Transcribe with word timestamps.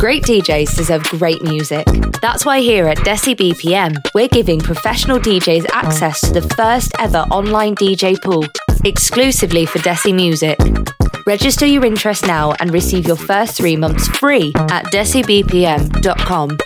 Great 0.00 0.22
DJs 0.22 0.78
deserve 0.78 1.02
great 1.04 1.42
music. 1.42 1.86
That's 2.22 2.46
why 2.46 2.60
here 2.60 2.88
at 2.88 2.96
Desi 2.96 3.36
BPM, 3.36 3.98
we're 4.14 4.28
giving 4.28 4.58
professional 4.58 5.18
DJs 5.18 5.66
access 5.74 6.22
to 6.22 6.32
the 6.32 6.48
first 6.56 6.90
ever 6.98 7.18
online 7.30 7.74
DJ 7.74 8.18
pool, 8.22 8.46
exclusively 8.86 9.66
for 9.66 9.78
Desi 9.80 10.14
Music. 10.14 10.58
Register 11.26 11.66
your 11.66 11.84
interest 11.84 12.26
now 12.26 12.52
and 12.60 12.72
receive 12.72 13.06
your 13.06 13.14
first 13.14 13.58
three 13.58 13.76
months 13.76 14.08
free 14.08 14.54
at 14.70 14.86
desibpm.com. 14.86 16.56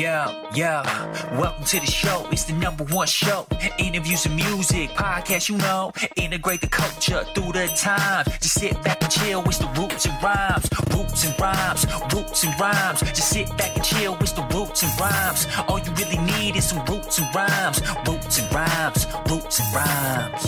Yeah, 0.00 0.32
yeah. 0.54 1.38
Welcome 1.38 1.62
to 1.64 1.78
the 1.78 1.84
show. 1.84 2.26
It's 2.32 2.44
the 2.44 2.54
number 2.54 2.84
one 2.84 3.06
show. 3.06 3.46
Interviews 3.78 4.24
and 4.24 4.34
music, 4.34 4.88
podcast, 4.92 5.50
you 5.50 5.58
know. 5.58 5.92
Integrate 6.16 6.62
the 6.62 6.68
culture 6.68 7.22
through 7.34 7.52
the 7.52 7.66
times. 7.76 8.26
Just 8.38 8.54
sit 8.54 8.82
back 8.82 9.02
and 9.02 9.12
chill. 9.12 9.42
It's 9.42 9.58
the 9.58 9.66
roots 9.78 10.06
and 10.06 10.22
rhymes. 10.22 10.70
Roots 10.96 11.26
and 11.26 11.38
rhymes. 11.38 11.84
Roots 12.14 12.44
and 12.44 12.58
rhymes. 12.58 13.00
Just 13.00 13.28
sit 13.28 13.48
back 13.58 13.76
and 13.76 13.84
chill. 13.84 14.16
It's 14.22 14.32
the 14.32 14.40
roots 14.54 14.82
and 14.82 14.98
rhymes. 14.98 15.46
All 15.68 15.78
you 15.78 15.92
really 15.92 16.16
need 16.32 16.56
is 16.56 16.70
some 16.70 16.82
roots 16.86 17.18
and 17.18 17.34
rhymes. 17.34 17.82
Roots 18.08 18.38
and 18.38 18.54
rhymes. 18.54 19.06
Roots 19.28 19.60
and 19.60 19.74
rhymes. 19.74 20.42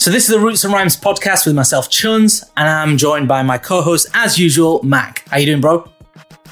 So 0.00 0.10
this 0.10 0.24
is 0.24 0.28
the 0.28 0.38
Roots 0.38 0.64
and 0.64 0.74
Rhymes 0.74 0.98
podcast 0.98 1.46
with 1.46 1.54
myself, 1.54 1.88
Chuns, 1.88 2.44
and 2.58 2.68
I'm 2.68 2.98
joined 2.98 3.26
by 3.26 3.42
my 3.42 3.56
co-host, 3.56 4.06
as 4.12 4.38
usual, 4.38 4.82
Mac. 4.82 5.26
How 5.30 5.38
you 5.38 5.46
doing, 5.46 5.62
bro? 5.62 5.88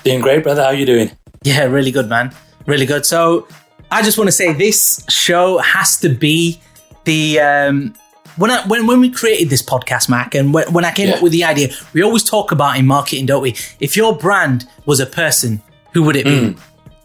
Doing 0.04 0.22
great, 0.22 0.42
brother. 0.42 0.64
How 0.64 0.70
you 0.70 0.86
doing? 0.86 1.10
Yeah, 1.46 1.64
really 1.64 1.92
good, 1.92 2.08
man. 2.08 2.32
Really 2.66 2.86
good. 2.86 3.06
So 3.06 3.46
I 3.90 4.02
just 4.02 4.18
want 4.18 4.26
to 4.28 4.32
say 4.32 4.52
this 4.52 5.04
show 5.08 5.58
has 5.58 5.96
to 6.00 6.08
be 6.08 6.60
the 7.04 7.38
um, 7.38 7.94
when 8.36 8.50
I 8.50 8.66
when 8.66 8.86
when 8.88 9.00
we 9.00 9.10
created 9.10 9.48
this 9.48 9.62
podcast, 9.62 10.08
Mac, 10.08 10.34
and 10.34 10.52
when, 10.52 10.72
when 10.72 10.84
I 10.84 10.90
came 10.92 11.08
Yeah. 11.08 11.14
up 11.14 11.22
with 11.22 11.32
the 11.32 11.44
idea, 11.44 11.68
we 11.92 12.02
always 12.02 12.24
talk 12.24 12.50
about 12.50 12.76
in 12.78 12.86
marketing, 12.86 13.26
don't 13.26 13.42
we? 13.42 13.54
If 13.78 13.96
your 13.96 14.16
brand 14.16 14.66
was 14.86 14.98
a 14.98 15.06
person, 15.06 15.62
who 15.92 16.02
would 16.02 16.16
it 16.16 16.24
be? 16.24 16.56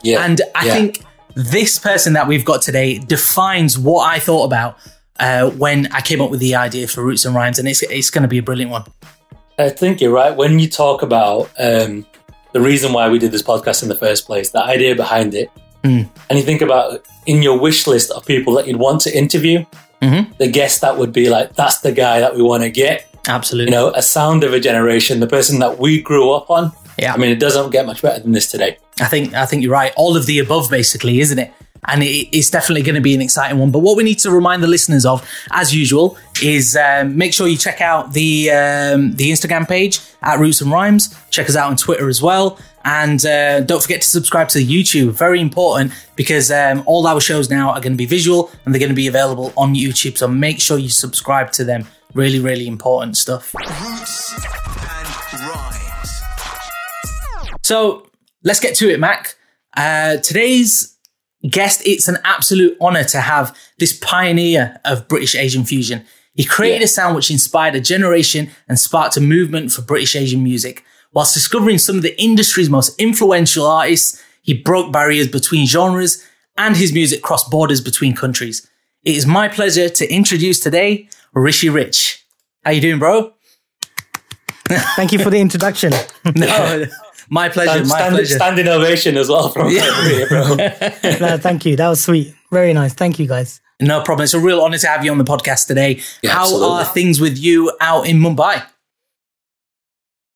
Yeah. 0.02 0.26
And 0.26 0.42
I 0.56 0.66
yeah. 0.66 0.74
think 0.74 1.04
this 1.36 1.78
person 1.78 2.14
that 2.14 2.28
we've 2.28 2.44
got 2.44 2.64
today 2.64 2.98
defines 2.98 3.78
what 3.78 4.12
I 4.12 4.18
thought 4.18 4.46
about 4.46 4.78
uh, 5.20 5.52
when 5.52 5.88
I 5.94 6.02
came 6.02 6.20
up 6.20 6.32
with 6.32 6.40
the 6.40 6.56
idea 6.56 6.88
for 6.88 7.04
Roots 7.04 7.26
and 7.26 7.36
Rhymes, 7.36 7.60
and 7.60 7.68
it's 7.68 7.84
it's 7.84 8.10
going 8.10 8.24
to 8.24 8.28
be 8.28 8.40
a 8.40 8.44
brilliant 8.44 8.72
one. 8.72 8.86
I 9.60 9.70
think 9.70 10.02
you're 10.02 10.12
right. 10.12 10.36
When 10.36 10.58
you 10.58 10.68
talk 10.68 11.04
about 11.04 11.52
um, 11.60 12.08
the 12.54 12.62
reason 12.62 12.94
why 12.94 13.10
we 13.10 13.20
did 13.20 13.32
this 13.32 13.44
podcast 13.44 13.84
in 13.84 13.90
the 13.90 13.96
first 13.96 14.26
place, 14.26 14.50
the 14.50 14.64
idea 14.64 14.96
behind 14.96 15.34
it, 15.34 15.50
Mm. 15.84 16.08
and 16.30 16.38
you 16.38 16.46
think 16.46 16.62
about 16.62 17.02
in 17.26 17.42
your 17.42 17.58
wish 17.60 17.88
list 17.88 18.12
of 18.12 18.24
people 18.26 18.54
that 18.54 18.68
you'd 18.68 18.78
want 18.78 19.02
to 19.02 19.18
interview, 19.18 19.66
Mhm. 20.02 20.38
the 20.38 20.48
guest 20.48 20.82
that 20.82 20.98
would 20.98 21.12
be 21.12 21.28
like, 21.30 21.56
that's 21.56 21.80
the 21.80 21.92
guy 21.92 22.20
that 22.20 22.36
we 22.36 22.42
want 22.44 22.62
to 22.64 22.70
get. 22.70 23.06
Absolutely. 23.28 23.72
You 23.72 23.78
know, 23.78 23.92
a 23.96 24.02
sound 24.02 24.44
of 24.44 24.54
a 24.54 24.60
generation, 24.60 25.20
the 25.20 25.28
person 25.28 25.60
that 25.60 25.80
we 25.80 26.00
grew 26.02 26.32
up 26.32 26.50
on. 26.52 26.72
Yeah. 27.00 27.14
I 27.14 27.18
mean, 27.18 27.32
it 27.32 27.40
doesn't 27.40 27.72
get 27.72 27.86
much 27.86 28.02
better 28.02 28.20
than 28.22 28.32
this 28.32 28.50
today. 28.52 28.78
I 29.00 29.06
think 29.06 29.34
I 29.34 29.46
think 29.46 29.64
you're 29.64 29.72
right. 29.72 29.92
All 29.96 30.16
of 30.18 30.26
the 30.28 30.38
above, 30.40 30.70
basically, 30.70 31.20
isn't 31.20 31.40
it? 31.40 31.52
And 31.88 32.04
it, 32.04 32.30
it's 32.32 32.50
definitely 32.50 32.84
going 32.84 32.96
to 32.96 33.02
be 33.02 33.16
an 33.16 33.22
exciting 33.22 33.58
one. 33.58 33.72
But 33.72 33.80
what 33.80 33.98
we 33.98 34.04
need 34.04 34.20
to 34.20 34.32
remind 34.32 34.62
the 34.62 34.68
listeners 34.68 35.06
of, 35.06 35.28
as 35.52 35.74
usual, 35.74 36.18
is 36.44 36.76
um, 36.76 37.18
make 37.18 37.34
sure 37.34 37.48
you 37.48 37.58
check 37.58 37.82
out 37.82 38.14
the 38.14 38.52
um, 38.52 39.16
the 39.16 39.32
Instagram 39.32 39.68
page 39.68 40.00
at 40.22 40.40
Roots 40.40 40.62
and 40.62 40.72
Rhymes. 40.72 41.16
Check 41.32 41.50
us 41.50 41.56
out 41.56 41.70
on 41.70 41.78
Twitter 41.78 42.08
as 42.08 42.22
well, 42.22 42.60
and 42.84 43.26
uh, 43.26 43.62
don't 43.62 43.82
forget 43.82 44.02
to 44.02 44.08
subscribe 44.08 44.50
to 44.50 44.60
the 44.60 44.68
YouTube. 44.68 45.12
Very 45.12 45.40
important 45.42 45.94
because 46.16 46.52
um, 46.52 46.84
all 46.86 47.08
our 47.08 47.20
shows 47.20 47.50
now 47.50 47.72
are 47.72 47.82
going 47.82 47.94
to 47.94 47.98
be 47.98 48.06
visual 48.06 48.52
and 48.66 48.74
they're 48.74 48.80
going 48.80 48.90
to 48.90 48.96
be 48.96 49.08
available 49.08 49.54
on 49.58 49.74
YouTube. 49.74 50.18
So 50.18 50.28
make 50.28 50.60
sure 50.60 50.78
you 50.78 50.90
subscribe 50.90 51.52
to 51.54 51.64
them. 51.64 51.88
Really, 52.14 52.40
really 52.40 52.68
important 52.68 53.18
stuff. 53.18 53.54
Roots 53.56 54.34
and 55.34 55.42
rhymes. 55.50 56.22
So 57.64 58.08
let's 58.44 58.60
get 58.60 58.76
to 58.76 58.92
it, 58.92 59.00
Mac. 59.00 59.36
Uh, 59.76 60.18
today's 60.18 60.91
guest, 61.50 61.82
it's 61.86 62.08
an 62.08 62.18
absolute 62.24 62.78
honor 62.82 63.04
to 63.06 63.20
have 63.22 63.56
this 63.80 63.94
pioneer 63.98 64.80
of 64.86 65.08
British 65.08 65.36
Asian 65.36 65.64
fusion. 65.66 66.06
He 66.36 66.44
created 66.46 66.82
Yeah. 66.82 66.86
a 66.86 66.88
sound 66.88 67.16
which 67.16 67.30
inspired 67.32 67.76
a 67.76 67.82
generation 67.82 68.52
and 68.70 68.80
sparked 68.80 69.18
a 69.18 69.22
movement 69.22 69.72
for 69.72 69.82
British 69.82 70.16
Asian 70.16 70.44
music. 70.44 70.84
Whilst 71.14 71.34
discovering 71.34 71.78
some 71.78 71.98
of 71.98 72.04
the 72.04 72.20
industry's 72.22 72.70
most 72.70 72.98
influential 73.00 73.66
artists, 73.68 74.22
he 74.42 74.54
broke 74.54 74.94
barriers 74.94 75.28
between 75.28 75.68
genres 75.68 76.24
and 76.58 76.78
his 76.78 76.94
music 76.94 77.22
crossed 77.22 77.50
borders 77.52 77.82
between 77.82 78.16
countries. 78.16 78.66
It 79.04 79.16
is 79.16 79.26
my 79.26 79.48
pleasure 79.48 79.90
to 79.90 80.14
introduce 80.14 80.60
today 80.60 81.10
Rishi 81.34 81.70
Rich. 81.70 82.24
How 82.64 82.72
you 82.72 82.82
doing, 82.82 83.00
bro? 83.00 83.34
Thank 84.96 85.12
you 85.12 85.20
for 85.20 85.30
the 85.30 85.40
introduction. 85.40 85.92
No, 86.36 86.86
my 87.32 87.50
pleasure. 87.50 87.72
Stand, 87.72 87.88
my 87.88 87.98
stand, 87.98 88.16
pleasure. 88.16 88.36
standing 88.36 88.68
ovation 88.68 89.18
as 89.18 89.28
well 89.30 89.50
from 89.50 89.68
everybody, 89.76 90.26
bro. 90.28 90.56
no, 91.28 91.38
thank 91.38 91.66
you. 91.66 91.76
That 91.76 91.90
was 91.90 92.04
sweet. 92.04 92.36
Very 92.52 92.74
nice. 92.74 92.94
Thank 92.94 93.18
you, 93.18 93.26
guys. 93.28 93.60
No 93.82 94.04
problem. 94.04 94.26
It's 94.26 94.36
a 94.36 94.40
real 94.40 94.62
honor 94.62 94.78
to 94.78 94.88
have 94.88 95.04
you 95.04 95.10
on 95.12 95.18
the 95.18 95.24
podcast 95.24 95.66
today. 95.66 96.02
Yeah, 96.22 96.32
How 96.34 96.42
absolutely. 96.44 96.68
are 96.68 96.86
things 96.86 97.20
with 97.20 97.38
you 97.40 97.76
out 97.82 98.06
in 98.08 98.18
Mumbai? 98.20 98.64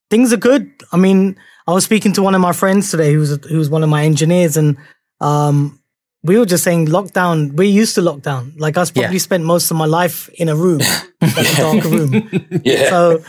Things 0.09 0.31
are 0.33 0.37
good. 0.37 0.71
I 0.91 0.97
mean, 0.97 1.37
I 1.67 1.73
was 1.73 1.83
speaking 1.83 2.13
to 2.13 2.23
one 2.23 2.33
of 2.35 2.41
my 2.41 2.53
friends 2.53 2.89
today, 2.91 3.13
who 3.13 3.19
was 3.19 3.37
who 3.49 3.57
was 3.57 3.69
one 3.69 3.83
of 3.83 3.89
my 3.89 4.03
engineers, 4.03 4.55
and 4.55 4.77
um, 5.19 5.79
we 6.23 6.37
were 6.37 6.45
just 6.45 6.63
saying 6.63 6.87
lockdown. 6.87 7.53
We're 7.53 7.69
used 7.69 7.95
to 7.95 8.01
lockdown. 8.01 8.53
Like 8.59 8.77
I 8.77 8.85
probably 8.85 9.01
Yeah. 9.13 9.17
spent 9.19 9.43
most 9.43 9.69
of 9.71 9.77
my 9.77 9.85
life 9.85 10.29
in 10.35 10.47
a 10.49 10.55
room, 10.55 10.79
like 11.21 11.37
a 11.37 11.55
dark 11.57 11.83
room. 11.83 12.29
Yeah. 12.63 12.89
So, 12.89 13.23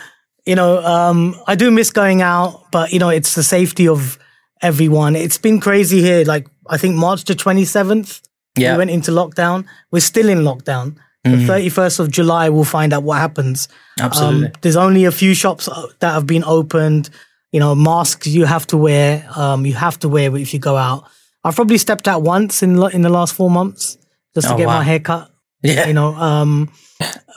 you 0.46 0.54
know, 0.54 0.78
um, 0.84 1.34
I 1.46 1.54
do 1.56 1.70
miss 1.70 1.90
going 1.90 2.22
out, 2.22 2.64
but 2.72 2.92
you 2.92 2.98
know, 2.98 3.08
it's 3.10 3.34
the 3.34 3.42
safety 3.42 3.88
of 3.88 4.18
everyone. 4.62 5.16
It's 5.16 5.38
been 5.38 5.60
crazy 5.60 6.00
here. 6.00 6.24
Like 6.24 6.46
I 6.68 6.78
think 6.78 6.94
March 6.96 7.24
the 7.24 7.34
twenty 7.34 7.64
seventh, 7.64 8.20
Yeah. 8.56 8.72
we 8.72 8.78
went 8.78 8.90
into 8.90 9.10
lockdown. 9.10 9.66
We're 9.90 10.00
still 10.00 10.28
in 10.28 10.38
lockdown. 10.38 10.96
The 11.24 11.44
thirty 11.44 11.68
first 11.70 11.98
of 11.98 12.08
July, 12.08 12.48
we'll 12.50 12.62
find 12.62 12.92
out 12.92 13.02
what 13.02 13.18
happens. 13.18 13.66
Absolutely. 14.00 14.46
Um, 14.46 14.52
there's 14.60 14.76
only 14.76 15.06
a 15.06 15.10
few 15.10 15.34
shops 15.34 15.66
uh, 15.66 15.88
that 15.98 16.12
have 16.12 16.24
been 16.24 16.44
opened. 16.44 17.10
You 17.50 17.58
know, 17.58 17.74
masks 17.74 18.28
you 18.28 18.44
have 18.44 18.64
to 18.68 18.76
wear. 18.76 19.28
Um, 19.34 19.66
you 19.66 19.74
have 19.74 19.98
to 20.00 20.08
wear 20.08 20.36
if 20.36 20.54
you 20.54 20.60
go 20.60 20.76
out. 20.76 21.02
I've 21.42 21.56
probably 21.56 21.78
stepped 21.78 22.06
out 22.06 22.22
once 22.22 22.62
in 22.62 22.76
lo- 22.76 22.86
in 22.94 23.02
the 23.02 23.08
last 23.08 23.34
four 23.34 23.50
months 23.50 23.98
just 24.36 24.46
to 24.46 24.54
Oh, 24.54 24.56
get 24.56 24.66
wow. 24.68 24.78
my 24.78 24.84
hair 24.84 25.00
cut 25.00 25.30
yeah. 25.62 25.86
you 25.88 25.94
know 25.94 26.12
um 26.14 26.70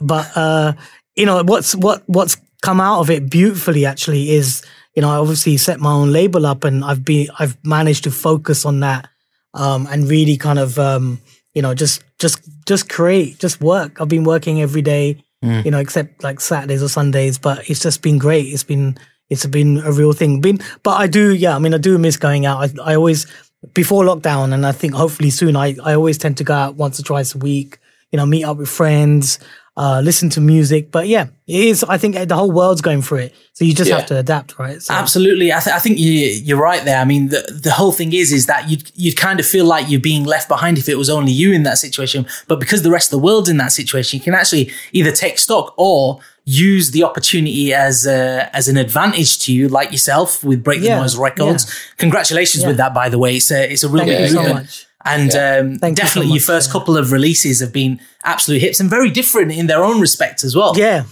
but 0.01 0.29
uh 0.35 0.73
you 1.15 1.25
know 1.25 1.41
what's 1.43 1.73
what 1.75 2.03
what's 2.07 2.35
come 2.61 2.81
out 2.81 2.99
of 2.99 3.09
it 3.09 3.29
beautifully 3.29 3.85
actually 3.85 4.31
is 4.31 4.63
you 4.95 5.01
know 5.01 5.09
i 5.09 5.15
obviously 5.15 5.57
set 5.57 5.79
my 5.79 5.91
own 5.91 6.11
label 6.11 6.45
up 6.45 6.63
and 6.63 6.83
i've 6.83 7.05
been 7.05 7.27
i've 7.39 7.57
managed 7.63 8.03
to 8.03 8.11
focus 8.11 8.65
on 8.65 8.81
that 8.81 9.07
um 9.53 9.87
and 9.87 10.09
really 10.09 10.37
kind 10.37 10.59
of 10.59 10.77
um 10.77 11.19
you 11.53 11.61
know 11.61 11.73
just 11.73 12.03
just 12.19 12.41
just 12.67 12.89
create 12.89 13.39
just 13.39 13.61
work. 13.61 13.99
I've 13.99 14.07
been 14.09 14.23
working 14.23 14.61
every 14.61 14.81
day 14.81 15.23
you 15.63 15.71
know 15.71 15.79
except 15.79 16.23
like 16.23 16.39
saturdays 16.39 16.83
or 16.83 16.89
sundays 16.89 17.37
but 17.37 17.69
it's 17.69 17.81
just 17.81 18.01
been 18.01 18.17
great. 18.17 18.47
It's 18.47 18.63
been 18.63 18.97
it's 19.29 19.45
been 19.45 19.77
a 19.79 19.91
real 19.91 20.13
thing. 20.13 20.41
Been 20.41 20.59
but 20.83 20.99
i 20.99 21.07
do 21.07 21.33
yeah 21.33 21.55
i 21.55 21.59
mean 21.59 21.73
i 21.73 21.77
do 21.77 21.97
miss 21.97 22.17
going 22.17 22.45
out. 22.45 22.79
I, 22.79 22.91
I 22.91 22.95
always 22.95 23.25
before 23.73 24.05
lockdown 24.05 24.53
and 24.53 24.65
i 24.65 24.71
think 24.71 24.93
hopefully 24.93 25.29
soon 25.29 25.57
i 25.57 25.75
i 25.83 25.93
always 25.93 26.17
tend 26.17 26.37
to 26.37 26.45
go 26.45 26.53
out 26.53 26.75
once 26.75 26.97
or 26.97 27.03
twice 27.03 27.35
a 27.35 27.37
week 27.37 27.77
you 28.11 28.17
know, 28.17 28.25
meet 28.25 28.43
up 28.43 28.57
with 28.57 28.69
friends, 28.69 29.39
uh, 29.81 30.01
listen 30.03 30.29
to 30.29 30.41
music. 30.41 30.91
But 30.91 31.07
yeah, 31.07 31.27
it 31.47 31.63
is. 31.71 31.83
I 31.85 31.97
think 31.97 32.15
the 32.27 32.35
whole 32.35 32.51
world's 32.51 32.81
going 32.81 33.01
through 33.01 33.19
it, 33.19 33.35
so 33.53 33.63
you 33.63 33.73
just 33.73 33.89
Yeah. 33.89 33.99
have 33.99 34.07
to 34.07 34.17
adapt, 34.19 34.59
right? 34.59 34.81
So, 34.81 34.93
Absolutely. 34.93 35.53
I, 35.53 35.59
th- 35.61 35.73
I 35.73 35.79
think 35.79 35.97
you, 35.99 36.11
you're 36.47 36.61
right 36.61 36.83
there. 36.83 36.99
I 36.99 37.05
mean, 37.05 37.29
the, 37.29 37.41
the 37.63 37.71
whole 37.71 37.93
thing 37.93 38.11
is, 38.11 38.33
is 38.33 38.45
that 38.47 38.69
you'd, 38.69 38.91
you'd 38.95 39.15
kind 39.15 39.39
of 39.39 39.45
feel 39.45 39.65
like 39.65 39.89
you're 39.89 40.01
being 40.01 40.25
left 40.25 40.49
behind 40.49 40.77
if 40.77 40.89
it 40.89 40.97
was 40.97 41.09
only 41.09 41.31
you 41.31 41.53
in 41.53 41.63
that 41.63 41.77
situation. 41.77 42.25
But 42.49 42.59
because 42.59 42.81
the 42.83 42.91
rest 42.91 43.07
of 43.13 43.19
the 43.19 43.23
world's 43.25 43.47
in 43.49 43.55
that 43.57 43.71
situation, 43.71 44.17
you 44.19 44.23
can 44.23 44.33
actually 44.33 44.71
either 44.91 45.11
take 45.13 45.39
stock 45.39 45.73
or 45.77 46.19
use 46.45 46.91
the 46.91 47.03
opportunity 47.03 47.73
as 47.73 48.05
a, 48.05 48.49
as 48.53 48.67
an 48.67 48.75
advantage 48.75 49.39
to 49.45 49.53
you, 49.53 49.69
like 49.69 49.91
yourself 49.93 50.43
with 50.43 50.61
Break 50.63 50.81
the 50.81 50.87
Yeah, 50.87 50.99
Noise 50.99 51.15
Records. 51.15 51.73
Congratulations 51.97 52.65
with 52.65 52.77
that, 52.77 52.93
by 52.93 53.07
the 53.07 53.17
way. 53.17 53.37
It's 53.37 53.49
a, 53.51 53.71
it's 53.71 53.83
a 53.83 53.87
real 53.89 54.03
Thank 54.05 54.19
you 54.19 54.27
so 54.27 54.53
much. 54.53 54.87
And 55.05 55.31
um, 55.31 55.77
Thank 55.79 55.97
you 55.97 56.03
so 56.03 56.07
definitely 56.07 56.31
your 56.33 56.41
first 56.41 56.67
yeah. 56.69 56.73
couple 56.73 56.97
of 56.97 57.11
releases 57.11 57.61
have 57.61 57.71
been 57.71 57.99
absolute 58.23 58.61
hits 58.61 58.79
and 58.81 58.89
very 58.89 59.09
different 59.09 59.51
in 59.51 59.67
their 59.67 59.83
own 59.83 60.01
respect 60.01 60.43
as 60.43 60.55
well. 60.55 60.73
Yeah, 60.77 61.05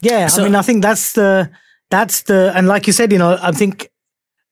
yeah. 0.00 0.26
So- 0.26 0.42
I 0.42 0.44
mean, 0.44 0.54
I 0.56 0.62
think 0.62 0.82
that's 0.82 1.12
the 1.12 1.50
that's 1.90 2.22
the 2.22 2.52
and 2.54 2.66
like 2.66 2.86
you 2.86 2.92
said, 2.92 3.12
you 3.12 3.18
know, 3.18 3.38
I 3.40 3.52
think 3.52 3.88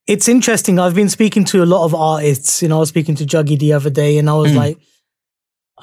it's 0.07 0.27
interesting. 0.27 0.79
I've 0.79 0.95
been 0.95 1.09
speaking 1.09 1.43
to 1.45 1.63
a 1.63 1.65
lot 1.65 1.83
of 1.85 1.93
artists. 1.93 2.61
You 2.61 2.69
know, 2.69 2.77
I 2.77 2.79
was 2.79 2.89
speaking 2.89 3.15
to 3.15 3.25
Juggy 3.25 3.57
the 3.59 3.73
other 3.73 3.89
day, 3.89 4.17
and 4.17 4.29
I 4.29 4.33
was 4.33 4.51
Mm. 4.51 4.55
like. 4.55 4.77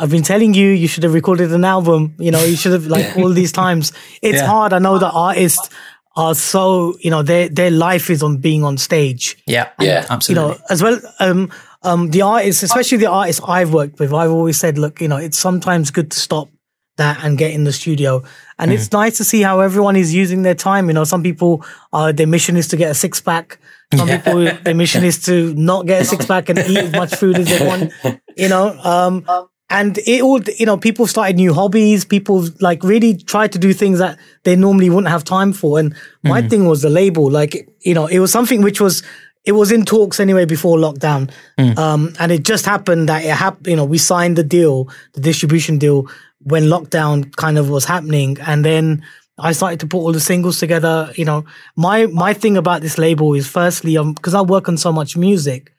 I've 0.01 0.11
been 0.11 0.23
telling 0.23 0.55
you, 0.55 0.69
you 0.71 0.87
should 0.87 1.03
have 1.03 1.13
recorded 1.13 1.53
an 1.53 1.65
album. 1.65 2.15
You 2.21 2.31
know, 2.31 2.45
you 2.45 2.55
should 2.57 2.71
have 2.73 2.87
like 2.87 3.17
all 3.17 3.31
these 3.31 3.51
times. 3.51 3.91
It's 4.23 4.37
Yeah. 4.39 4.47
hard. 4.47 4.73
I 4.73 4.79
know 4.79 4.97
that 4.99 5.11
artists 5.11 5.69
are 6.15 6.37
so, 6.37 6.97
you 7.01 7.11
know, 7.11 7.23
their 7.23 7.49
their 7.49 7.73
life 7.73 8.09
is 8.09 8.23
on 8.23 8.37
being 8.39 8.63
on 8.63 8.79
stage. 8.79 9.37
Yeah. 9.47 9.69
Yeah. 9.81 10.07
Absolutely. 10.09 10.45
you 10.45 10.51
know, 10.51 10.59
as 10.71 10.83
well. 10.85 11.01
Um, 11.19 11.51
um, 11.83 12.11
the 12.11 12.23
artists, 12.23 12.63
especially 12.63 12.99
the 12.99 13.11
artists 13.11 13.41
I've 13.47 13.73
worked 13.73 13.99
with, 13.99 14.13
I've 14.13 14.31
always 14.31 14.59
said, 14.59 14.79
look, 14.79 15.01
you 15.01 15.09
know, 15.09 15.17
it's 15.17 15.39
sometimes 15.39 15.91
good 15.91 16.11
to 16.11 16.19
stop 16.19 16.49
that 16.97 17.25
and 17.25 17.39
get 17.39 17.53
in 17.53 17.63
the 17.63 17.73
studio. 17.73 18.25
And 18.59 18.73
it's 18.73 18.91
nice 18.91 19.17
to 19.19 19.25
see 19.25 19.43
how 19.43 19.61
everyone 19.61 19.95
is 19.95 20.13
using 20.13 20.43
their 20.43 20.57
time. 20.57 20.89
You 20.89 20.95
know, 20.95 21.05
some 21.05 21.23
people, 21.23 21.65
uh, 21.93 22.11
their 22.11 22.27
mission 22.27 22.57
is 22.57 22.67
to 22.69 22.77
get 22.77 22.91
a 22.91 22.95
six 22.95 23.21
pack. 23.21 23.61
Some 23.95 24.09
people, 24.09 24.51
their 24.65 24.75
mission 24.75 25.05
is 25.05 25.25
to 25.27 25.55
not 25.55 25.87
get 25.87 26.03
a 26.03 26.05
six 26.05 26.27
pack 26.27 26.49
and 26.49 26.59
eat 26.59 26.77
as 26.77 26.93
much 26.93 27.15
food 27.15 27.39
as 27.39 27.47
they 27.47 27.65
want. 27.65 27.93
You 28.37 28.49
know, 28.49 28.77
um, 28.83 29.25
and 29.71 29.97
it 29.99 30.23
all, 30.23 30.43
you 30.43 30.67
know, 30.67 30.77
people 30.77 31.07
started 31.07 31.37
new 31.37 31.55
hobbies. 31.55 32.05
People 32.05 32.49
like 32.61 32.83
really 32.83 33.17
tried 33.17 33.53
to 33.53 33.61
do 33.61 33.73
things 33.73 34.01
that 34.01 34.19
they 34.43 34.57
normally 34.57 34.91
wouldn't 34.91 35.09
have 35.09 35.23
time 35.23 35.53
for. 35.53 35.79
And 35.79 35.95
my 36.25 36.43
thing 36.43 36.67
was 36.67 36.83
the 36.83 36.91
label. 36.91 37.31
Like, 37.31 37.69
you 37.83 37.95
know, 37.95 38.07
it 38.07 38.19
was 38.19 38.33
something 38.33 38.61
which 38.63 38.81
was, 38.81 39.05
it 39.49 39.53
was 39.53 39.73
in 39.73 39.85
talks 39.85 40.21
anyway 40.21 40.45
before 40.45 40.77
lockdown. 40.77 41.31
Um, 41.79 42.13
and 42.21 42.31
it 42.31 42.43
just 42.45 42.67
happened 42.67 43.09
that 43.09 43.25
it 43.25 43.35
happened, 43.35 43.67
you 43.67 43.77
know, 43.77 43.87
we 43.87 43.97
signed 43.97 44.37
the 44.37 44.45
deal, 44.45 44.91
the 45.15 45.23
distribution 45.23 45.79
deal 45.79 46.07
when 46.41 46.65
lockdown 46.65 47.35
kind 47.37 47.57
of 47.57 47.71
was 47.71 47.87
happening. 47.87 48.37
And 48.47 48.63
then 48.63 49.03
I 49.39 49.53
started 49.53 49.81
to 49.81 49.87
put 49.87 50.01
all 50.01 50.13
the 50.13 50.21
singles 50.21 50.59
together. 50.59 51.11
You 51.17 51.25
know, 51.25 51.47
my, 51.77 52.07
my 52.07 52.35
thing 52.35 52.59
about 52.59 52.83
this 52.83 52.99
label 52.99 53.33
is 53.35 53.49
firstly, 53.49 53.97
um, 53.97 54.15
cause 54.17 54.35
I 54.35 54.43
work 54.43 54.69
on 54.69 54.77
so 54.77 54.93
much 54.93 55.17
music, 55.17 55.73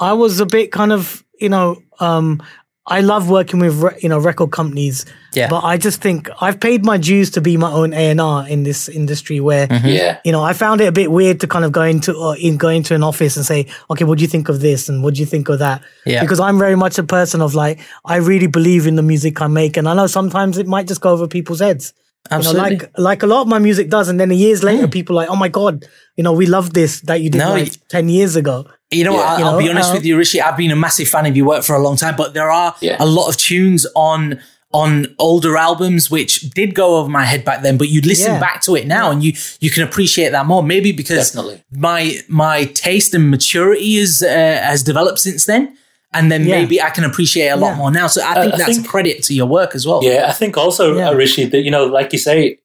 I 0.00 0.12
was 0.12 0.40
a 0.40 0.46
bit 0.46 0.72
kind 0.72 0.92
of, 0.92 1.24
you 1.38 1.48
know, 1.48 1.80
um, 2.00 2.42
I 2.88 3.00
love 3.00 3.28
working 3.28 3.58
with 3.60 3.82
re- 3.82 3.98
you 4.00 4.08
know 4.08 4.18
record 4.18 4.52
companies, 4.52 5.04
Yeah. 5.34 5.48
but 5.48 5.64
I 5.64 5.76
just 5.76 6.00
think 6.00 6.28
I've 6.40 6.60
paid 6.60 6.84
my 6.84 6.96
dues 6.98 7.30
to 7.32 7.40
be 7.40 7.56
my 7.56 7.70
own 7.72 7.92
A 7.92 8.10
and 8.10 8.20
R 8.20 8.46
in 8.48 8.62
this 8.62 8.88
industry. 8.88 9.40
Where 9.40 9.66
Yeah. 9.84 10.18
you 10.24 10.30
know 10.32 10.42
I 10.42 10.52
found 10.52 10.80
it 10.80 10.86
a 10.86 10.92
bit 10.92 11.10
weird 11.10 11.40
to 11.40 11.46
kind 11.48 11.64
of 11.64 11.72
go 11.72 11.82
into 11.82 12.16
uh, 12.16 12.34
in 12.34 12.56
go 12.58 12.68
into 12.68 12.94
an 12.94 13.02
office 13.02 13.36
and 13.36 13.44
say, 13.44 13.66
okay, 13.90 14.04
what 14.04 14.18
do 14.18 14.22
you 14.22 14.28
think 14.28 14.48
of 14.48 14.60
this 14.60 14.88
and 14.88 15.02
what 15.02 15.14
do 15.14 15.20
you 15.20 15.26
think 15.26 15.48
of 15.48 15.58
that? 15.58 15.82
Yeah. 16.04 16.20
Because 16.20 16.38
I'm 16.38 16.58
very 16.58 16.76
much 16.76 16.96
a 16.98 17.02
person 17.04 17.40
of 17.42 17.54
like 17.54 17.80
I 18.04 18.16
really 18.16 18.46
believe 18.46 18.86
in 18.86 18.94
the 18.94 19.02
music 19.02 19.40
I 19.42 19.48
make, 19.48 19.76
and 19.76 19.88
I 19.88 19.94
know 19.94 20.06
sometimes 20.06 20.56
it 20.56 20.66
might 20.68 20.86
just 20.86 21.00
go 21.00 21.10
over 21.10 21.26
people's 21.26 21.60
heads. 21.60 21.92
Absolutely. 22.30 22.70
You 22.70 22.76
know, 22.78 22.84
like 22.84 22.98
like 22.98 23.22
a 23.22 23.26
lot 23.26 23.42
of 23.42 23.48
my 23.48 23.58
music 23.58 23.88
does, 23.90 24.08
and 24.08 24.18
then 24.20 24.30
years 24.30 24.62
later, 24.62 24.88
people 24.88 25.16
are 25.16 25.22
like, 25.22 25.30
oh 25.30 25.36
my 25.36 25.48
god, 25.48 25.84
you 26.16 26.22
know, 26.24 26.32
we 26.32 26.46
love 26.46 26.72
this 26.72 27.00
that 27.02 27.20
you 27.20 27.30
did 27.30 27.38
No, 27.38 27.50
like 27.50 27.62
y- 27.68 27.78
ten 27.88 28.08
years 28.08 28.34
ago. 28.36 28.66
You 28.90 29.04
know, 29.04 29.14
what, 29.14 29.20
Yeah. 29.22 29.32
I'll, 29.32 29.38
You 29.40 29.44
I'll 29.46 29.58
be 29.58 29.68
honest 29.70 29.90
uh, 29.90 29.94
with 29.94 30.04
you, 30.04 30.16
Rishi. 30.16 30.40
I've 30.40 30.56
been 30.56 30.70
a 30.70 30.76
massive 30.76 31.08
fan 31.08 31.26
of 31.26 31.36
your 31.36 31.46
work 31.46 31.64
for 31.64 31.74
a 31.74 31.80
long 31.80 31.96
time, 31.96 32.14
but 32.16 32.34
there 32.34 32.50
are 32.50 32.74
Yeah. 32.80 32.96
a 33.00 33.06
lot 33.06 33.28
of 33.28 33.36
tunes 33.36 33.86
on 33.94 34.40
on 34.72 35.06
older 35.18 35.56
albums 35.56 36.10
which 36.10 36.40
did 36.50 36.74
go 36.74 36.96
over 36.96 37.08
my 37.08 37.24
head 37.24 37.44
back 37.44 37.62
then. 37.62 37.78
But 37.78 37.88
you'd 37.88 38.04
listen 38.04 38.34
Yeah. 38.34 38.40
back 38.40 38.60
to 38.62 38.74
it 38.76 38.86
now, 38.86 39.10
and 39.10 39.24
you 39.24 39.32
you 39.60 39.70
can 39.70 39.82
appreciate 39.82 40.30
that 40.30 40.46
more. 40.46 40.62
Maybe 40.62 40.92
because 40.92 41.30
Definitely. 41.30 41.62
my 41.72 42.18
my 42.28 42.64
taste 42.74 43.14
and 43.14 43.30
maturity 43.30 43.96
is 43.96 44.22
uh, 44.22 44.28
has 44.62 44.82
developed 44.82 45.18
since 45.20 45.46
then, 45.46 45.76
and 46.12 46.30
then 46.30 46.44
Yeah. 46.46 46.56
maybe 46.60 46.80
I 46.82 46.90
can 46.90 47.04
appreciate 47.04 47.48
a 47.48 47.56
lot 47.56 47.70
Yeah. 47.70 47.76
more 47.76 47.90
now. 47.90 48.06
So 48.08 48.22
I 48.22 48.34
think 48.42 48.54
I 48.54 48.56
that's 48.58 48.74
think- 48.74 48.86
a 48.86 48.88
credit 48.88 49.22
to 49.24 49.34
your 49.34 49.46
work 49.46 49.74
as 49.74 49.86
well. 49.86 50.00
Yeah, 50.04 50.26
I 50.28 50.32
think 50.32 50.56
also, 50.56 50.96
Yeah. 50.96 51.08
uh, 51.10 51.14
Rishi, 51.14 51.44
that, 51.46 51.62
you 51.62 51.70
know, 51.70 51.84
like 51.86 52.12
you 52.12 52.18
say, 52.18 52.58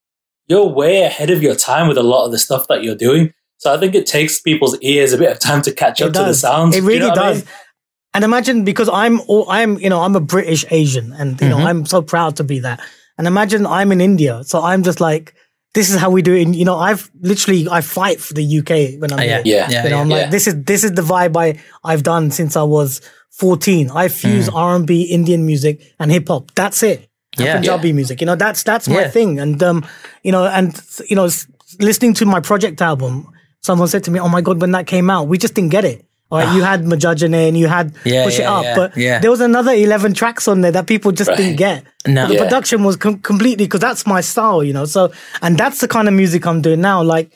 you're 0.48 0.68
way 0.68 1.04
ahead 1.04 1.30
of 1.30 1.42
your 1.42 1.56
time 1.56 1.88
with 1.88 1.98
a 1.98 2.04
lot 2.04 2.26
of 2.26 2.32
the 2.32 2.40
stuff 2.40 2.68
that 2.68 2.84
you're 2.84 2.96
doing. 3.08 3.34
So 3.62 3.72
I 3.72 3.78
think 3.80 3.94
it 3.94 4.08
takes 4.08 4.42
people's 4.42 4.76
ears 4.82 5.14
a 5.14 5.20
bit 5.20 5.32
of 5.32 5.38
time 5.40 5.62
to 5.68 5.72
catch 5.72 6.02
up 6.02 6.10
It 6.10 6.14
to 6.14 6.24
the 6.26 6.34
sounds. 6.34 6.76
It 6.76 6.80
Do 6.80 6.84
you 6.84 6.88
really 6.90 7.00
know 7.02 7.10
what 7.10 7.18
I 7.20 7.30
does. 7.34 7.38
mean? 7.46 7.54
And 8.16 8.24
imagine 8.26 8.64
because 8.66 8.90
I'm 8.90 9.22
all, 9.28 9.46
I'm 9.50 9.78
you 9.80 9.90
know 9.90 10.02
I'm 10.02 10.16
a 10.16 10.20
British 10.20 10.66
Asian 10.72 11.14
and 11.14 11.40
you 11.40 11.48
know 11.50 11.58
Mm-hmm. 11.58 11.68
I'm 11.68 11.86
so 11.86 12.02
proud 12.02 12.36
to 12.38 12.44
be 12.44 12.58
that. 12.68 12.82
And 13.18 13.28
imagine 13.28 13.66
I'm 13.68 13.92
in 13.92 14.02
India, 14.02 14.42
so 14.44 14.62
I'm 14.62 14.82
just 14.84 15.00
like 15.00 15.34
this 15.76 15.90
is 15.92 15.96
how 16.04 16.10
we 16.10 16.22
do 16.22 16.34
it. 16.36 16.42
And, 16.46 16.56
you 16.56 16.66
know 16.66 16.76
I've 16.90 17.10
literally 17.22 17.68
I 17.70 17.82
fight 17.82 18.20
for 18.20 18.34
the 18.34 18.44
UK 18.60 19.00
when 19.00 19.14
I'm 19.14 19.20
Uh, 19.20 19.24
yeah, 19.32 19.42
here. 19.44 19.56
Yeah. 19.56 19.70
yeah, 19.72 19.84
You 19.84 19.90
know 19.92 19.96
yeah. 19.98 20.02
I'm 20.02 20.10
yeah. 20.12 20.18
like 20.18 20.32
this 20.32 20.48
is 20.48 20.56
this 20.72 20.84
is 20.84 20.92
the 21.00 21.04
vibe 21.14 21.38
I 21.46 21.48
I've 21.90 22.04
done 22.04 22.32
since 22.32 22.58
I 22.58 22.64
was 22.64 23.00
14. 23.40 23.92
I 23.92 24.08
fuse 24.10 24.50
Mm. 24.50 24.56
R&B, 24.56 25.04
Indian 25.04 25.46
music, 25.46 25.76
and 26.00 26.12
hip 26.12 26.28
hop. 26.28 26.52
That's 26.56 26.82
it. 26.84 27.08
Yeah. 27.38 27.54
Punjabi 27.54 27.94
music. 27.94 28.20
You 28.22 28.28
know 28.28 28.36
that's 28.36 28.64
that's 28.64 28.88
my 28.90 29.02
Yeah. 29.02 29.10
thing. 29.16 29.40
And 29.40 29.62
um 29.64 29.86
you 30.24 30.32
know 30.34 30.44
and 30.58 30.76
you 31.10 31.16
know 31.16 31.26
s- 31.26 31.48
listening 31.80 32.14
to 32.16 32.26
my 32.26 32.42
project 32.42 32.82
album, 32.82 33.32
someone 33.62 33.88
said 33.88 34.04
to 34.06 34.12
me, 34.12 34.20
"Oh 34.20 34.30
my 34.30 34.42
god, 34.42 34.60
when 34.62 34.72
that 34.72 34.88
came 34.88 35.10
out, 35.10 35.28
we 35.28 35.38
just 35.38 35.54
didn't 35.54 35.72
get 35.72 35.86
it." 35.86 36.06
Right, 36.32 36.56
you 36.56 36.64
ah. 36.64 36.66
had 36.66 36.86
Majajane 36.86 37.50
and 37.50 37.58
you 37.58 37.68
had 37.68 37.94
Yeah, 38.06 38.24
Push 38.24 38.40
It 38.40 38.46
Up, 38.46 38.64
yeah, 38.64 38.76
but 38.78 38.96
yeah. 38.96 39.20
there 39.20 39.30
was 39.30 39.42
another 39.42 39.74
11 39.74 40.14
tracks 40.14 40.48
on 40.48 40.62
there 40.62 40.72
that 40.72 40.88
people 40.88 41.12
just 41.12 41.30
didn't 41.36 41.58
get. 41.58 41.84
No. 42.08 42.26
The 42.30 42.36
Yeah. 42.36 42.44
production 42.44 42.86
was 42.86 42.96
com- 42.96 43.20
completely, 43.20 43.66
because 43.66 43.82
that's 43.82 44.08
my 44.08 44.22
style, 44.22 44.64
you 44.64 44.72
know. 44.72 44.86
So, 44.86 45.12
and 45.42 45.58
that's 45.58 45.82
the 45.82 45.90
kind 45.90 46.08
of 46.08 46.14
music 46.14 46.48
I'm 46.48 46.62
doing 46.62 46.80
now. 46.80 47.04
Like, 47.04 47.32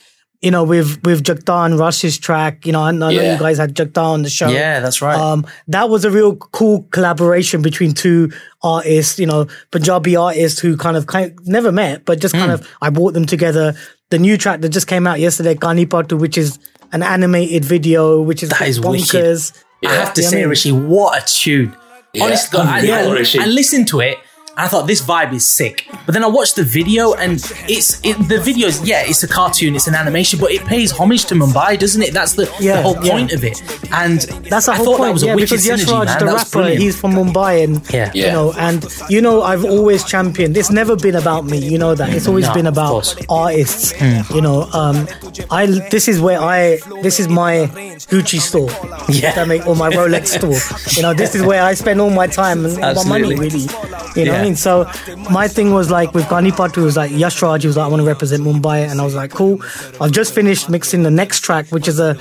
you 0.46 0.52
know, 0.52 0.64
with 0.64 1.04
with 1.04 1.24
Jagda 1.24 1.66
and 1.66 1.80
Rush's 1.80 2.18
track, 2.18 2.66
you 2.66 2.72
know, 2.72 2.82
I, 2.82 2.90
I 2.90 2.92
know 2.92 3.10
Yeah. 3.10 3.34
you 3.34 3.40
guys 3.40 3.58
had 3.58 3.74
Jagda 3.76 4.02
on 4.02 4.22
the 4.22 4.30
show. 4.30 4.48
Yeah, 4.48 4.80
that's 4.80 5.02
right. 5.02 5.18
Um, 5.18 5.46
that 5.68 5.90
was 5.90 6.06
a 6.06 6.12
real 6.12 6.36
cool 6.36 6.84
collaboration 6.92 7.62
between 7.64 7.94
two 7.94 8.32
artists, 8.64 9.20
you 9.20 9.26
know, 9.26 9.48
Punjabi 9.72 10.16
artists 10.16 10.60
who 10.60 10.78
kind 10.78 10.96
of 10.96 11.08
kind 11.08 11.38
never 11.46 11.72
met, 11.72 12.06
but 12.06 12.20
just 12.22 12.34
kind 12.36 12.52
Hmm. 12.52 12.52
of 12.62 12.68
I 12.82 12.90
brought 12.92 13.14
them 13.14 13.26
together. 13.26 13.74
The 14.12 14.20
new 14.20 14.38
track 14.38 14.62
that 14.62 14.70
just 14.70 14.88
came 14.88 15.08
out 15.08 15.20
yesterday, 15.20 15.56
Kani 15.56 15.88
Patu, 15.88 16.20
which 16.20 16.38
is 16.38 16.60
an 16.92 17.02
animated 17.04 17.66
video, 17.66 18.22
which 18.22 18.44
is 18.44 18.50
That 18.50 18.68
is 18.68 18.80
wicked. 18.80 19.04
bonkers. 19.10 19.52
I 19.86 19.92
have 19.94 20.14
to 20.14 20.22
Yeah, 20.22 20.28
I 20.28 20.32
say, 20.32 20.38
mean- 20.42 20.50
Rishi, 20.50 20.72
what 20.72 21.22
a 21.22 21.26
tune. 21.26 21.76
Honestly, 22.22 22.60
I, 22.60 22.80
I, 22.80 23.44
I 23.44 23.46
listened 23.48 23.88
to 23.90 24.00
it 24.00 24.18
and 24.18 24.25
I 24.58 24.68
thought 24.70 24.88
this 24.88 25.02
vibe 25.02 25.34
is 25.34 25.46
sick. 25.46 25.86
But 26.06 26.14
then 26.14 26.24
I 26.24 26.28
watched 26.28 26.56
the 26.56 26.64
video 26.64 27.14
and 27.14 27.34
it's 27.68 28.00
it, 28.06 28.14
the 28.30 28.40
video 28.40 28.68
is 28.68 28.82
yeah, 28.88 29.04
it's 29.06 29.22
a 29.24 29.28
cartoon, 29.28 29.76
it's 29.76 29.88
an 29.88 29.96
animation, 29.96 30.40
but 30.40 30.52
it 30.52 30.64
pays 30.66 30.92
homage 30.92 31.26
to 31.26 31.36
Mumbai, 31.36 31.78
doesn't 31.78 32.02
it? 32.02 32.14
That's 32.14 32.34
the, 32.34 32.46
the 32.46 32.64
Yeah, 32.64 32.82
whole 32.82 32.98
yeah. 33.04 33.12
point 33.12 33.34
of 33.34 33.44
it. 33.44 33.62
And 33.92 34.22
That's 34.50 34.68
the 34.68 34.72
I 34.74 34.76
whole 34.76 34.86
thought 34.86 34.98
point. 34.98 35.08
that 35.10 35.14
was 35.14 35.24
a 35.24 35.28
yeah, 35.28 35.36
wicked 35.36 35.50
because 35.50 35.68
Yash 35.68 35.80
synergy, 35.84 35.92
Raj, 35.92 36.08
man. 36.08 36.20
the 36.20 36.26
That 36.26 36.34
rapper, 36.36 36.50
brilliant. 36.52 36.82
he's 36.82 37.00
from 37.00 37.12
Mumbai, 37.14 37.64
and 37.66 37.94
Yeah. 37.94 38.12
you 38.14 38.28
know, 38.32 38.54
and 38.58 38.86
you 39.10 39.22
know, 39.22 39.42
I've 39.44 39.66
always 39.66 40.04
championed. 40.06 40.56
It's 40.56 40.72
never 40.72 40.96
been 40.96 41.16
about 41.16 41.46
me. 41.46 41.58
You 41.58 41.78
know 41.78 41.94
that. 41.96 42.14
It's 42.14 42.28
always 42.28 42.48
No, 42.48 42.54
been 42.54 42.68
about 42.68 42.92
course. 42.92 43.16
artists. 43.30 43.94
You 44.34 44.42
know, 44.42 44.70
um, 44.74 45.08
I 45.52 45.66
this 45.92 46.08
is 46.08 46.22
where 46.22 46.40
I 46.40 46.80
this 47.02 47.20
is 47.20 47.28
my 47.28 47.68
Gucci 48.12 48.40
store. 48.40 48.70
Yeah. 49.10 49.30
If 49.32 49.38
I 49.38 49.46
make 49.46 49.68
or 49.68 49.76
my 49.76 49.90
Rolex 49.90 50.28
store. 50.40 50.60
You 50.96 51.02
know, 51.02 51.14
this 51.14 51.36
is 51.36 51.42
where 51.44 51.62
I 51.64 51.74
spend 51.74 52.00
all 52.00 52.10
my 52.10 52.28
time 52.28 52.66
and 52.66 52.78
all 52.84 53.04
my 53.06 53.20
money 53.20 53.36
really. 53.36 53.68
You 54.16 54.26
know 54.26 54.34
Yeah. 54.34 54.40
I 54.40 54.44
mean? 54.46 54.56
So 54.56 54.90
my 55.30 55.48
thing 55.48 55.74
was 55.74 55.92
like 55.92 56.14
with 56.14 56.28
Gani 56.30 56.52
Patu 56.52 56.84
was 56.84 56.98
like 56.98 57.12
Yash 57.12 57.42
Raj, 57.42 57.64
he 57.64 57.68
was 57.68 57.78
like, 57.78 57.86
I 57.86 57.90
want 57.90 58.02
to 58.02 58.08
represent 58.08 58.44
Mumbai 58.44 58.90
and 58.90 59.02
I 59.02 59.06
was 59.06 59.16
like, 59.16 59.32
cool. 59.32 59.62
I've 60.00 60.12
just 60.12 60.34
finished 60.34 60.70
mixing 60.70 61.04
the 61.04 61.12
next 61.12 61.42
track, 61.42 61.68
which 61.70 61.88
is 61.88 62.00
a 62.00 62.18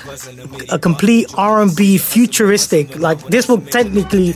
a 0.71 0.79
complete 0.79 1.27
R 1.37 1.63
and 1.63 1.75
B 1.75 1.99
futuristic. 1.99 2.99
Like 2.99 3.19
this 3.29 3.49
will 3.49 3.61
technically 3.61 4.35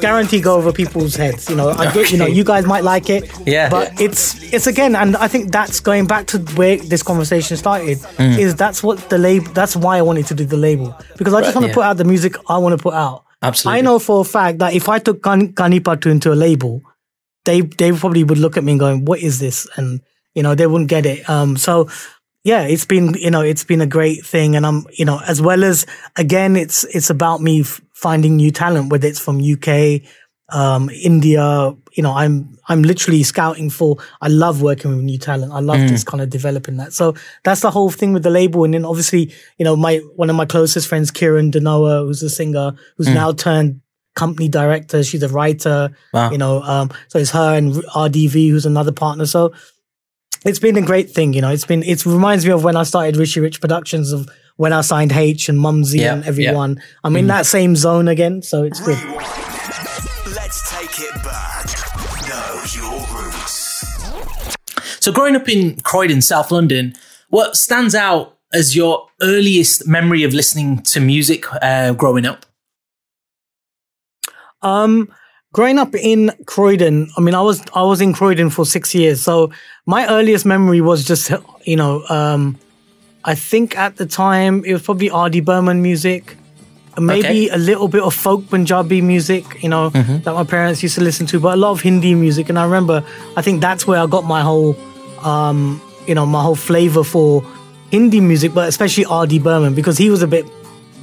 guarantee 0.00 0.40
go 0.40 0.56
over 0.56 0.72
people's 0.72 1.14
heads. 1.14 1.48
You 1.48 1.56
know, 1.56 1.70
I 1.70 1.92
get 1.92 2.10
you 2.12 2.18
know, 2.18 2.26
you 2.26 2.44
guys 2.44 2.66
might 2.66 2.84
like 2.84 3.10
it. 3.10 3.30
Yeah. 3.46 3.68
But 3.68 4.00
it's 4.00 4.42
it's 4.52 4.66
again, 4.66 4.94
and 4.96 5.16
I 5.16 5.28
think 5.28 5.52
that's 5.52 5.80
going 5.80 6.06
back 6.06 6.26
to 6.28 6.38
where 6.56 6.76
this 6.76 7.02
conversation 7.02 7.56
started. 7.56 7.98
Mm. 8.18 8.38
Is 8.38 8.54
that's 8.54 8.82
what 8.82 9.08
the 9.10 9.18
label 9.18 9.52
that's 9.52 9.76
why 9.76 9.98
I 9.98 10.02
wanted 10.02 10.26
to 10.26 10.34
do 10.34 10.44
the 10.44 10.56
label. 10.56 10.96
Because 11.16 11.34
I 11.34 11.40
just 11.40 11.54
want 11.54 11.64
to 11.64 11.68
yeah. 11.68 11.74
put 11.74 11.84
out 11.84 11.96
the 11.96 12.04
music 12.04 12.36
I 12.48 12.58
want 12.58 12.76
to 12.76 12.82
put 12.82 12.94
out. 12.94 13.24
Absolutely. 13.42 13.78
I 13.78 13.82
know 13.82 13.98
for 13.98 14.22
a 14.22 14.24
fact 14.24 14.58
that 14.58 14.72
if 14.72 14.88
I 14.88 14.98
took 14.98 15.22
Kan- 15.22 15.52
Kanipatu 15.52 16.10
into 16.10 16.32
a 16.32 16.34
label, 16.34 16.82
they 17.44 17.60
they 17.62 17.92
probably 17.92 18.24
would 18.24 18.38
look 18.38 18.56
at 18.56 18.64
me 18.64 18.72
and 18.72 18.80
going, 18.80 19.04
"What 19.04 19.20
is 19.20 19.38
this?" 19.38 19.68
And 19.76 20.00
you 20.34 20.42
know 20.42 20.54
they 20.54 20.66
wouldn't 20.66 20.90
get 20.90 21.06
it. 21.06 21.28
Um, 21.28 21.56
so 21.56 21.88
yeah, 22.42 22.62
it's 22.62 22.84
been 22.84 23.14
you 23.14 23.30
know 23.30 23.40
it's 23.40 23.64
been 23.64 23.80
a 23.80 23.86
great 23.86 24.24
thing, 24.24 24.56
and 24.56 24.66
I'm 24.66 24.86
you 24.92 25.04
know 25.04 25.20
as 25.26 25.40
well 25.40 25.64
as 25.64 25.86
again 26.16 26.56
it's 26.56 26.84
it's 26.84 27.10
about 27.10 27.40
me 27.40 27.60
f- 27.60 27.80
finding 27.92 28.36
new 28.36 28.50
talent, 28.50 28.90
whether 28.90 29.08
it's 29.08 29.18
from 29.18 29.40
UK, 29.40 30.02
um, 30.50 30.90
India. 30.90 31.74
You 31.92 32.02
know, 32.02 32.12
I'm 32.12 32.58
I'm 32.68 32.82
literally 32.82 33.22
scouting 33.22 33.70
for. 33.70 33.96
I 34.20 34.28
love 34.28 34.60
working 34.60 34.90
with 34.90 35.04
new 35.04 35.18
talent. 35.18 35.52
I 35.52 35.60
love 35.60 35.78
just 35.86 36.06
kind 36.06 36.20
of 36.20 36.28
developing 36.28 36.76
that. 36.78 36.92
So 36.92 37.14
that's 37.44 37.60
the 37.60 37.70
whole 37.70 37.90
thing 37.90 38.12
with 38.12 38.24
the 38.24 38.30
label, 38.30 38.64
and 38.64 38.74
then 38.74 38.84
obviously 38.84 39.32
you 39.58 39.64
know 39.64 39.76
my 39.76 39.98
one 40.16 40.28
of 40.28 40.36
my 40.36 40.44
closest 40.44 40.88
friends, 40.88 41.10
Kieran 41.10 41.50
Denoa, 41.50 42.04
who's 42.04 42.22
a 42.22 42.28
singer, 42.30 42.72
who's 42.96 43.08
now 43.14 43.32
turned 43.32 43.80
company 44.14 44.48
director. 44.48 45.02
She's 45.04 45.22
a 45.22 45.28
writer. 45.28 45.90
Wow. 46.12 46.30
You 46.30 46.38
know, 46.38 46.62
um, 46.62 46.90
so 47.08 47.18
it's 47.18 47.30
her 47.30 47.56
and 47.56 47.72
RDV, 47.74 48.50
who's 48.50 48.66
another 48.66 48.92
partner. 48.92 49.26
So 49.26 49.52
it's 50.44 50.58
been 50.58 50.76
a 50.76 50.82
great 50.82 51.10
thing. 51.10 51.32
You 51.32 51.40
know, 51.40 51.50
it's 51.50 51.66
been 51.66 51.82
it 51.82 52.04
reminds 52.06 52.44
me 52.46 52.52
of 52.52 52.64
when 52.64 52.76
I 52.76 52.82
started 52.84 53.16
Rishi 53.16 53.40
Rich 53.40 53.60
Productions 53.60 54.12
of 54.12 54.28
when 54.56 54.72
I 54.72 54.82
signed 54.82 55.10
H 55.12 55.48
and 55.48 55.58
Mumzy 55.58 56.00
Yeah, 56.00 56.12
and 56.14 56.22
yeah. 56.22 56.28
everyone. 56.28 56.82
I'm 57.02 57.16
in 57.16 57.26
that 57.26 57.44
same 57.46 57.74
zone 57.76 58.06
again, 58.08 58.40
so 58.42 58.62
it's 58.62 58.80
good. 58.80 58.98
Let's 60.34 60.70
take 60.70 61.00
it 61.00 61.14
back. 61.24 61.66
Know 62.28 62.62
your 62.74 63.00
roots. 63.16 63.84
So, 65.00 65.12
growing 65.12 65.34
up 65.36 65.48
in 65.48 65.76
Croydon, 65.80 66.22
South 66.22 66.50
London, 66.52 66.94
what 67.30 67.56
stands 67.56 67.94
out 67.94 68.38
as 68.52 68.76
your 68.76 69.08
earliest 69.20 69.88
memory 69.88 70.22
of 70.22 70.32
listening 70.32 70.82
to 70.82 71.00
music 71.00 71.44
uh, 71.60 71.92
growing 71.94 72.24
up? 72.26 72.46
Um, 74.64 75.12
growing 75.52 75.78
up 75.78 75.94
in 75.94 76.32
Croydon, 76.46 77.08
I 77.16 77.20
mean, 77.20 77.34
I 77.34 77.42
was 77.42 77.62
I 77.74 77.82
was 77.82 78.00
in 78.00 78.12
Croydon 78.12 78.50
for 78.50 78.64
six 78.66 78.94
years, 78.94 79.22
so 79.22 79.50
my 79.86 80.08
earliest 80.08 80.44
memory 80.46 80.80
was 80.80 81.04
just 81.04 81.30
you 81.64 81.76
know, 81.76 82.02
um, 82.08 82.58
I 83.24 83.34
think 83.34 83.76
at 83.78 83.96
the 83.96 84.06
time 84.06 84.64
it 84.64 84.72
was 84.72 84.82
probably 84.82 85.10
R.D. 85.10 85.40
Burman 85.40 85.80
music. 85.82 86.36
maybe 86.98 87.48
a 87.50 87.58
little 87.58 87.88
bit 87.88 88.02
of 88.02 88.14
folk 88.14 88.48
Punjabi 88.50 89.00
music, 89.02 89.44
you 89.62 89.68
know, 89.68 89.90
that 90.24 90.32
my 90.32 90.44
parents 90.44 90.80
used 90.82 90.94
to 90.94 91.02
listen 91.02 91.26
to, 91.26 91.40
but 91.40 91.54
a 91.54 91.56
lot 91.56 91.72
of 91.72 91.80
Hindi 91.80 92.14
music. 92.14 92.48
And 92.48 92.56
I 92.58 92.64
remember, 92.64 93.02
I 93.36 93.42
think 93.42 93.60
that's 93.60 93.84
where 93.86 93.98
I 94.00 94.06
got 94.06 94.24
my 94.24 94.42
whole, 94.42 94.76
um, 95.26 95.80
you 96.06 96.14
know, 96.14 96.24
my 96.26 96.40
whole 96.42 96.54
flavor 96.54 97.02
for 97.02 97.42
Hindi 97.90 98.20
music, 98.20 98.54
but 98.54 98.68
especially 98.68 99.06
R.D. 99.06 99.40
Burman 99.40 99.74
because 99.74 99.98
he 99.98 100.08
was 100.08 100.22
a 100.22 100.28
bit, 100.28 100.46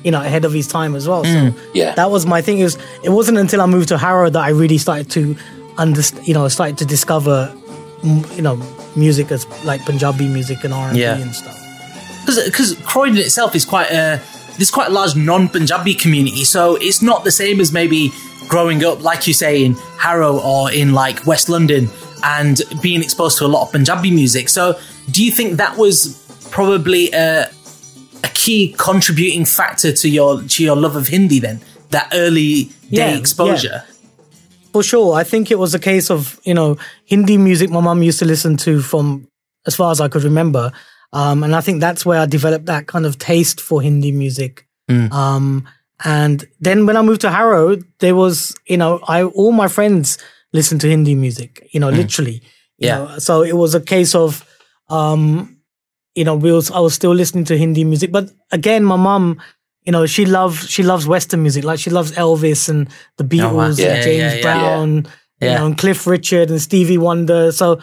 you 0.03 0.11
know, 0.11 0.21
ahead 0.21 0.45
of 0.45 0.53
his 0.53 0.67
time 0.67 0.95
as 0.95 1.07
well. 1.07 1.23
So 1.23 1.53
Yeah. 1.73 1.93
that 1.95 2.09
was 2.11 2.25
my 2.25 2.41
thing. 2.41 2.59
It 2.59 2.63
was. 2.63 2.77
It 3.03 3.09
wasn't 3.09 3.37
until 3.37 3.61
I 3.61 3.65
moved 3.65 3.89
to 3.89 3.97
Harrow 3.97 4.29
that 4.29 4.43
I 4.43 4.49
really 4.49 4.77
started 4.77 5.09
to 5.11 5.35
understand, 5.77 6.27
you 6.27 6.33
know, 6.33 6.47
started 6.47 6.77
to 6.79 6.85
discover, 6.85 7.53
mm, 8.03 8.35
you 8.35 8.41
know, 8.41 8.55
music 8.95 9.31
as 9.31 9.45
like 9.63 9.85
Punjabi 9.85 10.27
music 10.27 10.63
and 10.63 10.73
R 10.73 10.87
and 10.87 10.95
B 10.95 11.01
Yeah. 11.01 11.15
and 11.17 11.33
stuff. 11.35 11.57
because 12.45 12.75
Croydon 12.85 13.17
itself 13.17 13.55
is 13.55 13.65
quite 13.65 13.89
a 13.91 14.19
there's 14.57 14.69
quite 14.71 14.89
a 14.89 14.91
large 14.91 15.15
non-Punjabi 15.15 15.93
community, 15.95 16.43
so 16.43 16.75
it's 16.75 17.01
not 17.01 17.23
the 17.23 17.31
same 17.31 17.59
as 17.61 17.71
maybe 17.71 18.11
growing 18.47 18.83
up, 18.85 19.01
like 19.01 19.25
you 19.27 19.33
say, 19.33 19.63
in 19.63 19.75
Harrow 19.97 20.37
or 20.39 20.71
in 20.71 20.93
like 20.93 21.25
West 21.25 21.47
London 21.49 21.89
and 22.23 22.61
being 22.81 23.01
exposed 23.01 23.37
to 23.39 23.45
a 23.45 23.51
lot 23.55 23.63
of 23.65 23.71
Punjabi 23.71 24.11
music. 24.11 24.49
So, 24.49 24.77
do 25.09 25.23
you 25.23 25.31
think 25.31 25.57
that 25.57 25.77
was 25.77 26.17
probably 26.51 27.09
a 27.11 27.49
a 28.23 28.27
key 28.29 28.75
contributing 28.77 29.45
factor 29.45 29.91
to 29.91 30.09
your 30.09 30.41
to 30.43 30.63
your 30.63 30.75
love 30.75 30.95
of 30.95 31.07
Hindi 31.07 31.39
then? 31.39 31.61
That 31.89 32.09
early 32.13 32.65
day 32.89 33.11
Yeah, 33.11 33.17
exposure. 33.17 33.83
For 34.73 34.81
sure. 34.83 35.15
I 35.15 35.23
think 35.25 35.51
it 35.51 35.59
was 35.59 35.75
a 35.75 35.79
case 35.79 36.09
of, 36.09 36.39
you 36.43 36.53
know, 36.53 36.77
Hindi 37.05 37.37
music 37.37 37.69
my 37.69 37.81
mum 37.81 38.01
used 38.03 38.19
to 38.19 38.25
listen 38.25 38.55
to 38.57 38.81
from 38.81 39.27
as 39.67 39.75
far 39.75 39.91
as 39.91 39.99
I 39.99 40.07
could 40.07 40.23
remember. 40.23 40.71
Um, 41.13 41.43
and 41.43 41.53
I 41.53 41.59
think 41.59 41.81
that's 41.81 42.05
where 42.05 42.21
I 42.21 42.25
developed 42.25 42.67
that 42.67 42.87
kind 42.87 43.05
of 43.05 43.17
taste 43.17 43.59
for 43.59 43.81
Hindi 43.81 44.11
music. 44.13 44.65
Um, 45.11 45.67
and 46.03 46.45
then 46.59 46.85
when 46.85 46.97
I 46.97 47.01
moved 47.01 47.21
to 47.21 47.31
Harrow, 47.31 47.77
there 47.99 48.15
was, 48.15 48.53
you 48.67 48.75
know, 48.77 48.99
I 49.07 49.23
all 49.23 49.51
my 49.51 49.67
friends 49.69 50.17
listened 50.53 50.81
to 50.81 50.89
Hindi 50.89 51.15
music, 51.15 51.67
you 51.71 51.79
know, 51.79 51.89
literally. 51.89 52.41
You 52.77 52.87
Yeah. 52.87 52.97
know, 52.97 53.19
so 53.19 53.41
it 53.43 53.55
was 53.55 53.75
a 53.75 53.79
case 53.81 54.15
of 54.15 54.45
um, 54.89 55.57
you 56.15 56.23
know, 56.23 56.35
we 56.35 56.51
was 56.51 56.71
I 56.71 56.79
was 56.79 56.93
still 56.93 57.13
listening 57.13 57.45
to 57.45 57.57
Hindi 57.57 57.83
music. 57.83 58.11
But 58.11 58.31
again, 58.51 58.83
my 58.83 58.95
mum, 58.97 59.41
you 59.83 59.91
know, 59.91 60.05
she 60.05 60.25
loves 60.25 60.69
she 60.69 60.83
loves 60.83 61.07
Western 61.07 61.41
music. 61.41 61.63
Like 61.63 61.79
she 61.79 61.89
loves 61.89 62.11
Elvis 62.13 62.69
and 62.69 62.87
the 63.17 63.23
Beatles 63.23 63.51
Oh, 63.51 63.55
wow. 63.55 63.65
and 63.67 63.77
James 63.77 64.05
yeah, 64.17 64.33
yeah. 64.35 64.41
Brown, 64.41 64.95
you 65.41 65.47
Yeah. 65.47 65.57
know, 65.59 65.65
and 65.67 65.77
Cliff 65.77 66.05
Richard 66.07 66.49
and 66.49 66.61
Stevie 66.61 66.97
Wonder. 66.97 67.51
So 67.51 67.79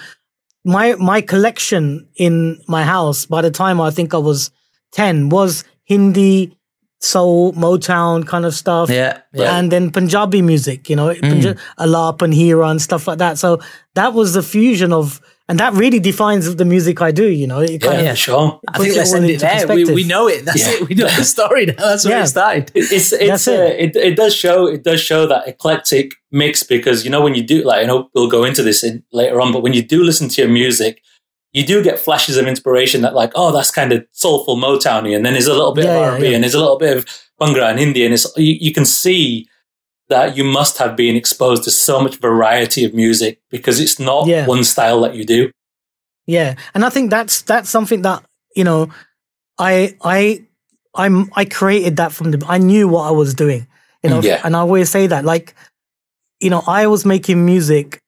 my 0.64 0.94
my 0.96 1.20
collection 1.22 2.08
in 2.16 2.60
my 2.68 2.84
house 2.84 3.26
by 3.26 3.40
the 3.42 3.50
time 3.50 3.80
I 3.80 3.90
think 3.90 4.12
I 4.14 4.18
was 4.18 4.50
ten 4.92 5.28
was 5.30 5.64
Hindi, 5.84 6.54
soul, 7.00 7.52
Motown 7.54 8.26
kind 8.26 8.44
of 8.44 8.54
stuff. 8.54 8.90
Yeah, 8.90 9.20
yeah. 9.32 9.56
And 9.56 9.72
then 9.72 9.90
Punjabi 9.90 10.42
music, 10.42 10.90
you 10.90 10.96
know, 10.96 11.14
mm. 11.14 11.20
Punja- 11.20 11.58
Alaap 11.78 12.20
and 12.22 12.34
Heera 12.34 12.70
and 12.70 12.82
stuff 12.82 13.06
like 13.08 13.18
that. 13.18 13.38
So 13.38 13.60
that 13.94 14.12
was 14.12 14.34
the 14.34 14.42
fusion 14.42 14.92
of, 14.92 15.20
and 15.48 15.58
that 15.58 15.72
really 15.72 15.98
defines 15.98 16.54
the 16.56 16.64
music 16.64 17.00
I 17.00 17.10
do, 17.10 17.26
you 17.28 17.46
know. 17.46 17.60
It 17.60 17.80
kind 17.80 18.02
Yeah, 18.04 18.12
of, 18.12 18.18
sure. 18.18 18.60
I 18.68 18.78
think 18.78 18.94
puts 18.94 18.96
it 18.96 18.98
let's 18.98 19.14
end 19.14 19.24
it 19.24 19.30
into 19.34 19.40
there. 19.46 19.54
We, 19.54 19.60
perspective. 19.66 19.94
we 19.94 20.04
know 20.04 20.28
it. 20.28 20.44
That's 20.44 20.60
Yeah. 20.60 20.74
it. 20.82 20.88
We 20.88 20.94
know 20.94 21.08
the 21.08 21.24
story 21.24 21.66
now. 21.66 21.74
That's 21.78 22.04
where 22.04 22.18
Yeah. 22.18 22.24
it 22.24 22.26
started. 22.28 22.70
it's 22.74 23.12
it's 23.12 23.18
That's 23.28 23.48
uh, 23.48 23.52
it. 23.52 23.96
it. 23.96 23.96
it 23.96 24.16
does 24.16 24.34
show 24.34 24.66
it 24.66 24.82
does 24.84 25.00
show 25.00 25.26
that 25.26 25.48
eclectic 25.48 26.12
mix 26.30 26.62
because 26.62 27.04
you 27.04 27.10
know 27.10 27.20
when 27.22 27.34
you 27.34 27.42
do 27.42 27.62
like 27.64 27.82
I 27.82 27.86
know 27.86 28.08
we'll 28.14 28.28
go 28.28 28.44
into 28.44 28.62
this 28.62 28.84
in, 28.84 29.02
later 29.12 29.40
on, 29.40 29.52
but 29.52 29.62
when 29.62 29.72
you 29.72 29.82
do 29.82 30.02
listen 30.04 30.28
to 30.28 30.42
your 30.42 30.50
music, 30.50 31.00
you 31.54 31.64
do 31.64 31.82
get 31.82 31.98
flashes 31.98 32.36
of 32.36 32.46
inspiration 32.46 33.00
that 33.02 33.14
like 33.14 33.32
oh 33.34 33.50
that's 33.52 33.70
kind 33.70 33.92
of 33.92 34.04
soulful 34.12 34.56
Motowny, 34.56 35.16
and 35.16 35.24
then 35.24 35.32
there's 35.32 35.46
a 35.46 35.54
little 35.54 35.72
bit 35.72 35.84
Yeah, 35.86 35.92
of 35.92 35.96
yeah, 36.00 36.06
R 36.08 36.12
and 36.14 36.20
B, 36.22 36.28
yeah. 36.28 36.34
and 36.34 36.44
there's 36.44 36.54
a 36.54 36.60
little 36.60 36.78
bit 36.78 36.94
of 36.96 37.06
Bhangra 37.40 37.70
and 37.70 37.80
Indian. 37.80 38.06
and 38.06 38.14
it's 38.14 38.26
you, 38.36 38.54
you 38.60 38.72
can 38.72 38.84
see 38.84 39.48
that 40.08 40.36
you 40.36 40.44
must 40.44 40.78
have 40.78 40.96
been 40.96 41.16
exposed 41.16 41.64
to 41.64 41.70
so 41.70 42.00
much 42.00 42.16
variety 42.16 42.84
of 42.84 42.94
music 42.94 43.40
because 43.50 43.78
it's 43.80 43.98
not 43.98 44.26
Yeah. 44.26 44.46
one 44.46 44.64
style 44.64 45.00
that 45.02 45.14
you 45.14 45.24
do. 45.24 45.50
Yeah, 46.26 46.54
and 46.74 46.84
I 46.84 46.90
think 46.90 47.10
that's 47.10 47.42
that's 47.42 47.70
something 47.70 48.02
that 48.02 48.22
you 48.56 48.64
know, 48.64 48.88
I 49.58 49.94
I 50.02 50.44
I'm 50.94 51.30
I 51.36 51.44
created 51.44 51.96
that 51.96 52.12
from 52.12 52.30
the 52.32 52.44
I 52.48 52.58
knew 52.58 52.88
what 52.88 53.02
I 53.08 53.10
was 53.12 53.34
doing, 53.34 53.66
you 54.02 54.10
know, 54.10 54.20
Yeah. 54.22 54.40
and 54.44 54.56
I 54.56 54.60
always 54.60 54.90
say 54.90 55.06
that 55.06 55.24
like, 55.24 55.54
you 56.40 56.50
know, 56.50 56.62
I 56.66 56.86
was 56.86 57.04
making 57.04 57.44
music, 57.44 58.00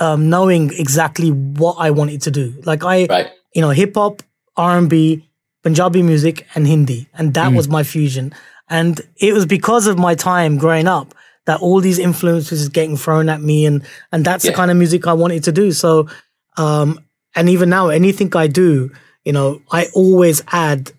um, 0.00 0.28
knowing 0.28 0.72
exactly 0.78 1.30
what 1.30 1.76
I 1.78 1.90
wanted 1.90 2.22
to 2.22 2.30
do. 2.30 2.54
Like 2.64 2.84
I, 2.84 3.06
Right. 3.06 3.28
you 3.54 3.62
know, 3.62 3.70
hip 3.70 3.94
hop, 3.94 4.22
R 4.56 4.78
and 4.78 4.88
B, 4.90 5.28
Punjabi 5.62 6.02
music, 6.02 6.46
and 6.54 6.66
Hindi, 6.66 7.08
and 7.14 7.32
that 7.34 7.50
Mm. 7.52 7.56
was 7.56 7.68
my 7.68 7.82
fusion. 7.84 8.32
And 8.68 9.00
it 9.16 9.32
was 9.34 9.46
because 9.46 9.86
of 9.86 9.98
my 9.98 10.14
time 10.14 10.56
growing 10.58 10.88
up 10.88 11.14
that 11.46 11.60
all 11.60 11.80
these 11.80 11.98
influences 11.98 12.62
is 12.62 12.68
getting 12.70 12.96
thrown 12.96 13.28
at 13.28 13.40
me, 13.42 13.66
and 13.66 13.82
and 14.12 14.24
that's 14.24 14.44
Yeah. 14.44 14.50
the 14.52 14.56
kind 14.56 14.70
of 14.70 14.76
music 14.78 15.06
I 15.06 15.12
wanted 15.12 15.44
to 15.44 15.52
do. 15.52 15.72
So, 15.72 16.08
um, 16.56 16.98
and 17.36 17.48
even 17.50 17.68
now, 17.68 17.88
anything 17.88 18.34
I 18.34 18.46
do, 18.46 18.90
you 19.24 19.32
know, 19.32 19.60
I 19.70 19.88
always 19.94 20.42
add 20.52 20.92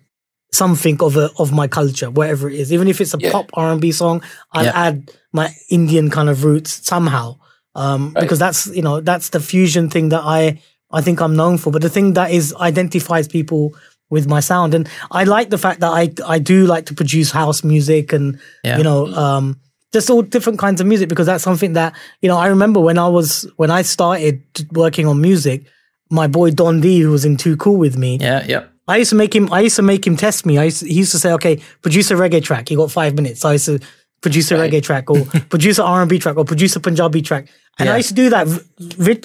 something 0.52 1.00
of 1.02 1.16
a 1.16 1.30
of 1.38 1.52
my 1.52 1.66
culture, 1.66 2.10
wherever 2.10 2.48
it 2.48 2.58
is. 2.60 2.72
Even 2.72 2.86
if 2.88 3.00
it's 3.00 3.14
a 3.14 3.18
Yeah. 3.18 3.32
pop 3.32 3.50
R 3.54 3.72
and 3.72 3.80
B 3.80 3.90
song, 3.90 4.22
I'll 4.52 4.64
Yeah. 4.66 4.72
add 4.86 5.10
my 5.32 5.52
Indian 5.68 6.08
kind 6.10 6.28
of 6.30 6.44
roots 6.44 6.80
somehow, 6.84 7.36
um, 7.74 8.12
Right. 8.14 8.22
because 8.22 8.38
that's 8.38 8.68
you 8.68 8.82
know 8.82 9.00
that's 9.00 9.30
the 9.30 9.40
fusion 9.40 9.90
thing 9.90 10.10
that 10.10 10.22
I 10.24 10.60
I 10.92 11.00
think 11.02 11.20
I'm 11.20 11.34
known 11.34 11.58
for. 11.58 11.72
But 11.72 11.82
the 11.82 11.90
thing 11.90 12.12
that 12.12 12.30
is 12.30 12.54
identifies 12.60 13.26
people 13.26 13.74
with 14.10 14.26
my 14.28 14.40
sound, 14.40 14.74
and 14.74 14.88
I 15.10 15.24
like 15.24 15.50
the 15.50 15.58
fact 15.58 15.80
that 15.80 15.90
I 15.92 16.10
I 16.26 16.38
do 16.38 16.66
like 16.66 16.86
to 16.86 16.94
produce 16.94 17.30
house 17.30 17.64
music 17.64 18.12
and 18.12 18.38
Yeah. 18.64 18.78
you 18.78 18.84
know 18.84 19.06
um, 19.14 19.56
just 19.92 20.10
all 20.10 20.22
different 20.22 20.58
kinds 20.58 20.80
of 20.80 20.86
music 20.86 21.08
because 21.08 21.26
that's 21.26 21.42
something 21.44 21.72
that 21.74 21.92
you 22.22 22.28
know 22.28 22.36
I 22.38 22.46
remember 22.48 22.80
when 22.80 22.98
I 22.98 23.08
was 23.08 23.46
when 23.56 23.70
I 23.70 23.82
started 23.82 24.42
working 24.72 25.06
on 25.06 25.20
music. 25.20 25.66
My 26.08 26.28
boy 26.28 26.52
Don 26.52 26.80
D, 26.80 27.00
who 27.00 27.10
was 27.10 27.24
in 27.24 27.36
Too 27.36 27.56
Cool 27.56 27.78
with 27.78 27.96
me, 27.96 28.18
Yeah, 28.20 28.44
yeah. 28.46 28.64
I 28.86 28.98
used 28.98 29.10
to 29.10 29.16
make 29.16 29.34
him. 29.34 29.52
I 29.52 29.60
used 29.62 29.74
to 29.76 29.82
make 29.82 30.06
him 30.06 30.16
test 30.16 30.46
me. 30.46 30.56
I 30.56 30.64
used 30.64 30.80
to, 30.80 30.86
he 30.86 30.94
used 30.94 31.10
to 31.10 31.18
say, 31.18 31.32
"Okay, 31.32 31.56
produce 31.82 32.12
a 32.12 32.14
reggae 32.14 32.40
track. 32.44 32.70
You 32.70 32.76
got 32.76 32.92
five 32.92 33.14
minutes." 33.16 33.40
So 33.40 33.48
I 33.48 33.54
used 33.54 33.66
to 33.66 33.80
produce 34.20 34.52
a 34.52 34.56
Right. 34.56 34.70
reggae 34.70 34.82
track, 34.84 35.10
or 35.10 35.24
produce 35.54 35.78
an 35.80 35.84
R 35.84 36.00
and 36.02 36.08
B 36.08 36.20
track, 36.20 36.36
or 36.36 36.44
produce 36.44 36.76
a 36.76 36.80
Punjabi 36.80 37.22
track. 37.22 37.48
And 37.80 37.86
Yeah. 37.88 37.94
I 37.94 37.96
used 37.96 38.10
to 38.10 38.14
do 38.14 38.30
that, 38.30 38.46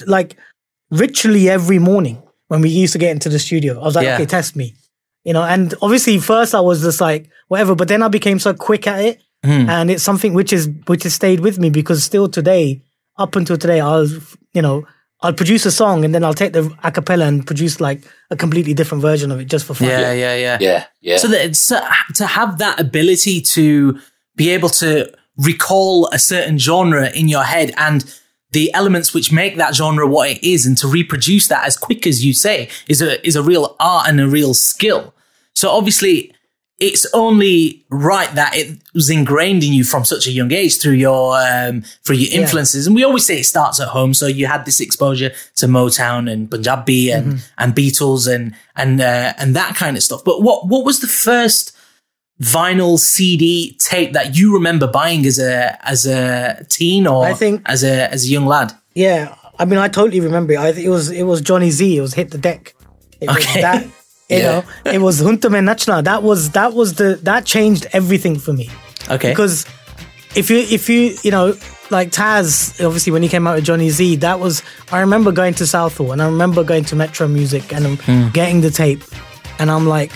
like 0.08 0.38
ritually 0.90 1.50
every 1.50 1.78
morning 1.80 2.18
when 2.52 2.60
we 2.62 2.70
used 2.84 2.92
to 2.94 3.00
get 3.00 3.12
into 3.12 3.30
the 3.30 3.40
studio. 3.40 3.80
I 3.80 3.84
was 3.86 3.96
like, 3.96 4.06
Yeah. 4.06 4.16
"Okay, 4.16 4.26
test 4.26 4.56
me," 4.58 4.74
you 5.24 5.32
know. 5.34 5.44
And 5.54 5.74
obviously, 5.82 6.20
first 6.20 6.54
I 6.54 6.60
was 6.60 6.82
just 6.82 7.00
like, 7.00 7.30
whatever. 7.48 7.76
But 7.76 7.88
then 7.88 8.04
I 8.04 8.10
became 8.10 8.40
so 8.40 8.54
quick 8.54 8.88
at 8.88 9.00
it, 9.10 9.22
Hmm. 9.46 9.70
and 9.70 9.90
it's 9.92 10.04
something 10.04 10.34
which 10.34 10.52
is 10.52 10.68
which 10.88 11.04
has 11.04 11.14
stayed 11.14 11.40
with 11.40 11.58
me 11.60 11.70
because 11.70 12.04
still 12.04 12.28
today, 12.28 12.82
up 13.18 13.36
until 13.38 13.58
today, 13.58 13.80
I'll 13.80 14.08
you 14.54 14.62
know. 14.62 14.86
I'll 15.24 15.34
produce 15.42 15.68
a 15.68 15.72
song 15.72 16.04
and 16.04 16.16
then 16.16 16.24
I'll 16.24 16.34
take 16.34 16.54
the 16.54 16.64
a 16.84 16.92
cappella 16.92 17.26
and 17.28 17.46
produce 17.46 17.80
like 17.80 18.02
a 18.32 18.36
completely 18.36 18.74
different 18.74 19.04
version 19.04 19.30
of 19.32 19.40
it 19.40 19.46
just 19.46 19.66
for 19.68 19.76
fun. 19.76 19.88
Yeah, 19.88 20.12
yeah, 20.14 20.36
yeah. 20.46 20.58
Yeah, 20.60 20.84
yeah. 21.00 21.18
So 21.18 21.28
that 21.28 21.46
it's, 21.46 21.72
uh, 21.72 21.80
to 22.16 22.26
have 22.26 22.58
that 22.58 22.80
ability 22.80 23.42
to 23.56 24.00
be 24.36 24.50
able 24.50 24.70
to 24.82 24.90
recall 25.38 26.08
a 26.12 26.18
certain 26.18 26.58
genre 26.58 27.12
in 27.12 27.28
your 27.28 27.44
head 27.44 27.72
and 27.78 28.04
the 28.52 28.74
elements 28.74 29.14
which 29.14 29.32
make 29.32 29.56
that 29.58 29.76
genre 29.76 30.06
what 30.08 30.30
it 30.30 30.44
is 30.44 30.66
and 30.66 30.78
to 30.78 30.88
reproduce 30.88 31.48
that 31.48 31.66
as 31.66 31.78
quick 31.78 32.06
as 32.06 32.26
you 32.26 32.34
say 32.34 32.70
is 32.88 33.02
a 33.02 33.26
is 33.26 33.36
a 33.36 33.44
real 33.44 33.76
art 33.80 34.08
and 34.10 34.20
a 34.20 34.28
real 34.28 34.54
skill. 34.54 35.14
So 35.54 35.70
obviously 35.70 36.34
it's 36.82 37.06
only 37.14 37.86
right 37.90 38.34
that 38.34 38.56
it 38.56 38.80
was 38.96 39.12
ingrained 39.12 39.64
in 39.64 39.72
you 39.72 39.84
from 39.84 40.04
such 40.04 40.26
a 40.26 40.32
young 40.32 40.52
age 40.52 40.82
through 40.82 40.94
your 40.94 41.38
um, 41.38 41.84
through 42.04 42.16
your 42.16 42.42
influences. 42.42 42.88
And 42.88 42.96
we 42.96 43.04
always 43.04 43.26
say 43.26 43.40
it 43.40 43.46
starts 43.46 43.80
at 43.80 43.90
home. 43.90 44.16
So 44.16 44.26
you 44.26 44.48
had 44.48 44.66
this 44.66 44.82
exposure 44.82 45.32
to 45.58 45.68
Motown 45.68 46.30
and 46.30 46.50
Punjabi 46.50 47.12
and 47.12 47.48
and 47.60 47.76
Beatles 47.76 48.28
and 48.28 48.56
and 48.76 49.00
uh, 49.00 49.34
and 49.38 49.56
that 49.56 49.76
kind 49.76 49.96
of 49.96 50.02
stuff. 50.02 50.24
But 50.26 50.42
what 50.42 50.68
what 50.68 50.84
was 50.84 51.02
the 51.02 51.08
first 51.08 51.78
vinyl 52.42 52.98
CD 52.98 53.76
tape 53.80 54.14
that 54.14 54.36
you 54.36 54.54
remember 54.54 54.88
buying 54.88 55.26
as 55.26 55.38
a 55.40 55.78
as 55.88 56.06
a 56.06 56.66
teen 56.70 57.08
or 57.08 57.26
I 57.26 57.34
think- 57.34 57.62
as 57.66 57.84
a 57.84 58.12
as 58.12 58.26
a 58.26 58.28
young 58.28 58.46
lad? 58.46 58.74
Yeah, 58.94 59.36
I 59.58 59.66
mean, 59.66 59.80
I 59.80 59.88
totally 59.88 60.20
remember 60.20 60.54
it. 60.54 60.60
I, 60.60 60.70
it 60.70 60.90
was 60.90 61.10
it 61.12 61.24
was 61.24 61.40
Johnny 61.42 61.70
Zee. 61.72 61.98
It 61.98 62.02
was 62.02 62.14
hit 62.14 62.32
the 62.32 62.38
deck. 62.38 62.74
It 63.22 63.28
was 63.30 63.38
Okay. 63.38 63.62
that. 63.62 63.84
You 63.86 64.38
Yeah. 64.38 64.44
know, 64.86 64.92
it 64.92 65.02
was 65.02 65.22
Hunta 65.22 65.52
Me 65.52 65.60
Nachna. 65.60 66.04
That 66.04 66.24
was 66.24 66.52
that 66.52 66.74
was 66.74 66.96
the 66.96 67.20
that 67.24 67.46
changed 67.46 67.86
everything 67.94 68.40
for 68.40 68.54
me 68.54 68.70
Okay. 69.10 69.30
because 69.32 69.66
if 70.36 70.50
you 70.50 70.60
if 70.60 70.90
you 70.90 71.18
you 71.24 71.32
know 71.32 71.54
like 71.90 72.12
Taz 72.12 72.84
obviously 72.86 73.12
when 73.12 73.22
he 73.22 73.28
came 73.30 73.46
out 73.46 73.56
with 73.56 73.66
Johnny 73.66 73.90
Zee 73.90 74.16
that 74.18 74.40
was 74.40 74.64
I 74.92 75.02
remember 75.02 75.32
going 75.34 75.54
to 75.56 75.68
Southall 75.68 76.14
and 76.14 76.22
I 76.22 76.26
remember 76.26 76.64
going 76.64 76.86
to 76.86 76.96
Metro 76.96 77.28
Music 77.28 77.74
and 77.74 77.86
I'm 77.86 77.98
hmm. 77.98 78.30
getting 78.30 78.62
the 78.62 78.72
tape 78.72 79.04
and 79.60 79.70
I'm 79.70 79.86
like 79.86 80.12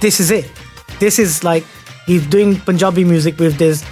this 0.00 0.18
is 0.18 0.32
it 0.32 0.50
this 0.98 1.18
is 1.18 1.42
like 1.44 1.64
he's 2.06 2.26
doing 2.26 2.56
Punjabi 2.60 3.04
music 3.04 3.38
with 3.38 3.56
this 3.58 3.84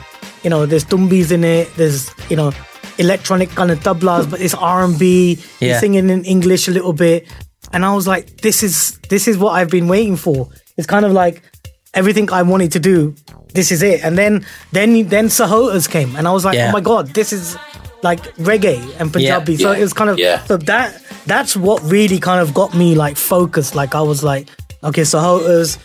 you 0.43 0.51
know 0.51 0.67
there's 0.67 0.85
tumbis 0.85 1.31
in 1.33 1.45
it 1.45 1.69
there's 1.77 2.11
you 2.31 2.37
know 2.37 2.53
electronic 2.99 3.51
kind 3.51 3.71
of 3.71 3.81
tablas 3.81 4.29
but 4.31 4.41
it's 4.41 4.55
R&B 4.55 5.39
Yeah. 5.61 5.73
he's 5.73 5.81
singing 5.81 6.11
in 6.11 6.25
English 6.25 6.69
a 6.69 6.71
little 6.71 6.93
bit 6.93 7.27
and 7.73 7.85
I 7.85 7.95
was 7.95 8.07
like 8.07 8.41
this 8.43 8.63
is 8.63 8.99
this 9.09 9.27
is 9.27 9.37
what 9.39 9.53
I've 9.53 9.71
been 9.71 9.89
waiting 9.89 10.17
for 10.17 10.49
it's 10.77 10.87
kind 10.87 11.05
of 11.05 11.13
like 11.13 11.43
everything 11.95 12.31
I 12.31 12.43
wanted 12.43 12.73
to 12.73 12.81
do 12.81 13.15
this 13.55 13.71
is 13.71 13.83
it. 13.85 14.03
And 14.05 14.19
then 14.19 14.45
then 14.73 15.07
then 15.09 15.27
Sahotas 15.29 15.89
came, 15.89 16.17
and 16.17 16.27
I 16.27 16.33
was 16.33 16.45
like, 16.45 16.57
oh 16.57 16.59
Yeah. 16.59 16.71
oh 16.71 16.73
my 16.73 16.81
god, 16.81 17.15
this 17.15 17.33
is 17.33 17.57
like 18.03 18.21
reggae 18.35 18.83
and 18.99 19.13
Punjabi. 19.13 19.57
So 19.57 19.71
Yeah. 19.71 19.79
it 19.79 19.83
was 19.83 19.93
kind 19.93 20.11
of 20.11 20.19
Yeah. 20.19 20.43
so 20.45 20.57
that 20.57 21.01
that's 21.27 21.57
what 21.57 21.81
really 21.85 22.19
kind 22.19 22.41
of 22.43 22.53
got 22.53 22.75
me 22.75 22.97
like 22.97 23.17
focused. 23.17 23.77
Like 23.77 23.95
I 23.95 24.01
was 24.03 24.25
like, 24.25 24.49
okay, 24.83 25.03
Sahotas, 25.03 25.79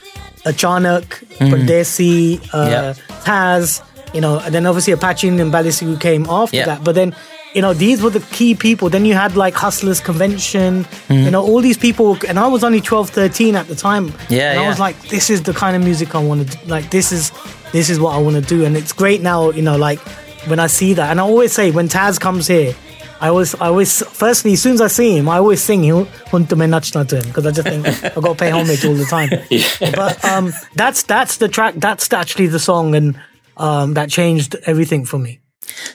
Achanak, 0.51 1.05
Pradesi, 1.39 2.39
uh, 2.53 2.93
Mm-hmm. 2.93 3.13
Taz, 3.29 3.81
you 4.13 4.21
know, 4.21 4.39
and 4.39 4.53
then 4.53 4.65
obviously 4.65 4.93
Apache 4.93 5.27
and 5.27 5.51
Bally 5.51 5.69
Sagoo 5.69 5.99
came 5.99 6.25
after 6.29 6.55
Yeah. 6.57 6.65
that. 6.65 6.83
But 6.83 6.95
then, 6.95 7.15
you 7.53 7.61
know, 7.61 7.73
these 7.73 8.01
were 8.01 8.09
the 8.09 8.21
key 8.31 8.55
people. 8.55 8.89
Then 8.89 9.05
you 9.05 9.13
had 9.13 9.35
like 9.35 9.53
Hustlers 9.53 9.99
Convention, 9.99 10.85
Mm-hmm. 10.85 11.13
you 11.25 11.31
know, 11.31 11.43
all 11.43 11.61
these 11.61 11.77
people. 11.77 12.17
And 12.27 12.39
I 12.39 12.47
was 12.47 12.63
only 12.63 12.81
12, 12.81 13.09
13 13.09 13.55
at 13.55 13.67
the 13.67 13.75
time. 13.75 14.13
Yeah, 14.29 14.51
And 14.51 14.59
I 14.61 14.67
was 14.69 14.79
like, 14.79 14.95
this 15.09 15.29
is 15.29 15.43
the 15.43 15.53
kind 15.53 15.75
of 15.75 15.83
music 15.83 16.15
I 16.15 16.19
want 16.23 16.49
to 16.49 16.57
do. 16.57 16.65
Like, 16.65 16.89
this 16.89 17.11
is, 17.11 17.31
this 17.71 17.89
is 17.89 17.99
what 17.99 18.15
I 18.15 18.17
want 18.19 18.35
to 18.35 18.41
do. 18.41 18.65
And 18.65 18.75
it's 18.77 18.93
great 18.93 19.21
now, 19.21 19.51
you 19.51 19.61
know, 19.61 19.77
like 19.77 19.99
when 20.47 20.59
I 20.59 20.67
see 20.67 20.93
that. 20.93 21.11
And 21.11 21.19
I 21.19 21.23
always 21.23 21.51
say, 21.53 21.69
when 21.71 21.87
Taz 21.89 22.19
comes 22.19 22.47
here, 22.47 22.73
I 23.21 23.27
always, 23.29 23.53
I 23.55 23.67
always, 23.67 24.01
firstly, 24.07 24.53
as 24.53 24.61
soon 24.61 24.73
as 24.75 24.81
I 24.81 24.87
see 24.87 25.17
him, 25.17 25.27
I 25.27 25.37
always 25.37 25.61
sing 25.61 25.81
Hunta 25.81 26.57
Me 26.57 26.65
Nachna 26.67 27.07
to 27.09 27.17
him 27.17 27.27
because 27.27 27.45
I 27.45 27.51
just 27.51 27.67
think 27.67 27.85
I've 28.05 28.15
got 28.23 28.29
to 28.29 28.35
pay 28.35 28.49
homage 28.51 28.85
all 28.85 28.93
the 28.93 29.05
time. 29.05 29.29
But 29.95 30.23
um, 30.23 30.53
that's 30.75 31.03
that's 31.03 31.37
the 31.37 31.47
track. 31.49 31.75
That's 31.77 32.11
actually 32.13 32.47
the 32.47 32.59
song, 32.59 32.95
and 32.95 33.19
um, 33.57 33.93
that 33.95 34.09
changed 34.09 34.55
everything 34.65 35.05
for 35.05 35.17
me. 35.19 35.39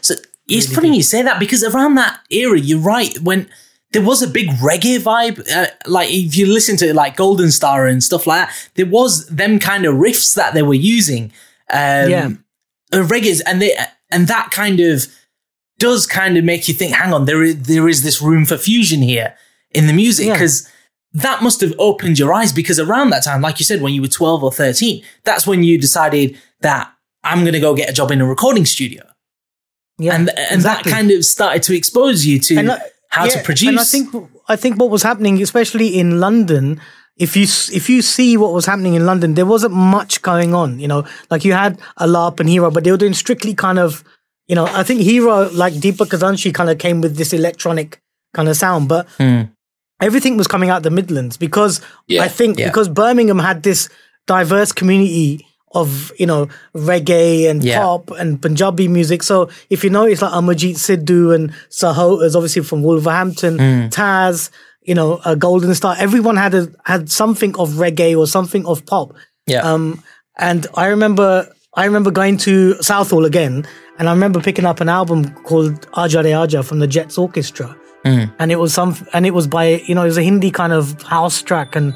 So 0.02 0.14
it's 0.46 0.72
funny 0.74 0.94
you 0.96 1.02
say 1.02 1.22
that 1.22 1.38
because 1.40 1.64
around 1.64 1.94
that 1.94 2.20
era, 2.30 2.58
you're 2.58 2.78
right. 2.78 3.18
When 3.20 3.48
there 3.92 4.02
was 4.02 4.22
a 4.22 4.28
big 4.28 4.48
reggae 4.60 4.98
vibe, 4.98 5.50
uh, 5.50 5.68
like 5.86 6.10
if 6.10 6.36
you 6.36 6.46
listen 6.46 6.76
to 6.78 6.92
like 6.92 7.16
Golden 7.16 7.50
Star 7.50 7.86
and 7.86 8.02
stuff 8.04 8.26
like 8.26 8.48
that, 8.48 8.68
there 8.74 8.86
was 8.86 9.26
them 9.28 9.58
kind 9.58 9.86
of 9.86 9.94
riffs 9.94 10.34
that 10.34 10.52
they 10.52 10.62
were 10.62 10.74
using. 10.74 11.32
Um, 11.70 12.10
Yeah. 12.10 12.28
uh, 12.92 12.98
reggae's 13.06 13.40
and 13.40 13.62
they 13.62 13.74
and 14.10 14.28
that 14.28 14.50
kind 14.50 14.80
of 14.80 15.06
does 15.78 16.06
kind 16.06 16.36
of 16.36 16.44
make 16.44 16.68
you 16.68 16.74
think. 16.74 16.94
Hang 16.94 17.12
on, 17.12 17.24
there 17.24 17.42
is 17.42 17.62
there 17.62 17.88
is 17.88 18.02
this 18.02 18.20
room 18.22 18.44
for 18.44 18.56
fusion 18.56 19.02
here 19.02 19.34
in 19.72 19.86
the 19.86 19.92
music 19.92 20.26
Yeah. 20.26 20.34
because. 20.34 20.68
That 21.16 21.44
must 21.44 21.60
have 21.60 21.72
opened 21.78 22.18
your 22.18 22.32
eyes 22.34 22.52
because 22.52 22.80
around 22.80 23.10
that 23.10 23.22
time, 23.22 23.40
like 23.40 23.60
you 23.60 23.64
said, 23.64 23.80
when 23.80 23.94
you 23.94 24.02
were 24.02 24.08
12 24.08 24.42
or 24.42 24.50
13, 24.50 25.00
that's 25.22 25.46
when 25.46 25.62
you 25.62 25.78
decided 25.80 26.36
that 26.62 26.90
I'm 27.22 27.42
going 27.42 27.52
to 27.52 27.60
go 27.60 27.72
get 27.72 27.88
a 27.88 27.92
job 27.92 28.10
in 28.10 28.20
a 28.20 28.26
recording 28.26 28.66
studio 28.66 29.04
Yeah, 29.96 30.16
and 30.16 30.28
and 30.30 30.56
exactly. 30.56 30.90
that 30.90 30.96
kind 30.96 31.12
of 31.12 31.24
started 31.24 31.62
to 31.62 31.76
expose 31.76 32.26
you 32.26 32.40
to 32.40 32.58
I- 32.72 32.78
how 33.10 33.26
to 33.26 33.38
produce. 33.44 33.68
And 33.68 33.78
I 33.78 33.84
think 33.84 34.28
I 34.48 34.56
think 34.56 34.80
what 34.80 34.90
was 34.90 35.04
happening, 35.04 35.40
especially 35.40 35.96
in 36.00 36.18
London, 36.18 36.80
if 37.16 37.36
you 37.36 37.44
if 37.44 37.88
you 37.88 38.02
see 38.02 38.36
what 38.36 38.52
was 38.52 38.66
happening 38.66 38.94
in 38.94 39.06
London, 39.06 39.34
there 39.34 39.46
wasn't 39.46 39.74
much 39.74 40.20
going 40.20 40.52
on. 40.52 40.80
You 40.80 40.88
know, 40.88 41.06
like 41.30 41.44
you 41.44 41.52
had 41.52 41.78
a 41.96 42.08
Alaap 42.08 42.40
and 42.40 42.48
Heera, 42.48 42.72
but 42.74 42.82
they 42.82 42.90
were 42.90 42.96
doing 43.04 43.14
strictly 43.14 43.54
kind 43.54 43.78
of, 43.78 44.02
you 44.48 44.54
know, 44.54 44.66
I 44.66 44.82
think 44.82 45.00
Heera 45.00 45.52
like 45.54 45.74
Deepak 45.74 46.08
Khazanchi 46.08 46.52
kind 46.52 46.70
of 46.70 46.78
came 46.78 47.00
with 47.00 47.16
this 47.16 47.32
electronic 47.32 47.98
kind 48.34 48.48
of 48.48 48.56
sound, 48.56 48.88
but 48.88 49.06
everything 50.00 50.36
was 50.36 50.46
coming 50.46 50.70
out 50.70 50.82
the 50.82 50.90
Midlands 50.90 51.36
because 51.36 51.80
Yeah, 52.06 52.22
I 52.22 52.28
think 52.28 52.58
yeah. 52.58 52.68
because 52.68 52.88
Birmingham 52.88 53.38
had 53.38 53.62
this 53.62 53.88
diverse 54.26 54.72
community 54.72 55.46
of 55.72 56.12
you 56.18 56.26
know 56.26 56.48
reggae 56.74 57.48
and 57.50 57.62
Yeah. 57.64 57.80
pop 57.80 58.10
and 58.12 58.40
Punjabi 58.40 58.86
music. 58.88 59.22
So 59.22 59.48
if 59.70 59.82
you 59.84 59.90
notice, 59.90 60.22
like 60.22 60.32
Amarjeet 60.32 60.76
Sidhu 60.76 61.34
and 61.34 61.52
Sahotas, 61.70 62.34
obviously 62.36 62.62
from 62.62 62.82
Wolverhampton, 62.82 63.58
Hmm. 63.58 63.88
Taz, 63.88 64.50
you 64.82 64.94
know, 64.94 65.20
a 65.24 65.34
Golden 65.36 65.74
Star, 65.74 65.96
everyone 65.98 66.36
had 66.36 66.54
a, 66.54 66.68
had 66.84 67.10
something 67.10 67.56
of 67.56 67.70
reggae 67.70 68.16
or 68.16 68.26
something 68.26 68.64
of 68.66 68.84
pop. 68.86 69.14
yeah, 69.46 69.60
Um, 69.60 70.02
and 70.38 70.66
I 70.74 70.86
remember, 70.86 71.48
I 71.74 71.84
remember 71.86 72.10
going 72.10 72.36
to 72.38 72.74
Southall 72.82 73.24
again, 73.24 73.66
and 73.98 74.08
I 74.08 74.12
remember 74.12 74.40
picking 74.40 74.64
up 74.64 74.80
an 74.80 74.88
album 74.88 75.34
called 75.44 75.86
Aja 75.94 76.22
Re 76.22 76.32
Aja 76.32 76.62
from 76.62 76.78
the 76.78 76.86
Jets 76.86 77.18
Orchestra, 77.18 77.76
hmm. 78.04 78.24
and 78.38 78.50
it 78.50 78.56
was 78.56 78.74
some, 78.74 78.96
and 79.12 79.26
it 79.26 79.32
was 79.32 79.46
by, 79.46 79.82
you 79.86 79.94
know, 79.94 80.02
it 80.02 80.06
was 80.06 80.18
a 80.18 80.22
Hindi 80.22 80.50
kind 80.50 80.72
of 80.72 81.00
house 81.02 81.42
track, 81.42 81.76
and 81.76 81.94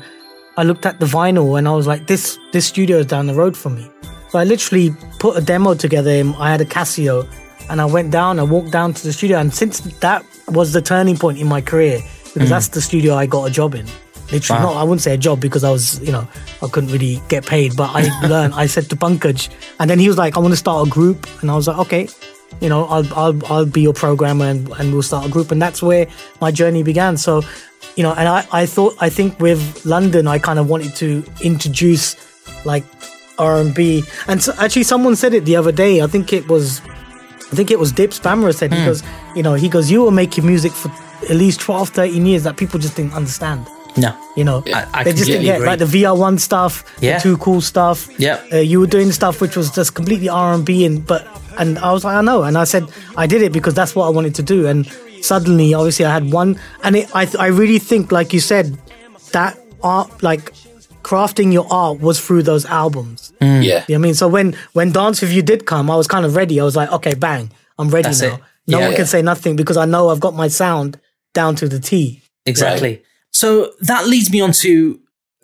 I 0.56 0.62
looked 0.62 0.86
at 0.86 1.00
the 1.00 1.06
vinyl, 1.06 1.58
and 1.58 1.68
I 1.68 1.72
was 1.72 1.86
like, 1.86 2.06
this, 2.06 2.38
this 2.52 2.66
studio 2.66 2.98
is 2.98 3.06
down 3.06 3.26
the 3.26 3.34
road 3.34 3.56
from 3.56 3.76
me. 3.76 3.90
So 4.30 4.38
I 4.38 4.44
literally 4.44 4.94
put 5.18 5.36
a 5.36 5.40
demo 5.40 5.74
together. 5.74 6.10
I 6.38 6.50
had 6.50 6.60
a 6.60 6.64
Casio, 6.64 7.26
and 7.70 7.80
I 7.80 7.84
went 7.84 8.10
down, 8.10 8.38
I 8.38 8.42
walked 8.42 8.72
down 8.72 8.92
to 8.94 9.02
the 9.02 9.12
studio, 9.12 9.38
and 9.38 9.54
since 9.54 9.80
that 9.80 10.24
was 10.48 10.72
the 10.72 10.82
turning 10.82 11.16
point 11.16 11.38
in 11.38 11.46
my 11.46 11.60
career, 11.60 12.00
because 12.34 12.48
hmm. 12.48 12.52
that's 12.54 12.68
the 12.68 12.80
studio 12.80 13.14
I 13.14 13.26
got 13.26 13.48
a 13.48 13.50
job 13.50 13.74
in. 13.74 13.86
Literally, 14.32 14.62
Wow. 14.62 14.72
not 14.72 14.80
I 14.80 14.82
wouldn't 14.82 15.00
say 15.00 15.14
a 15.14 15.16
job 15.16 15.40
because 15.40 15.64
I 15.64 15.70
was, 15.70 16.00
you 16.00 16.12
know, 16.12 16.26
I 16.62 16.68
couldn't 16.68 16.90
really 16.90 17.22
get 17.28 17.46
paid, 17.46 17.76
but 17.76 17.90
I 17.94 18.02
learned. 18.28 18.54
I 18.54 18.66
said 18.66 18.90
to 18.90 18.96
Pankaj, 18.96 19.48
and 19.80 19.88
then 19.88 19.98
he 19.98 20.08
was 20.08 20.18
like, 20.18 20.36
"I 20.36 20.40
want 20.40 20.52
to 20.52 20.56
start 20.56 20.86
a 20.86 20.90
group," 20.90 21.26
and 21.40 21.50
I 21.50 21.56
was 21.56 21.68
like, 21.68 21.78
"Okay." 21.78 22.08
You 22.60 22.68
know, 22.68 22.84
I'll 22.86 23.06
I'll 23.14 23.46
I'll 23.52 23.66
be 23.66 23.82
your 23.82 23.92
programmer 23.92 24.46
and, 24.46 24.68
and 24.78 24.92
we'll 24.92 25.02
start 25.02 25.26
a 25.26 25.28
group, 25.28 25.50
and 25.50 25.60
that's 25.60 25.82
where 25.82 26.06
my 26.40 26.50
journey 26.50 26.82
began. 26.82 27.16
So, 27.16 27.42
you 27.96 28.02
know, 28.02 28.14
and 28.14 28.26
I, 28.28 28.46
I 28.52 28.66
thought 28.66 28.96
I 29.00 29.10
think 29.10 29.38
with 29.38 29.84
London, 29.84 30.26
I 30.26 30.38
kind 30.38 30.58
of 30.58 30.68
wanted 30.68 30.96
to 30.96 31.24
introduce 31.42 32.16
like 32.64 32.84
R 33.38 33.60
and 33.60 33.74
B, 33.74 34.02
and 34.26 34.42
so, 34.42 34.52
actually 34.58 34.84
someone 34.84 35.14
said 35.14 35.34
it 35.34 35.44
the 35.44 35.56
other 35.56 35.72
day. 35.72 36.02
I 36.02 36.06
think 36.06 36.32
it 36.32 36.48
was 36.48 36.80
I 37.50 37.56
think 37.56 37.70
it 37.70 37.78
was 37.78 37.92
Dipps 37.92 38.20
Bhamrah 38.20 38.54
said 38.54 38.72
he 38.72 38.80
hmm. 38.80 38.86
goes, 38.86 39.02
you 39.34 39.42
know, 39.42 39.54
he 39.54 39.68
goes, 39.68 39.90
you 39.90 40.04
were 40.04 40.10
making 40.10 40.46
music 40.46 40.72
for 40.72 40.90
at 41.30 41.36
least 41.36 41.60
12, 41.60 41.90
13 41.90 42.26
years 42.26 42.42
that 42.44 42.56
people 42.56 42.78
just 42.78 42.96
didn't 42.96 43.14
understand. 43.14 43.66
No, 44.00 44.14
You 44.36 44.44
know, 44.44 44.62
I- 44.74 44.86
I 44.92 45.04
they 45.04 45.12
just 45.12 45.26
didn't 45.26 45.44
get 45.44 45.56
agree. 45.56 45.66
like 45.66 45.78
the 45.78 45.84
VR1 45.86 46.38
stuff, 46.38 46.84
Yeah. 47.00 47.16
the 47.18 47.22
too 47.22 47.36
cool 47.38 47.60
stuff. 47.60 48.08
Yeah. 48.18 48.38
uh, 48.52 48.56
you 48.58 48.80
were 48.80 48.86
doing 48.86 49.12
stuff 49.12 49.40
which 49.40 49.56
was 49.56 49.70
just 49.70 49.94
completely 49.94 50.28
R 50.28 50.54
and 50.54 50.64
B, 50.64 50.84
and 50.84 51.06
but 51.06 51.26
and 51.58 51.78
I 51.78 51.92
was 51.92 52.04
like, 52.04 52.14
I 52.16 52.22
know, 52.22 52.42
and 52.44 52.56
I 52.56 52.64
said 52.64 52.84
I 53.16 53.26
did 53.26 53.42
it 53.42 53.52
because 53.52 53.74
that's 53.74 53.94
what 53.96 54.06
I 54.06 54.10
wanted 54.10 54.34
to 54.36 54.42
do, 54.42 54.66
and 54.66 54.86
suddenly, 55.22 55.74
obviously, 55.74 56.04
I 56.04 56.12
had 56.12 56.32
one, 56.32 56.58
and 56.84 56.96
it, 56.96 57.08
I 57.14 57.28
I 57.38 57.46
really 57.48 57.78
think, 57.80 58.12
like 58.12 58.32
you 58.32 58.40
said, 58.40 58.78
that 59.32 59.58
art, 59.82 60.22
like 60.22 60.52
crafting 61.02 61.52
your 61.52 61.66
art, 61.70 62.00
was 62.00 62.20
through 62.20 62.42
those 62.42 62.64
albums. 62.66 63.32
Yeah. 63.40 63.48
You 63.50 63.64
know 63.64 63.74
what 63.86 63.94
I 63.94 63.98
mean? 63.98 64.14
So 64.14 64.28
when 64.28 64.54
when 64.72 64.92
Dance 64.92 65.20
With 65.20 65.32
You 65.32 65.42
did 65.42 65.66
come, 65.66 65.90
I 65.90 65.96
was 65.96 66.06
kind 66.06 66.24
of 66.26 66.36
ready. 66.36 66.60
I 66.60 66.64
was 66.64 66.76
like, 66.76 66.90
okay, 66.92 67.14
bang, 67.14 67.50
I'm 67.78 67.88
ready 67.90 68.08
That's 68.08 68.22
now. 68.22 68.34
it. 68.34 68.40
No 68.66 68.78
Yeah. 68.78 68.86
one 68.88 68.96
can 68.96 69.06
say 69.06 69.22
nothing 69.22 69.56
because 69.56 69.76
I 69.76 69.86
know 69.86 70.10
I've 70.10 70.20
got 70.20 70.34
my 70.34 70.48
sound 70.48 70.98
down 71.34 71.56
to 71.56 71.68
the 71.68 71.80
T. 71.80 72.22
exactly. 72.46 73.02
So 73.38 73.72
that 73.90 74.06
leads 74.06 74.30
me 74.30 74.40
on 74.40 74.52
to 74.64 74.72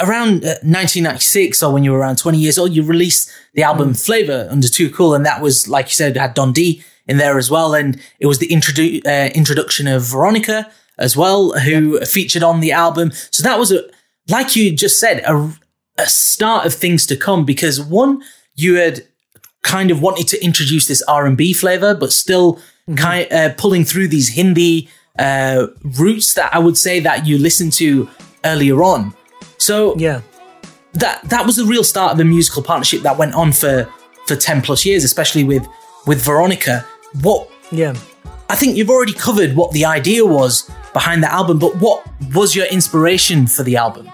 around 0.00 0.44
uh, 0.44 0.58
1996 0.62 1.62
or 1.62 1.72
when 1.72 1.84
you 1.84 1.92
were 1.92 1.98
around 1.98 2.18
20 2.18 2.38
years 2.38 2.58
old, 2.58 2.72
you 2.72 2.82
released 2.82 3.30
the 3.54 3.62
album 3.62 3.90
Mm. 3.92 4.04
Flavor 4.06 4.48
under 4.50 4.68
Too 4.68 4.90
Cool, 4.90 5.14
and 5.14 5.24
that 5.24 5.40
was 5.40 5.68
like 5.68 5.86
you 5.86 5.92
said 5.92 6.16
had 6.16 6.34
Don 6.34 6.52
D 6.52 6.82
in 7.06 7.18
there 7.18 7.38
as 7.38 7.50
well, 7.50 7.74
and 7.74 8.00
it 8.18 8.26
was 8.26 8.38
the 8.38 8.48
introdu- 8.48 9.06
uh, 9.06 9.30
introduction 9.34 9.86
of 9.86 10.02
Veronica 10.02 10.70
as 10.98 11.16
well, 11.16 11.52
who 11.66 12.00
featured 12.04 12.42
on 12.42 12.60
the 12.60 12.72
album. 12.72 13.12
So 13.30 13.42
that 13.42 13.58
was 13.58 13.70
a 13.72 13.80
like 14.28 14.56
you 14.56 14.74
just 14.74 14.98
said 14.98 15.22
a, 15.26 15.52
a 15.98 16.06
start 16.06 16.66
of 16.66 16.74
things 16.74 17.06
to 17.06 17.16
come 17.16 17.44
because 17.44 17.80
one 17.80 18.22
you 18.56 18.76
had 18.76 19.02
kind 19.62 19.90
of 19.90 20.00
wanted 20.00 20.28
to 20.28 20.44
introduce 20.44 20.86
this 20.88 21.02
R 21.08 21.26
and 21.26 21.36
B 21.36 21.52
flavor, 21.52 21.94
but 21.94 22.12
still 22.12 22.58
Mm-hmm. 22.86 22.98
kind 23.06 23.32
uh, 23.32 23.54
pulling 23.56 23.82
through 23.86 24.08
these 24.08 24.28
Hindi 24.28 24.90
uh, 25.18 25.66
roots 25.98 26.34
that 26.34 26.54
I 26.54 26.58
would 26.58 26.76
say 26.76 27.00
that 27.00 27.26
you 27.26 27.38
listened 27.38 27.72
to 27.74 28.08
earlier 28.44 28.82
on. 28.82 29.14
So 29.58 29.94
Yeah. 29.96 30.20
that 30.94 31.22
that 31.28 31.46
was 31.46 31.56
the 31.56 31.64
real 31.64 31.84
start 31.84 32.12
of 32.12 32.20
a 32.20 32.24
musical 32.24 32.62
partnership 32.62 33.02
that 33.02 33.16
went 33.18 33.34
on 33.34 33.52
for 33.52 33.88
for 34.26 34.36
ten 34.36 34.60
plus 34.62 34.84
years, 34.84 35.04
especially 35.04 35.44
with 35.44 35.64
with 36.06 36.20
Veronica. 36.24 36.84
What 37.22 37.48
Yeah. 37.70 37.94
I 38.50 38.56
think 38.56 38.76
you've 38.76 38.90
already 38.90 39.12
covered 39.14 39.56
what 39.56 39.72
the 39.72 39.84
idea 39.84 40.24
was 40.26 40.70
behind 40.92 41.22
the 41.22 41.32
album, 41.32 41.58
but 41.58 41.76
what 41.76 42.04
was 42.34 42.54
your 42.54 42.66
inspiration 42.66 43.46
for 43.46 43.62
the 43.62 43.76
album? 43.76 44.10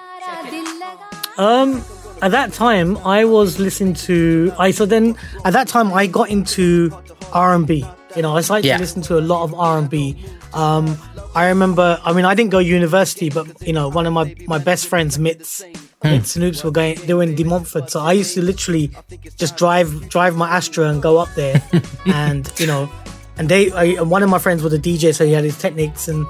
Um, 1.38 1.82
at 2.22 2.30
that 2.32 2.52
time, 2.52 2.98
I 2.98 3.24
was 3.24 3.58
listening 3.58 3.94
to. 4.06 4.52
I 4.58 4.70
so 4.70 4.84
then 4.86 5.16
at 5.44 5.52
that 5.54 5.68
time 5.68 5.92
I 5.92 6.06
got 6.06 6.28
into 6.30 6.90
R 7.32 7.54
and 7.54 7.66
B. 7.66 7.84
You 8.16 8.22
know, 8.22 8.36
I 8.36 8.40
started 8.42 8.66
Yeah. 8.66 8.76
to 8.76 8.80
listen 8.82 9.02
to 9.02 9.18
a 9.18 9.22
lot 9.22 9.44
of 9.44 9.54
R 9.54 9.78
and 9.78 9.88
B. 9.88 10.16
Um, 10.52 10.96
I 11.34 11.48
remember. 11.48 12.00
I 12.04 12.12
mean, 12.12 12.24
I 12.24 12.34
didn't 12.34 12.50
go 12.50 12.58
university, 12.58 13.30
but 13.30 13.66
you 13.66 13.72
know, 13.72 13.88
one 13.88 14.06
of 14.06 14.12
my 14.12 14.34
my 14.46 14.58
best 14.58 14.88
friends, 14.88 15.16
Mitz, 15.18 15.62
Mitz 16.02 16.36
and 16.36 16.44
Oops, 16.44 16.64
were 16.64 16.70
going 16.70 16.96
doing 17.06 17.34
De 17.34 17.44
Montfort. 17.44 17.90
So 17.90 18.00
I 18.00 18.12
used 18.12 18.34
to 18.34 18.42
literally 18.42 18.90
just 19.36 19.56
drive 19.56 20.08
drive 20.08 20.36
my 20.36 20.48
Astra 20.48 20.88
and 20.88 21.00
go 21.00 21.18
up 21.18 21.32
there, 21.34 21.62
and 22.06 22.50
you 22.58 22.66
know, 22.66 22.90
and 23.36 23.48
they. 23.48 23.70
I, 23.72 23.84
and 24.00 24.10
one 24.10 24.22
of 24.22 24.30
my 24.30 24.38
friends 24.38 24.62
was 24.62 24.72
a 24.72 24.78
DJ, 24.78 25.14
so 25.14 25.24
he 25.24 25.32
had 25.32 25.44
his 25.44 25.58
techniques 25.58 26.08
and. 26.08 26.26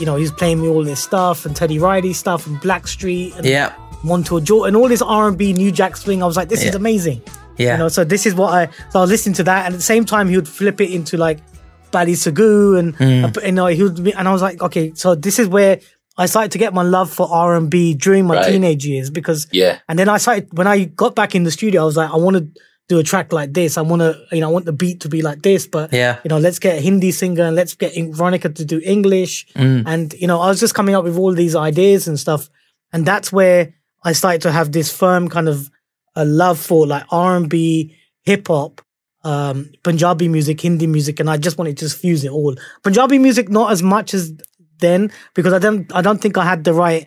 You 0.00 0.06
know, 0.06 0.16
he 0.16 0.22
was 0.22 0.32
playing 0.32 0.60
me 0.60 0.66
all 0.66 0.82
this 0.82 1.00
stuff 1.00 1.46
and 1.46 1.54
Teddy 1.54 1.78
Riley 1.78 2.12
stuff 2.14 2.48
and 2.48 2.56
Blackstreet 2.60 3.36
and 3.36 3.46
Yeah, 3.46 3.72
Montell 4.02 4.42
Jordan, 4.42 4.74
and 4.74 4.76
all 4.76 4.88
this 4.88 5.00
R 5.00 5.28
and 5.28 5.38
B, 5.38 5.52
New 5.52 5.70
Jack 5.70 5.96
Swing. 5.96 6.20
I 6.20 6.26
was 6.26 6.36
like, 6.36 6.48
this 6.48 6.64
is 6.64 6.74
amazing. 6.74 7.22
yeah, 7.58 7.74
You 7.74 7.78
know, 7.78 7.88
so 7.88 8.02
this 8.02 8.26
is 8.26 8.34
what 8.34 8.52
I. 8.52 8.66
So 8.90 8.98
I 8.98 9.02
was 9.02 9.10
listening 9.10 9.34
to 9.36 9.44
that, 9.44 9.66
and 9.66 9.74
at 9.74 9.76
the 9.76 9.84
same 9.84 10.04
time, 10.04 10.28
he 10.28 10.34
would 10.34 10.48
flip 10.48 10.80
it 10.80 10.90
into 10.90 11.16
like 11.16 11.38
Badi 11.94 12.14
Sagoo, 12.14 12.78
and 12.78 12.88
uh, 13.00 13.40
you 13.46 13.52
know, 13.52 13.66
he 13.66 13.82
would. 13.84 13.98
And 14.18 14.26
I 14.28 14.32
was 14.32 14.42
like, 14.48 14.60
okay, 14.68 14.92
so 14.94 15.14
this 15.14 15.38
is 15.38 15.46
where 15.48 15.80
I 16.22 16.26
started 16.26 16.52
to 16.52 16.58
get 16.58 16.74
my 16.74 16.82
love 16.96 17.08
for 17.18 17.26
R 17.30 17.56
and 17.56 17.70
B 17.70 17.94
during 17.94 18.26
my 18.26 18.36
Right. 18.36 18.50
teenage 18.52 18.84
years 18.92 19.08
because. 19.18 19.46
Yeah. 19.52 19.78
And 19.88 19.98
then 19.98 20.08
I 20.08 20.18
started 20.18 20.48
when 20.58 20.66
I 20.66 20.76
got 21.02 21.14
back 21.14 21.34
in 21.34 21.42
the 21.44 21.50
studio, 21.50 21.82
I 21.82 21.84
was 21.90 21.96
like, 21.96 22.10
I 22.10 22.16
want 22.16 22.36
to 22.36 22.44
do 22.92 22.98
a 22.98 23.02
track 23.02 23.32
like 23.32 23.50
this. 23.54 23.78
I 23.78 23.82
want 23.90 24.00
to, 24.06 24.10
you 24.30 24.40
know, 24.42 24.48
I 24.50 24.52
want 24.52 24.66
the 24.66 24.72
beat 24.82 25.00
to 25.04 25.08
be 25.08 25.22
like 25.22 25.40
this, 25.42 25.66
but 25.66 25.92
Yeah. 25.92 26.18
you 26.24 26.28
know, 26.28 26.38
let's 26.38 26.58
get 26.58 26.78
a 26.78 26.80
Hindi 26.82 27.12
singer 27.12 27.44
and 27.44 27.56
let's 27.56 27.74
get 27.74 27.92
Veronica 28.14 28.48
to 28.50 28.64
do 28.64 28.78
English. 28.84 29.46
Mm. 29.56 29.84
And 29.86 30.12
you 30.22 30.26
know, 30.26 30.38
I 30.40 30.48
was 30.52 30.60
just 30.60 30.74
coming 30.74 30.94
up 30.94 31.04
with 31.04 31.16
all 31.16 31.32
these 31.32 31.56
ideas 31.56 32.06
and 32.08 32.20
stuff, 32.20 32.50
and 32.92 33.06
that's 33.06 33.32
where 33.32 33.72
I 34.04 34.12
started 34.12 34.42
to 34.42 34.52
have 34.52 34.70
this 34.72 34.92
firm 34.92 35.28
kind 35.30 35.48
of 35.48 35.70
a 36.14 36.24
love 36.26 36.58
for 36.60 36.86
like 36.86 37.04
R 37.10 37.36
and 37.38 37.48
B, 37.48 37.94
hip 38.22 38.48
hop, 38.48 38.82
um, 39.24 39.70
Punjabi 39.82 40.28
music, 40.28 40.60
Hindi 40.60 40.86
music, 40.86 41.18
and 41.20 41.28
I 41.30 41.36
just 41.36 41.58
wanted 41.58 41.76
to 41.78 41.84
just 41.86 41.98
fuse 41.98 42.24
it 42.24 42.30
all. 42.30 42.54
Punjabi 42.82 43.18
music, 43.18 43.48
not 43.48 43.72
as 43.72 43.82
much 43.82 44.14
as 44.14 44.32
then 44.78 45.10
because 45.34 45.52
I 45.52 45.58
don't, 45.58 45.90
I 45.94 46.02
don't 46.02 46.20
think 46.20 46.36
I 46.36 46.44
had 46.44 46.64
the 46.64 46.74
right 46.74 47.06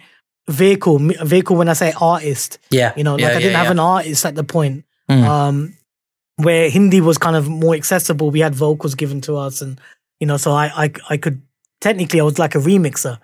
vehicle. 0.50 0.98
Vehicle 1.00 1.56
when 1.56 1.70
I 1.70 1.74
say 1.74 1.94
artist, 2.02 2.60
Yeah. 2.72 2.94
you 2.98 3.04
know, 3.04 3.14
like 3.14 3.22
Yeah, 3.22 3.28
I 3.28 3.32
yeah, 3.34 3.40
didn't 3.40 3.56
have 3.56 3.66
yeah. 3.66 3.72
an 3.72 3.80
artist 3.80 4.26
at 4.26 4.36
the 4.36 4.44
point. 4.44 4.86
Mm. 5.10 5.24
Um, 5.24 5.74
where 6.38 6.70
Hindi 6.70 7.02
was 7.02 7.18
kind 7.18 7.36
of 7.36 7.48
more 7.50 7.76
accessible, 7.76 8.30
we 8.32 8.40
had 8.42 8.54
vocals 8.56 8.96
given 8.96 9.22
to 9.22 9.36
us, 9.38 9.62
and 9.62 9.80
you 10.20 10.28
know, 10.28 10.38
so 10.38 10.52
I, 10.52 10.86
I, 10.86 10.92
I 11.10 11.18
could 11.18 11.42
technically 11.82 12.20
I 12.20 12.24
was 12.24 12.40
like 12.40 12.56
a 12.56 12.60
remixer. 12.60 13.20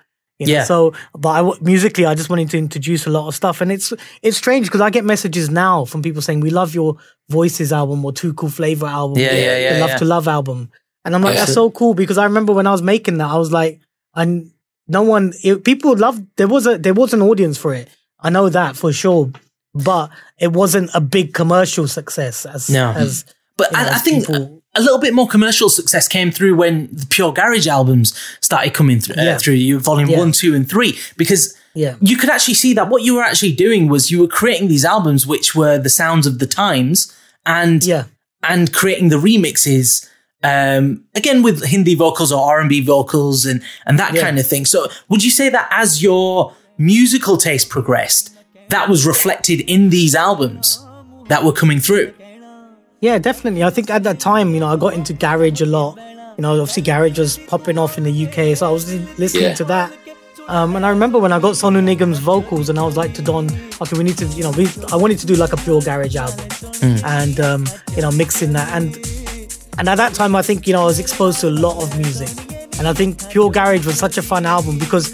You 0.48 0.54
know? 0.54 0.60
Yeah. 0.60 0.64
So, 0.66 0.94
but 1.18 1.30
I 1.30 1.38
w- 1.38 1.58
musically, 1.62 2.06
I 2.06 2.16
just 2.16 2.30
wanted 2.30 2.50
to 2.52 2.58
introduce 2.58 3.06
a 3.06 3.10
lot 3.10 3.28
of 3.28 3.36
stuff, 3.36 3.62
and 3.62 3.72
it's 3.72 3.94
it's 4.22 4.38
strange 4.38 4.68
because 4.68 4.82
I 4.82 4.90
get 4.90 5.04
messages 5.06 5.50
now 5.50 5.86
from 5.86 6.02
people 6.02 6.22
saying 6.22 6.40
we 6.42 6.50
love 6.50 6.74
your 6.76 6.98
Voices 7.30 7.72
album 7.74 8.04
or 8.06 8.12
Too 8.12 8.34
Cool 8.34 8.50
Flavor 8.50 8.86
album, 8.88 9.18
Yeah, 9.20 9.34
yeah, 9.34 9.58
yeah, 9.58 9.74
the 9.74 9.80
Love 9.80 9.90
yeah. 9.90 9.98
to 9.98 10.06
Love 10.06 10.28
album, 10.28 10.72
and 11.06 11.16
I'm 11.16 11.22
like, 11.22 11.36
that's 11.36 11.54
so 11.54 11.72
cool 11.72 11.94
because 11.94 12.18
I 12.18 12.26
remember 12.26 12.54
when 12.54 12.68
I 12.68 12.72
was 12.72 12.82
making 12.82 13.18
that, 13.18 13.30
I 13.30 13.38
was 13.38 13.52
like, 13.52 13.80
and 14.16 14.52
no 14.88 15.02
one, 15.04 15.34
it, 15.44 15.64
people 15.64 15.96
loved. 15.98 16.26
There 16.38 16.48
was 16.48 16.68
a 16.68 16.78
there 16.78 16.94
was 16.94 17.14
an 17.14 17.22
audience 17.22 17.58
for 17.58 17.74
it. 17.74 17.90
I 18.20 18.30
know 18.30 18.50
that 18.50 18.76
for 18.78 18.92
sure, 18.94 19.32
but 19.74 20.10
it 20.40 20.52
wasn't 20.54 20.90
a 20.94 21.02
big 21.02 21.34
commercial 21.34 21.88
success 21.88 22.46
as 22.46 22.70
No. 22.70 22.92
as 22.92 23.26
But 23.58 23.72
you 23.72 23.78
know, 23.78 23.84
I, 23.84 23.90
I 23.96 23.98
think 24.00 24.28
people- 24.28 24.63
a 24.76 24.82
little 24.82 24.98
bit 25.00 25.14
more 25.14 25.28
commercial 25.28 25.70
success 25.70 26.08
came 26.08 26.32
through 26.32 26.56
when 26.56 26.90
the 26.92 27.06
Pure 27.08 27.34
Garage 27.34 27.68
albums 27.68 28.14
started 28.42 28.74
coming 28.74 29.00
through, 29.00 29.16
uh, 29.16 29.24
Yeah. 29.24 29.38
through 29.38 29.54
you, 29.56 29.80
volume 29.80 30.10
Yeah. 30.10 30.18
one, 30.20 30.32
two, 30.32 30.56
and 30.56 30.68
three, 30.68 30.98
because 31.18 31.54
Yeah. 31.76 31.96
you 32.02 32.18
could 32.18 32.30
actually 32.30 32.56
see 32.56 32.74
that 32.74 32.90
what 32.90 33.04
you 33.04 33.16
were 33.16 33.24
actually 33.24 33.52
doing 33.54 33.88
was 33.88 34.10
you 34.12 34.20
were 34.20 34.28
creating 34.28 34.68
these 34.70 34.86
albums 34.86 35.28
which 35.28 35.54
were 35.56 35.78
the 35.78 35.90
sounds 35.90 36.26
of 36.28 36.40
the 36.40 36.48
times 36.48 37.12
and 37.46 37.84
yeah 37.84 38.04
and 38.42 38.74
creating 38.74 39.10
the 39.10 39.16
remixes 39.18 40.06
um, 40.44 41.04
again 41.16 41.42
with 41.42 41.64
Hindi 41.64 41.96
vocals 41.96 42.32
or 42.32 42.42
R 42.52 42.60
and 42.60 42.68
B 42.68 42.82
vocals 42.82 43.46
and 43.46 43.62
and 43.86 43.98
that 43.98 44.14
Yeah. 44.14 44.22
kind 44.24 44.38
of 44.38 44.46
thing. 44.46 44.66
So 44.66 44.88
would 45.10 45.24
you 45.24 45.32
say 45.32 45.48
that 45.50 45.68
as 45.72 46.02
your 46.04 46.54
musical 46.78 47.38
taste 47.38 47.70
progressed, 47.70 48.32
that 48.70 48.90
was 48.90 49.06
reflected 49.06 49.62
in 49.62 49.90
these 49.90 50.14
albums 50.16 50.80
that 51.30 51.44
were 51.46 51.54
coming 51.54 51.80
through? 51.80 52.12
Yeah, 53.04 53.18
definitely. 53.18 53.66
I 53.66 53.70
think 53.70 53.90
at 53.90 54.04
that 54.04 54.22
time, 54.22 54.54
you 54.54 54.62
know, 54.62 54.68
I 54.68 54.78
got 54.78 54.94
into 54.94 55.12
garage 55.12 55.60
a 55.60 55.66
lot. 55.66 55.98
You 56.38 56.42
know, 56.42 56.52
obviously 56.54 56.84
garage 56.84 57.20
was 57.20 57.38
popping 57.38 57.78
off 57.78 57.98
in 57.98 58.06
the 58.06 58.28
UK, 58.28 58.56
so 58.56 58.66
I 58.66 58.72
was 58.72 58.94
listening 59.20 59.44
Yeah. 59.44 59.54
to 59.56 59.64
that. 59.66 59.92
Um, 60.48 60.78
and 60.78 60.86
I 60.86 60.90
remember 60.90 61.20
when 61.20 61.34
I 61.34 61.40
got 61.40 61.56
Sonu 61.56 61.84
Nigam's 61.84 62.20
vocals, 62.20 62.70
and 62.70 62.80
I 62.80 62.84
was 62.84 62.96
like 62.96 63.14
to 63.16 63.22
Don, 63.22 63.48
okay, 63.82 63.98
we 63.98 64.06
need 64.06 64.18
to, 64.20 64.26
you 64.28 64.44
know, 64.44 64.52
we, 64.52 64.70
I 64.90 64.96
wanted 64.96 65.20
to 65.20 65.26
do 65.26 65.36
like 65.36 65.52
a 65.52 65.58
pure 65.58 65.82
garage 65.82 66.16
album, 66.16 66.48
and 67.04 67.42
um, 67.42 67.66
you 67.94 68.02
know, 68.04 68.12
mixing 68.12 68.54
that. 68.54 68.70
And 68.72 68.96
and 69.78 69.90
at 69.90 69.96
that 69.96 70.14
time, 70.14 70.34
I 70.34 70.42
think 70.42 70.66
you 70.66 70.72
know, 70.72 70.84
I 70.84 70.86
was 70.86 71.00
exposed 71.00 71.42
to 71.42 71.50
a 71.50 71.56
lot 71.68 71.84
of 71.84 71.98
music, 71.98 72.30
and 72.80 72.88
I 72.88 72.94
think 72.94 73.30
Pure 73.30 73.52
Garage 73.52 73.86
was 73.86 73.98
such 74.00 74.18
a 74.18 74.22
fun 74.22 74.46
album 74.46 74.80
because, 74.80 75.12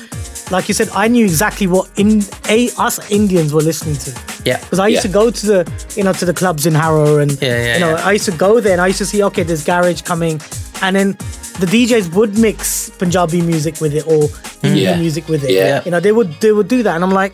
like 0.52 0.68
you 0.68 0.76
said, 0.76 0.90
I 0.94 1.08
knew 1.08 1.26
exactly 1.26 1.66
what 1.66 1.90
in 1.98 2.22
a 2.50 2.70
us 2.78 3.00
Indians 3.10 3.52
were 3.52 3.64
listening 3.64 3.96
to. 4.06 4.29
Yeah. 4.46 4.60
Because 4.60 4.80
I 4.80 4.88
used 4.88 5.04
Yeah. 5.04 5.12
to 5.12 5.14
go 5.14 5.32
to 5.32 5.46
the, 5.46 5.60
you 5.96 6.04
know, 6.04 6.14
to 6.14 6.26
the 6.26 6.34
clubs 6.34 6.66
in 6.66 6.74
Harrow, 6.74 7.18
and 7.18 7.32
Yeah, 7.42 7.64
yeah, 7.64 7.74
you 7.76 7.80
know. 7.82 7.96
I 7.96 8.14
used 8.14 8.26
to 8.26 8.32
go 8.32 8.60
there 8.60 8.74
and 8.74 8.82
I 8.82 8.88
used 8.88 9.00
to 9.00 9.06
see, 9.06 9.24
okay, 9.24 9.44
there's 9.44 9.64
garage 9.64 10.02
coming, 10.02 10.42
and 10.82 10.96
then 10.96 11.18
the 11.60 11.68
DJs 11.68 12.14
would 12.14 12.38
mix 12.38 12.90
Punjabi 12.98 13.42
music 13.42 13.82
with 13.82 13.94
it 13.94 14.06
or 14.08 14.24
mm-hmm. 14.30 14.68
Hindi 14.68 14.82
Yeah. 14.82 14.98
music 14.98 15.28
with 15.28 15.44
it. 15.44 15.52
Yeah. 15.52 15.82
You 15.86 15.92
know, 15.92 16.00
they 16.00 16.12
would 16.12 16.40
they 16.40 16.52
would 16.52 16.68
do 16.68 16.84
that, 16.84 16.96
and 16.96 17.04
I'm 17.04 17.12
like, 17.12 17.34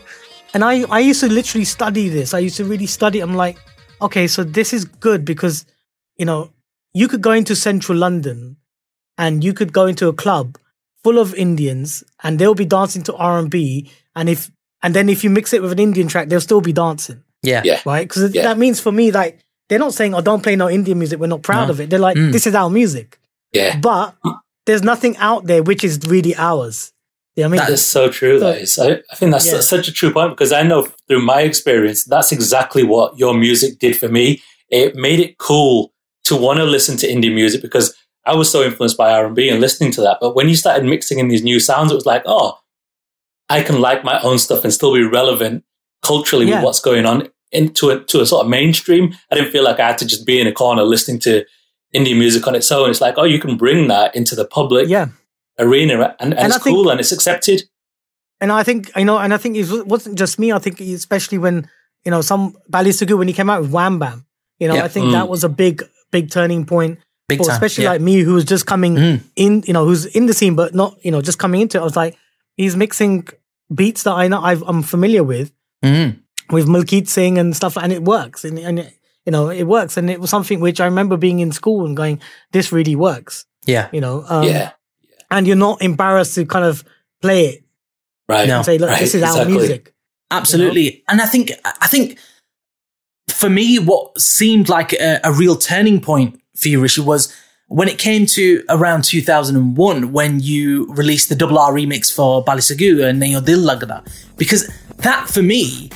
and 0.54 0.64
I 0.64 0.84
I 0.90 1.00
used 1.00 1.22
to 1.22 1.30
literally 1.30 1.66
study 1.66 2.10
this. 2.10 2.34
I 2.34 2.40
used 2.40 2.58
to 2.58 2.66
really 2.66 2.88
study. 2.88 3.20
I'm 3.22 3.36
like, 3.36 3.58
okay, 4.02 4.28
so 4.28 4.44
this 4.44 4.74
is 4.74 4.86
good 4.86 5.26
because, 5.26 5.66
you 6.18 6.26
know, 6.26 6.50
you 6.94 7.08
could 7.08 7.22
go 7.22 7.32
into 7.32 7.56
central 7.56 7.98
London, 7.98 8.58
and 9.18 9.44
you 9.44 9.54
could 9.54 9.72
go 9.74 9.86
into 9.86 10.08
a 10.08 10.14
club 10.14 10.58
full 11.04 11.20
of 11.20 11.36
Indians, 11.36 12.04
and 12.24 12.40
they'll 12.40 12.56
be 12.56 12.66
dancing 12.66 13.04
to 13.04 13.14
R 13.16 13.38
and 13.38 13.50
B, 13.50 13.92
and 14.16 14.28
if 14.30 14.50
and 14.86 14.94
then 14.96 15.10
if 15.10 15.24
you 15.24 15.30
mix 15.30 15.52
it 15.54 15.62
with 15.62 15.72
an 15.74 15.80
Indian 15.80 16.08
track, 16.08 16.30
they'll 16.30 16.40
still 16.50 16.62
be 16.62 16.74
dancing 16.74 17.24
Yeah. 17.44 17.62
Yeah. 17.66 17.80
right? 17.86 18.08
Because 18.08 18.34
Yeah. 18.34 18.44
that 18.44 18.58
means 18.58 18.80
for 18.80 18.92
me, 18.92 19.12
like, 19.12 19.40
they're 19.68 19.80
not 19.80 19.94
saying, 19.94 20.14
"Oh, 20.14 20.22
don't 20.22 20.44
play 20.44 20.56
no 20.56 20.70
Indian 20.70 20.98
music. 21.00 21.20
We're 21.20 21.28
not 21.36 21.42
proud 21.42 21.66
No. 21.68 21.72
of 21.74 21.80
it." 21.82 21.90
They're 21.90 22.00
like, 22.10 22.16
Mm. 22.18 22.32
"This 22.32 22.46
is 22.48 22.54
our 22.56 22.70
music," 22.70 23.20
Yeah. 23.52 23.78
but 23.80 24.14
there's 24.68 24.84
nothing 24.84 25.18
out 25.18 25.46
there 25.48 25.64
which 25.64 25.84
is 25.84 26.00
really 26.08 26.36
ours. 26.36 26.92
You 27.36 27.42
know 27.44 27.48
I 27.48 27.52
mean? 27.52 27.60
That 27.60 27.70
is 27.72 27.84
so 27.86 28.08
true. 28.10 28.40
So- 28.40 28.46
that 28.46 28.62
is. 28.62 28.80
I, 28.80 28.90
I 29.12 29.16
think 29.16 29.32
that's 29.34 29.46
Yeah. 29.48 29.60
such 29.60 29.88
a 29.90 29.92
true 29.92 30.12
point 30.14 30.32
because 30.32 30.52
I 30.54 30.64
know 30.64 30.88
through 31.08 31.22
my 31.34 31.42
experience, 31.42 32.04
that's 32.06 32.32
exactly 32.32 32.84
what 32.84 33.18
your 33.20 33.34
music 33.34 33.80
did 33.80 33.98
for 33.98 34.08
me. 34.08 34.42
It 34.70 34.96
made 34.96 35.20
it 35.20 35.38
cool 35.38 35.92
to 36.26 36.36
want 36.36 36.58
to 36.60 36.66
listen 36.66 36.96
to 36.98 37.12
Indian 37.12 37.36
music 37.36 37.62
because 37.62 37.94
I 38.26 38.34
was 38.36 38.50
so 38.50 38.64
influenced 38.64 38.98
by 38.98 39.12
R 39.12 39.26
and 39.28 39.36
B 39.36 39.50
and 39.50 39.60
listening 39.62 39.92
to 39.94 40.02
that. 40.02 40.18
But 40.22 40.34
when 40.36 40.48
you 40.50 40.56
started 40.56 40.86
mixing 40.86 41.20
in 41.20 41.28
these 41.28 41.44
new 41.44 41.60
sounds, 41.60 41.92
it 41.92 41.96
was 41.96 42.06
like, 42.08 42.24
oh, 42.26 42.58
I 43.50 43.62
can 43.64 43.80
like 43.82 44.04
my 44.04 44.20
own 44.22 44.40
stuff 44.40 44.64
and 44.64 44.74
still 44.74 44.94
be 44.94 45.04
relevant 45.04 45.64
culturally 46.04 46.48
Yeah. 46.48 46.56
with 46.58 46.66
what's 46.66 46.80
going 46.80 47.06
on 47.06 47.30
into 47.52 47.90
a, 47.90 48.00
to 48.06 48.22
a 48.22 48.26
sort 48.26 48.44
of 48.46 48.50
mainstream. 48.50 49.14
I 49.32 49.36
didn't 49.36 49.52
feel 49.52 49.64
like 49.64 49.80
I 49.80 49.88
had 49.88 49.98
to 50.00 50.06
just 50.06 50.26
be 50.26 50.40
in 50.40 50.48
a 50.48 50.52
corner 50.52 50.84
listening 50.84 51.20
to 51.22 51.46
indie 51.96 52.18
music 52.18 52.48
on 52.48 52.56
its 52.56 52.72
own. 52.72 52.90
It's 52.90 53.02
like, 53.02 53.16
oh, 53.18 53.24
you 53.24 53.40
can 53.40 53.56
bring 53.58 53.88
that 53.88 54.16
into 54.16 54.36
the 54.36 54.46
public 54.46 54.90
yeah, 54.90 55.08
arena 55.60 55.94
and, 55.94 56.16
and, 56.20 56.34
And 56.34 56.48
it's 56.48 56.56
I 56.56 56.60
think- 56.60 56.76
cool 56.76 56.90
and 56.90 57.00
it's 57.00 57.12
accepted. 57.12 57.64
and 58.42 58.52
I 58.52 58.64
think 58.64 58.92
you 58.96 59.06
know, 59.06 59.18
and 59.18 59.34
I 59.34 59.38
think 59.38 59.56
it 59.58 59.88
wasn't 59.88 60.18
just 60.18 60.38
me. 60.40 60.52
I 60.52 60.60
think 60.60 60.80
especially 60.82 61.38
when 61.38 61.70
you 62.04 62.12
know 62.12 62.22
some 62.22 62.58
Bally 62.68 62.92
Sagoo 62.92 63.18
when 63.18 63.28
he 63.28 63.34
came 63.34 63.50
out 63.50 63.62
with 63.62 63.72
Wham 63.72 64.00
Bam, 64.00 64.26
you 64.60 64.68
know, 64.68 64.76
Yeah. 64.76 64.84
I 64.84 64.88
think 64.90 65.08
Mm. 65.08 65.12
that 65.14 65.30
was 65.30 65.44
a 65.44 65.50
big 65.50 65.84
big 66.12 66.30
turning 66.32 66.66
point. 66.66 67.00
Big 67.28 67.40
for 67.40 67.46
time. 67.46 67.54
especially 67.54 67.86
yeah. 67.86 67.92
like 67.92 68.02
me 68.02 68.20
who 68.20 68.34
was 68.34 68.44
just 68.46 68.66
coming 68.68 68.96
Mm. 68.96 69.22
in, 69.36 69.64
you 69.66 69.74
know, 69.74 69.86
who's 69.86 70.06
in 70.06 70.26
the 70.28 70.34
scene 70.34 70.56
but 70.56 70.76
not, 70.76 70.96
you 71.04 71.12
know, 71.12 71.22
just 71.22 71.40
coming 71.40 71.62
into 71.62 71.78
it. 71.78 71.82
I 71.82 71.84
was 71.84 71.96
like, 71.96 72.16
he's 72.58 72.76
mixing 72.76 73.28
beats 73.74 74.04
that 74.04 74.14
I 74.14 74.28
know 74.28 74.42
I've, 74.42 74.62
I'm 74.64 74.84
familiar 74.84 75.24
with 75.24 75.52
Mhm. 75.84 76.20
with 76.52 76.68
Malkeet 76.68 77.08
Singh 77.08 77.38
and 77.38 77.56
stuff, 77.56 77.78
and 77.78 77.92
it 77.94 78.04
works. 78.04 78.44
And, 78.46 78.58
and 78.60 78.80
it, 78.80 78.94
you 79.26 79.32
know, 79.32 79.50
it 79.50 79.64
works. 79.64 79.98
And 79.98 80.10
it 80.10 80.20
was 80.22 80.30
something 80.30 80.60
which 80.60 80.80
I 80.80 80.86
remember 80.86 81.18
being 81.18 81.40
in 81.40 81.52
school 81.52 81.86
and 81.86 81.96
going, 81.98 82.22
this 82.52 82.72
really 82.72 82.96
works, 82.96 83.46
Yeah. 83.66 83.90
you 83.92 84.02
know. 84.02 84.24
Um, 84.28 84.44
yeah. 84.44 84.72
And 85.32 85.48
you're 85.48 85.56
not 85.56 85.82
embarrassed 85.82 86.36
to 86.36 86.46
kind 86.46 86.66
of 86.66 86.84
play 87.22 87.46
it 87.48 87.64
Right. 88.30 88.48
No. 88.48 88.58
and 88.58 88.66
say, 88.66 88.78
look, 88.78 88.90
Right, 88.92 89.00
this 89.00 89.16
is 89.16 89.24
our 89.24 89.46
music. 89.46 89.94
Absolutely. 90.32 91.04
And 91.08 91.22
I 91.22 91.26
think, 91.26 91.52
I 91.82 91.88
think 91.88 92.20
for 93.30 93.50
me, 93.50 93.80
what 93.80 94.20
seemed 94.20 94.70
like 94.70 94.94
a, 94.94 95.20
a 95.24 95.32
real 95.32 95.56
turning 95.56 96.00
point 96.00 96.40
for 96.56 96.70
you, 96.70 96.80
Rishi, 96.82 97.02
was 97.02 97.34
when 97.76 97.90
it 97.90 97.98
came 97.98 98.26
to 98.26 98.64
around 98.70 99.04
2001, 99.04 100.14
when 100.14 100.40
you 100.40 100.86
released 100.94 101.28
the 101.28 101.36
double 101.36 101.60
R 101.60 101.74
remix 101.74 102.14
for 102.14 102.42
Bally 102.42 102.62
Sagoo 102.62 103.04
and 103.04 103.22
Nayo 103.22 103.44
Dil 103.44 103.60
Lagda. 103.60 104.02
Because 104.38 104.66
that, 105.00 105.28
for 105.30 105.42
me, 105.42 105.90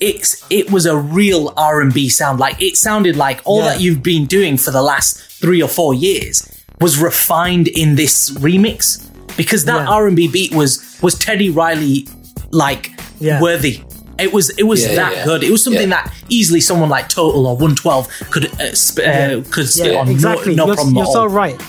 it's, 0.00 0.42
it 0.48 0.70
was 0.70 0.86
a 0.86 0.96
real 0.96 1.52
R&B 1.54 2.08
sound. 2.08 2.40
Like, 2.40 2.62
it 2.62 2.78
sounded 2.78 3.14
like 3.16 3.42
all 3.44 3.58
Yeah. 3.58 3.64
that 3.74 3.80
you've 3.82 4.02
been 4.02 4.24
doing 4.24 4.56
for 4.56 4.70
the 4.70 4.80
last 4.80 5.18
three 5.42 5.60
or 5.62 5.68
four 5.68 5.92
years 5.92 6.48
was 6.80 6.96
refined 6.98 7.68
in 7.68 7.96
this 7.96 8.30
remix. 8.38 9.04
Because 9.36 9.66
that 9.66 9.82
Yeah. 9.82 9.94
R&B 10.00 10.28
beat 10.28 10.54
was, 10.54 10.96
was 11.02 11.14
Teddy 11.14 11.50
Riley, 11.50 12.08
like, 12.52 12.90
Yeah. 13.20 13.38
worthy. 13.42 13.82
It 14.18 14.32
was 14.32 14.50
it 14.50 14.64
was 14.64 14.82
Yeah, 14.84 14.94
that 14.96 15.12
yeah. 15.16 15.24
good. 15.24 15.42
It 15.44 15.50
was 15.50 15.62
something 15.62 15.88
Yeah. 15.90 16.02
that 16.02 16.14
easily 16.28 16.60
someone 16.60 16.88
like 16.88 17.08
Total 17.08 17.46
or 17.46 17.56
112 17.56 18.08
could 18.30 18.46
uh, 18.60 18.74
sp- 18.74 19.06
uh, 19.06 19.42
could 19.50 19.68
spit 19.68 19.92
Yeah, 19.92 20.00
on. 20.00 20.08
exactly. 20.08 20.54
No, 20.54 20.64
no 20.64 20.66
you're 20.68 20.74
problem 20.76 20.96
you're 20.96 21.04
at 21.06 21.12
so 21.12 21.26
right. 21.26 21.60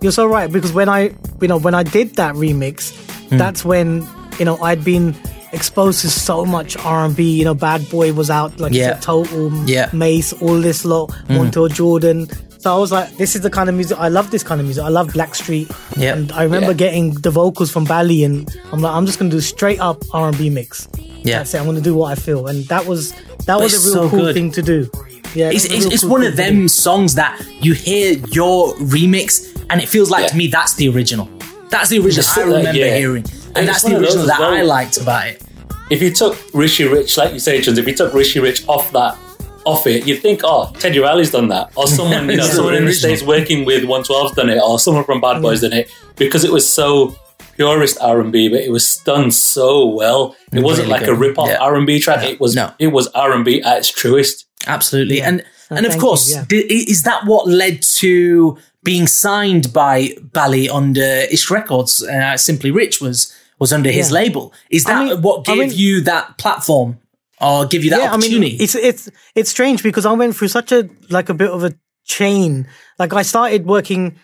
You're 0.00 0.12
so 0.12 0.26
right 0.26 0.50
because 0.52 0.72
when 0.72 0.88
I, 0.88 1.10
you 1.40 1.48
know, 1.48 1.58
when 1.58 1.74
I 1.74 1.82
did 1.82 2.14
that 2.16 2.34
remix, 2.36 2.92
Hmm. 3.30 3.38
that's 3.38 3.64
when 3.64 4.06
you 4.38 4.44
know 4.44 4.56
I'd 4.62 4.84
been 4.84 5.16
exposed 5.52 6.02
to 6.02 6.10
so 6.10 6.44
much 6.44 6.76
R 6.84 7.04
and 7.06 7.16
B. 7.16 7.36
You 7.38 7.44
know, 7.46 7.54
Bad 7.54 7.88
Boy 7.90 8.12
was 8.12 8.30
out, 8.30 8.60
like 8.60 8.72
Yeah. 8.72 8.92
said, 8.92 9.02
Total, 9.02 9.50
Yeah. 9.66 9.88
Mace, 9.92 10.32
all 10.34 10.60
this 10.60 10.84
lot, 10.84 11.10
Montell 11.28 11.68
Jordan. 11.72 12.28
So 12.58 12.74
I 12.74 12.78
was 12.78 12.90
like, 12.92 13.16
this 13.16 13.34
is 13.36 13.40
the 13.42 13.50
kind 13.50 13.68
of 13.68 13.74
music 13.74 13.98
I 13.98 14.08
love. 14.08 14.30
This 14.30 14.42
kind 14.42 14.60
of 14.60 14.66
music. 14.66 14.84
I 14.84 14.88
love 14.88 15.08
Blackstreet. 15.08 15.70
Yeah. 15.96 16.14
And 16.14 16.30
I 16.32 16.42
remember 16.42 16.68
Yeah. 16.72 16.84
getting 16.84 17.14
the 17.14 17.30
vocals 17.30 17.70
from 17.70 17.84
Bally, 17.84 18.24
and 18.24 18.48
I'm 18.72 18.80
like, 18.82 18.92
I'm 18.94 19.06
just 19.06 19.18
gonna 19.18 19.30
do 19.30 19.40
straight 19.40 19.80
up 19.80 20.02
R 20.12 20.28
and 20.28 20.36
B 20.38 20.50
mix. 20.50 20.86
Yeah. 21.22 21.38
That's 21.38 21.54
it. 21.54 21.58
I'm 21.58 21.66
gonna 21.66 21.80
do 21.80 21.94
what 21.94 22.12
I 22.12 22.20
feel, 22.20 22.46
and 22.46 22.64
that 22.66 22.86
was 22.86 23.12
that 23.46 23.58
was 23.60 23.74
a 23.74 23.88
real 23.90 23.94
so 23.94 24.10
cool 24.10 24.18
good. 24.20 24.34
thing 24.34 24.50
to 24.52 24.62
do. 24.62 24.90
Yeah, 25.34 25.50
It's, 25.50 25.64
it's, 25.66 25.84
real 25.84 25.92
it's 25.92 26.02
cool 26.02 26.10
one 26.12 26.22
of 26.22 26.30
to 26.36 26.36
do. 26.36 26.42
them 26.42 26.68
songs 26.68 27.14
that 27.16 27.40
you 27.60 27.74
hear 27.74 28.16
your 28.32 28.74
remix 28.76 29.62
and 29.68 29.80
it 29.80 29.88
feels 29.88 30.10
like 30.10 30.22
Yeah. 30.22 30.28
to 30.28 30.36
me 30.36 30.46
that's 30.46 30.74
the 30.76 30.88
original. 30.88 31.28
That's 31.68 31.90
the 31.90 31.96
original 31.98 32.12
Just 32.22 32.38
I 32.38 32.44
like, 32.44 32.56
remember 32.58 32.78
yeah. 32.78 32.96
hearing. 32.96 33.24
And 33.48 33.56
And 33.58 33.68
that's 33.68 33.82
the 33.82 33.96
original 33.98 34.22
as 34.22 34.26
that 34.28 34.40
I 34.40 34.62
liked 34.62 34.96
about 34.96 35.26
it. 35.28 35.42
If 35.90 36.00
you 36.00 36.10
took 36.12 36.38
Rishi 36.54 36.84
Rich, 36.88 37.16
like 37.18 37.34
you 37.34 37.38
say, 37.40 37.60
Chins, 37.60 37.76
if 37.78 37.86
you 37.86 37.94
took 37.94 38.14
Rishi 38.14 38.40
Rich 38.40 38.66
off 38.68 38.90
that 38.92 39.18
off 39.66 39.86
it, 39.86 40.06
you'd 40.06 40.22
think, 40.22 40.40
oh, 40.44 40.72
Teddy 40.78 40.98
Riley's 40.98 41.30
done 41.30 41.48
that, 41.48 41.72
or 41.76 41.86
someone, 41.86 42.28
you 42.30 42.36
know, 42.38 42.46
someone 42.46 42.74
in 42.74 42.86
the 42.86 42.92
states 42.94 43.22
working 43.22 43.66
with 43.66 43.84
112's 43.84 44.32
done 44.34 44.48
it, 44.48 44.58
or 44.62 44.78
someone 44.78 45.04
from 45.04 45.20
Bad 45.20 45.42
Boys 45.42 45.60
done 45.60 45.74
it, 45.74 45.90
because 46.16 46.42
it 46.44 46.50
was 46.50 46.66
so 46.66 47.14
purist 47.58 47.98
R 48.00 48.20
and 48.20 48.32
B, 48.32 48.48
but 48.48 48.60
it 48.60 48.70
was 48.70 48.96
done 49.04 49.30
so 49.30 49.86
well. 49.86 50.34
It 50.52 50.62
wasn't 50.62 50.88
Really 50.88 51.00
like 51.00 51.02
a 51.02 51.06
good. 51.12 51.18
rip 51.20 51.38
off 51.38 51.48
Yeah. 51.48 51.58
R 51.58 51.74
and 51.76 51.86
B 51.86 52.00
track. 52.00 52.24
It 52.24 52.40
was 52.40 52.54
No. 52.54 52.72
it 52.78 52.88
was 52.88 53.08
R 53.08 53.32
and 53.32 53.44
B 53.44 53.60
at 53.62 53.78
its 53.78 53.90
truest. 53.90 54.46
Absolutely. 54.66 55.20
And 55.20 55.44
and 55.70 55.84
of 55.84 55.98
course, 55.98 56.30
you, 56.30 56.36
yeah. 56.36 56.44
di- 56.48 56.90
is 56.90 57.02
that 57.02 57.26
what 57.26 57.46
led 57.46 57.82
to 58.00 58.56
being 58.84 59.06
signed 59.06 59.72
by 59.72 60.14
Bally 60.32 60.68
under 60.70 61.26
Ishq 61.30 61.50
Records? 61.50 62.02
Uh, 62.02 62.36
Simply 62.38 62.70
Rich 62.70 63.00
was 63.02 63.32
was 63.58 63.72
under 63.72 63.90
his 63.90 64.08
Yeah. 64.10 64.14
label. 64.20 64.52
Is 64.70 64.84
that 64.84 65.04
mean- 65.04 65.20
what 65.22 65.48
I 65.48 65.54
gave 65.56 65.68
mean- 65.70 65.78
you 65.78 66.00
that 66.02 66.38
platform 66.38 66.98
or 67.40 67.66
give 67.66 67.84
you 67.84 67.90
that 67.90 68.00
yeah, 68.00 68.06
I 68.12 68.14
opportunity? 68.14 68.52
mean, 68.52 68.60
it's 68.62 68.74
it's 68.74 69.10
it's 69.34 69.50
strange 69.50 69.82
because 69.82 70.06
I 70.06 70.12
went 70.12 70.36
through 70.36 70.48
such 70.48 70.70
a 70.72 70.88
like 71.10 71.28
a 71.28 71.34
bit 71.34 71.50
of 71.50 71.64
a 71.64 71.72
chain. 72.04 72.66
Like 72.98 73.12
I 73.12 73.22
started 73.22 73.66
working 73.66 74.16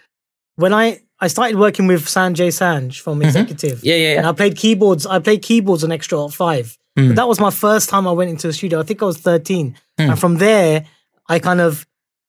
when 0.57 0.73
I 0.73 1.01
I 1.25 1.29
started 1.29 1.57
working 1.59 1.87
with 1.87 2.05
Sanjay 2.05 2.51
Sanj 2.61 3.01
from 3.01 3.23
Executive. 3.23 3.79
Mm-hmm. 3.79 3.87
Yeah, 3.87 3.95
yeah, 3.95 4.13
yeah. 4.13 4.19
And 4.19 4.27
I 4.27 4.33
played 4.33 4.57
keyboards. 4.57 5.07
I 5.07 5.21
played 5.21 5.41
keyboards 5.41 5.83
on 5.83 5.91
Extra 5.91 6.29
Five. 6.29 6.77
But 6.97 7.17
that 7.17 7.27
was 7.27 7.41
my 7.41 7.51
first 7.51 7.89
time 7.89 8.07
I 8.07 8.13
went 8.13 8.31
into 8.31 8.47
a 8.49 8.53
studio. 8.53 8.79
I 8.79 8.83
think 8.83 9.03
I 9.03 9.07
was 9.07 9.19
thirteen, 9.19 9.75
and 9.99 10.19
from 10.19 10.37
there 10.37 10.85
I 11.27 11.39
kind 11.39 11.61
of 11.61 11.87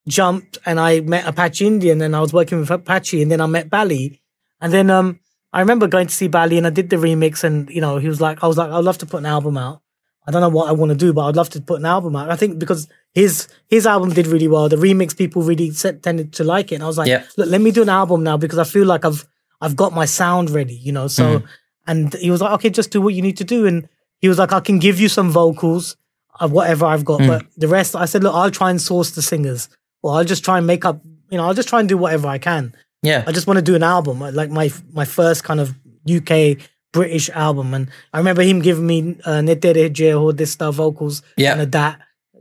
jumped 0.08 0.58
and 0.65 0.79
I 0.79 1.01
met 1.01 1.27
Apache 1.27 1.67
Indian, 1.67 2.01
and 2.01 2.15
I 2.15 2.21
was 2.21 2.34
working 2.34 2.60
with 2.62 2.71
Apache, 2.71 3.21
and 3.21 3.29
then 3.29 3.41
I 3.41 3.47
met 3.47 3.69
Bally, 3.69 4.21
and 4.62 4.71
then 4.73 4.89
um 4.89 5.19
I 5.51 5.60
remember 5.60 5.88
going 5.88 6.08
to 6.08 6.13
see 6.13 6.27
Bally, 6.27 6.58
and 6.58 6.65
I 6.65 6.69
did 6.69 6.89
the 6.89 6.95
remix, 6.95 7.43
and 7.43 7.69
you 7.69 7.81
know 7.81 7.97
he 7.97 8.08
was 8.08 8.21
like, 8.21 8.43
I 8.43 8.47
was 8.47 8.58
like, 8.58 8.71
I'd 8.71 8.84
love 8.84 8.97
to 8.99 9.05
put 9.05 9.17
an 9.17 9.25
album 9.25 9.58
out. 9.58 9.81
I 10.25 10.31
don't 10.31 10.41
know 10.41 10.49
what 10.49 10.69
I 10.69 10.71
want 10.71 10.89
to 10.89 10.97
do, 10.97 11.13
but 11.13 11.25
I'd 11.25 11.36
love 11.36 11.49
to 11.49 11.62
put 11.62 11.79
an 11.79 11.86
album 11.86 12.15
out. 12.15 12.31
I 12.31 12.38
think 12.38 12.58
because 12.58 12.88
his 13.15 13.47
his 13.67 13.88
album 13.88 14.10
did 14.13 14.28
really 14.28 14.47
well, 14.47 14.69
the 14.69 14.75
remix 14.75 15.17
people 15.17 15.41
really 15.41 15.71
set, 15.71 16.04
tended 16.04 16.34
to 16.34 16.43
like 16.43 16.71
it. 16.71 16.75
And 16.75 16.84
I 16.84 16.88
was 16.88 16.97
like, 16.99 17.08
Yeah. 17.08 17.23
look, 17.38 17.49
let 17.49 17.62
me 17.62 17.71
do 17.71 17.82
an 17.82 17.89
album 17.89 18.23
now 18.23 18.38
because 18.38 18.60
I 18.60 18.65
feel 18.65 18.86
like 18.86 19.04
I've 19.06 19.25
I've 19.62 19.75
got 19.75 19.93
my 19.93 20.06
sound 20.06 20.49
ready, 20.51 20.75
you 20.75 20.91
know. 20.91 21.08
So 21.08 21.23
mm-hmm. 21.39 21.45
and 21.88 22.13
he 22.13 22.30
was 22.30 22.41
like, 22.41 22.51
okay, 22.54 22.69
just 22.69 22.91
do 22.91 23.01
what 23.01 23.13
you 23.15 23.21
need 23.23 23.38
to 23.38 23.43
do. 23.43 23.65
And 23.65 23.88
he 24.19 24.28
was 24.28 24.38
like, 24.38 24.51
I 24.54 24.60
can 24.60 24.78
give 24.80 24.99
you 24.99 25.10
some 25.10 25.32
vocals 25.32 25.95
of 26.41 26.51
whatever 26.51 26.86
I've 26.86 27.06
got, 27.06 27.21
mm. 27.21 27.28
but 27.28 27.45
the 27.56 27.69
rest, 27.69 27.95
I 27.95 28.04
said, 28.06 28.21
look, 28.21 28.36
I'll 28.36 28.51
try 28.51 28.69
and 28.69 28.82
source 28.82 29.12
the 29.12 29.21
singers, 29.21 29.69
or 30.04 30.15
I'll 30.15 30.25
just 30.25 30.43
try 30.43 30.58
and 30.58 30.67
make 30.67 30.84
up, 30.84 30.99
you 31.32 31.38
know, 31.38 31.45
I'll 31.45 31.54
just 31.54 31.69
try 31.69 31.80
and 31.80 31.88
do 31.88 31.97
whatever 31.97 32.28
I 32.28 32.38
can. 32.38 32.75
yeah. 33.01 33.23
I 33.25 33.32
just 33.32 33.47
want 33.47 33.58
to 33.58 33.62
do 33.63 33.75
an 33.75 33.84
album, 33.84 34.21
uh, 34.21 34.32
like 34.34 34.49
my 34.49 34.69
my 34.91 35.06
first 35.06 35.45
kind 35.45 35.62
of 35.62 35.73
UK 36.17 36.58
British 36.91 37.30
album. 37.30 37.73
And 37.73 37.89
I 38.13 38.17
remember 38.17 38.41
him 38.41 38.60
giving 38.62 38.86
me 38.86 39.17
uh, 39.23 39.39
Nitere 39.47 39.89
Jeho, 39.89 40.36
this 40.36 40.51
stuff, 40.51 40.75
vocals, 40.75 41.21
Yeah. 41.38 41.54
and 41.54 41.62
a 41.62 41.65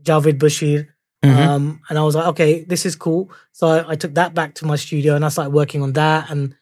dat, 0.05 0.23
Javed 0.23 0.39
Bashir. 0.39 0.87
Um, 1.23 1.81
and 1.89 1.99
I 1.99 2.03
was 2.03 2.15
like, 2.15 2.27
okay, 2.27 2.65
this 2.65 2.85
is 2.85 2.97
cool. 2.97 3.31
So 3.53 3.67
I, 3.69 3.93
I 3.93 3.97
took 3.97 4.13
that 4.15 4.35
back 4.35 4.55
to 4.57 4.67
my 4.67 4.77
studio 4.77 5.15
and 5.17 5.25
I 5.25 5.31
started 5.31 5.55
working 5.55 5.81
on 5.83 5.95
that 5.95 6.31
and, 6.31 6.55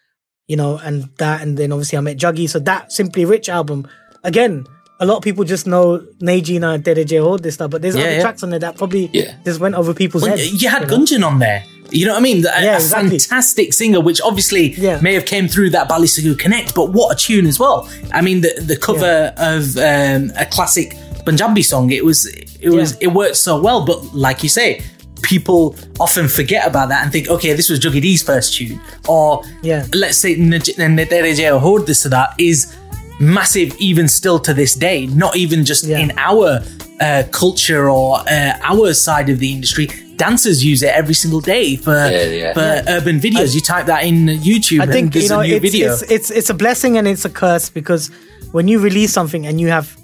you 0.46 0.56
know, 0.56 0.78
and 0.78 1.08
that. 1.18 1.42
And 1.42 1.58
then 1.58 1.72
obviously 1.72 1.98
I 1.98 2.00
met 2.00 2.16
Juggy. 2.16 2.48
So 2.48 2.60
that 2.60 2.92
Simply 2.92 3.24
Rich 3.24 3.48
album, 3.48 3.88
again, 4.22 4.64
a 5.00 5.04
lot 5.06 5.16
of 5.16 5.24
people 5.24 5.42
just 5.42 5.66
know 5.66 5.98
Nejina 6.22 6.74
and 6.76 6.84
Tere 6.84 6.94
Jeho, 7.04 7.40
this 7.40 7.54
stuff, 7.54 7.72
but 7.72 7.82
there's 7.82 7.96
Yeah, 7.96 8.02
other 8.02 8.12
yeah. 8.12 8.20
tracks 8.20 8.44
on 8.44 8.50
there 8.50 8.60
that 8.60 8.76
probably 8.76 9.10
Yeah. 9.12 9.34
just 9.44 9.58
went 9.58 9.74
over 9.74 9.92
people's 9.94 10.22
Well, 10.22 10.36
heads. 10.36 10.62
you 10.62 10.68
had 10.68 10.86
know? 10.88 10.96
Gunjan 10.96 11.26
on 11.26 11.40
there. 11.40 11.64
You 11.90 12.06
know 12.06 12.12
what 12.12 12.20
I 12.20 12.22
mean? 12.22 12.38
A, 12.46 12.62
Yeah, 12.62 12.74
a 12.74 12.76
exactly. 12.76 13.18
fantastic 13.18 13.72
singer, 13.72 14.00
which 14.00 14.20
obviously 14.22 14.76
may 15.02 15.14
have 15.14 15.26
came 15.26 15.48
through 15.48 15.70
that 15.70 15.88
Bally 15.88 16.06
Sagoo 16.06 16.38
Connect, 16.38 16.72
but 16.76 16.92
what 16.92 17.12
a 17.14 17.18
tune 17.18 17.46
as 17.46 17.58
well. 17.58 17.88
I 18.12 18.20
mean, 18.22 18.42
the 18.42 18.54
the 18.64 18.76
cover 18.76 19.34
of 19.36 19.76
um, 19.76 20.32
a 20.38 20.46
classic 20.46 20.96
Punjabi 21.26 21.62
song, 21.62 21.90
it 21.90 22.04
was 22.04 22.26
it 22.62 22.70
was 22.70 22.92
Yeah. 22.92 22.98
it 23.08 23.12
worked 23.12 23.36
so 23.36 23.60
well. 23.60 23.84
But 23.84 24.14
like 24.14 24.42
you 24.42 24.48
say, 24.48 24.82
people 25.22 25.76
often 26.00 26.28
forget 26.28 26.66
about 26.66 26.88
that 26.88 27.02
and 27.04 27.12
think, 27.12 27.28
okay, 27.28 27.52
this 27.52 27.68
was 27.68 27.78
Juggy 27.78 28.00
D's 28.00 28.22
first 28.22 28.54
tune, 28.56 28.80
or 29.08 29.42
Yeah. 29.62 29.86
let's 29.94 30.18
say 30.18 30.34
Netere 30.36 31.32
Jeo 31.38 31.60
Hord 31.60 31.86
this 31.86 32.04
or 32.06 32.10
that 32.10 32.34
is 32.38 32.74
massive 33.20 33.74
even 33.78 34.08
still 34.08 34.38
to 34.40 34.52
this 34.54 34.74
day. 34.74 35.06
Not 35.06 35.36
even 35.36 35.64
just 35.64 35.84
Yeah. 35.84 35.98
in 35.98 36.12
our 36.16 36.62
uh, 37.00 37.24
culture 37.32 37.90
or 37.90 38.20
uh, 38.28 38.52
our 38.62 38.94
side 38.94 39.28
of 39.28 39.38
the 39.38 39.52
industry. 39.52 39.88
Dancers 40.16 40.64
use 40.64 40.82
it 40.84 40.92
every 40.94 41.14
single 41.14 41.40
day 41.40 41.74
for 41.76 41.94
yeah. 41.94 42.52
for 42.54 42.82
urban 42.88 43.18
videos. 43.18 43.54
you 43.54 43.60
type 43.60 43.86
that 43.86 44.04
in 44.04 44.26
YouTube, 44.26 44.80
I 44.80 44.86
think 44.86 45.04
and 45.06 45.12
there's 45.12 45.24
you 45.24 45.30
know 45.30 45.40
a 45.40 45.46
new 45.46 45.56
it's, 45.56 45.64
video. 45.64 45.92
it's 45.92 46.02
it's 46.02 46.30
it's 46.30 46.50
a 46.50 46.54
blessing 46.54 46.96
and 46.98 47.08
it's 47.08 47.24
a 47.24 47.30
curse 47.30 47.70
because 47.70 48.10
when 48.52 48.68
you 48.68 48.78
release 48.78 49.12
something 49.12 49.46
and 49.46 49.60
you 49.60 49.68
have 49.68 49.96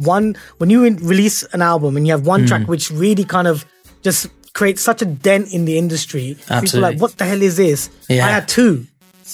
one 0.00 0.36
when 0.58 0.70
you 0.70 0.82
release 0.82 1.42
an 1.52 1.62
album 1.62 1.96
and 1.96 2.06
you 2.06 2.12
have 2.12 2.26
one 2.26 2.46
track 2.46 2.66
which 2.68 2.90
really 2.90 3.24
kind 3.24 3.46
of 3.48 3.64
just 4.02 4.28
creates 4.52 4.82
such 4.82 5.00
a 5.02 5.04
dent 5.04 5.52
in 5.52 5.64
the 5.64 5.78
industry. 5.78 6.36
People 6.60 6.78
are 6.78 6.82
like, 6.82 7.00
what 7.00 7.16
the 7.18 7.24
hell 7.24 7.40
is 7.42 7.56
this? 7.56 7.88
Yeah. 8.08 8.26
I 8.26 8.30
had 8.30 8.48
two. 8.48 8.86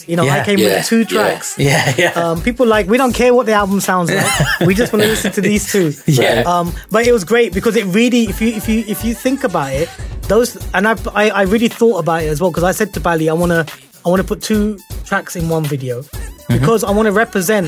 You 0.06 0.14
know, 0.16 0.28
I 0.28 0.44
came 0.44 0.58
Yeah. 0.58 0.76
with 0.76 0.86
two 0.86 1.04
tracks. 1.06 1.56
yeah, 1.58 1.94
yeah, 1.96 2.10
Um, 2.10 2.42
people 2.42 2.66
like 2.66 2.86
we 2.86 2.98
don't 2.98 3.14
care 3.14 3.32
what 3.32 3.46
the 3.46 3.52
album 3.54 3.80
sounds 3.80 4.10
like. 4.12 4.30
we 4.66 4.74
just 4.74 4.92
want 4.92 5.02
to 5.02 5.08
listen 5.14 5.32
to 5.32 5.40
these 5.40 5.72
two. 5.72 5.94
Yeah. 6.06 6.42
Um, 6.44 6.74
but 6.90 7.06
it 7.06 7.12
was 7.12 7.24
great 7.24 7.54
because 7.54 7.76
it 7.76 7.86
really, 7.86 8.24
if 8.24 8.42
you 8.42 8.48
if 8.48 8.68
you 8.68 8.84
if 8.86 9.04
you 9.06 9.14
think 9.14 9.42
about 9.42 9.72
it, 9.72 9.88
those 10.28 10.56
and 10.74 10.86
I 10.86 10.96
I, 11.14 11.30
I 11.30 11.42
really 11.44 11.68
thought 11.68 11.98
about 11.98 12.22
it 12.24 12.26
as 12.28 12.42
well 12.42 12.50
because 12.50 12.64
I 12.64 12.72
said 12.72 12.92
to 12.94 13.00
Bally, 13.00 13.30
I 13.30 13.32
wanna 13.32 13.64
I 14.04 14.08
wanna 14.10 14.24
put 14.24 14.42
two 14.42 14.78
tracks 15.06 15.34
in 15.34 15.48
one 15.48 15.64
video 15.64 16.02
Mm-hmm. 16.02 16.60
because 16.60 16.84
I 16.84 16.90
want 16.92 17.06
to 17.06 17.12
represent, 17.12 17.66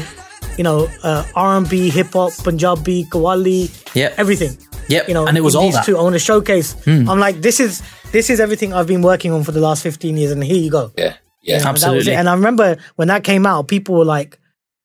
you 0.59 0.65
know, 0.65 0.89
uh, 1.03 1.25
R 1.35 1.57
and 1.57 1.69
B, 1.69 1.89
hip 1.89 2.13
hop, 2.13 2.33
Punjabi, 2.45 3.05
Qawwali, 3.05 3.71
yeah, 3.95 4.13
everything. 4.17 4.59
Yeah, 4.89 5.05
You 5.07 5.13
know, 5.15 5.27
and 5.27 5.37
it 5.37 5.43
was 5.43 5.55
in 5.55 5.59
all 5.61 5.67
these 5.67 5.75
that. 5.75 5.85
Two. 5.85 5.99
I 5.99 6.03
want 6.03 6.15
to 6.15 6.19
showcase. 6.19 6.75
I'm 6.87 7.21
like, 7.21 7.41
this 7.43 7.61
is 7.61 7.83
this 8.13 8.31
is 8.31 8.41
everything 8.41 8.73
I've 8.73 8.87
been 8.87 9.03
working 9.03 9.33
on 9.33 9.45
for 9.45 9.53
the 9.53 9.61
last 9.61 9.83
15 9.83 10.17
years, 10.17 10.33
and 10.33 10.43
here 10.43 10.57
you 10.57 10.71
go. 10.71 10.93
Yeah, 10.97 11.15
yeah. 11.43 11.57
And 11.57 11.65
that 11.65 11.73
was 11.73 11.85
Absolutely. 11.85 12.13
it. 12.13 12.17
And 12.17 12.29
I 12.29 12.35
remember 12.35 12.77
when 12.97 13.09
that 13.09 13.23
came 13.23 13.45
out, 13.47 13.69
people 13.69 13.95
were 13.97 14.05
like, 14.07 14.39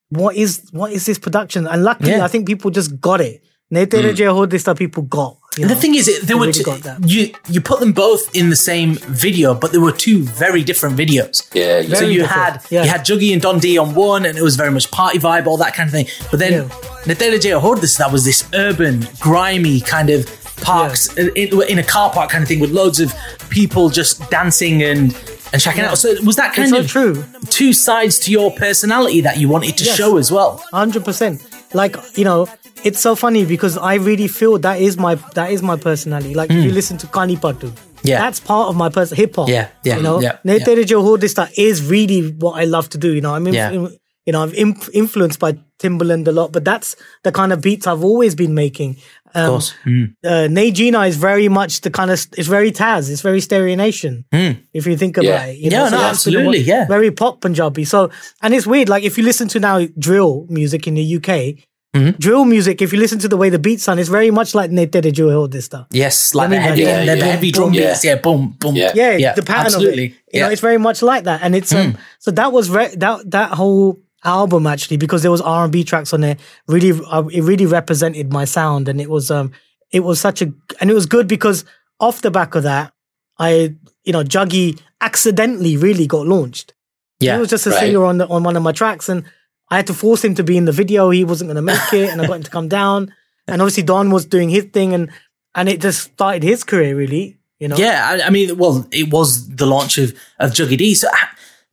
"What 0.10 0.36
is 0.36 0.62
what 0.72 0.92
is 0.92 1.06
this 1.06 1.18
production?" 1.18 1.68
And 1.68 1.84
luckily, 1.84 2.12
Yeah. 2.12 2.26
I 2.26 2.28
think 2.28 2.48
people 2.48 2.70
just 2.70 3.00
got 3.00 3.22
it. 3.22 3.42
Netere 3.74 4.14
Jeho, 4.14 4.48
this 4.50 4.68
people 4.78 5.04
got. 5.04 5.38
You 5.58 5.64
And 5.64 5.70
the 5.72 5.76
thing 5.76 5.96
is, 5.96 6.08
it- 6.08 6.24
they 6.28 6.34
were 6.34 6.42
really 6.42 6.54
two, 6.54 6.64
got 6.64 6.82
that. 6.82 7.08
you 7.08 7.32
you 7.48 7.62
put 7.62 7.80
them 7.80 7.94
both 7.94 8.36
in 8.36 8.50
the 8.50 8.56
same 8.56 8.96
video, 8.96 9.54
but 9.54 9.72
there 9.72 9.82
were 9.82 9.92
two 9.92 10.24
very 10.24 10.64
different 10.64 10.98
videos. 10.98 11.48
Yeah, 11.54 11.80
yeah. 11.80 11.96
So 11.96 12.06
you 12.06 12.22
different, 12.22 12.44
had 12.44 12.64
yeah. 12.70 12.84
you 12.84 12.90
had 12.90 13.02
Juggy 13.02 13.34
and 13.34 13.42
Don 13.42 13.60
D 13.60 13.78
on 13.78 13.94
one, 13.96 14.26
and 14.26 14.38
it 14.38 14.42
was 14.42 14.56
very 14.56 14.72
much 14.72 14.90
party 14.92 15.20
vibe, 15.20 15.46
all 15.48 15.58
that 15.58 15.74
kind 15.76 15.88
of 15.88 15.94
thing. 15.94 16.08
But 16.32 16.40
then 16.40 16.54
Yeah. 16.54 16.68
Nadella 17.06 17.40
J 17.42 17.52
this 17.82 17.98
that 17.98 18.12
was 18.12 18.24
this 18.26 18.44
urban, 18.54 19.08
grimy 19.20 19.82
kind 19.82 20.10
of 20.10 20.26
parks 20.62 21.14
in, 21.18 21.30
in 21.64 21.78
a 21.80 21.84
car 21.84 22.10
park 22.12 22.30
kind 22.30 22.42
of 22.42 22.48
thing 22.48 22.60
with 22.62 22.72
loads 22.72 23.00
of 23.00 23.14
people 23.50 23.90
just 23.90 24.30
dancing 24.30 24.82
and 24.82 25.14
and 25.52 25.62
checking 25.62 25.84
out. 25.84 25.98
So 25.98 26.16
was 26.24 26.36
that 26.38 26.54
kind 26.56 26.70
so 26.70 26.80
of 26.80 26.88
true. 26.88 27.24
two 27.50 27.74
sides 27.74 28.18
to 28.20 28.32
your 28.32 28.50
personality 28.52 29.22
that 29.22 29.38
you 29.38 29.48
wanted 29.50 29.78
to 29.78 29.84
Yes. 29.84 29.96
show 29.98 30.18
as 30.18 30.32
well? 30.32 30.64
hundred 30.72 31.06
percent. 31.06 31.42
Like 31.74 31.96
you 32.18 32.24
know, 32.26 32.48
it's 32.84 33.00
so 33.00 33.16
funny 33.16 33.46
because 33.46 33.78
I 33.78 33.96
really 33.96 34.28
feel 34.28 34.58
that 34.60 34.80
is 34.82 34.98
my 34.98 35.16
that 35.36 35.52
is 35.52 35.62
my 35.62 35.76
personality. 35.78 36.34
Like 36.34 36.52
if 36.52 36.64
you 36.64 36.72
listen 36.72 36.98
to 37.00 37.08
Kani 37.08 37.38
Patu, 37.38 37.70
Hmm. 38.04 38.08
Yeah. 38.10 38.20
that's 38.20 38.40
part 38.42 38.68
of 38.70 38.76
my 38.76 38.90
person. 38.90 39.16
Hip 39.16 39.36
hop, 39.36 39.48
Yeah, 39.48 39.70
yeah, 39.86 39.96
you 39.98 40.04
know, 40.04 40.20
yeah, 40.20 40.38
Netere 40.46 40.84
this 41.20 41.36
is 41.58 41.90
really 41.90 42.32
what 42.32 42.60
I 42.62 42.66
love 42.66 42.90
to 42.90 42.98
do. 42.98 43.14
You 43.14 43.22
know, 43.22 43.34
I'm, 43.34 43.48
inf- 43.48 43.56
Yeah. 43.56 43.72
you 43.72 44.34
know, 44.34 44.44
I'm 44.44 44.54
imp- 44.56 44.90
influenced 44.94 45.40
by 45.40 45.54
Timbaland 45.80 46.28
a 46.28 46.32
lot, 46.34 46.52
but 46.52 46.66
that's 46.66 46.98
the 47.24 47.32
kind 47.32 47.54
of 47.54 47.62
beats 47.62 47.88
I've 47.88 48.04
always 48.04 48.36
been 48.36 48.54
making. 48.54 48.98
Um, 49.36 49.44
Of 49.46 49.50
course. 49.50 49.74
Mm. 49.86 50.16
uh, 50.24 50.48
Nejina 50.48 51.08
is 51.08 51.18
very 51.18 51.48
much 51.50 51.82
the 51.82 51.90
kind 51.90 52.12
of 52.12 52.26
it's 52.38 52.48
very 52.48 52.72
Taz, 52.72 53.10
it's 53.10 53.22
very 53.22 53.42
Stereo 53.42 53.76
Nation. 53.76 54.26
If 54.74 54.86
you 54.86 54.96
think 54.98 55.18
about 55.18 55.26
Yeah. 55.28 55.46
it, 55.46 55.58
you 55.58 55.70
Hmm. 55.70 55.74
Yeah, 55.74 55.80
no, 55.80 55.90
that's 55.90 56.24
been 56.26 56.36
absolutely, 56.36 56.60
what- 56.60 56.68
yeah. 56.68 56.88
very 56.88 57.12
pop 57.12 57.42
Punjabi. 57.42 57.84
So, 57.86 58.10
and 58.42 58.54
it's 58.54 58.68
weird. 58.68 58.90
Like 58.90 59.04
if 59.04 59.18
you 59.18 59.24
listen 59.24 59.48
to 59.50 59.60
now 59.60 59.88
drill 59.98 60.46
music 60.50 60.88
in 60.88 60.94
the 60.96 61.16
UK, 61.18 61.56
Mm-hmm. 61.96 62.18
drill 62.18 62.44
music. 62.46 62.82
If 62.82 62.92
you 62.92 62.98
listen 62.98 63.20
to 63.20 63.28
the 63.28 63.38
way 63.38 63.50
the 63.54 63.60
beats 63.60 63.84
sound, 63.84 64.00
it's 64.00 64.10
very 64.10 64.32
much 64.32 64.56
like 64.56 64.72
Nete 64.72 65.00
de 65.00 65.12
Drill. 65.12 65.48
This 65.48 65.66
stuff. 65.66 65.86
Yes, 65.92 66.34
like 66.34 66.50
the 66.50 66.56
mean, 66.56 66.62
heavy, 66.62 66.86
like, 66.86 66.96
the, 66.96 67.06
yeah, 67.06 67.14
the 67.14 67.18
yeah. 67.20 67.26
heavy 67.34 67.52
drum 67.52 67.72
Yeah. 67.72 67.90
beats. 67.94 68.04
Yeah, 68.04 68.16
boom, 68.16 68.56
boom. 68.60 68.76
Yeah. 68.76 68.94
Yeah, 68.96 69.34
the 69.36 69.44
pattern 69.44 69.66
absolutely. 69.68 70.06
of 70.06 70.12
it. 70.12 70.18
You 70.34 70.40
yeah. 70.40 70.46
Know, 70.48 70.52
it's 70.54 70.62
very 70.62 70.80
much 70.80 71.04
like 71.04 71.26
that, 71.26 71.42
and 71.44 71.54
it's 71.56 71.72
um. 71.72 71.96
So 72.18 72.32
that 72.32 72.50
was 72.52 72.72
re- 72.72 72.96
that 72.98 73.30
that 73.30 73.52
whole 73.52 74.00
album 74.24 74.68
actually 74.68 74.98
because 74.98 75.22
there 75.22 75.32
was 75.32 75.42
R 75.42 75.64
and 75.64 75.74
B 75.74 75.84
tracks 75.84 76.14
on 76.14 76.22
there. 76.22 76.38
Really, 76.68 77.00
uh, 77.08 77.24
it 77.28 77.42
really 77.42 77.66
represented 77.66 78.32
my 78.32 78.46
sound, 78.46 78.88
and 78.88 79.00
it 79.02 79.10
was 79.10 79.32
um, 79.32 79.52
it 79.92 80.02
was 80.02 80.20
such 80.20 80.42
a, 80.42 80.52
and 80.80 80.90
it 80.90 80.94
was 80.94 81.06
good 81.06 81.28
because 81.28 81.66
off 82.00 82.22
the 82.22 82.32
back 82.32 82.56
of 82.56 82.64
that, 82.64 82.94
I 83.38 83.76
you 84.04 84.14
know 84.14 84.24
Juggy 84.24 84.80
accidentally 85.02 85.78
really 85.78 86.08
got 86.08 86.28
launched. 86.28 86.74
yeah. 87.20 87.36
He 87.36 87.40
was 87.40 87.50
just 87.50 87.68
a 87.68 87.70
right. 87.70 87.80
singer 87.80 88.04
on 88.06 88.18
the, 88.18 88.28
on 88.28 88.44
one 88.44 88.56
of 88.56 88.64
my 88.64 88.72
tracks, 88.72 89.10
and 89.10 89.26
I 89.70 89.78
had 89.78 89.88
to 89.88 89.94
force 89.94 90.24
him 90.24 90.36
to 90.36 90.44
be 90.44 90.58
in 90.58 90.66
the 90.66 90.72
video. 90.72 91.10
He 91.10 91.24
wasn't 91.24 91.50
going 91.50 91.56
to 91.56 91.62
make 91.62 91.94
it, 91.94 92.10
and 92.10 92.22
I 92.22 92.28
got 92.28 92.38
him 92.38 92.44
to 92.44 92.52
come 92.52 92.68
down. 92.68 93.14
And 93.48 93.62
obviously, 93.62 93.84
Don 93.84 94.10
was 94.12 94.26
doing 94.26 94.50
his 94.50 94.66
thing, 94.66 94.94
and 94.94 95.12
and 95.56 95.70
it 95.70 95.82
just 95.82 96.14
started 96.14 96.44
his 96.44 96.64
career 96.64 96.96
really. 96.96 97.40
You 97.60 97.70
know, 97.70 97.78
Yeah, 97.78 98.06
I, 98.06 98.28
I 98.28 98.30
mean, 98.30 98.58
well, 98.58 98.86
it 98.92 99.12
was 99.12 99.48
the 99.48 99.66
launch 99.66 99.98
of 99.98 100.14
of 100.40 100.52
Juggy 100.52 100.78
D. 100.78 100.96
So, 100.96 101.08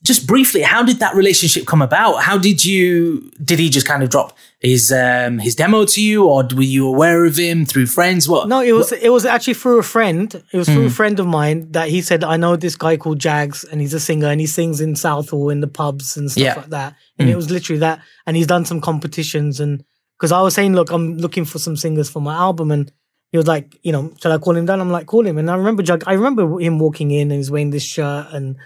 just 0.02 0.26
briefly, 0.26 0.62
how 0.62 0.82
did 0.82 0.98
that 1.00 1.14
relationship 1.14 1.66
come 1.66 1.82
about? 1.82 2.22
How 2.22 2.38
did 2.38 2.64
you 2.64 3.30
did 3.44 3.58
he 3.58 3.68
just 3.68 3.86
kind 3.86 4.02
of 4.02 4.08
drop 4.08 4.36
his 4.60 4.90
um 4.92 5.38
his 5.38 5.54
demo 5.54 5.84
to 5.84 6.02
you, 6.02 6.24
or 6.26 6.42
were 6.54 6.62
you 6.62 6.86
aware 6.88 7.24
of 7.26 7.36
him 7.36 7.66
through 7.66 7.86
friends? 7.86 8.28
What? 8.28 8.48
No, 8.48 8.60
it 8.62 8.72
was 8.72 8.92
it 8.92 9.10
was 9.10 9.26
actually 9.26 9.54
through 9.54 9.78
a 9.78 9.82
friend. 9.82 10.34
It 10.52 10.56
was 10.56 10.68
Hmm. 10.68 10.74
through 10.74 10.86
a 10.86 10.90
friend 10.90 11.20
of 11.20 11.26
mine 11.26 11.70
that 11.72 11.88
he 11.88 12.00
said, 12.02 12.24
I 12.24 12.36
know 12.38 12.56
this 12.56 12.76
guy 12.76 12.96
called 12.96 13.18
Jags 13.18 13.62
and 13.64 13.80
he's 13.80 13.94
a 13.94 14.00
singer 14.00 14.28
and 14.28 14.40
he 14.40 14.46
sings 14.46 14.80
in 14.80 14.96
Southall 14.96 15.50
in 15.50 15.60
the 15.60 15.68
pubs 15.68 16.16
and 16.16 16.30
stuff 16.30 16.42
Yeah. 16.42 16.54
Hmm. 16.54 16.60
like 16.60 16.70
that. 16.70 16.94
And 17.18 17.28
it 17.28 17.36
was 17.36 17.50
literally 17.50 17.80
that. 17.80 18.00
And 18.26 18.36
he's 18.36 18.46
done 18.46 18.64
some 18.64 18.80
competitions 18.80 19.60
and 19.60 19.84
because 20.18 20.32
I 20.32 20.40
was 20.42 20.54
saying, 20.54 20.74
look, 20.74 20.90
I'm 20.90 21.16
looking 21.18 21.44
for 21.46 21.58
some 21.58 21.76
singers 21.76 22.08
for 22.10 22.20
my 22.20 22.34
album 22.34 22.70
and 22.70 22.90
he 23.32 23.38
was 23.38 23.46
like, 23.46 23.76
you 23.82 23.92
know, 23.92 24.12
shall 24.20 24.32
I 24.32 24.38
call 24.38 24.56
him 24.56 24.66
down? 24.66 24.80
I'm 24.80 24.90
like, 24.90 25.06
call 25.06 25.26
him. 25.26 25.38
And 25.38 25.50
I 25.50 25.56
remember 25.56 25.82
Jug 25.82 26.04
I 26.06 26.14
remember 26.14 26.58
him 26.58 26.78
walking 26.78 27.10
in 27.10 27.30
and 27.30 27.38
he's 27.38 27.50
wearing 27.50 27.70
this 27.70 27.84
shirt 27.84 28.26
and 28.32 28.56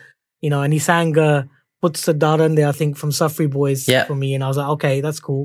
you 0.45 0.51
know, 0.53 0.63
and 0.65 0.73
he 0.73 0.79
sang 0.91 1.17
uh 1.19 1.43
Putz 1.83 2.03
Darande, 2.23 2.63
I 2.69 2.73
think, 2.73 2.97
from 3.01 3.11
Safri 3.11 3.49
Boys 3.59 3.89
Yeah. 3.89 4.05
for 4.09 4.17
me. 4.23 4.35
And 4.35 4.43
I 4.45 4.49
was 4.49 4.57
like, 4.61 4.69
okay, 4.77 5.01
that's 5.05 5.21
cool. 5.29 5.45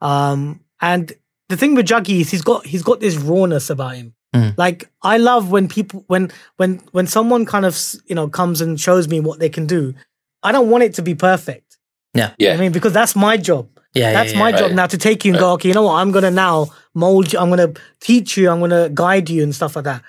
Um 0.00 0.60
and 0.80 1.12
the 1.50 1.56
thing 1.56 1.74
with 1.74 1.86
Juggy 1.86 2.20
is 2.22 2.30
he's 2.30 2.42
got 2.50 2.66
he's 2.66 2.82
got 2.90 3.00
this 3.00 3.16
rawness 3.16 3.70
about 3.70 3.96
him. 3.96 4.14
Like 4.56 4.80
I 5.02 5.16
love 5.18 5.50
when 5.50 5.66
people 5.76 6.04
when 6.06 6.30
when 6.58 6.70
when 6.96 7.06
someone 7.06 7.44
kind 7.54 7.64
of 7.66 7.74
you 8.10 8.14
know 8.14 8.28
comes 8.28 8.60
and 8.60 8.78
shows 8.86 9.08
me 9.08 9.18
what 9.20 9.38
they 9.40 9.48
can 9.48 9.66
do. 9.66 9.94
I 10.42 10.52
don't 10.52 10.70
want 10.70 10.84
it 10.84 10.94
to 10.98 11.02
be 11.02 11.14
perfect. 11.30 11.78
Yeah. 12.14 12.30
Yeah. 12.38 12.52
I 12.54 12.56
mean 12.62 12.72
because 12.72 12.92
that's 12.92 13.16
my 13.16 13.36
job. 13.36 13.66
Yeah, 13.94 14.12
that's 14.12 14.32
yeah, 14.34 14.38
my 14.44 14.50
yeah. 14.50 14.56
job 14.60 14.66
Right. 14.70 14.74
now 14.76 14.86
to 14.94 14.98
take 14.98 15.24
you 15.24 15.32
and 15.32 15.40
go. 15.40 15.52
Okay, 15.54 15.68
you 15.68 15.74
know 15.74 15.82
what? 15.88 15.94
I'm 16.00 16.12
gonna 16.12 16.30
now 16.30 16.56
mold 16.94 17.32
you. 17.32 17.38
I'm 17.40 17.48
gonna 17.54 17.72
teach 18.00 18.36
you. 18.36 18.50
I'm 18.50 18.60
gonna 18.60 18.90
guide 18.90 19.28
you 19.30 19.42
and 19.42 19.54
stuff 19.54 19.74
like 19.76 19.86
that. 19.86 20.02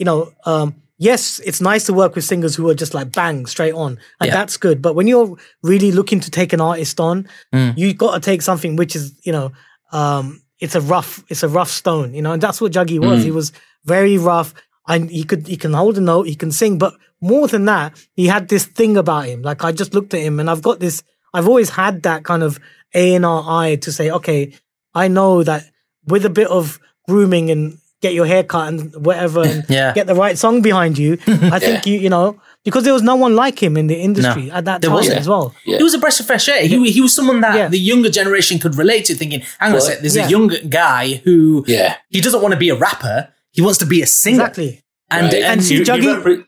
You 0.00 0.06
know, 0.08 0.32
um, 0.46 0.74
yes, 0.98 1.40
it's 1.44 1.60
nice 1.60 1.84
to 1.86 1.92
work 1.92 2.14
with 2.14 2.24
singers 2.24 2.54
who 2.56 2.68
are 2.68 2.74
just 2.74 2.94
like 2.94 3.12
bang 3.12 3.46
straight 3.46 3.74
on, 3.74 3.98
and 4.20 4.28
Yeah. 4.28 4.34
that's 4.34 4.56
good. 4.56 4.80
But 4.82 4.94
when 4.94 5.06
you're 5.06 5.36
really 5.62 5.92
looking 5.92 6.20
to 6.20 6.30
take 6.30 6.52
an 6.52 6.60
artist 6.60 7.00
on, 7.00 7.28
Mm. 7.54 7.76
you 7.76 7.94
got 7.94 8.14
to 8.14 8.20
take 8.20 8.42
something 8.42 8.76
which 8.76 8.96
is 8.96 9.12
you 9.24 9.32
know, 9.32 9.52
um, 9.92 10.42
it's 10.60 10.74
a 10.74 10.80
rough, 10.80 11.22
it's 11.28 11.42
a 11.42 11.48
rough 11.48 11.70
stone. 11.70 12.14
You 12.14 12.22
know, 12.22 12.32
and 12.32 12.42
that's 12.42 12.60
what 12.60 12.72
Juggy 12.72 12.98
was. 12.98 13.20
Mm. 13.20 13.24
He 13.24 13.30
was 13.30 13.52
very 13.84 14.18
rough. 14.18 14.54
And 14.88 15.10
he 15.10 15.24
could 15.24 15.48
he 15.48 15.56
can 15.56 15.72
hold 15.72 15.98
a 15.98 16.00
note, 16.00 16.28
he 16.28 16.36
can 16.36 16.52
sing, 16.52 16.78
but 16.78 16.94
more 17.20 17.48
than 17.48 17.64
that, 17.64 17.98
he 18.14 18.28
had 18.28 18.46
this 18.48 18.66
thing 18.66 18.96
about 18.96 19.26
him. 19.26 19.42
Like 19.42 19.64
I 19.64 19.72
just 19.72 19.94
looked 19.94 20.14
at 20.14 20.20
him, 20.20 20.38
and 20.38 20.48
I've 20.48 20.62
got 20.62 20.78
this. 20.78 21.02
I've 21.34 21.48
always 21.48 21.70
had 21.70 22.04
that 22.04 22.22
kind 22.22 22.44
of 22.44 22.60
A 22.94 23.16
and 23.16 23.26
R 23.26 23.42
eye 23.48 23.74
to 23.76 23.90
say, 23.90 24.10
okay, 24.12 24.52
I 24.94 25.08
know 25.08 25.42
that 25.42 25.64
with 26.06 26.24
a 26.24 26.30
bit 26.30 26.46
of 26.46 26.78
grooming 27.08 27.50
and 27.50 27.78
get 28.06 28.14
your 28.18 28.26
hair 28.32 28.42
cut 28.52 28.66
and 28.70 28.78
whatever, 29.08 29.42
and 29.50 29.64
Yeah. 29.78 29.92
get 29.98 30.06
the 30.06 30.14
right 30.24 30.36
song 30.44 30.62
behind 30.62 30.94
you. 30.98 31.12
I 31.56 31.58
think 31.66 31.86
you 31.86 31.96
you 32.06 32.10
know 32.16 32.26
because 32.66 32.82
there 32.86 32.92
was 32.98 33.02
no 33.12 33.16
one 33.24 33.34
like 33.44 33.58
him 33.62 33.76
in 33.76 33.86
the 33.92 33.98
industry 34.08 34.50
at 34.50 34.64
that 34.68 34.80
There 34.80 34.90
time 34.90 34.96
wasn't. 35.00 35.18
as 35.22 35.28
well. 35.32 35.54
Yeah. 35.64 35.76
He 35.78 35.84
was 35.88 35.94
a 35.94 35.98
breath 36.04 36.18
of 36.20 36.26
fresh 36.26 36.48
air. 36.54 36.62
He, 36.72 36.76
he 36.96 37.00
was 37.00 37.14
someone 37.14 37.40
that 37.46 37.54
Yeah. 37.58 37.68
the 37.76 37.78
younger 37.78 38.10
generation 38.10 38.58
could 38.58 38.74
relate 38.82 39.04
to, 39.08 39.14
thinking, 39.14 39.40
hang 39.60 39.68
on 39.70 39.70
a 39.70 39.74
Well, 39.76 39.86
sec, 39.86 40.00
there's 40.00 40.16
yeah. 40.16 40.26
a 40.26 40.30
young 40.36 40.48
guy 40.68 41.04
who 41.24 41.64
Yeah. 41.68 41.94
he 42.10 42.20
doesn't 42.20 42.42
want 42.42 42.52
to 42.56 42.58
be 42.66 42.70
a 42.70 42.74
rapper. 42.86 43.18
He 43.52 43.62
wants 43.62 43.78
to 43.78 43.86
be 43.86 44.02
a 44.02 44.06
singer. 44.06 44.40
Exactly. 44.40 44.82
And, 45.10 45.26
Right. 45.32 45.42
and 45.50 45.62
see, 45.64 45.74
you- 45.74 45.80
you 45.80 45.86
Juggy- 45.90 46.14
repre- 46.22 46.44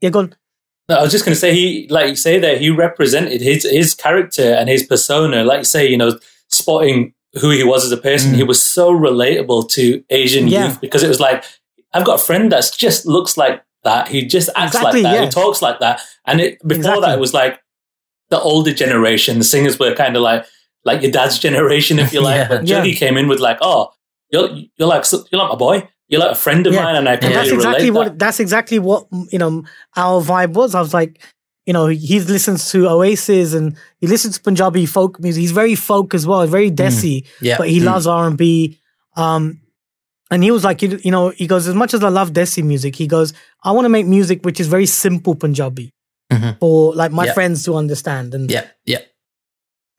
Yeah, 0.00 0.10
go 0.10 0.20
on. 0.20 0.34
No, 0.88 0.96
I 0.96 1.02
was 1.02 1.12
just 1.12 1.24
going 1.26 1.34
to 1.34 1.40
say 1.44 1.52
he, 1.60 1.86
like 1.90 2.08
you 2.08 2.16
say 2.16 2.38
there, 2.38 2.56
he 2.58 2.70
represented 2.70 3.40
his 3.42 3.64
his 3.80 3.94
character 3.94 4.48
and 4.58 4.66
his 4.74 4.82
persona. 4.82 5.44
Like 5.44 5.58
you 5.64 5.64
say, 5.76 5.86
you 5.92 5.98
know, 5.98 6.18
spotting 6.48 7.12
who 7.40 7.50
he 7.50 7.64
was 7.64 7.84
as 7.84 7.92
a 7.92 7.96
person, 7.96 8.34
he 8.34 8.42
mm. 8.42 8.48
was 8.48 8.62
so 8.64 8.92
relatable 8.92 9.68
to 9.70 10.04
Asian 10.10 10.48
Yeah. 10.48 10.66
youth 10.68 10.80
because 10.80 11.02
it 11.02 11.08
was 11.08 11.20
like, 11.20 11.44
I've 11.92 12.04
got 12.04 12.20
a 12.20 12.22
friend 12.24 12.50
that 12.52 12.70
just 12.76 13.06
looks 13.06 13.36
like 13.36 13.62
that. 13.84 14.08
He 14.08 14.24
just 14.26 14.48
acts 14.56 14.74
Exactly, 14.76 15.02
like 15.02 15.14
that. 15.16 15.24
He 15.24 15.30
talks 15.30 15.62
like 15.62 15.80
that. 15.80 16.00
And 16.26 16.40
it, 16.40 16.58
before 16.60 16.76
Exactly. 16.76 17.00
that, 17.02 17.16
it 17.16 17.20
was 17.20 17.34
like 17.34 17.60
the 18.30 18.40
older 18.40 18.72
generation. 18.72 19.38
The 19.38 19.44
singers 19.44 19.78
were 19.78 19.94
kind 19.94 20.16
of 20.16 20.22
like 20.22 20.44
like 20.84 21.02
your 21.02 21.12
dad's 21.12 21.38
generation, 21.38 21.98
if 21.98 22.12
you 22.12 22.20
like. 22.28 22.36
Yeah. 22.36 22.48
But 22.48 22.66
Yeah. 22.66 22.84
Came 22.94 23.16
in 23.16 23.28
with 23.28 23.40
like, 23.40 23.58
oh, 23.60 23.92
you're 24.30 24.48
you're 24.76 24.88
like 24.88 25.04
you're 25.12 25.40
like 25.40 25.50
my 25.50 25.56
boy. 25.56 25.88
You're 26.08 26.20
like 26.20 26.32
a 26.32 26.34
friend 26.34 26.66
of 26.66 26.74
Yeah. 26.74 26.82
mine, 26.84 26.96
and 26.96 27.08
I 27.08 27.16
can 27.16 27.26
And 27.28 27.34
that's 27.36 27.50
exactly 27.50 27.90
relate. 27.90 27.98
what 27.98 28.04
that. 28.04 28.18
that's 28.18 28.40
exactly 28.40 28.78
what 28.78 29.06
you 29.30 29.38
know 29.38 29.64
our 29.96 30.22
vibe 30.22 30.52
was. 30.54 30.74
I 30.74 30.80
was 30.80 30.92
like, 30.94 31.20
you 31.66 31.72
know, 31.72 31.86
he 31.86 32.18
listens 32.20 32.70
to 32.72 32.88
Oasis 32.88 33.54
and 33.54 33.76
he 34.00 34.06
listens 34.06 34.36
to 34.36 34.42
Punjabi 34.42 34.84
folk 34.86 35.20
music. 35.20 35.40
He's 35.40 35.52
very 35.52 35.74
folk 35.74 36.12
as 36.14 36.26
well, 36.26 36.46
very 36.46 36.70
desi, 36.70 37.24
Yeah. 37.40 37.56
but 37.58 37.68
he 37.68 37.80
loves 37.80 38.06
R 38.06 38.26
and 38.26 38.36
B. 38.36 38.78
Um, 39.16 39.60
and 40.30 40.42
he 40.42 40.50
was 40.50 40.64
like, 40.64 40.82
you, 40.82 40.98
you 41.04 41.10
know, 41.10 41.28
he 41.28 41.46
goes 41.46 41.68
as 41.68 41.74
much 41.74 41.94
as 41.94 42.02
I 42.02 42.08
love 42.08 42.32
desi 42.32 42.64
music, 42.64 42.96
he 42.96 43.06
goes, 43.06 43.32
I 43.62 43.70
want 43.72 43.84
to 43.84 43.90
make 43.90 44.06
music 44.06 44.44
which 44.44 44.58
is 44.60 44.66
very 44.66 44.86
simple 44.86 45.34
Punjabi 45.34 45.92
Mhm. 46.32 46.58
for 46.58 46.94
like 46.94 47.12
my 47.12 47.26
Yeah. 47.26 47.34
friends 47.34 47.62
to 47.64 47.74
understand. 47.76 48.34
And 48.34 48.50
yeah, 48.50 48.64
yeah. 48.86 49.00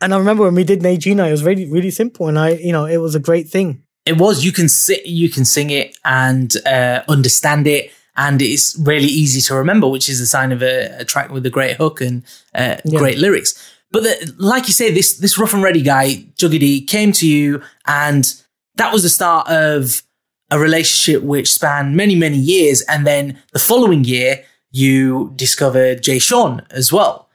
and 0.02 0.14
I 0.14 0.18
remember 0.18 0.44
when 0.44 0.56
we 0.56 0.64
did 0.64 0.82
Najina, 0.82 1.28
it 1.28 1.32
was 1.32 1.44
really 1.44 1.66
really 1.70 1.92
simple, 1.92 2.28
and 2.28 2.38
I, 2.40 2.50
you 2.68 2.72
know, 2.72 2.86
it 2.86 2.98
was 2.98 3.16
a 3.16 3.20
great 3.20 3.50
thing. 3.50 3.84
It 4.06 4.18
was. 4.18 4.44
You 4.44 4.52
can 4.52 4.68
sit, 4.68 5.06
you 5.06 5.30
can 5.30 5.46
sing 5.46 5.70
it 5.70 5.96
and 6.04 6.52
uh, 6.66 7.04
understand 7.08 7.68
it, 7.68 7.92
and 8.16 8.42
it's 8.42 8.78
really 8.80 9.08
easy 9.08 9.42
to 9.42 9.56
remember, 9.56 9.88
which 9.88 10.08
is 10.10 10.20
a 10.22 10.28
sign 10.28 10.52
of 10.52 10.62
a, 10.62 10.96
a 11.00 11.06
track 11.06 11.30
with 11.32 11.46
a 11.46 11.50
great 11.50 11.78
hook 11.78 12.02
and 12.02 12.24
uh, 12.56 12.78
Yeah. 12.86 13.00
great 13.00 13.18
lyrics. 13.18 13.54
But 13.92 14.04
the, 14.04 14.34
like 14.38 14.68
you 14.68 14.74
say, 14.74 14.92
this 14.92 15.14
this 15.18 15.38
rough 15.38 15.54
and 15.54 15.62
ready 15.64 15.82
guy, 15.82 16.26
Juggy 16.38 16.60
D, 16.60 16.82
came 16.86 17.12
to 17.14 17.28
you, 17.28 17.62
and 17.86 18.34
that 18.76 18.92
was 18.92 19.04
the 19.04 19.10
start 19.10 19.48
of 19.50 20.02
a 20.50 20.58
relationship 20.60 21.22
which 21.24 21.52
spanned 21.54 21.96
many 21.96 22.16
many 22.16 22.38
years. 22.38 22.82
And 22.90 23.06
then 23.06 23.38
the 23.52 23.60
following 23.60 24.04
year, 24.04 24.44
you 24.72 25.32
discovered 25.36 26.02
Jay 26.02 26.18
Sean 26.20 26.64
as 26.72 26.92
well, 26.92 27.30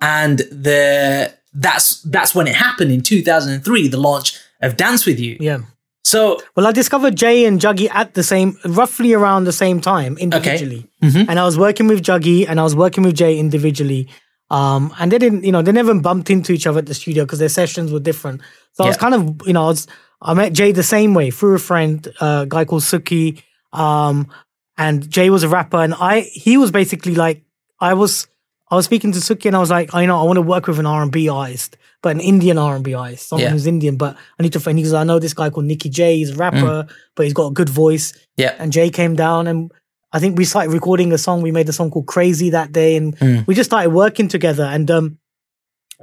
and 0.00 0.38
the 0.38 1.32
that's 1.54 2.02
that's 2.02 2.34
when 2.34 2.46
it 2.46 2.54
happened 2.56 2.92
in 2.92 3.00
2003, 3.02 3.88
the 3.88 3.96
launch 3.98 4.38
of 4.60 4.76
Dance 4.76 5.06
with 5.06 5.18
You. 5.18 5.36
Yeah. 5.40 5.60
So 6.04 6.40
Well, 6.56 6.66
I 6.66 6.72
discovered 6.72 7.16
Jay 7.16 7.44
and 7.44 7.60
Juggy 7.60 7.88
at 7.90 8.14
the 8.14 8.22
same, 8.22 8.58
roughly 8.64 9.12
around 9.12 9.44
the 9.44 9.52
same 9.52 9.80
time 9.80 10.18
individually. 10.18 10.88
Mm-hmm. 11.02 11.30
And 11.30 11.38
I 11.38 11.44
was 11.44 11.58
working 11.58 11.86
with 11.86 12.02
Juggy 12.02 12.46
and 12.48 12.60
I 12.60 12.64
was 12.64 12.74
working 12.74 13.04
with 13.04 13.14
Jay 13.14 13.38
individually. 13.38 14.08
Um, 14.50 14.92
and 14.98 15.10
they 15.10 15.18
didn't, 15.18 15.44
you 15.44 15.52
know, 15.52 15.62
they 15.62 15.72
never 15.72 15.94
bumped 15.94 16.28
into 16.28 16.52
each 16.52 16.66
other 16.66 16.80
at 16.80 16.86
the 16.86 16.94
studio 16.94 17.24
because 17.24 17.38
their 17.38 17.48
sessions 17.48 17.90
were 17.92 18.00
different. 18.00 18.42
So 18.72 18.84
I 18.84 18.88
was 18.88 18.98
kind 18.98 19.14
of, 19.14 19.46
you 19.46 19.54
know, 19.54 19.64
I 19.64 19.68
was, 19.68 19.86
I 20.20 20.34
met 20.34 20.52
Jay 20.52 20.72
the 20.72 20.82
same 20.82 21.14
way 21.14 21.30
through 21.30 21.54
a 21.54 21.58
friend, 21.58 22.06
uh, 22.20 22.42
a 22.42 22.46
guy 22.46 22.66
called 22.66 22.82
Suki. 22.82 23.42
Um, 23.72 24.28
and 24.76 25.08
Jay 25.08 25.30
was 25.30 25.42
a 25.42 25.48
rapper 25.48 25.78
and 25.78 25.94
I, 25.94 26.20
he 26.20 26.58
was 26.58 26.70
basically 26.70 27.14
like, 27.14 27.42
I 27.80 27.94
was, 27.94 28.26
I 28.72 28.74
was 28.74 28.86
speaking 28.86 29.12
to 29.12 29.18
Suki 29.18 29.46
and 29.46 29.54
I 29.54 29.58
was 29.60 29.68
like, 29.70 29.94
I 29.94 30.06
know 30.06 30.18
I 30.18 30.22
want 30.24 30.38
to 30.38 30.42
work 30.42 30.66
with 30.66 30.78
an 30.78 30.86
R&B 30.86 31.28
artist, 31.28 31.76
but 32.02 32.10
an 32.16 32.20
Indian 32.20 32.56
R&B 32.56 32.94
artist, 32.94 33.28
someone 33.28 33.44
Yeah. 33.44 33.50
who's 33.50 33.66
Indian, 33.66 33.96
but 33.96 34.16
I 34.38 34.42
need 34.42 34.54
to 34.54 34.60
find, 34.60 34.78
he 34.78 34.84
goes, 34.84 34.94
I 34.94 35.04
know 35.04 35.18
this 35.18 35.34
guy 35.34 35.50
called 35.50 35.66
Nicky 35.66 35.90
J, 35.90 36.16
he's 36.16 36.30
a 36.30 36.36
rapper, 36.36 36.86
but 37.14 37.24
he's 37.24 37.34
got 37.34 37.48
a 37.48 37.52
good 37.52 37.68
voice. 37.68 38.14
yeah, 38.38 38.54
And 38.58 38.72
Jay 38.72 38.88
came 38.88 39.14
down 39.14 39.46
and 39.46 39.70
I 40.10 40.18
think 40.20 40.38
we 40.38 40.46
started 40.46 40.70
recording 40.72 41.12
a 41.12 41.18
song. 41.18 41.42
We 41.42 41.52
made 41.52 41.68
a 41.68 41.72
song 41.72 41.90
called 41.90 42.06
Crazy 42.06 42.48
that 42.50 42.72
day 42.72 42.96
and 42.96 43.14
Mm. 43.18 43.46
we 43.46 43.54
just 43.54 43.68
started 43.68 43.90
working 43.90 44.28
together. 44.28 44.64
And, 44.64 44.90
um, 44.90 45.18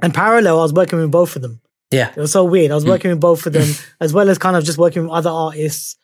and 0.00 0.14
parallel, 0.14 0.60
I 0.60 0.62
was 0.62 0.72
working 0.72 1.00
with 1.00 1.10
both 1.10 1.34
of 1.36 1.42
them. 1.42 1.60
yeah, 1.90 2.10
It 2.10 2.16
was 2.20 2.30
so 2.30 2.44
weird. 2.44 2.70
I 2.70 2.76
was 2.76 2.86
working 2.86 3.10
with 3.10 3.20
both 3.20 3.46
of 3.46 3.52
them 3.52 3.68
as 4.00 4.12
well 4.12 4.30
as 4.30 4.38
kind 4.38 4.54
of 4.56 4.62
just 4.62 4.78
working 4.78 5.02
with 5.02 5.10
other 5.10 5.30
artists. 5.30 5.96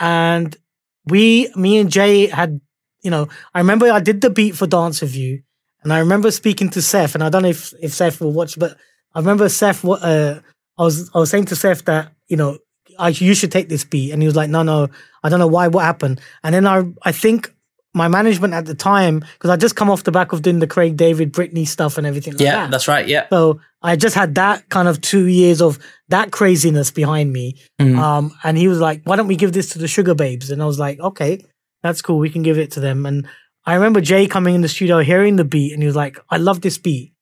And 0.00 0.56
we, 1.04 1.50
me 1.56 1.76
and 1.78 1.90
Jay 1.90 2.26
had, 2.26 2.58
you 3.02 3.10
know, 3.10 3.28
I 3.54 3.58
remember 3.58 3.86
I 3.92 4.00
did 4.00 4.22
the 4.22 4.30
beat 4.30 4.56
for 4.56 4.66
Dance 4.66 5.02
with 5.02 5.14
You. 5.14 5.42
And 5.86 5.92
I 5.92 6.00
remember 6.00 6.32
speaking 6.32 6.68
to 6.70 6.82
Seth, 6.82 7.14
and 7.14 7.22
I 7.22 7.28
don't 7.28 7.42
know 7.42 7.48
if, 7.48 7.72
if 7.80 7.92
Seth 7.92 8.20
will 8.20 8.32
watch, 8.32 8.58
but 8.58 8.76
I 9.14 9.20
remember 9.20 9.48
Seth, 9.48 9.84
what, 9.84 10.02
uh, 10.02 10.40
I 10.76 10.82
was, 10.82 11.08
I 11.14 11.18
was 11.18 11.30
saying 11.30 11.44
to 11.44 11.54
Seth 11.54 11.84
that, 11.84 12.12
you 12.26 12.36
know, 12.36 12.58
I, 12.98 13.10
you 13.10 13.36
should 13.36 13.52
take 13.52 13.68
this 13.68 13.84
beat. 13.84 14.10
And 14.10 14.20
he 14.20 14.26
was 14.26 14.34
like, 14.34 14.50
no, 14.50 14.64
no, 14.64 14.88
I 15.22 15.28
don't 15.28 15.38
know 15.38 15.46
why, 15.46 15.68
what 15.68 15.84
happened. 15.84 16.20
And 16.42 16.52
then 16.52 16.66
I, 16.66 16.82
I 17.04 17.12
think 17.12 17.54
my 17.94 18.08
management 18.08 18.52
at 18.52 18.66
the 18.66 18.74
time, 18.74 19.20
because 19.20 19.48
I 19.48 19.56
just 19.56 19.76
come 19.76 19.88
off 19.88 20.02
the 20.02 20.10
back 20.10 20.32
of 20.32 20.42
doing 20.42 20.58
the 20.58 20.66
Craig 20.66 20.96
David 20.96 21.32
Britney 21.32 21.68
stuff 21.68 21.98
and 21.98 22.04
everything 22.04 22.32
like 22.32 22.40
yeah. 22.40 22.62
that. 22.62 22.72
That's 22.72 22.88
right. 22.88 23.06
Yeah, 23.06 23.28
So 23.30 23.60
I 23.80 23.94
just 23.94 24.16
had 24.16 24.34
that 24.34 24.68
kind 24.70 24.88
of 24.88 25.00
two 25.00 25.26
years 25.26 25.62
of 25.62 25.78
that 26.08 26.32
craziness 26.32 26.90
behind 26.90 27.32
me. 27.32 27.62
Mhm. 27.80 27.96
Um, 27.96 28.36
and 28.42 28.58
he 28.58 28.66
was 28.66 28.80
like, 28.80 29.02
why 29.04 29.14
don't 29.14 29.28
we 29.28 29.36
give 29.36 29.52
this 29.52 29.68
to 29.74 29.78
the 29.78 29.86
Sugababes? 29.86 30.50
And 30.50 30.60
I 30.60 30.66
was 30.66 30.80
like, 30.80 30.98
okay, 30.98 31.44
that's 31.84 32.02
cool. 32.02 32.18
We 32.18 32.28
can 32.28 32.42
give 32.42 32.58
it 32.58 32.72
to 32.72 32.80
them. 32.80 33.06
And 33.06 33.28
I 33.66 33.74
remember 33.74 34.00
Jay 34.00 34.26
coming 34.28 34.54
in 34.54 34.60
the 34.60 34.68
studio, 34.68 35.00
hearing 35.00 35.36
the 35.36 35.44
beat, 35.44 35.72
and 35.72 35.82
he 35.82 35.86
was 35.86 35.96
like, 35.96 36.18
I 36.30 36.36
love 36.36 36.60
this 36.60 36.78
beat. 36.78 37.12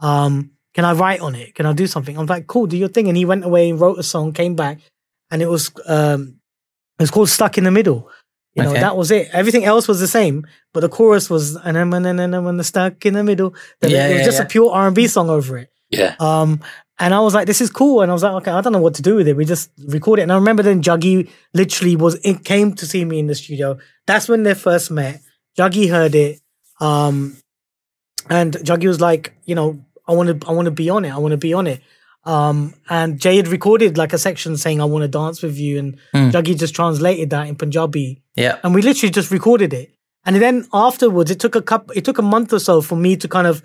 Um, 0.00 0.50
can 0.74 0.84
I 0.84 0.92
write 0.94 1.20
on 1.20 1.34
it? 1.34 1.54
Can 1.54 1.64
I 1.66 1.72
do 1.72 1.86
something? 1.86 2.16
I 2.16 2.20
was 2.20 2.28
like, 2.28 2.46
cool, 2.46 2.66
do 2.66 2.76
your 2.76 2.88
thing. 2.88 3.08
And 3.08 3.16
he 3.16 3.24
went 3.24 3.44
away 3.44 3.70
and 3.70 3.80
wrote 3.80 3.98
a 3.98 4.02
song, 4.02 4.32
came 4.32 4.56
back, 4.56 4.80
and 5.30 5.40
it 5.42 5.46
was 5.48 5.70
um, 5.86 6.40
it 6.98 7.02
was 7.02 7.10
called 7.10 7.28
Stuck 7.28 7.56
in 7.58 7.64
the 7.64 7.70
Middle. 7.70 8.10
You 8.54 8.64
know, 8.64 8.70
Okay. 8.70 8.80
that 8.80 8.96
was 8.96 9.10
it. 9.10 9.28
Everything 9.32 9.64
else 9.64 9.88
was 9.88 10.00
the 10.00 10.06
same, 10.06 10.46
but 10.74 10.80
the 10.80 10.88
chorus 10.88 11.30
was 11.30 11.56
and 11.56 11.76
then 11.76 11.92
and 11.94 12.04
then 12.04 12.18
and 12.18 12.34
then 12.34 12.44
when 12.44 12.56
the 12.58 12.64
stuck 12.64 13.06
in 13.06 13.14
the 13.14 13.24
middle. 13.24 13.54
Then 13.80 13.90
Yeah, 13.92 14.08
it 14.08 14.12
was 14.12 14.18
yeah, 14.20 14.24
just 14.26 14.38
yeah. 14.40 14.44
a 14.44 14.48
pure 14.48 14.70
R 14.70 14.86
and 14.88 14.94
B 14.96 15.06
song 15.06 15.30
over 15.30 15.56
it. 15.56 15.70
Yeah. 15.88 16.16
Um, 16.20 16.60
and 16.98 17.14
I 17.14 17.20
was 17.20 17.32
like, 17.34 17.46
this 17.46 17.60
is 17.62 17.70
cool. 17.70 18.02
And 18.02 18.10
I 18.10 18.14
was 18.14 18.22
like, 18.22 18.32
okay, 18.42 18.50
I 18.50 18.60
don't 18.60 18.72
know 18.74 18.78
what 18.80 18.94
to 18.96 19.02
do 19.02 19.14
with 19.14 19.26
it. 19.28 19.36
We 19.36 19.44
just 19.46 19.70
record 19.88 20.18
it. 20.18 20.22
And 20.22 20.32
I 20.32 20.34
remember 20.36 20.62
then 20.62 20.82
Juggy 20.82 21.30
literally 21.54 21.96
was, 21.96 22.14
it 22.24 22.44
came 22.44 22.74
to 22.74 22.86
see 22.86 23.04
me 23.04 23.18
in 23.18 23.26
the 23.26 23.34
studio. 23.34 23.78
That's 24.06 24.28
when 24.28 24.42
they 24.42 24.54
first 24.54 24.90
met. 24.90 25.20
Juggy 25.58 25.88
heard 25.90 26.14
it. 26.14 26.40
Um, 26.80 27.36
and 28.28 28.52
Juggy 28.54 28.86
was 28.86 29.00
like, 29.00 29.34
you 29.44 29.54
know, 29.54 29.84
I 30.06 30.12
want 30.12 30.40
to, 30.40 30.48
I 30.48 30.52
want 30.52 30.66
to 30.66 30.72
be 30.72 30.90
on 30.90 31.04
it. 31.04 31.10
I 31.10 31.18
want 31.18 31.32
to 31.32 31.38
be 31.38 31.54
on 31.54 31.66
it. 31.66 31.80
Um, 32.24 32.74
and 32.88 33.20
Jay 33.20 33.36
had 33.36 33.48
recorded 33.48 33.98
like 33.98 34.12
a 34.12 34.18
section 34.18 34.56
saying, 34.56 34.80
I 34.80 34.84
want 34.84 35.02
to 35.02 35.08
dance 35.08 35.42
with 35.42 35.58
you. 35.58 35.78
And 35.78 35.98
Juggy 36.12 36.58
just 36.58 36.74
translated 36.74 37.30
that 37.30 37.48
in 37.48 37.56
Punjabi. 37.56 38.22
Yeah. 38.36 38.58
And 38.62 38.74
we 38.74 38.82
literally 38.82 39.10
just 39.10 39.30
recorded 39.30 39.72
it. 39.72 39.92
And 40.24 40.36
then 40.36 40.66
afterwards, 40.72 41.30
it 41.30 41.40
took 41.40 41.56
a 41.56 41.62
couple, 41.62 41.96
it 41.96 42.04
took 42.04 42.18
a 42.18 42.22
month 42.22 42.52
or 42.52 42.60
so 42.60 42.80
for 42.80 42.94
me 42.94 43.16
to 43.16 43.28
kind 43.28 43.46
of 43.46 43.62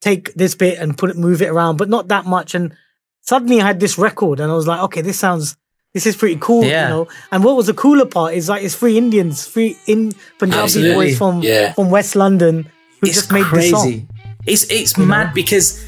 take 0.00 0.32
this 0.34 0.54
bit 0.54 0.78
and 0.78 0.96
put 0.96 1.10
it, 1.10 1.16
move 1.16 1.42
it 1.42 1.48
around, 1.48 1.76
but 1.76 1.90
not 1.90 2.08
that 2.08 2.24
much. 2.24 2.54
And 2.54 2.74
suddenly 3.20 3.60
I 3.60 3.66
had 3.66 3.80
this 3.80 3.98
record 3.98 4.40
and 4.40 4.50
I 4.50 4.54
was 4.54 4.66
like, 4.66 4.80
okay, 4.84 5.02
this 5.02 5.18
sounds, 5.18 5.56
this 5.94 6.06
is 6.06 6.16
pretty 6.16 6.36
cool, 6.40 6.64
Yeah. 6.64 6.84
you 6.84 6.88
know. 6.94 7.08
And 7.32 7.42
what 7.44 7.56
was 7.56 7.66
the 7.66 7.74
cooler 7.74 8.04
part 8.06 8.34
is 8.34 8.48
like, 8.48 8.62
it's 8.62 8.74
three 8.74 8.98
Indians, 8.98 9.44
three 9.46 9.76
in 9.86 10.12
Punjabi 10.38 10.62
Absolutely. 10.62 10.94
boys 10.94 11.18
from, 11.18 11.42
Yeah. 11.42 11.72
from 11.72 11.90
West 11.90 12.14
London 12.16 12.68
who 13.00 13.06
it's 13.06 13.16
just 13.16 13.32
made 13.32 13.44
crazy. 13.44 13.70
this 13.70 13.80
song. 13.80 14.08
It's 14.46 14.64
it's 14.70 14.96
mad 14.96 15.34
because 15.34 15.78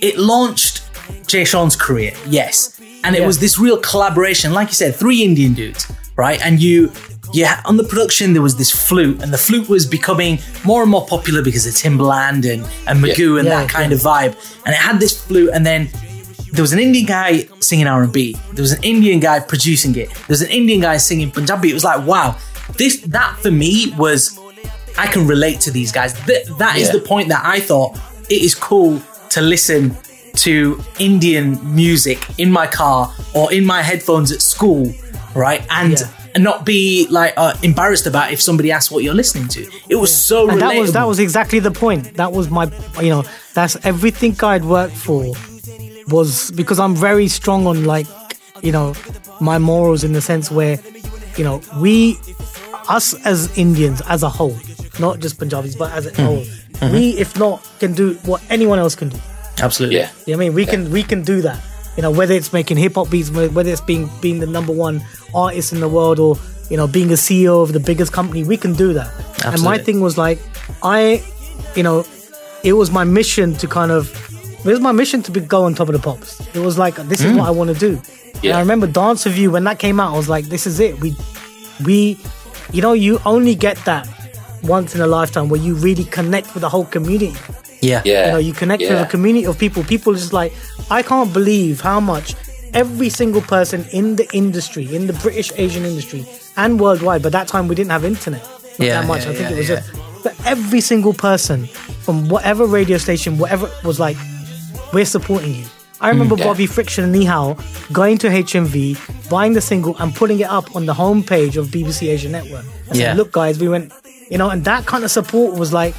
it 0.00 0.18
launched 0.18 0.82
Jay 1.26 1.44
Sean's 1.44 1.76
career, 1.76 2.12
yes, 2.28 2.80
and 3.04 3.14
it 3.14 3.20
Yeah. 3.20 3.26
was 3.26 3.38
this 3.38 3.58
real 3.58 3.76
collaboration. 3.78 4.52
Like 4.52 4.68
you 4.68 4.74
said, 4.74 4.96
three 4.96 5.22
Indian 5.22 5.52
dudes, 5.54 5.86
right? 6.16 6.40
And 6.44 6.60
you, 6.60 6.90
yeah, 7.32 7.60
on 7.64 7.76
the 7.76 7.84
production 7.84 8.32
there 8.32 8.42
was 8.42 8.56
this 8.56 8.70
flute, 8.72 9.22
and 9.22 9.32
the 9.32 9.38
flute 9.38 9.68
was 9.68 9.86
becoming 9.86 10.40
more 10.64 10.82
and 10.82 10.90
more 10.90 11.06
popular 11.06 11.42
because 11.42 11.64
of 11.66 11.74
Timbaland 11.74 12.42
and 12.52 12.64
and 12.88 13.02
Magoo 13.04 13.38
and 13.38 13.46
Yeah, 13.46 13.60
that 13.60 13.68
kind 13.70 13.92
of 13.92 14.00
vibe. 14.00 14.34
And 14.64 14.74
it 14.74 14.80
had 14.88 14.98
this 14.98 15.12
flute, 15.26 15.50
and 15.54 15.64
then 15.64 15.88
there 16.52 16.62
was 16.62 16.72
an 16.72 16.78
Indian 16.78 17.06
guy 17.06 17.44
singing 17.60 17.86
R 17.86 18.02
and 18.02 18.12
B. 18.12 18.36
There 18.52 18.62
was 18.62 18.72
an 18.72 18.82
Indian 18.82 19.20
guy 19.20 19.40
producing 19.40 19.94
it. 19.96 20.08
There 20.10 20.26
was 20.36 20.42
an 20.42 20.50
Indian 20.50 20.80
guy 20.80 20.96
singing 20.98 21.30
Punjabi. 21.30 21.70
It 21.70 21.74
was 21.74 21.84
like, 21.84 22.06
wow, 22.06 22.36
this 22.76 23.00
that 23.08 23.36
for 23.42 23.50
me 23.50 23.92
was 23.96 24.38
I 24.98 25.06
can 25.06 25.26
relate 25.26 25.60
to 25.62 25.70
these 25.70 25.90
guys. 25.92 26.12
Th- 26.26 26.46
that 26.58 26.76
is 26.76 26.88
Yeah. 26.88 26.92
the 26.92 27.00
point 27.00 27.28
that 27.28 27.42
I 27.44 27.58
thought 27.60 27.98
it 28.28 28.42
is 28.42 28.54
cool 28.54 29.00
to 29.30 29.40
listen 29.40 29.96
to 30.34 30.80
Indian 30.98 31.58
music 31.74 32.18
in 32.38 32.50
my 32.50 32.66
car 32.66 33.12
or 33.34 33.52
in 33.52 33.64
my 33.66 33.82
headphones 33.82 34.30
at 34.32 34.42
school, 34.42 34.92
right? 35.34 35.62
And 35.70 35.92
Yeah. 35.98 36.06
and 36.34 36.42
not 36.44 36.64
be 36.64 37.06
like 37.10 37.34
uh, 37.36 37.54
embarrassed 37.62 38.06
about 38.06 38.32
if 38.32 38.40
somebody 38.40 38.72
asks 38.72 38.90
what 38.90 39.02
you're 39.04 39.14
listening 39.22 39.48
to. 39.48 39.66
It 39.90 39.96
was 39.96 40.14
so 40.14 40.48
and 40.48 40.58
relatable. 40.60 40.60
that 40.60 40.80
was 40.80 40.92
that 40.92 41.06
was 41.08 41.18
exactly 41.18 41.60
the 41.60 41.70
point. 41.70 42.14
That 42.16 42.32
was 42.32 42.48
my, 42.50 42.64
you 43.02 43.10
know, 43.10 43.24
that's 43.54 43.76
everything 43.84 44.34
I'd 44.42 44.64
worked 44.64 44.96
for 44.96 45.34
was 46.08 46.50
because 46.52 46.78
I'm 46.78 46.94
very 46.96 47.28
strong 47.28 47.66
on 47.66 47.84
like, 47.84 48.06
you 48.62 48.72
know, 48.72 48.94
my 49.40 49.58
morals 49.58 50.04
in 50.04 50.12
the 50.12 50.20
sense 50.20 50.50
where, 50.50 50.78
you 51.36 51.44
know, 51.44 51.60
we, 51.78 52.16
us 52.88 53.14
as 53.24 53.56
Indians 53.56 54.00
as 54.08 54.22
a 54.22 54.28
whole, 54.28 54.56
not 54.98 55.20
just 55.20 55.38
Punjabis 55.38 55.76
but 55.76 55.92
as 55.92 56.06
a 56.06 56.10
Hmm. 56.10 56.22
whole, 56.22 56.44
we 56.92 57.10
if 57.18 57.38
not 57.38 57.62
can 57.78 57.92
do 57.92 58.14
what 58.24 58.42
anyone 58.50 58.78
else 58.78 58.94
can 58.94 59.08
do. 59.08 59.18
absolutely. 59.62 59.96
Yeah. 59.98 60.10
You 60.26 60.32
know 60.34 60.38
what 60.38 60.44
I 60.44 60.48
mean? 60.48 60.54
We 60.54 60.66
can 60.66 60.90
we 60.90 61.02
can 61.02 61.22
do 61.22 61.40
that. 61.42 61.60
You 61.96 62.02
know, 62.02 62.10
whether 62.10 62.34
it's 62.34 62.52
making 62.52 62.78
hip 62.78 62.94
hop 62.94 63.10
beats, 63.10 63.30
whether 63.30 63.70
it's 63.70 63.80
being 63.82 64.10
being 64.20 64.40
the 64.40 64.46
number 64.46 64.72
one 64.72 65.02
artist 65.34 65.72
in 65.72 65.80
the 65.80 65.88
world, 65.88 66.18
or 66.18 66.36
you 66.70 66.76
know, 66.76 66.86
being 66.88 67.10
a 67.10 67.16
CEO 67.16 67.62
of 67.62 67.72
the 67.72 67.80
biggest 67.80 68.12
company, 68.12 68.42
we 68.44 68.56
can 68.56 68.72
do 68.72 68.92
that. 68.94 69.08
Absolutely. 69.18 69.52
And 69.54 69.62
my 69.62 69.78
thing 69.78 70.00
was 70.00 70.16
like, 70.16 70.38
I, 70.82 71.22
you 71.76 71.82
know, 71.82 72.04
it 72.64 72.72
was 72.72 72.90
my 72.90 73.04
mission 73.04 73.54
to 73.56 73.66
kind 73.68 73.92
of, 73.92 74.08
it 74.64 74.70
was 74.70 74.80
my 74.80 74.92
mission 74.92 75.22
to 75.22 75.30
be 75.30 75.40
go 75.40 75.64
on 75.64 75.74
top 75.74 75.88
of 75.88 75.94
the 75.94 76.00
pops. 76.00 76.40
It 76.54 76.60
was 76.60 76.78
like 76.78 76.96
this 76.96 77.20
is 77.20 77.32
hmm. 77.32 77.38
what 77.38 77.48
I 77.48 77.50
want 77.50 77.72
to 77.72 77.78
do. 77.78 78.00
And 78.34 78.44
Yeah. 78.44 78.56
I 78.56 78.60
remember 78.60 78.86
Dance 78.86 79.24
with 79.24 79.36
You 79.38 79.50
when 79.50 79.64
that 79.64 79.78
came 79.78 80.00
out. 80.00 80.14
I 80.14 80.16
was 80.16 80.28
like, 80.28 80.46
this 80.46 80.66
is 80.66 80.80
it. 80.80 81.00
We, 81.00 81.16
we, 81.84 82.18
you 82.72 82.82
know, 82.82 82.92
you 82.92 83.20
only 83.24 83.54
get 83.54 83.76
that 83.84 84.08
once 84.62 84.94
in 84.94 85.00
a 85.00 85.06
lifetime 85.06 85.48
where 85.48 85.60
you 85.60 85.74
really 85.74 86.04
connect 86.04 86.54
with 86.54 86.62
the 86.62 86.68
whole 86.68 86.84
community. 86.84 87.34
Yeah. 87.80 88.02
Yeah. 88.04 88.26
You 88.26 88.32
know, 88.32 88.38
you 88.38 88.52
connect 88.52 88.82
yeah. 88.82 88.94
with 88.94 89.02
a 89.02 89.10
community 89.10 89.46
of 89.46 89.58
people. 89.58 89.82
People 89.84 90.12
are 90.12 90.16
just 90.16 90.32
like, 90.32 90.52
I 90.90 91.02
can't 91.02 91.32
believe 91.32 91.80
how 91.80 92.00
much 92.00 92.34
every 92.74 93.10
single 93.10 93.42
person 93.42 93.84
in 93.92 94.16
the 94.16 94.28
industry, 94.32 94.92
in 94.94 95.06
the 95.06 95.12
British 95.14 95.52
Asian 95.56 95.84
industry 95.84 96.24
and 96.56 96.80
worldwide, 96.80 97.22
but 97.22 97.32
that 97.32 97.48
time 97.48 97.68
we 97.68 97.74
didn't 97.74 97.90
have 97.90 98.04
internet. 98.04 98.42
Not 98.42 98.78
Yeah, 98.78 99.00
that 99.00 99.06
much. 99.06 99.24
yeah, 99.24 99.30
I 99.30 99.34
think 99.34 99.50
yeah, 99.50 99.54
it 99.54 99.58
was 99.58 99.68
yeah. 99.68 99.76
just, 99.76 100.22
but 100.22 100.46
every 100.46 100.80
single 100.80 101.12
person 101.12 101.66
from 101.66 102.28
whatever 102.28 102.64
radio 102.66 102.98
station, 102.98 103.38
whatever 103.38 103.70
was 103.84 104.00
like, 104.00 104.16
we're 104.92 105.04
supporting 105.04 105.54
you. 105.54 105.64
I 106.00 106.08
remember 106.10 106.34
yeah. 106.36 106.44
Bobby 106.44 106.66
Friction 106.66 107.04
and 107.04 107.14
Nihal 107.14 107.56
going 107.92 108.18
to 108.18 108.28
HMV, 108.28 109.28
buying 109.30 109.52
the 109.52 109.60
single 109.60 109.96
and 109.98 110.12
putting 110.14 110.40
it 110.40 110.48
up 110.48 110.74
on 110.74 110.86
the 110.86 110.94
homepage 110.94 111.56
of 111.56 111.68
BBC 111.68 112.08
Asia 112.10 112.28
Network. 112.28 112.64
And 112.88 112.96
Yeah. 112.98 113.04
saying, 113.06 113.16
look 113.18 113.30
guys, 113.32 113.58
we 113.60 113.68
went, 113.68 113.92
you 114.28 114.36
know, 114.36 114.50
and 114.50 114.64
that 114.64 114.84
kind 114.86 115.04
of 115.04 115.10
support 115.12 115.54
was 115.56 115.72
like, 115.72 115.94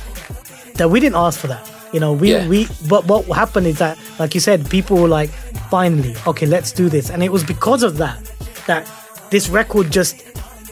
that 0.75 0.89
we 0.89 0.99
didn't 0.99 1.15
ask 1.15 1.39
for 1.39 1.47
that. 1.47 1.69
You 1.93 1.99
know, 1.99 2.11
we 2.11 2.31
Yeah. 2.33 2.47
we 2.47 2.67
but 2.89 3.05
what 3.05 3.23
happened 3.27 3.67
is 3.67 3.77
that, 3.77 3.97
like 4.19 4.33
you 4.35 4.41
said, 4.41 4.69
people 4.69 4.97
were 4.97 5.07
like, 5.07 5.29
finally, 5.69 6.15
okay, 6.27 6.45
let's 6.47 6.71
do 6.71 6.89
this, 6.89 7.09
and 7.09 7.23
it 7.23 7.31
was 7.31 7.43
because 7.43 7.81
of 7.83 7.97
that 7.97 8.17
that 8.67 8.87
this 9.29 9.47
record 9.49 9.89
just 9.91 10.15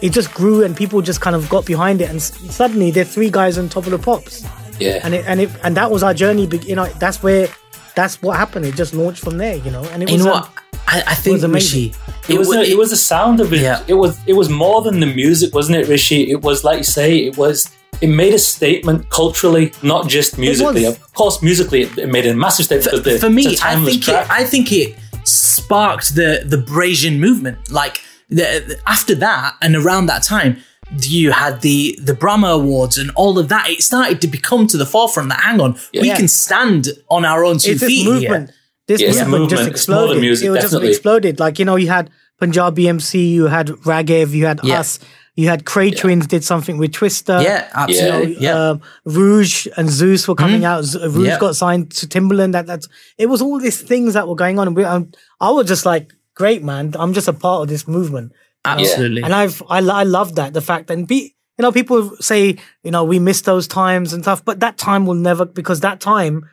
it 0.02 0.12
just 0.12 0.34
grew 0.34 0.64
and 0.64 0.76
people 0.76 1.00
just 1.02 1.22
kind 1.22 1.36
of 1.36 1.48
got 1.48 1.64
behind 1.66 2.02
it, 2.02 2.10
and 2.10 2.22
suddenly 2.22 2.90
there 2.92 3.04
are 3.04 3.06
three 3.08 3.30
guys 3.30 3.58
on 3.58 3.70
top 3.70 3.86
of 3.86 3.92
the 3.92 4.00
pops, 4.00 4.44
Yeah. 4.80 5.00
and 5.04 5.14
it 5.14 5.24
and 5.28 5.40
it 5.40 5.50
and 5.64 5.78
that 5.78 5.90
was 5.92 6.02
our 6.04 6.14
journey. 6.14 6.50
You 6.66 6.76
know, 6.76 6.88
that's 7.00 7.22
where 7.24 7.48
that's 7.96 8.22
what 8.22 8.38
happened. 8.38 8.66
It 8.66 8.76
just 8.76 8.94
launched 8.94 9.24
from 9.24 9.38
there. 9.38 9.56
You 9.56 9.72
know, 9.72 9.84
and 9.86 10.04
it 10.04 10.10
You 10.10 10.16
was 10.18 10.26
know 10.26 10.34
um, 10.36 10.42
what? 10.42 10.52
I, 10.88 11.04
I 11.08 11.16
think 11.16 11.34
was 11.36 11.44
amazing. 11.44 11.92
Rishi, 11.92 12.34
it 12.34 12.38
was 12.38 12.48
wa- 12.50 12.56
a, 12.56 12.64
it 12.64 12.78
was 12.78 12.90
the 12.90 12.98
sound 12.98 13.40
of 13.40 13.54
it. 13.54 13.62
Yeah. 13.62 13.84
It 13.88 13.94
was 13.94 14.18
it 14.28 14.34
was 14.34 14.50
more 14.50 14.82
than 14.82 15.00
the 15.00 15.06
music, 15.06 15.54
wasn't 15.54 15.78
it, 15.78 15.88
Rishi? 15.88 16.30
It 16.32 16.42
was 16.42 16.64
like 16.64 16.78
you 16.80 16.84
say, 16.84 17.18
it 17.26 17.38
was 17.38 17.70
it 18.02 18.08
made 18.08 18.34
a 18.34 18.40
statement 18.40 19.10
culturally, 19.10 19.72
not 19.84 20.08
just 20.08 20.38
musically. 20.38 20.86
was. 20.86 20.96
Of 20.98 21.14
course, 21.14 21.42
musically 21.44 21.84
it, 21.84 21.98
it 21.98 22.10
made 22.10 22.26
a 22.26 22.34
massive 22.34 22.66
statement. 22.66 22.90
for, 22.90 23.00
the, 23.10 23.20
for 23.20 23.30
me, 23.30 23.44
it's 23.48 23.62
a 23.62 23.68
I 23.68 23.76
think 23.86 24.04
track. 24.04 24.26
it, 24.26 24.32
I 24.32 24.44
think 24.44 24.72
it 24.72 24.96
sparked 25.24 26.16
the 26.16 26.44
the 26.46 26.58
Brasian 26.58 27.20
movement. 27.20 27.72
Like 27.72 28.02
the, 28.30 28.64
the- 28.68 28.80
after 28.88 29.16
that 29.16 29.56
and 29.62 29.76
around 29.76 30.08
that 30.08 30.24
time, 30.24 30.58
you 31.00 31.32
had 31.32 31.62
the 31.62 31.98
the 32.02 32.14
Brahma 32.14 32.48
Awards 32.50 32.98
and 32.98 33.12
all 33.16 33.40
of 33.40 33.50
that. 33.50 33.70
It 33.70 33.82
started 33.82 34.22
to 34.22 34.28
become 34.28 34.68
to 34.68 34.78
the 34.78 34.86
forefront 34.86 35.30
that 35.30 35.40
hang 35.42 35.62
on, 35.62 35.78
we 35.94 36.10
can 36.10 36.28
stand 36.28 36.90
on 37.10 37.26
our 37.26 37.44
own 37.46 37.58
two 37.58 37.72
it's 37.72 37.82
this 37.82 37.90
feet 37.90 38.06
movement. 38.06 38.50
here. 38.50 38.56
This 38.88 39.02
Yeah, 39.02 39.10
it's 39.10 39.20
a 39.20 39.26
movement, 39.26 39.50
just 39.52 39.60
movement. 39.62 39.76
It's 39.76 39.88
more 39.88 39.96
than 40.00 40.08
exploded. 40.08 40.22
music, 40.22 40.50
it 40.50 40.54
definitely. 40.54 40.88
just 40.88 40.98
exploded. 40.98 41.40
Like 41.40 41.60
you 41.60 41.66
know, 41.66 41.76
you 41.78 41.88
had 41.88 42.10
Punjabi 42.40 42.90
MC, 42.90 43.28
you 43.34 43.46
had 43.48 43.68
Raghav, 43.68 44.32
you 44.32 44.46
had 44.48 44.60
Yeah. 44.64 44.80
us, 44.80 45.00
you 45.36 45.48
had 45.48 45.64
Kray 45.64 45.92
Twinz 45.94 46.28
did 46.28 46.44
something 46.44 46.78
with 46.78 46.92
Twista. 46.92 47.42
Yeah, 47.44 47.68
absolutely. 47.74 48.38
Yeah, 48.44 48.72
Um, 48.72 48.82
Rouge 49.06 49.68
and 49.78 49.90
Zeus 49.90 50.28
were 50.28 50.36
coming 50.36 50.66
out. 50.66 50.84
Rouge 50.94 51.28
Yeah. 51.28 51.40
got 51.40 51.56
signed 51.56 51.92
to 51.92 52.08
Timbaland. 52.08 52.52
That 52.52 52.68
that's 52.68 52.88
it 53.18 53.28
was 53.28 53.42
all 53.42 53.60
these 53.60 53.80
things 53.80 54.14
that 54.16 54.28
were 54.28 54.36
going 54.36 54.60
on, 54.60 54.68
and 54.68 54.76
we, 54.76 54.84
um, 54.84 55.12
I 55.40 55.52
was 55.52 55.68
just 55.68 55.86
like, 55.86 56.12
great 56.36 56.64
man, 56.64 56.94
I'm 57.00 57.14
just 57.14 57.28
a 57.30 57.34
part 57.34 57.62
of 57.64 57.68
this 57.70 57.88
movement. 57.88 58.34
Absolutely. 58.66 59.24
And 59.24 59.34
I've 59.34 59.62
I, 59.70 59.78
I 59.80 60.04
love 60.04 60.36
that 60.36 60.54
the 60.54 60.62
fact 60.62 60.90
and 60.90 61.08
be 61.08 61.36
you 61.58 61.64
know 61.64 61.72
people 61.72 62.16
say 62.20 62.58
you 62.84 62.92
know 62.92 63.04
we 63.04 63.20
miss 63.20 63.42
those 63.42 63.68
times 63.68 64.14
and 64.14 64.24
stuff, 64.24 64.44
but 64.44 64.60
that 64.60 64.78
time 64.78 65.06
will 65.06 65.16
never 65.16 65.46
because 65.46 65.80
that 65.82 66.00
time 66.00 66.50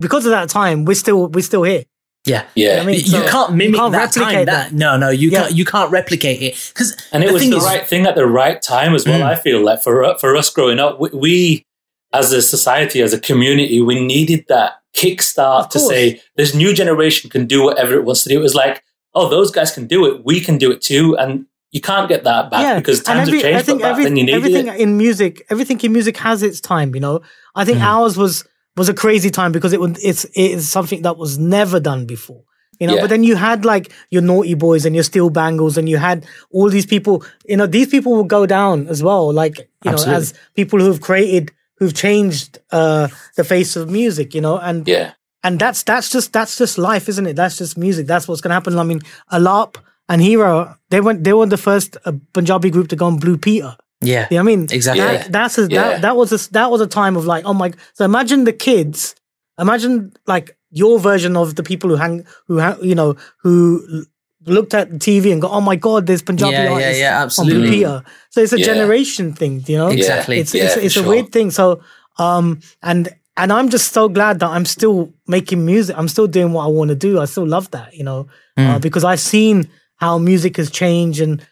because 0.00 0.24
of 0.26 0.30
that 0.30 0.48
time 0.48 0.84
we're 0.84 0.94
still 0.94 1.28
we're 1.28 1.42
still 1.42 1.62
here. 1.64 1.84
yeah, 2.26 2.44
yeah, 2.54 2.80
I 2.82 2.84
mean, 2.84 3.00
You 3.04 3.22
can't 3.22 3.54
mimic 3.54 3.76
can't 3.80 3.92
that 3.92 4.12
time. 4.12 4.44
That, 4.44 4.70
that. 4.70 4.72
no, 4.72 4.96
no, 4.98 5.08
you 5.08 5.30
Yeah. 5.30 5.42
can't. 5.42 5.54
You 5.56 5.64
can't 5.64 5.90
replicate 5.90 6.42
it 6.42 6.72
because 6.74 6.94
and 7.12 7.24
it 7.24 7.32
was 7.32 7.48
the 7.48 7.56
right 7.58 7.86
thing 7.86 8.06
at 8.06 8.14
the 8.14 8.26
right 8.26 8.60
time 8.60 8.94
as 8.94 9.06
well. 9.06 9.20
Mm. 9.20 9.26
I 9.26 9.34
feel 9.36 9.64
like 9.64 9.82
for 9.82 10.16
for 10.18 10.36
us 10.36 10.50
growing 10.50 10.78
up, 10.78 11.00
we, 11.00 11.08
we 11.14 11.64
as 12.12 12.32
a 12.32 12.40
society, 12.42 13.00
as 13.02 13.12
a 13.12 13.20
community, 13.20 13.80
we 13.80 14.04
needed 14.04 14.44
that 14.48 14.74
kickstart 14.96 15.68
to 15.70 15.78
say 15.78 16.20
this 16.36 16.54
new 16.54 16.72
generation 16.74 17.28
can 17.30 17.46
do 17.46 17.62
whatever 17.62 17.94
it 17.94 18.04
wants 18.04 18.22
to 18.24 18.28
do. 18.30 18.38
It 18.38 18.42
was 18.42 18.54
like, 18.54 18.82
oh, 19.18 19.28
those 19.36 19.50
guys 19.50 19.70
can 19.76 19.86
do 19.94 20.06
it, 20.08 20.24
we 20.24 20.36
can 20.46 20.56
do 20.64 20.68
it 20.74 20.80
too, 20.90 21.16
and 21.20 21.46
you 21.74 21.80
can't 21.80 22.08
get 22.08 22.24
that 22.24 22.50
back 22.50 22.76
because 22.80 23.02
times 23.02 23.28
every- 23.28 23.40
have 23.40 23.42
changed. 23.46 23.58
I 23.58 23.62
think 23.68 23.82
every- 23.90 24.04
then 24.04 24.16
you 24.16 24.24
needed 24.24 24.36
everything 24.38 24.66
it. 24.68 24.80
in 24.80 24.90
music, 25.04 25.32
everything 25.52 25.78
in 25.86 25.92
music 25.92 26.16
has 26.28 26.42
its 26.48 26.60
time. 26.60 26.94
You 26.96 27.00
know, 27.06 27.16
I 27.54 27.64
think 27.66 27.78
Mm-hmm. 27.78 27.86
ours 27.94 28.16
was 28.16 28.44
was 28.76 28.88
a 28.88 28.94
crazy 28.94 29.30
time 29.38 29.50
because 29.52 29.72
it 29.76 29.80
was 29.80 29.92
it's 30.10 30.22
it 30.42 30.50
is 30.58 30.68
something 30.76 31.02
that 31.02 31.16
was 31.18 31.32
never 31.38 31.78
done 31.90 32.06
before. 32.06 32.42
You 32.80 32.86
know, 32.86 32.94
Yeah. 32.94 33.00
but 33.02 33.10
then 33.10 33.24
you 33.24 33.34
had 33.36 33.64
like 33.64 33.92
your 34.14 34.22
naughty 34.22 34.54
boys 34.54 34.86
and 34.86 34.94
your 34.94 35.02
Steel 35.04 35.30
Banglez, 35.38 35.76
and 35.76 35.88
you 35.88 35.98
had 35.98 36.24
all 36.52 36.70
these 36.70 36.86
people. 36.86 37.14
You 37.50 37.56
know, 37.58 37.66
these 37.66 37.88
people 37.88 38.12
will 38.16 38.30
go 38.38 38.46
down 38.46 38.86
as 38.88 39.02
well. 39.02 39.32
Like 39.42 39.56
you 39.84 39.90
know, 39.90 40.02
as 40.18 40.32
people 40.54 40.78
who've 40.78 41.00
created, 41.08 41.50
who've 41.78 41.92
changed 42.06 42.50
uh 42.70 43.08
the 43.36 43.44
face 43.44 43.72
of 43.80 43.90
music. 43.90 44.28
You 44.36 44.42
know, 44.46 44.56
and 44.68 44.86
Yeah, 44.88 45.10
and 45.48 45.58
that's 45.58 45.82
that's 45.82 46.08
just 46.10 46.32
that's 46.32 46.54
just 46.62 46.78
life, 46.78 47.08
isn't 47.08 47.26
it? 47.26 47.36
That's 47.40 47.56
just 47.58 47.76
music. 47.86 48.06
That's 48.06 48.28
what's 48.28 48.40
gonna 48.42 48.54
happen. 48.54 48.78
I 48.78 48.84
mean, 48.84 49.00
Alaap 49.32 49.76
and 50.08 50.20
Heera, 50.22 50.76
they 50.90 51.00
went 51.00 51.24
they 51.24 51.32
were 51.32 51.46
the 51.46 51.56
first 51.68 51.96
uh, 52.04 52.12
Punjabi 52.32 52.70
group 52.70 52.88
to 52.88 52.96
go 52.96 53.06
on 53.06 53.16
Blue 53.18 53.38
Peter. 53.38 53.72
yeah, 54.00 54.26
You 54.30 54.36
know 54.38 54.44
what 54.44 54.52
I 54.52 54.56
mean? 54.56 54.62
Exactly. 54.78 55.04
That, 55.04 55.14
Yeah. 55.20 55.28
that's 55.36 55.58
a, 55.58 55.62
Yeah. 55.62 55.70
that, 55.82 56.02
that 56.06 56.14
was 56.20 56.30
a, 56.38 56.40
that 56.52 56.68
was 56.70 56.80
a 56.80 56.86
time 57.00 57.16
of 57.20 57.24
like, 57.32 57.44
oh 57.48 57.54
my. 57.62 57.68
So 57.94 58.04
imagine 58.04 58.44
the 58.44 58.52
kids. 58.68 59.14
Imagine 59.58 60.12
like 60.34 60.46
your 60.82 60.94
version 61.10 61.36
of 61.36 61.54
the 61.58 61.62
people 61.70 61.88
who 61.90 61.96
hang, 61.96 62.24
who 62.46 62.60
ha- 62.64 62.78
you 62.90 62.94
know, 62.94 63.10
who 63.42 64.04
looked 64.46 64.72
at 64.80 64.86
the 64.92 64.98
TV 65.06 65.32
and 65.32 65.40
go, 65.42 65.48
oh 65.48 65.60
my 65.70 65.76
god, 65.86 66.06
there's 66.06 66.22
Punjabi 66.22 66.52
Yeah, 66.52 66.64
yeah, 66.64 67.18
artists 67.18 67.38
yeah, 67.38 67.42
on 67.42 67.46
Blue. 67.50 67.68
Peter. 67.70 67.96
So 68.30 68.40
it's 68.44 68.52
a 68.52 68.60
Yeah. 68.60 68.66
generation 68.72 69.32
thing, 69.40 69.64
you 69.66 69.76
know. 69.80 69.88
Exactly. 69.88 70.38
It's 70.40 70.54
Yeah, 70.54 70.64
it's, 70.64 70.74
for 70.74 70.80
it's 70.86 70.96
a 70.96 71.02
sure. 71.02 71.08
weird 71.10 71.28
thing. 71.32 71.50
So 71.50 71.80
um 72.26 72.46
and 72.82 73.02
and 73.38 73.52
I'm 73.52 73.68
just 73.70 73.92
so 73.92 74.08
glad 74.08 74.40
that 74.40 74.50
I'm 74.50 74.64
still 74.66 75.12
making 75.26 75.64
music. 75.64 75.96
I'm 75.96 76.08
still 76.08 76.26
doing 76.26 76.52
what 76.52 76.64
I 76.64 76.68
want 76.68 76.88
to 76.90 76.94
do. 76.96 77.20
I 77.20 77.24
still 77.26 77.46
love 77.46 77.70
that, 77.70 77.94
you 77.94 78.04
know, 78.04 78.26
uh, 78.56 78.78
because 78.80 79.04
I've 79.04 79.20
seen 79.20 79.68
how 79.96 80.18
music 80.18 80.56
has 80.56 80.70
changed 80.70 81.20
and 81.20 81.46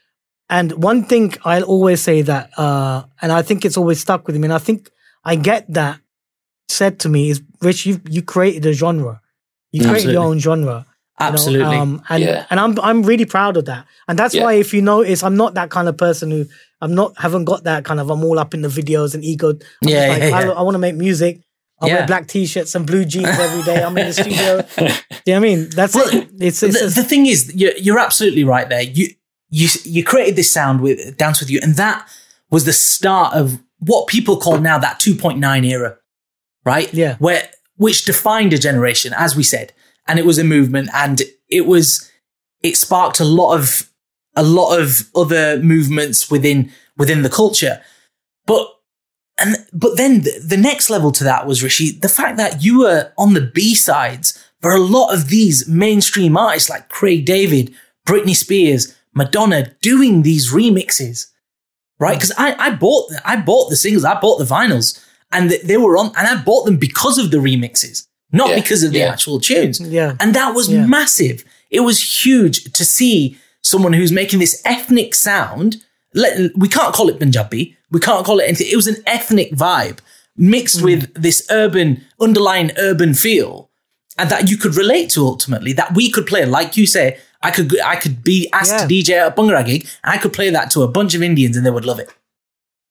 and 0.49 0.72
one 0.72 1.05
thing 1.05 1.34
I'll 1.45 1.64
always 1.64 2.01
say 2.01 2.22
that, 2.22 2.51
uh, 2.57 3.05
and 3.20 3.32
I 3.32 3.43
think 3.43 3.64
it's 3.64 3.76
always 3.76 3.99
stuck 4.01 4.26
with 4.26 4.37
me, 4.37 4.45
and 4.45 4.53
I 4.53 4.59
think 4.59 4.91
I 5.24 5.34
get 5.34 5.72
that 5.74 5.99
said 6.68 7.01
to 7.01 7.09
me 7.09 7.30
is, 7.30 7.43
Rich, 7.62 7.87
you 7.87 8.01
you 8.09 8.22
created 8.22 8.64
a 8.66 8.72
genre, 8.72 9.20
you 9.72 9.80
created 9.89 10.12
your 10.12 10.22
own 10.24 10.39
genre, 10.39 10.87
you 11.20 11.26
know, 11.26 11.32
Absolutely. 11.32 11.64
um, 11.76 12.03
and 12.09 12.22
Yeah. 12.22 12.47
and 12.51 12.61
I'm 12.61 12.78
I'm 12.80 13.03
really 13.03 13.24
proud 13.24 13.57
of 13.57 13.64
that, 13.64 13.87
and 14.07 14.16
that's 14.18 14.34
Yeah. 14.34 14.45
why 14.45 14.53
if 14.55 14.72
you 14.74 14.82
notice, 14.82 15.24
I'm 15.24 15.37
not 15.37 15.55
that 15.55 15.70
kind 15.70 15.89
of 15.89 15.97
person 15.97 16.30
who 16.30 16.45
I'm 16.80 16.95
not 16.95 17.18
haven't 17.18 17.45
got 17.47 17.64
that 17.64 17.84
kind 17.84 17.99
of 17.99 18.09
I'm 18.11 18.22
all 18.22 18.39
up 18.39 18.55
in 18.55 18.62
the 18.62 18.68
videos 18.68 19.14
and 19.14 19.24
ego. 19.24 19.51
I'm 19.82 19.89
Yeah, 19.89 20.07
like, 20.09 20.22
yeah, 20.22 20.37
I, 20.37 20.45
yeah. 20.45 20.51
I 20.53 20.62
want 20.62 20.74
to 20.76 20.78
make 20.87 20.95
music. 20.95 21.41
I 21.81 21.87
Yeah. 21.89 21.95
wear 21.97 22.07
black 22.07 22.27
t-shirts 22.29 22.74
and 22.74 22.87
blue 22.87 23.05
jeans 23.05 23.27
every 23.29 23.62
day. 23.62 23.83
I'm 23.83 23.97
in 23.99 24.07
the 24.07 24.12
studio. 24.12 24.62
Do 24.79 24.85
you 25.27 25.33
know 25.33 25.37
I 25.37 25.41
mean? 25.41 25.68
That's 25.70 25.95
Well, 25.95 26.09
it. 26.09 26.29
It's, 26.41 26.62
it's, 26.62 26.79
the, 26.79 26.87
it's 26.87 26.95
the 26.95 27.05
thing 27.05 27.27
is, 27.27 27.55
you're, 27.55 27.77
you're 27.77 27.99
absolutely 27.99 28.45
right 28.45 28.68
there. 28.68 28.83
You 28.83 29.09
you 29.51 29.68
you 29.85 30.03
created 30.05 30.37
this 30.37 30.51
sound 30.51 30.81
with 30.81 31.16
Dance 31.18 31.41
with 31.41 31.51
You, 31.51 31.61
and 31.62 31.77
that 31.77 32.09
was 32.51 32.64
the 32.64 32.72
start 32.72 33.35
of 33.35 33.61
what 33.79 34.07
people 34.09 34.39
call 34.39 34.59
now 34.59 34.79
that 34.79 34.99
2.9 35.01 35.64
era, 35.66 35.97
right? 36.64 36.93
Yeah. 36.95 37.16
where 37.18 37.49
which 37.77 38.05
defined 38.07 38.53
a 38.55 38.59
generation, 38.59 39.12
as 39.16 39.37
we 39.37 39.43
said, 39.43 39.72
and 40.09 40.18
it 40.18 40.24
was 40.24 40.39
a 40.39 40.45
movement, 40.45 40.89
and 40.95 41.20
it 41.49 41.66
was 41.66 42.11
it 42.62 42.77
sparked 42.77 43.20
a 43.20 43.24
lot 43.24 43.55
of 43.55 43.91
a 44.35 44.43
lot 44.43 44.79
of 44.81 45.09
other 45.14 45.59
movements 45.62 46.31
within 46.31 46.72
within 46.97 47.20
the 47.22 47.31
culture, 47.31 47.83
but. 48.47 48.66
And 49.39 49.57
but 49.72 49.97
then 49.97 50.22
the, 50.22 50.41
the 50.43 50.57
next 50.57 50.89
level 50.91 51.12
to 51.12 51.24
that 51.24 51.47
was 51.47 51.62
Rishi, 51.62 51.91
the 51.93 52.09
fact 52.09 52.37
that 52.39 52.62
you 52.64 52.80
were 52.80 53.12
on 53.18 53.34
the 53.34 53.41
B 53.55 53.74
sides 53.74 54.43
for 54.62 54.72
a 54.74 54.80
lot 54.80 55.12
of 55.12 55.28
these 55.28 55.68
mainstream 55.68 56.37
artists 56.37 56.70
like 56.70 56.89
Craig 56.89 57.26
David, 57.26 57.74
Britney 58.07 58.34
Spears, 58.34 58.97
Madonna 59.14 59.74
doing 59.82 60.22
these 60.22 60.51
remixes, 60.53 61.26
right? 61.99 62.12
Mm. 62.14 62.20
Because 62.20 62.32
I, 62.39 62.55
I 62.66 62.70
bought 62.70 63.11
the, 63.11 63.20
I 63.28 63.37
bought 63.37 63.68
the 63.68 63.76
singles, 63.76 64.05
I 64.05 64.18
bought 64.18 64.39
the 64.39 64.45
vinyls, 64.45 65.03
and 65.32 65.51
th- 65.51 65.62
they 65.62 65.76
were 65.76 65.99
on, 65.99 66.07
and 66.16 66.26
I 66.26 66.43
bought 66.43 66.64
them 66.64 66.78
because 66.78 67.18
of 67.18 67.30
the 67.30 67.37
remixes, 67.39 68.07
not 68.32 68.49
Yeah, 68.51 68.55
because 68.57 68.82
of 68.82 68.93
the 68.93 69.01
yeah. 69.01 69.12
actual 69.12 69.39
tunes. 69.41 69.80
Yeah. 69.80 70.16
and 70.20 70.34
that 70.34 70.55
was 70.55 70.70
Yeah. 70.70 70.87
massive. 70.87 71.45
It 71.70 71.80
was 71.80 72.24
huge 72.24 72.72
to 72.72 72.84
see 72.84 73.37
someone 73.62 73.93
who's 73.93 74.12
making 74.12 74.39
this 74.39 74.62
ethnic 74.64 75.14
sound. 75.14 75.84
Let, 76.14 76.57
we 76.57 76.68
can't 76.68 76.95
call 76.95 77.09
it 77.11 77.18
Punjabi. 77.18 77.76
We 77.91 78.01
can't 78.01 78.24
call 78.26 78.41
it 78.41 78.45
anything. 78.45 78.68
It 78.70 78.76
was 78.76 78.87
an 78.89 78.97
ethnic 79.07 79.53
vibe 79.53 79.99
mixed 80.37 80.82
with 80.82 81.12
this 81.14 81.47
urban, 81.51 82.05
underlying 82.20 82.70
urban 82.78 83.14
feel, 83.14 83.70
and 84.18 84.28
that 84.30 84.51
you 84.51 84.57
could 84.57 84.74
relate 84.74 85.09
to 85.11 85.24
ultimately. 85.24 85.72
That 85.72 85.95
we 85.95 86.11
could 86.11 86.26
play, 86.26 86.45
like 86.45 86.76
you 86.76 86.87
say, 86.87 87.18
I 87.43 87.51
could, 87.51 87.78
I 87.80 87.97
could 87.97 88.24
be 88.24 88.49
asked 88.53 88.72
Yeah. 88.72 88.78
to 88.78 88.87
DJ 88.87 89.11
at 89.20 89.28
a 89.32 89.34
Bhangra 89.41 89.64
gig, 89.64 89.87
and 90.03 90.12
I 90.12 90.18
could 90.18 90.32
play 90.32 90.51
that 90.51 90.70
to 90.72 90.82
a 90.82 90.89
bunch 90.89 91.14
of 91.14 91.22
Indians, 91.22 91.57
and 91.57 91.64
they 91.64 91.70
would 91.70 91.84
love 91.84 91.99
it 92.01 92.11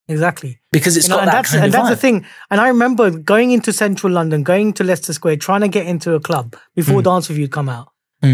exactly. 0.08 0.60
because 0.72 0.96
it's 0.98 1.08
You 1.08 1.12
know, 1.12 1.16
got 1.18 1.22
and 1.24 1.28
that 1.30 1.34
that's 1.36 1.52
kind 1.52 1.64
and 1.66 1.74
of 1.76 1.80
that's 1.82 1.90
the 1.90 1.96
thing. 2.02 2.26
And 2.50 2.62
I 2.62 2.68
remember 2.70 3.10
going 3.12 3.52
into 3.52 3.74
central 3.74 4.14
London, 4.14 4.44
going 4.44 4.74
to 4.74 4.84
Leicester 4.84 5.14
Square, 5.14 5.38
trying 5.38 5.62
to 5.62 5.68
get 5.68 5.86
into 5.88 6.14
a 6.14 6.20
club 6.20 6.56
before 6.76 7.02
Mm. 7.02 7.06
Dance 7.06 7.30
You'd 7.30 7.52
come 7.52 7.70
out. 7.70 7.90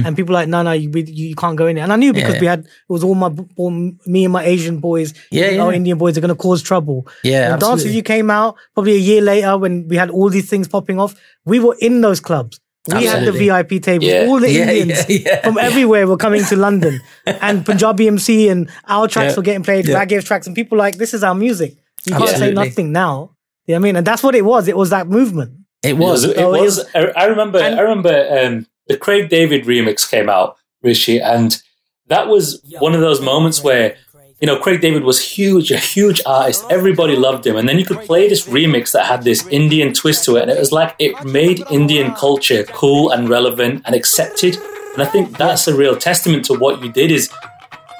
And 0.05 0.15
people 0.15 0.33
were 0.33 0.39
like, 0.41 0.47
no, 0.49 0.61
no, 0.63 0.71
you, 0.71 0.89
we- 0.89 1.03
you 1.03 1.35
can't 1.35 1.57
go 1.57 1.67
in 1.67 1.75
there. 1.75 1.83
And 1.83 1.93
I 1.93 1.95
knew 1.97 2.13
because 2.13 2.35
Yeah. 2.35 2.41
we 2.41 2.47
had 2.47 2.59
it 2.61 2.67
was 2.89 3.03
all 3.03 3.15
my 3.15 3.31
all 3.57 3.71
me 3.71 4.23
and 4.25 4.33
my 4.33 4.43
Asian 4.43 4.79
boys, 4.79 5.13
Yeah, 5.31 5.49
you 5.51 5.57
know, 5.57 5.69
yeah. 5.69 5.75
Indian 5.77 5.97
boys 5.97 6.17
are 6.17 6.21
going 6.21 6.29
to 6.29 6.35
cause 6.35 6.61
trouble. 6.61 7.07
Yeah, 7.23 7.51
when 7.51 7.59
Dance 7.59 7.83
with. 7.83 7.93
You 7.93 8.03
came 8.03 8.29
out, 8.29 8.55
probably 8.73 8.93
a 8.95 9.03
year 9.11 9.21
later, 9.21 9.57
when 9.57 9.87
we 9.87 9.95
had 9.97 10.09
all 10.09 10.29
these 10.29 10.49
things 10.49 10.67
popping 10.67 10.99
off, 10.99 11.15
we 11.45 11.59
were 11.59 11.75
in 11.79 12.01
those 12.01 12.19
clubs. 12.19 12.59
We 12.87 13.05
had 13.05 13.25
the 13.25 13.31
VIP 13.31 13.79
tables. 13.83 14.09
Yeah. 14.09 14.25
All 14.27 14.39
the 14.39 14.49
Yeah, 14.51 14.71
Indians 14.71 15.05
yeah, 15.07 15.17
yeah. 15.25 15.41
from 15.43 15.57
everywhere 15.59 16.07
were 16.07 16.17
coming 16.17 16.43
to 16.45 16.55
London, 16.55 16.99
and 17.27 17.63
Punjabi 17.65 18.07
MC 18.07 18.49
and 18.49 18.69
our 18.87 19.07
tracks 19.07 19.33
Yeah. 19.33 19.37
were 19.37 19.43
getting 19.43 19.63
played, 19.63 19.87
Yeah. 19.87 20.03
Raghav 20.03 20.25
tracks, 20.25 20.47
and 20.47 20.55
people 20.55 20.77
like, 20.79 20.97
this 20.97 21.13
is 21.13 21.23
our 21.23 21.35
music. 21.35 21.75
You 22.05 22.15
can't 22.15 22.29
say 22.29 22.51
nothing 22.53 22.91
now. 22.91 23.35
You 23.67 23.75
know 23.75 23.75
what 23.75 23.75
I 23.75 23.79
mean? 23.83 23.95
And 23.97 24.07
that's 24.07 24.23
what 24.23 24.33
it 24.33 24.43
was. 24.43 24.67
It 24.67 24.75
was 24.75 24.89
that 24.89 25.07
movement. 25.07 25.51
It 25.83 25.89
It 25.89 25.97
was. 25.97 26.25
was. 26.25 26.35
It 26.35 26.37
Oh, 26.39 26.53
it 26.55 26.61
was. 26.61 26.77
was- 26.77 26.87
I, 26.95 26.99
I 27.21 27.25
remember. 27.25 27.59
and- 27.59 27.75
I 27.79 27.81
remember 27.81 28.27
um, 28.39 28.65
the 28.91 28.97
Craig 28.97 29.29
David 29.29 29.63
remix 29.65 30.09
came 30.09 30.29
out, 30.29 30.57
Rishi, 30.83 31.21
and 31.21 31.61
that 32.07 32.27
was 32.27 32.61
one 32.79 32.93
of 32.93 32.99
those 32.99 33.21
moments 33.21 33.63
where 33.63 33.95
you 34.41 34.47
know 34.47 34.59
Craig 34.59 34.81
David 34.81 35.03
was 35.03 35.19
huge, 35.21 35.71
a 35.71 35.77
huge 35.77 36.21
artist. 36.25 36.65
Everybody 36.69 37.15
loved 37.15 37.47
him, 37.47 37.55
and 37.55 37.69
then 37.69 37.79
you 37.79 37.85
could 37.85 38.01
play 38.01 38.27
this 38.27 38.47
remix 38.47 38.91
that 38.91 39.05
had 39.05 39.23
this 39.23 39.47
Indian 39.47 39.93
twist 39.93 40.25
to 40.25 40.35
it, 40.35 40.41
and 40.43 40.51
it 40.51 40.59
was 40.59 40.73
like 40.73 40.93
it 40.99 41.23
made 41.23 41.63
Indian 41.71 42.13
culture 42.13 42.63
cool 42.65 43.11
and 43.11 43.29
relevant 43.29 43.83
and 43.85 43.95
accepted. 43.95 44.57
And 44.93 45.01
I 45.01 45.05
think 45.05 45.37
that's 45.37 45.69
a 45.69 45.75
real 45.75 45.95
testament 45.95 46.43
to 46.45 46.53
what 46.53 46.83
you 46.83 46.91
did. 46.91 47.11
Is 47.11 47.31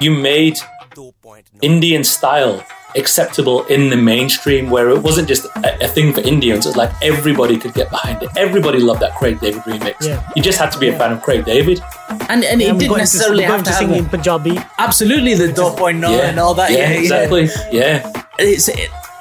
you 0.02 0.12
made 0.12 0.58
Indian 1.62 2.04
style 2.04 2.66
acceptable 2.96 3.64
in 3.66 3.90
the 3.90 3.98
mainstream 3.98 4.70
where 4.70 4.90
it 4.90 5.02
wasn't 5.02 5.28
just 5.28 5.46
a, 5.58 5.86
a 5.86 5.88
thing 5.88 6.14
for 6.14 6.22
Indians. 6.22 6.66
It 6.66 6.70
was 6.70 6.76
like 6.78 6.92
everybody 7.02 7.58
could 7.58 7.74
get 7.74 7.90
behind 7.90 8.22
it. 8.24 8.30
Everybody 8.38 8.80
loved 8.80 9.02
that 9.02 9.16
Craig 9.16 9.40
David 9.40 9.62
remix. 9.64 9.96
Yeah. 10.08 10.22
You 10.36 10.42
just 10.42 10.58
had 10.60 10.72
to 10.72 10.80
be 10.80 10.90
a 10.90 10.98
fan 10.98 11.12
of 11.12 11.22
Craig 11.22 11.46
David. 11.46 11.82
and 12.30 12.44
and 12.44 12.62
it 12.62 12.78
didn't 12.78 12.98
necessarily 12.98 13.44
we 13.44 13.48
got 13.48 13.52
have 13.52 13.60
into 13.60 13.72
to 13.72 13.78
singing 13.78 13.96
in 14.04 14.06
Punjabi. 14.10 14.60
absolutely 14.78 15.34
the 15.36 15.48
2.9 15.48 16.04
and 16.04 16.40
all 16.40 16.54
that. 16.56 16.72
yeah, 16.72 16.78
Yeah, 16.78 16.90
yeah. 16.90 17.00
exactly. 17.00 17.50
Yeah. 17.72 18.12
it's 18.40 18.70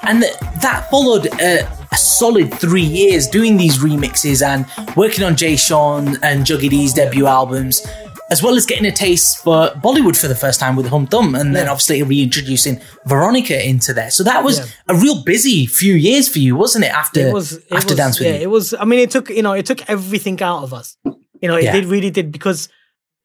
and 0.03 0.23
that 0.63 0.89
followed 0.91 1.27
a, 1.41 1.69
a 1.93 1.97
solid 1.97 2.53
three 2.55 2.83
years 2.83 3.27
doing 3.29 3.57
these 3.59 3.79
remixes 3.79 4.43
and 4.43 4.65
working 4.97 5.23
on 5.25 5.37
Jay 5.37 5.57
Sean 5.57 6.17
and 6.23 6.47
Juggy 6.47 6.71
D's 6.71 6.95
debut 6.95 7.27
albums, 7.27 7.87
as 8.31 8.43
well 8.43 8.55
as 8.55 8.65
getting 8.65 8.87
a 8.87 8.93
taste 8.93 9.43
for 9.43 9.69
Bollywood 9.71 10.17
for 10.17 10.29
the 10.29 10.35
first 10.37 10.61
time 10.61 10.77
with 10.77 10.87
Hum 10.87 11.07
Tum, 11.07 11.35
and 11.35 11.55
then 11.55 11.69
obviously 11.69 12.03
reintroducing 12.03 12.81
Veronica 13.07 13.67
into 13.69 13.93
there. 13.93 14.11
So 14.11 14.23
that 14.25 14.45
was 14.45 14.59
Yeah. 14.59 14.67
a 14.89 14.95
real 14.95 15.23
busy 15.25 15.67
few 15.67 15.95
years 15.95 16.29
for 16.29 16.39
you, 16.39 16.55
wasn't 16.57 16.85
it? 16.85 16.93
After 16.93 17.29
It 17.29 17.33
was. 17.35 17.55
It 17.55 17.65
after 17.73 17.89
was, 17.89 17.97
Dance 17.97 18.19
with 18.21 18.29
yeah, 18.29 18.35
You, 18.37 18.43
it 18.43 18.51
was. 18.51 18.73
I 18.75 18.85
mean, 18.85 19.01
it 19.01 19.11
took 19.11 19.31
you 19.31 19.43
know, 19.43 19.53
it 19.53 19.67
took 19.67 19.89
everything 19.91 20.41
out 20.43 20.63
of 20.63 20.73
us. 20.73 20.97
You 21.05 21.49
know, 21.49 21.57
it 21.57 21.65
Yeah. 21.65 21.73
did 21.73 21.87
really 21.87 22.11
did 22.11 22.31
because 22.31 22.69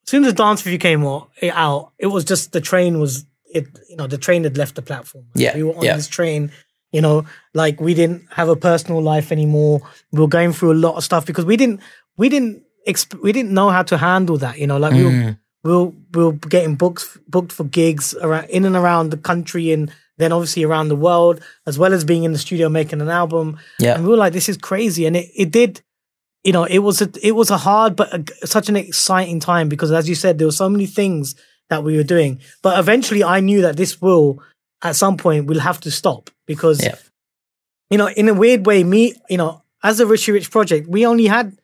as 0.05 0.09
soon 0.11 0.23
as 0.25 0.33
Dance 0.33 0.63
with 0.63 0.71
You 0.73 0.79
came 0.79 1.05
out, 1.05 1.91
it, 1.99 2.07
was 2.07 2.23
just 2.25 2.51
the 2.51 2.61
train 2.61 2.99
was 2.99 3.25
it. 3.53 3.67
You 3.89 3.97
know, 3.97 4.07
the 4.07 4.17
train 4.17 4.43
had 4.43 4.57
left 4.57 4.75
the 4.75 4.81
platform. 4.81 5.25
Yeah, 5.35 5.55
we 5.55 5.63
were 5.63 5.75
on 5.75 5.83
yeah. 5.83 5.95
this 5.95 6.07
train. 6.07 6.51
You 6.91 7.01
know, 7.01 7.25
like 7.53 7.79
we 7.81 7.93
didn't 7.93 8.25
have 8.31 8.47
a 8.49 8.55
personal 8.55 9.01
life 9.01 9.31
anymore. 9.31 9.81
We 10.11 10.19
were 10.21 10.27
going 10.27 10.53
through 10.53 10.71
a 10.73 10.81
lot 10.87 10.95
of 10.95 11.03
stuff 11.03 11.25
because 11.25 11.45
we 11.45 11.57
didn't. 11.57 11.81
We 12.17 12.29
didn't. 12.29 12.63
Exp- 12.87 13.21
we 13.21 13.31
didn't 13.31 13.51
know 13.53 13.69
how 13.69 13.83
to 13.83 13.97
handle 13.97 14.37
that. 14.37 14.57
You 14.59 14.67
know, 14.67 14.77
like 14.77 14.93
we 14.93 14.99
Mm. 14.99 15.25
were 15.25 15.37
we 15.63 15.71
were, 15.71 15.89
we 16.13 16.23
were 16.25 16.31
getting 16.33 16.75
books 16.75 17.17
booked 17.27 17.51
for 17.51 17.63
gigs 17.63 18.13
around 18.21 18.45
in 18.49 18.65
and 18.65 18.75
around 18.75 19.09
the 19.09 19.17
country 19.17 19.71
and 19.71 19.91
then 20.17 20.31
obviously 20.31 20.63
around 20.63 20.87
the 20.89 20.95
world, 20.95 21.41
as 21.65 21.77
well 21.77 21.91
as 21.93 22.03
being 22.05 22.23
in 22.23 22.31
the 22.31 22.37
studio 22.39 22.69
making 22.69 23.01
an 23.01 23.09
album. 23.09 23.57
Yeah. 23.79 23.95
And 23.95 24.03
we 24.03 24.09
were 24.11 24.17
like, 24.17 24.31
this 24.33 24.47
is 24.47 24.57
crazy. 24.57 25.05
And 25.05 25.17
it, 25.17 25.29
it 25.35 25.51
did, 25.51 25.81
you 26.43 26.53
know, 26.53 26.63
it 26.63 26.79
was 26.79 27.01
a 27.01 27.09
it 27.21 27.31
was 27.35 27.49
a 27.49 27.57
hard 27.57 27.95
but 27.95 28.13
a, 28.13 28.47
such 28.47 28.69
an 28.69 28.75
exciting 28.75 29.39
time 29.39 29.67
because 29.67 29.91
as 29.91 30.07
you 30.07 30.15
said, 30.15 30.37
there 30.37 30.47
were 30.47 30.51
so 30.63 30.69
many 30.69 30.85
things 30.85 31.35
that 31.69 31.83
we 31.83 31.97
were 31.97 32.03
doing. 32.03 32.39
But 32.61 32.77
eventually 32.79 33.23
I 33.23 33.39
knew 33.39 33.61
that 33.61 33.75
this 33.77 33.99
will 34.01 34.41
at 34.83 34.95
some 34.95 35.17
point 35.17 35.47
we'll 35.47 35.59
have 35.61 35.79
to 35.81 35.89
stop 35.91 36.29
because 36.45 36.83
Yeah. 36.83 36.95
you 37.89 37.97
know, 37.97 38.07
in 38.07 38.29
a 38.29 38.33
weird 38.33 38.65
way, 38.67 38.83
me, 38.83 39.13
you 39.29 39.37
know, 39.37 39.63
as 39.83 39.99
a 39.99 40.05
Rishi 40.05 40.31
Rich 40.31 40.51
project, 40.51 40.87
we 40.87 41.05
only 41.07 41.25
had 41.25 41.57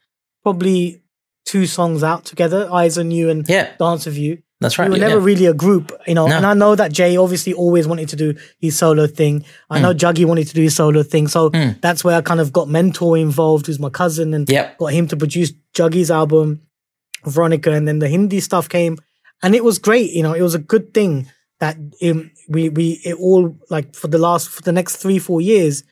probably 0.44 1.01
two 1.46 1.66
songs 1.66 2.04
out 2.04 2.26
together, 2.26 2.70
Eyes 2.72 2.98
on 2.98 3.12
You 3.12 3.30
and 3.30 3.48
Yeah. 3.48 3.70
Dance 3.78 4.06
with 4.06 4.18
You. 4.18 4.40
that's 4.62 4.78
right. 4.78 4.90
We 4.90 5.00
were 5.00 5.02
yeah. 5.02 5.08
never 5.10 5.20
really 5.22 5.48
a 5.48 5.54
group, 5.56 5.92
you 6.06 6.14
know. 6.14 6.28
No. 6.28 6.36
And 6.38 6.46
I 6.46 6.54
know 6.54 6.76
that 6.76 6.92
Jay 6.94 7.18
obviously 7.18 7.52
always 7.54 7.88
wanted 7.88 8.10
to 8.10 8.16
do 8.16 8.36
his 8.60 8.78
solo 8.78 9.08
thing. 9.08 9.44
I 9.72 9.78
Hmm. 9.78 9.84
know 9.84 9.94
Juggy 9.94 10.24
wanted 10.26 10.48
to 10.50 10.54
do 10.54 10.62
his 10.62 10.76
solo 10.76 11.02
thing. 11.04 11.28
So 11.28 11.50
that's 11.82 12.04
where 12.04 12.16
I 12.16 12.22
kind 12.22 12.40
of 12.40 12.54
got 12.54 12.70
Mentor 12.70 13.18
involved, 13.18 13.66
who's 13.66 13.80
my 13.80 13.90
cousin, 13.90 14.34
and 14.36 14.48
Yep. 14.50 14.78
got 14.78 14.94
him 14.94 15.08
to 15.08 15.18
produce 15.18 15.52
Juggy's 15.74 16.12
album, 16.12 16.62
Veronica, 17.26 17.72
and 17.72 17.88
then 17.88 18.00
the 18.00 18.08
Hindi 18.08 18.40
stuff 18.40 18.70
came. 18.70 18.98
And 19.44 19.56
it 19.56 19.64
was 19.64 19.80
great, 19.80 20.12
you 20.12 20.22
know, 20.22 20.34
it 20.34 20.42
was 20.44 20.54
a 20.54 20.60
good 20.60 20.94
thing 20.94 21.28
that 21.60 21.78
um, 22.04 22.30
we 22.48 22.70
we 22.70 23.02
it 23.04 23.16
all 23.16 23.56
like 23.72 23.96
for 23.96 24.08
the 24.08 24.18
last 24.20 24.48
for 24.50 24.62
the 24.62 24.72
next 24.72 24.98
three, 24.98 25.18
four 25.20 25.42
years, 25.42 25.84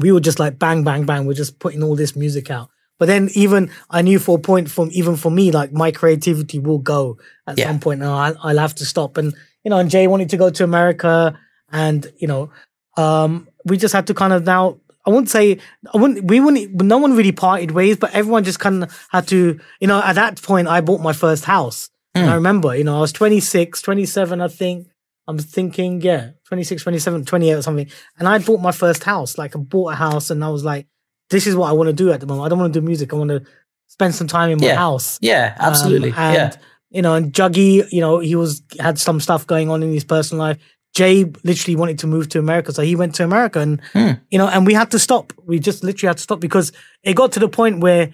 we 0.00 0.10
were 0.12 0.20
just 0.20 0.38
like 0.40 0.58
bang, 0.58 0.82
bang, 0.84 1.04
bang. 1.06 1.26
We're 1.26 1.34
just 1.34 1.58
putting 1.60 1.82
all 1.84 1.94
this 1.96 2.16
music 2.16 2.50
out. 2.50 2.70
But 2.98 3.06
then 3.06 3.28
even 3.34 3.70
I 3.90 4.02
knew 4.02 4.18
for 4.18 4.38
a 4.38 4.40
point 4.40 4.70
from 4.70 4.88
even 4.92 5.16
for 5.16 5.30
me, 5.30 5.50
like 5.52 5.72
my 5.72 5.90
creativity 5.92 6.58
will 6.58 6.78
go 6.78 7.18
at 7.46 7.58
Yeah. 7.58 7.66
some 7.68 7.80
point. 7.80 8.00
Now 8.00 8.14
I, 8.14 8.34
I'll 8.42 8.58
have 8.58 8.74
to 8.76 8.84
stop. 8.84 9.16
And 9.16 9.34
you 9.64 9.70
know, 9.70 9.78
and 9.78 9.90
Jay 9.90 10.06
wanted 10.06 10.30
to 10.30 10.36
go 10.36 10.50
to 10.50 10.64
America, 10.64 11.38
and 11.70 12.10
you 12.18 12.26
know, 12.28 12.50
um, 12.96 13.48
we 13.64 13.76
just 13.76 13.94
had 13.94 14.06
to 14.08 14.14
kind 14.14 14.32
of 14.32 14.44
now. 14.44 14.78
I 15.06 15.10
wouldn't 15.10 15.30
say 15.30 15.58
I 15.94 15.96
wouldn't. 15.96 16.24
We 16.24 16.40
wouldn't. 16.40 16.82
No 16.82 16.98
one 16.98 17.16
really 17.16 17.32
parted 17.32 17.70
ways, 17.70 17.96
but 17.96 18.12
everyone 18.14 18.44
just 18.44 18.60
kind 18.60 18.82
of 18.84 19.06
had 19.10 19.26
to. 19.28 19.58
You 19.80 19.86
know, 19.86 20.02
at 20.02 20.14
that 20.14 20.42
point, 20.42 20.68
I 20.68 20.80
bought 20.80 21.00
my 21.00 21.12
first 21.12 21.44
house. 21.44 21.88
And 22.14 22.28
I 22.28 22.34
remember, 22.34 22.74
you 22.74 22.82
know, 22.82 22.96
I 22.96 23.00
was 23.00 23.12
26, 23.12 23.80
27, 23.80 24.40
I 24.40 24.48
think. 24.48 24.88
I'm 25.28 25.38
thinking, 25.38 26.00
yeah, 26.00 26.30
26, 26.48 26.82
27, 26.82 27.24
28 27.26 27.52
or 27.52 27.62
something. 27.62 27.88
And 28.18 28.26
I 28.26 28.38
bought 28.38 28.60
my 28.60 28.72
first 28.72 29.04
house. 29.04 29.38
Like 29.38 29.54
I 29.54 29.60
bought 29.60 29.92
a 29.92 29.94
house 29.94 30.30
and 30.30 30.42
I 30.42 30.48
was 30.48 30.64
like, 30.64 30.88
this 31.30 31.46
is 31.46 31.54
what 31.56 31.68
I 31.68 31.72
want 31.72 31.88
to 31.88 31.92
do 31.92 32.10
at 32.12 32.20
the 32.20 32.26
moment. 32.26 32.46
I 32.46 32.48
don't 32.48 32.58
want 32.58 32.72
to 32.72 32.80
do 32.80 32.84
music. 32.86 33.12
I 33.12 33.16
want 33.16 33.30
to 33.30 33.42
spend 33.86 34.14
some 34.14 34.26
time 34.26 34.50
in 34.50 34.58
my 34.60 34.66
Yeah. 34.68 34.76
house. 34.76 35.18
Yeah, 35.20 35.54
Um, 35.58 35.66
absolutely. 35.70 36.12
and 36.16 36.34
yeah. 36.34 36.52
you 36.90 37.02
know, 37.02 37.14
and 37.14 37.32
Juggy, 37.32 37.90
you 37.92 38.00
know, 38.00 38.18
he 38.18 38.34
was 38.34 38.62
had 38.80 38.98
some 38.98 39.20
stuff 39.20 39.46
going 39.46 39.70
on 39.70 39.82
in 39.82 39.92
his 39.92 40.04
personal 40.04 40.40
life. 40.44 40.58
Jay 40.94 41.24
literally 41.44 41.76
wanted 41.76 41.98
to 42.00 42.06
move 42.06 42.28
to 42.30 42.38
America, 42.38 42.72
so 42.72 42.82
he 42.82 42.96
went 42.96 43.14
to 43.16 43.24
America, 43.24 43.60
and 43.60 43.80
Hmm. 43.92 44.12
you 44.30 44.38
know, 44.38 44.48
and 44.48 44.66
we 44.66 44.72
had 44.74 44.90
to 44.92 44.98
stop. 44.98 45.32
We 45.46 45.58
just 45.58 45.84
literally 45.84 46.08
had 46.08 46.16
to 46.16 46.22
stop 46.22 46.40
because 46.40 46.72
it 47.04 47.14
got 47.14 47.32
to 47.32 47.40
the 47.40 47.48
point 47.48 47.80
where 47.80 48.10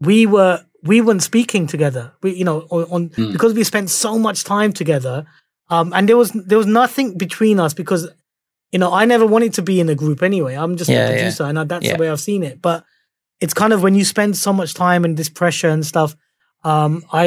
we 0.00 0.26
were 0.26 0.62
we 0.82 1.00
weren't 1.00 1.22
speaking 1.22 1.66
together. 1.66 2.12
We, 2.22 2.32
you 2.34 2.44
know, 2.44 2.60
on, 2.70 2.84
on 2.90 3.02
Hmm. 3.16 3.32
because 3.32 3.54
we 3.54 3.64
spent 3.64 3.90
so 3.90 4.18
much 4.18 4.44
time 4.44 4.72
together, 4.72 5.26
um, 5.68 5.92
and 5.94 6.08
there 6.08 6.16
was 6.16 6.30
there 6.32 6.58
was 6.58 6.66
nothing 6.66 7.16
between 7.18 7.60
us 7.60 7.74
because 7.74 8.08
you 8.76 8.80
know 8.82 8.92
I 8.92 9.06
never 9.06 9.24
wanted 9.34 9.52
to 9.54 9.62
be 9.62 9.76
in 9.80 9.88
a 9.88 9.94
group 10.02 10.22
anyway. 10.22 10.54
I'm 10.62 10.76
just 10.76 10.90
Yeah, 10.90 10.96
a 10.96 11.00
yeah. 11.04 11.10
producer, 11.16 11.44
and 11.48 11.58
I- 11.58 11.64
that's 11.72 11.86
Yeah. 11.86 11.94
the 11.96 12.00
way 12.02 12.08
I've 12.12 12.20
seen 12.30 12.42
it. 12.50 12.60
But 12.60 12.84
it's 13.42 13.54
kind 13.60 13.72
of 13.72 13.78
when 13.84 13.94
you 13.98 14.04
spend 14.04 14.36
so 14.36 14.52
much 14.52 14.74
time 14.74 15.02
and 15.06 15.16
this 15.16 15.30
pressure 15.40 15.70
and 15.76 15.82
stuff. 15.92 16.10
Um, 16.72 16.92
I 17.24 17.26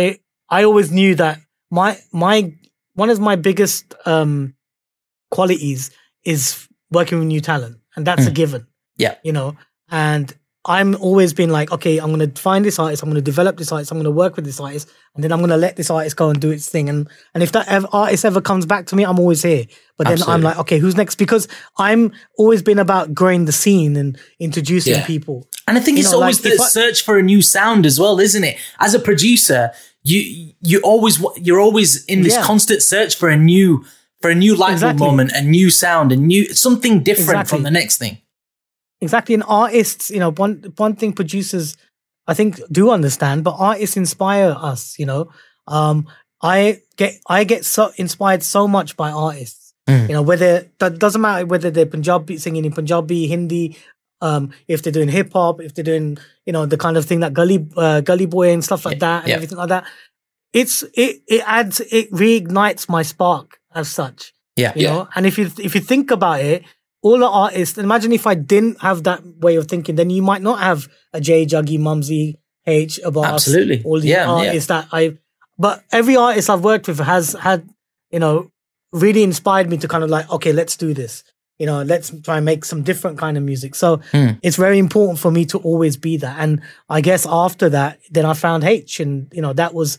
I 0.58 0.60
always 0.68 0.90
knew 0.92 1.16
that 1.16 1.36
my 1.72 1.98
my 2.26 2.36
one 3.02 3.10
of 3.14 3.20
my 3.30 3.36
biggest 3.36 3.84
um 4.06 4.54
qualities 5.32 5.92
is 6.24 6.68
working 6.92 7.18
with 7.20 7.28
new 7.28 7.42
talent, 7.42 7.78
and 7.96 8.06
that's 8.08 8.28
a 8.28 8.32
given. 8.32 8.68
Yeah. 9.06 9.16
you 9.24 9.32
know, 9.32 9.56
and 9.90 10.26
I'm 10.66 10.96
always 10.96 11.34
been 11.34 11.50
like, 11.50 11.72
okay, 11.72 12.00
I'm 12.00 12.10
gonna 12.12 12.28
find 12.32 12.66
this 12.66 12.80
artist, 12.80 13.02
I'm 13.02 13.10
gonna 13.10 13.22
develop 13.22 13.58
this 13.58 13.72
artist, 13.72 13.92
I'm 13.92 13.98
gonna 13.98 14.12
work 14.12 14.36
with 14.36 14.44
this 14.46 14.60
artist, 14.60 14.90
and 15.16 15.24
then 15.24 15.32
I'm 15.32 15.40
gonna 15.40 15.56
let 15.58 15.78
this 15.78 15.90
artist 15.90 16.18
go 16.18 16.30
and 16.30 16.40
do 16.40 16.52
its 16.52 16.68
thing. 16.68 16.90
And 16.90 17.08
and 17.34 17.42
if 17.42 17.54
that 17.54 17.68
ever, 17.70 17.88
artist 17.94 18.26
ever 18.26 18.42
comes 18.42 18.66
back 18.66 18.86
to 18.88 18.96
me, 18.96 19.04
I'm 19.06 19.20
always 19.20 19.42
here. 19.42 19.66
But 19.98 20.08
then 20.08 20.22
I'm 20.28 20.42
like, 20.42 20.58
okay, 20.60 20.78
who's 20.80 20.96
next? 20.96 21.16
Because 21.16 21.48
I'm 21.78 22.12
always 22.38 22.62
been 22.62 22.78
about 22.80 23.14
growing 23.14 23.46
the 23.46 23.52
scene 23.54 23.96
and 23.96 24.18
introducing 24.40 24.96
Yeah. 24.96 25.06
people. 25.06 25.48
And 25.68 25.78
I 25.78 25.82
think 25.82 25.98
You 25.98 26.04
it's 26.04 26.12
know, 26.12 26.20
always 26.22 26.44
like, 26.44 26.56
the 26.58 26.62
I- 26.62 26.68
search 26.68 27.04
for 27.04 27.18
a 27.18 27.24
new 27.24 27.42
sound 27.42 27.86
as 27.86 28.00
well, 28.00 28.20
isn't 28.20 28.44
it? 28.44 28.58
As 28.80 28.94
a 28.94 29.00
producer, 29.00 29.72
you 30.04 30.52
you 30.62 30.80
always 30.82 31.24
you're 31.38 31.60
always 31.62 32.04
in 32.06 32.22
this 32.22 32.34
Yeah. 32.34 32.44
constant 32.44 32.82
search 32.84 33.16
for 33.16 33.30
a 33.30 33.38
new 33.38 33.86
for 34.22 34.30
a 34.30 34.36
new 34.36 34.56
light 34.56 34.74
Exactly. 34.74 35.06
moment, 35.08 35.32
a 35.34 35.42
new 35.42 35.70
sound, 35.70 36.12
a 36.12 36.18
new 36.18 36.54
something 36.54 37.02
different 37.02 37.30
Exactly. 37.30 37.50
from 37.58 37.64
the 37.64 37.72
next 37.72 37.96
thing. 37.98 38.18
Exactly. 39.02 39.34
And 39.36 39.44
artists, 39.48 40.10
you 40.10 40.20
know, 40.20 40.32
one 40.32 40.74
one 40.78 40.96
thing 40.96 41.14
producers 41.14 41.78
I 42.28 42.34
think 42.34 42.60
do 42.72 42.92
understand, 42.92 43.44
but 43.44 43.56
artists 43.58 43.98
inspire 43.98 44.56
us, 44.58 44.98
you 45.00 45.06
know. 45.06 45.32
Um 45.68 46.08
I 46.42 46.82
get 46.98 47.20
I 47.28 47.44
get 47.44 47.66
so 47.66 47.92
inspired 47.98 48.44
so 48.44 48.68
much 48.68 48.96
by 48.98 49.12
artists. 49.12 49.74
Mm. 49.88 50.08
You 50.10 50.14
know, 50.16 50.22
whether 50.22 50.70
that 50.80 51.00
doesn't 51.00 51.22
matter 51.22 51.46
whether 51.46 51.72
they're 51.72 51.86
Punjabi 51.86 52.38
singing 52.38 52.66
in 52.66 52.72
Punjabi, 52.74 53.28
Hindi, 53.28 53.78
um, 54.22 54.52
if 54.68 54.84
they're 54.84 54.94
doing 54.94 55.10
hip 55.10 55.32
hop, 55.34 55.62
if 55.62 55.74
they're 55.74 55.84
doing, 55.84 56.18
you 56.46 56.54
know, 56.54 56.66
the 56.66 56.78
kind 56.78 56.96
of 56.98 57.06
thing 57.06 57.22
that 57.22 57.34
Gully 57.34 57.66
uh, 57.76 58.02
Gully 58.02 58.26
Boy 58.26 58.52
and 58.54 58.64
stuff 58.64 58.86
like 58.86 58.96
Yeah, 58.96 59.00
that 59.08 59.20
and 59.24 59.30
yeah. 59.30 59.36
everything 59.36 59.58
like 59.58 59.70
that. 59.70 59.86
It's 60.54 60.84
it 60.94 61.22
it 61.28 61.42
adds 61.46 61.80
it 61.92 62.12
reignites 62.12 62.90
my 62.90 63.02
spark 63.04 63.60
as 63.74 63.88
such 63.88 64.34
Yeah. 64.58 64.74
you 64.76 64.88
know 64.88 65.08
and 65.16 65.26
if 65.26 65.38
you 65.38 65.52
if 65.60 65.76
you 65.76 65.82
think 65.82 66.10
about 66.12 66.42
it 66.42 66.64
all 67.02 67.18
the 67.18 67.28
artists 67.28 67.78
imagine 67.78 68.12
if 68.12 68.26
i 68.28 68.34
didn't 68.36 68.80
have 68.82 69.04
that 69.04 69.22
way 69.40 69.56
of 69.56 69.68
thinking 69.68 69.96
then 69.96 70.10
you 70.10 70.22
might 70.22 70.42
not 70.42 70.60
have 70.60 70.88
a 71.14 71.22
j 71.22 71.46
juggy 71.46 71.78
Mumzy 71.80 72.36
h 72.66 73.00
about 73.06 73.26
Absolutely. 73.26 73.82
all 73.84 74.00
the 74.00 74.08
Yeah, 74.10 74.26
yeah. 74.26 74.48
artists 74.48 74.68
that 74.68 74.88
i 74.92 75.18
but 75.58 75.84
every 75.92 76.16
artist 76.16 76.50
i've 76.50 76.64
worked 76.64 76.88
with 76.88 77.00
has 77.00 77.34
had 77.34 77.68
you 78.12 78.20
know 78.20 78.52
really 78.92 79.24
inspired 79.24 79.70
me 79.70 79.78
to 79.78 79.88
kind 79.88 80.04
of 80.04 80.10
like 80.10 80.30
okay 80.30 80.52
let's 80.52 80.76
do 80.76 80.94
this 80.94 81.24
you 81.58 81.66
know 81.66 81.84
let's 81.84 82.12
try 82.24 82.38
and 82.38 82.46
make 82.46 82.66
some 82.66 82.84
different 82.84 83.18
kind 83.18 83.38
of 83.38 83.44
music 83.44 83.76
so 83.76 83.98
Hmm. 84.12 84.32
it's 84.42 84.56
very 84.58 84.78
important 84.80 85.20
for 85.20 85.32
me 85.32 85.46
to 85.46 85.58
always 85.60 85.96
be 85.98 86.18
that 86.18 86.36
and 86.40 86.62
i 86.90 87.00
guess 87.02 87.26
after 87.30 87.70
that 87.70 88.00
then 88.12 88.26
i 88.26 88.34
found 88.34 88.64
h 88.64 89.00
and 89.00 89.32
you 89.32 89.42
know 89.42 89.54
that 89.54 89.74
was 89.74 89.98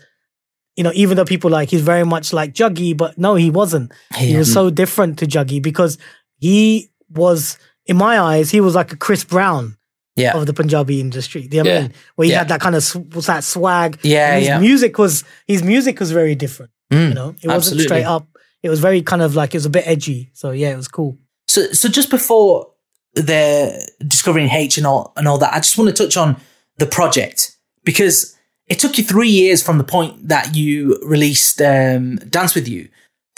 you 0.77 0.85
know, 0.85 0.93
even 0.95 1.17
though 1.17 1.25
people 1.27 1.51
like 1.51 1.69
he's 1.69 1.83
very 1.83 2.05
much 2.05 2.33
like 2.33 2.55
Juggy, 2.55 2.97
but 2.97 3.19
no, 3.19 3.35
he 3.35 3.51
wasn't. 3.51 3.93
He 4.17 4.37
was 4.37 4.51
so 4.51 4.71
different 4.71 5.19
to 5.19 5.27
Juggy 5.27 5.61
because 5.61 5.99
he 6.41 6.91
was, 7.11 7.59
in 7.87 7.97
my 7.97 8.19
eyes, 8.19 8.51
he 8.51 8.61
was 8.61 8.75
like 8.75 8.93
a 8.93 8.97
Chris 8.97 9.23
Brown 9.25 9.77
Yeah. 10.17 10.37
of 10.37 10.47
the 10.47 10.53
Punjabi 10.53 10.99
industry. 11.01 11.47
Do 11.47 11.57
you 11.59 11.63
know 11.63 11.71
what 11.71 11.79
I 11.79 11.83
mean? 11.83 11.93
Where 12.17 12.25
he 12.27 12.33
Yeah. 12.33 12.39
had 12.39 12.49
that 12.49 12.61
kind 12.61 12.75
of 12.75 13.15
was 13.15 13.27
that 13.27 13.45
swag. 13.45 13.99
Yeah, 14.03 14.31
and 14.35 14.39
his 14.41 14.49
yeah. 14.49 14.59
music 14.59 14.99
was 14.99 15.25
his 15.47 15.63
music 15.63 16.01
was 16.01 16.11
very 16.13 16.35
different. 16.35 16.73
Mm, 16.93 17.09
You 17.09 17.15
know, 17.15 17.29
it 17.31 17.47
wasn't 17.47 17.53
absolutely. 17.53 17.85
straight 17.85 18.05
up. 18.05 18.27
It 18.63 18.69
was 18.69 18.81
very 18.81 19.01
kind 19.03 19.23
of 19.23 19.35
like 19.37 19.55
it 19.55 19.59
was 19.59 19.67
a 19.67 19.71
bit 19.71 19.85
edgy. 19.87 20.31
So 20.35 20.51
yeah, 20.51 20.71
it 20.73 20.77
was 20.77 20.89
cool. 20.89 21.17
So, 21.49 21.73
so 21.73 21.89
just 21.89 22.11
before 22.11 22.69
the 23.15 23.89
discovering 24.07 24.49
H 24.51 24.77
and 24.79 24.87
all 24.87 25.13
and 25.17 25.27
all 25.29 25.39
that, 25.39 25.53
I 25.53 25.59
just 25.59 25.77
want 25.79 25.95
to 25.95 26.03
touch 26.05 26.17
on 26.17 26.37
the 26.79 26.87
project 26.87 27.57
because 27.85 28.37
it 28.67 28.79
took 28.79 28.99
you 28.99 29.05
three 29.05 29.29
years 29.31 29.63
from 29.63 29.79
the 29.79 29.85
point 29.85 30.29
that 30.29 30.55
you 30.55 30.99
released 31.03 31.61
um, 31.61 32.17
Dance 32.29 32.55
with 32.55 32.69
You 32.69 32.89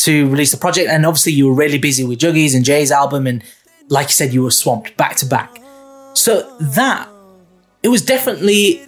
to 0.04 0.28
release 0.28 0.50
the 0.50 0.56
project, 0.56 0.90
and 0.90 1.06
obviously 1.06 1.32
you 1.32 1.46
were 1.46 1.54
really 1.54 1.78
busy 1.78 2.04
with 2.04 2.18
Juggies 2.18 2.54
and 2.54 2.64
Jay's 2.64 2.90
album, 2.90 3.26
and 3.26 3.42
like 3.88 4.08
you 4.08 4.12
said, 4.12 4.32
you 4.32 4.42
were 4.42 4.50
swamped 4.50 4.96
back 4.96 5.16
to 5.16 5.26
back. 5.26 5.58
So 6.14 6.56
that 6.60 7.08
it 7.82 7.88
was 7.88 8.02
definitely 8.04 8.84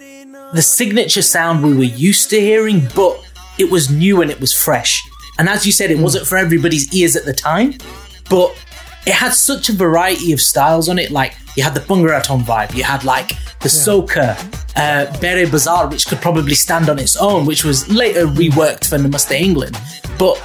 the 0.53 0.61
signature 0.61 1.21
sound 1.21 1.63
we 1.63 1.73
were 1.73 1.83
used 1.83 2.29
to 2.29 2.39
hearing, 2.39 2.87
but 2.95 3.19
it 3.57 3.69
was 3.69 3.89
new 3.89 4.21
and 4.21 4.31
it 4.31 4.39
was 4.39 4.53
fresh. 4.53 5.01
And 5.37 5.49
as 5.49 5.65
you 5.65 5.71
said, 5.71 5.91
it 5.91 5.97
hmm. 5.97 6.03
wasn't 6.03 6.27
for 6.27 6.37
everybody's 6.37 6.93
ears 6.93 7.15
at 7.15 7.25
the 7.25 7.33
time, 7.33 7.75
but 8.29 8.55
it 9.05 9.13
had 9.13 9.33
such 9.33 9.69
a 9.69 9.73
variety 9.73 10.31
of 10.33 10.41
styles 10.41 10.89
on 10.89 10.97
it. 10.99 11.11
Like 11.11 11.35
you 11.55 11.63
had 11.63 11.73
the 11.73 11.81
Bhangraton 11.81 12.41
vibe, 12.43 12.73
you 12.75 12.83
had 12.83 13.03
like 13.03 13.29
the 13.61 13.69
soca, 13.69 14.35
uh, 14.75 15.11
Bhare 15.19 15.49
Bazaar, 15.49 15.87
which 15.89 16.07
could 16.07 16.19
probably 16.21 16.55
stand 16.55 16.89
on 16.89 16.99
its 16.99 17.15
own, 17.15 17.45
which 17.45 17.63
was 17.63 17.87
later 17.89 18.25
reworked 18.27 18.87
for 18.89 18.97
Namaste 18.97 19.31
England. 19.31 19.79
But 20.17 20.41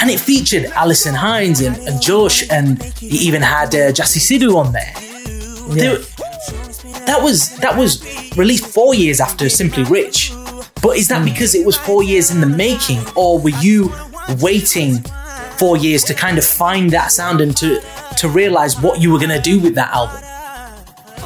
and 0.00 0.10
it 0.10 0.20
featured 0.20 0.64
Alison 0.72 1.14
Hinds 1.14 1.60
and, 1.60 1.76
and 1.88 2.00
Josh, 2.02 2.44
and 2.50 2.78
you 3.00 3.18
even 3.20 3.42
had 3.42 3.68
uh, 3.74 3.92
Jassi 3.92 4.20
Sidhu 4.20 4.56
on 4.56 4.72
there. 4.72 4.92
There- 5.74 5.98
that 7.06 7.22
was 7.22 7.56
that 7.58 7.76
was 7.76 8.02
released 8.36 8.66
four 8.66 8.94
years 8.94 9.20
after 9.20 9.48
Simply 9.48 9.84
Rich. 9.84 10.32
But 10.82 10.96
is 10.96 11.08
that 11.08 11.24
because 11.24 11.54
it 11.54 11.64
was 11.66 11.76
four 11.76 12.02
years 12.02 12.30
in 12.30 12.40
the 12.40 12.46
making, 12.46 13.00
or 13.14 13.38
were 13.38 13.56
you 13.60 13.92
waiting 14.40 15.04
four 15.58 15.76
years 15.76 16.04
to 16.04 16.14
kind 16.14 16.38
of 16.38 16.44
find 16.44 16.90
that 16.90 17.12
sound 17.12 17.40
and 17.40 17.56
to 17.56 17.80
to 18.18 18.28
realize 18.28 18.80
what 18.80 19.00
you 19.00 19.12
were 19.12 19.18
going 19.18 19.30
to 19.30 19.40
do 19.40 19.58
with 19.60 19.74
that 19.74 19.90
album? 19.90 20.20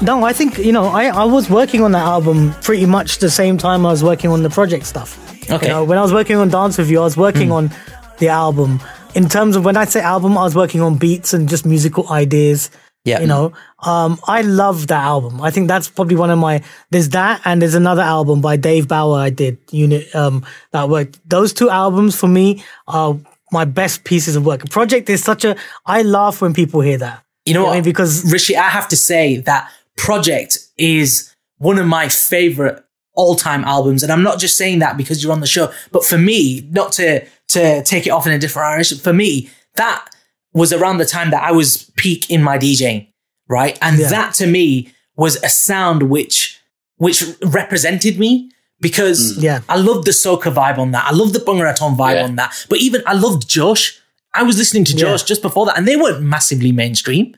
No, 0.01 0.25
I 0.25 0.33
think 0.33 0.59
you 0.59 0.73
know 0.73 0.85
I, 0.85 1.07
I 1.07 1.25
was 1.25 1.51
working 1.51 1.83
on 1.83 1.93
that 1.93 2.05
album 2.05 2.53
pretty 2.63 2.87
much 2.87 3.19
the 3.19 3.31
same 3.31 3.59
time 3.59 3.85
I 3.85 3.91
was 3.91 4.05
working 4.05 4.31
on 4.31 4.43
the 4.43 4.51
project 4.51 4.87
stuff. 4.87 5.19
Okay. 5.51 5.67
You 5.67 5.73
know, 5.73 5.85
when 5.85 5.99
I 5.99 6.03
was 6.03 6.13
working 6.13 6.37
on 6.37 6.49
Dance 6.49 6.79
with 6.79 6.91
You, 6.91 7.01
I 7.01 7.05
was 7.05 7.17
working 7.17 7.51
on 7.51 7.71
the 8.19 8.29
album. 8.29 8.81
In 9.15 9.29
terms 9.29 9.57
of 9.57 9.65
when 9.65 9.77
I 9.77 9.87
say 9.87 10.01
album, 10.01 10.37
I 10.37 10.43
was 10.45 10.55
working 10.55 10.81
on 10.81 10.99
beats 10.99 11.33
and 11.33 11.49
just 11.49 11.65
musical 11.65 12.09
ideas. 12.11 12.71
Yeah. 13.05 13.21
You 13.21 13.27
know, 13.27 13.53
um, 13.83 14.19
I 14.27 14.43
love 14.43 14.89
that 14.89 15.03
album. 15.03 15.41
I 15.41 15.51
think 15.51 15.67
that's 15.69 15.89
probably 15.89 16.17
one 16.17 16.31
of 16.31 16.39
my. 16.39 16.63
There's 16.91 17.09
that, 17.11 17.41
and 17.45 17.63
there's 17.63 17.75
another 17.75 18.03
album 18.03 18.43
by 18.43 18.57
Dave 18.57 18.87
Bauer 18.87 19.19
I 19.19 19.31
did 19.31 19.57
unit 19.71 20.15
um, 20.15 20.45
that 20.73 20.91
worked. 20.91 21.19
Those 21.29 21.55
two 21.55 21.71
albums 21.71 22.15
for 22.17 22.29
me 22.29 22.63
are 22.87 23.17
my 23.53 23.65
best 23.65 24.05
pieces 24.05 24.37
of 24.37 24.45
work. 24.45 24.69
Project 24.71 25.09
is 25.11 25.23
such 25.23 25.45
a. 25.45 25.57
I 25.87 26.03
laugh 26.03 26.41
when 26.41 26.53
people 26.55 26.81
hear 26.81 26.99
that. 26.99 27.25
You 27.45 27.55
know 27.55 27.63
what 27.63 27.69
what? 27.69 27.73
I 27.73 27.77
mean? 27.77 27.85
Because 27.85 28.31
Rishi, 28.31 28.57
I 28.57 28.69
have 28.69 28.89
to 28.89 28.97
say 28.97 29.39
that 29.39 29.71
Project 29.97 30.59
is 30.77 31.35
one 31.59 31.79
of 31.79 31.87
my 31.87 32.09
favorite 32.09 32.85
all-time 33.15 33.65
albums, 33.65 34.03
and 34.03 34.13
I'm 34.13 34.23
not 34.23 34.39
just 34.39 34.57
saying 34.57 34.79
that 34.79 34.97
because 34.97 35.23
you're 35.23 35.33
on 35.33 35.41
the 35.41 35.47
show, 35.47 35.73
but 35.91 36.05
for 36.05 36.19
me, 36.19 36.67
not 36.71 36.93
to 36.93 37.25
to 37.49 37.83
take 37.83 38.07
it 38.07 38.11
off 38.11 38.27
in 38.27 38.33
a 38.33 38.39
different 38.39 38.75
direction, 38.75 38.99
for 38.99 39.13
me, 39.13 39.51
that 39.77 40.09
was 40.53 40.73
around 40.73 40.99
the 40.99 41.05
time 41.05 41.31
that 41.31 41.43
I 41.43 41.53
was 41.53 41.91
peak 41.97 42.31
in 42.31 42.43
my 42.43 42.59
DJing, 42.59 43.09
right? 43.49 43.79
And 43.81 43.99
Yeah. 43.99 44.09
that 44.09 44.35
to 44.35 44.47
me 44.47 44.93
was 45.17 45.43
a 45.43 45.49
sound 45.49 46.05
which 46.05 46.61
which 46.97 47.25
represented 47.43 48.19
me 48.19 48.51
because 48.81 49.37
Yeah. 49.39 49.61
I 49.69 49.77
love 49.77 50.05
the 50.05 50.13
soca 50.13 50.53
vibe 50.53 50.79
on 50.79 50.93
that. 50.93 51.07
I 51.07 51.13
love 51.15 51.33
the 51.33 51.41
Bhangraton 51.41 51.97
vibe 51.97 52.15
Yeah. 52.15 52.25
on 52.25 52.37
that. 52.37 52.53
But 52.69 52.79
even 52.81 53.03
I 53.07 53.15
loved 53.15 53.49
Josh. 53.49 53.99
I 54.35 54.43
was 54.43 54.57
listening 54.59 54.85
to 54.85 54.95
Josh 54.97 55.23
Yeah. 55.23 55.27
just 55.27 55.43
before 55.43 55.67
that, 55.67 55.77
and 55.79 55.87
they 55.89 55.97
weren't 55.97 56.23
massively 56.23 56.71
mainstream. 56.73 57.35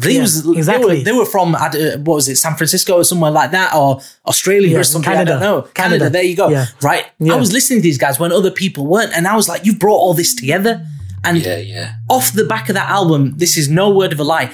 They, 0.00 0.14
Yeah, 0.14 0.20
was, 0.22 0.44
they, 0.44 0.52
exactly. 0.56 0.98
were, 0.98 1.04
they 1.04 1.10
were 1.12 1.26
from, 1.26 1.56
I 1.56 1.66
uh, 1.66 1.98
what 1.98 2.14
was 2.14 2.28
it, 2.28 2.36
San 2.36 2.54
Francisco 2.54 2.94
or 2.94 3.04
somewhere 3.04 3.32
like 3.32 3.50
that, 3.50 3.74
or 3.74 4.00
Australia 4.26 4.68
Yeah, 4.70 4.78
or 4.78 4.84
something. 4.84 5.10
I 5.10 5.16
Canada. 5.16 5.30
don't 5.32 5.40
know. 5.40 5.62
Canada. 5.62 5.74
Canada. 5.98 6.10
there 6.10 6.22
you 6.22 6.36
go. 6.36 6.48
Yeah. 6.48 6.66
Right? 6.80 7.06
I 7.28 7.34
was 7.34 7.52
listening 7.52 7.80
to 7.80 7.82
these 7.82 7.98
guys 7.98 8.18
when 8.20 8.30
other 8.32 8.52
people 8.52 8.86
weren't, 8.86 9.12
and 9.12 9.26
I 9.26 9.34
was 9.34 9.48
like, 9.48 9.66
you 9.66 9.74
brought 9.74 9.96
all 9.98 10.14
this 10.14 10.32
together. 10.34 10.86
And 11.24 11.44
Yeah, 11.44 11.56
yeah. 11.58 11.92
off 12.08 12.32
the 12.32 12.44
back 12.44 12.68
of 12.70 12.74
that 12.76 12.88
album, 12.88 13.34
this 13.36 13.56
is 13.58 13.68
no 13.68 13.90
word 13.90 14.12
of 14.12 14.20
a 14.20 14.24
lie. 14.24 14.50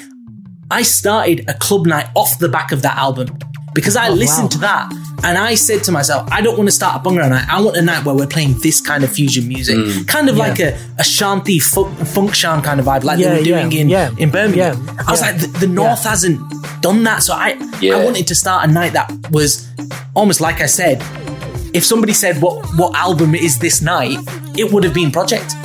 I 0.70 0.82
started 0.82 1.44
a 1.48 1.54
club 1.54 1.86
night 1.86 2.08
off 2.16 2.38
the 2.40 2.48
back 2.48 2.72
of 2.72 2.80
that 2.82 2.96
album 2.96 3.38
because 3.74 3.94
I 3.94 4.08
listened 4.08 4.54
Oh, 4.54 4.58
wow. 4.62 4.88
to 4.88 4.92
that 4.92 5.15
And 5.26 5.36
I 5.36 5.56
said 5.56 5.82
to 5.84 5.92
myself, 5.92 6.28
I 6.30 6.40
don't 6.40 6.56
want 6.56 6.68
to 6.68 6.72
start 6.72 7.04
a 7.04 7.08
Bhangra 7.08 7.28
night. 7.28 7.48
I 7.50 7.60
want 7.60 7.76
a 7.76 7.82
night 7.82 8.04
where 8.04 8.14
we're 8.14 8.28
playing 8.28 8.60
this 8.60 8.80
kind 8.80 9.02
of 9.02 9.10
fusion 9.10 9.48
music, 9.48 9.76
mm. 9.76 10.06
kind 10.06 10.28
of 10.28 10.36
like 10.36 10.60
a, 10.60 10.78
a 11.00 11.02
shanty 11.04 11.58
funk, 11.58 11.98
funk 12.06 12.32
shan 12.32 12.62
kind 12.62 12.78
of 12.78 12.86
vibe, 12.86 13.02
like 13.02 13.18
Yeah, 13.18 13.30
they 13.30 13.38
were 13.38 13.44
doing 13.44 13.72
yeah, 13.72 13.80
in 13.80 13.88
yeah, 13.88 14.10
in 14.18 14.30
Birmingham. 14.30 14.86
yeah, 14.86 15.04
I 15.04 15.10
was 15.10 15.20
like, 15.22 15.36
the, 15.40 15.48
the 15.48 15.66
North 15.66 16.04
hasn't 16.04 16.40
done 16.80 17.02
that, 17.02 17.24
so 17.24 17.34
I 17.34 17.58
Yeah. 17.80 17.96
I 17.96 18.04
wanted 18.04 18.28
to 18.28 18.36
start 18.36 18.68
a 18.68 18.72
night 18.72 18.92
that 18.92 19.12
was 19.32 19.68
almost 20.14 20.40
like 20.40 20.60
I 20.60 20.66
said. 20.66 21.02
If 21.74 21.84
somebody 21.84 22.12
said 22.12 22.40
what 22.40 22.64
what 22.76 22.94
album 22.94 23.34
is 23.34 23.58
this 23.58 23.82
night, 23.82 24.18
it 24.56 24.72
would 24.72 24.84
have 24.84 24.94
been 24.94 25.10
Project, 25.10 25.56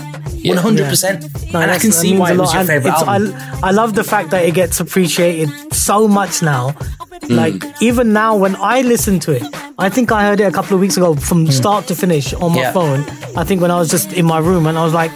one 0.43 0.57
hundred 0.57 0.87
percent. 0.87 1.23
No, 1.53 1.59
And 1.61 1.71
I 1.71 1.77
can 1.79 1.91
see 1.91 2.17
why 2.17 2.31
it 2.33 2.37
was 2.37 2.53
your 2.53 2.63
favorite 2.63 2.91
album. 2.93 3.33
I, 3.35 3.69
I 3.69 3.71
love 3.71 3.95
the 3.95 4.03
fact 4.03 4.31
that 4.31 4.45
it 4.45 4.53
gets 4.53 4.79
appreciated 4.79 5.49
so 5.73 6.07
much 6.07 6.41
now. 6.41 6.71
Hmm. 6.71 7.33
Like 7.35 7.63
even 7.81 8.13
now, 8.13 8.35
when 8.35 8.55
I 8.55 8.81
listen 8.81 9.19
to 9.21 9.31
it, 9.33 9.43
I 9.77 9.89
think 9.89 10.11
I 10.11 10.23
heard 10.23 10.39
it 10.39 10.43
a 10.45 10.51
couple 10.51 10.75
of 10.75 10.81
weeks 10.81 10.97
ago 10.97 11.15
from 11.15 11.47
start 11.51 11.87
to 11.87 11.95
finish 11.95 12.33
on 12.33 12.51
my. 12.53 12.61
Yeah. 12.61 12.71
phone. 12.73 13.01
I 13.37 13.43
think 13.43 13.61
when 13.61 13.71
I 13.71 13.77
was 13.77 13.89
just 13.89 14.13
in 14.13 14.25
my 14.25 14.39
room 14.39 14.65
and 14.65 14.77
I 14.77 14.83
was 14.83 14.93
like, 14.93 15.11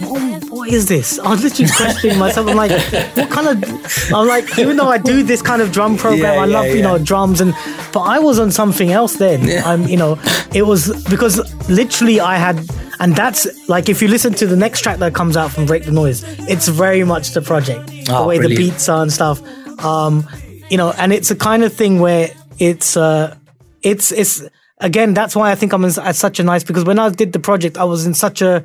"What- 0.00 0.27
"What 0.68 0.74
is 0.74 0.86
this?" 0.86 1.18
I 1.18 1.30
was 1.30 1.42
literally 1.42 1.70
questioning 1.76 2.18
myself. 2.18 2.48
I'm 2.48 2.56
like, 2.56 2.70
"What 3.16 3.30
kind 3.30 3.48
of?" 3.48 4.12
I'm 4.12 4.26
like, 4.26 4.58
even 4.58 4.76
though 4.76 4.88
I 4.88 4.98
do 4.98 5.22
this 5.22 5.42
kind 5.42 5.62
of 5.62 5.72
drum 5.72 5.96
program, 5.96 6.34
Yeah, 6.34 6.42
I 6.42 6.46
yeah, 6.46 6.58
love 6.58 6.66
you 6.66 6.82
know 6.82 6.98
drums 6.98 7.40
and, 7.40 7.54
but 7.92 8.00
I 8.00 8.18
was 8.18 8.38
on 8.38 8.50
something 8.50 8.90
else 8.92 9.16
then. 9.16 9.62
I'm 9.64 9.86
you 9.88 9.96
know, 9.96 10.18
it 10.54 10.62
was 10.62 11.04
because 11.08 11.38
literally 11.68 12.20
I 12.20 12.36
had. 12.36 12.58
And 13.00 13.14
that's 13.14 13.46
like 13.68 13.88
if 13.88 14.02
you 14.02 14.08
listen 14.08 14.34
to 14.34 14.46
the 14.46 14.56
next 14.56 14.80
track 14.80 14.98
that 14.98 15.14
comes 15.14 15.36
out 15.36 15.52
from 15.52 15.66
Break 15.66 15.84
the 15.84 15.92
Noise, 15.92 16.24
it's 16.48 16.66
very 16.66 17.04
much 17.04 17.30
the 17.30 17.40
project. 17.40 17.88
Oh, 18.08 18.22
the 18.22 18.26
way 18.28 18.38
brilliant. 18.38 18.58
the 18.58 18.70
beats 18.70 18.88
are 18.88 19.02
and 19.02 19.12
stuff. 19.12 19.40
Um, 19.84 20.26
you 20.68 20.76
know, 20.76 20.90
and 20.98 21.12
it's 21.12 21.30
a 21.30 21.36
kind 21.36 21.62
of 21.62 21.72
thing 21.72 22.00
where 22.00 22.30
it's 22.58 22.96
uh 22.96 23.36
it's 23.82 24.10
it's 24.10 24.42
again, 24.78 25.14
that's 25.14 25.36
why 25.36 25.52
I 25.52 25.54
think 25.54 25.72
I'm 25.72 25.84
in, 25.84 25.92
at 26.00 26.16
such 26.16 26.40
a 26.40 26.42
nice 26.42 26.64
because 26.64 26.84
when 26.84 26.98
I 26.98 27.08
did 27.10 27.32
the 27.32 27.38
project, 27.38 27.78
I 27.78 27.84
was 27.84 28.04
in 28.04 28.14
such 28.14 28.42
a 28.42 28.64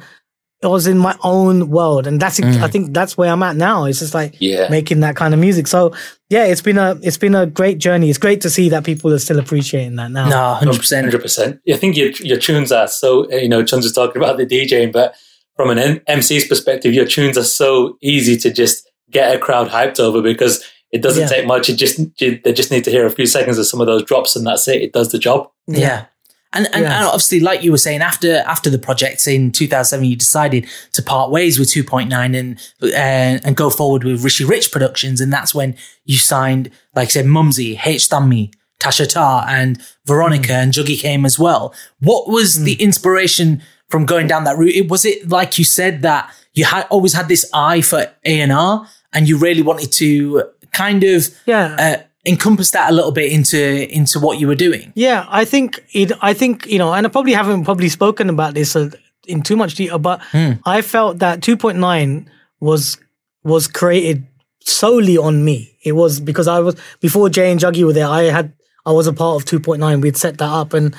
I 0.63 0.67
was 0.67 0.87
in 0.87 0.97
my 0.97 1.15
own 1.23 1.69
world, 1.69 2.07
and 2.07 2.19
that's 2.19 2.39
mm. 2.39 2.61
I 2.61 2.67
think 2.67 2.93
that's 2.93 3.17
where 3.17 3.31
I'm 3.31 3.43
at 3.43 3.55
now. 3.55 3.85
It's 3.85 3.99
just 3.99 4.13
like 4.13 4.35
Yeah. 4.39 4.69
making 4.69 5.01
that 5.01 5.15
kind 5.15 5.33
of 5.33 5.39
music. 5.39 5.67
So 5.67 5.93
yeah, 6.29 6.45
it's 6.45 6.61
been 6.61 6.77
a 6.77 6.97
it's 7.03 7.17
been 7.17 7.35
a 7.35 7.45
great 7.45 7.77
journey. 7.79 8.09
It's 8.09 8.17
great 8.17 8.41
to 8.41 8.49
see 8.49 8.69
that 8.69 8.83
people 8.83 9.11
are 9.13 9.19
still 9.19 9.39
appreciating 9.39 9.95
that 9.97 10.11
now. 10.11 10.29
No, 10.29 10.53
hundred 10.55 10.77
percent. 10.77 11.05
Hundred 11.05 11.21
percent. 11.21 11.59
I 11.71 11.77
think 11.77 11.97
your 11.97 12.09
your 12.21 12.37
tunes 12.37 12.71
are 12.71 12.87
so 12.87 13.29
you 13.31 13.49
know. 13.49 13.63
Chun's 13.63 13.85
was 13.85 13.93
talking 13.93 14.21
about 14.21 14.37
the 14.37 14.45
DJing, 14.45 14.91
but 14.91 15.15
from 15.55 15.69
an 15.69 15.77
M- 15.77 15.99
MC's 16.07 16.47
perspective, 16.47 16.93
your 16.93 17.05
tunes 17.05 17.37
are 17.37 17.43
so 17.43 17.97
easy 18.01 18.37
to 18.37 18.51
just 18.51 18.89
get 19.11 19.35
a 19.35 19.37
crowd 19.39 19.69
hyped 19.69 19.99
over 19.99 20.21
because 20.21 20.63
it 20.91 21.01
doesn't 21.01 21.23
Yeah. 21.23 21.27
take 21.27 21.45
much. 21.45 21.69
It 21.69 21.75
just 21.75 21.99
you, 22.21 22.39
they 22.43 22.53
just 22.53 22.71
need 22.71 22.83
to 22.85 22.91
hear 22.91 23.05
a 23.05 23.11
few 23.11 23.25
seconds 23.25 23.57
of 23.57 23.65
some 23.67 23.81
of 23.81 23.87
those 23.87 24.03
drops, 24.03 24.35
and 24.35 24.45
that's 24.47 24.67
it. 24.67 24.81
It 24.81 24.93
does 24.93 25.11
the 25.11 25.19
job. 25.19 25.49
Yeah. 25.67 26.05
And, 26.53 26.67
and, 26.73 26.83
Yeah. 26.83 26.97
and 26.97 27.05
obviously, 27.07 27.39
like 27.39 27.63
you 27.63 27.71
were 27.71 27.77
saying, 27.77 28.01
after 28.01 28.37
after 28.45 28.69
the 28.69 28.77
project 28.77 29.27
in 29.27 29.51
2007, 29.51 30.05
you 30.05 30.15
decided 30.15 30.67
to 30.93 31.01
part 31.01 31.31
ways 31.31 31.57
with 31.59 31.69
2.9 31.69 32.37
and 32.39 32.59
uh, 32.81 32.87
and 32.95 33.55
go 33.55 33.69
forward 33.69 34.03
with 34.03 34.23
Rishi 34.23 34.45
Rich 34.45 34.71
Productions, 34.71 35.19
and 35.21 35.31
that's 35.33 35.55
when 35.55 35.75
you 36.05 36.17
signed, 36.17 36.69
like 36.95 37.07
I 37.07 37.11
said, 37.11 37.25
Mumzy, 37.25 37.79
H. 37.83 38.07
Stammy, 38.09 38.53
Tasha 38.79 39.07
Tah, 39.09 39.45
and 39.47 39.81
Veronica, 40.05 40.53
and 40.53 40.71
Juggy 40.73 40.99
came 40.99 41.25
as 41.25 41.39
well. 41.39 41.73
What 41.99 42.27
was 42.29 42.63
the 42.63 42.73
inspiration 42.81 43.61
from 43.89 44.05
going 44.05 44.27
down 44.27 44.43
that 44.43 44.57
route? 44.57 44.75
It- 44.75 44.89
Was 44.91 45.05
it 45.05 45.29
like 45.29 45.57
you 45.57 45.65
said 45.65 46.01
that 46.03 46.29
you 46.53 46.65
had 46.65 46.85
always 46.89 47.13
had 47.13 47.27
this 47.27 47.49
eye 47.53 47.81
for 47.81 48.01
A 48.25 48.41
and 48.41 48.51
R, 48.51 48.87
and 49.11 49.27
you 49.27 49.37
really 49.37 49.61
wanted 49.63 49.91
to 49.93 50.43
kind 50.71 51.03
of 51.03 51.29
Yeah. 51.45 51.75
uh, 51.79 52.03
encompass 52.25 52.71
that 52.71 52.89
a 52.89 52.93
little 52.93 53.11
bit 53.11 53.31
into 53.31 53.93
into 53.93 54.19
what 54.19 54.39
you 54.39 54.47
were 54.47 54.55
doing? 54.55 54.91
Yeah, 54.95 55.25
I 55.29 55.45
think 55.45 55.83
it. 55.93 56.11
I 56.21 56.33
think 56.33 56.65
you 56.67 56.79
know, 56.79 56.93
and 56.93 57.05
I 57.05 57.09
probably 57.09 57.33
haven't 57.33 57.65
probably 57.65 57.89
spoken 57.89 58.29
about 58.29 58.53
this 58.53 58.75
uh, 58.75 58.89
in 59.27 59.41
too 59.41 59.55
much 59.55 59.75
detail, 59.75 59.99
but 59.99 60.21
I 60.65 60.81
felt 60.81 61.19
that 61.19 61.41
2.9 61.41 62.25
was 62.59 62.97
was 63.43 63.67
created 63.67 64.25
solely 64.61 65.17
on 65.17 65.43
me. 65.43 65.77
It 65.83 65.93
was 65.93 66.19
because 66.19 66.47
I 66.47 66.59
was 66.59 66.75
before 67.01 67.29
Jay 67.29 67.51
and 67.51 67.59
Juggy 67.59 67.85
were 67.85 67.93
there. 67.93 68.07
I 68.07 68.23
had 68.23 68.53
I 68.85 68.91
was 68.91 69.07
a 69.07 69.13
part 69.13 69.41
of 69.41 69.47
2.9. 69.47 70.01
We'd 70.01 70.17
set 70.17 70.37
that 70.37 70.49
up, 70.49 70.73
and 70.73 70.95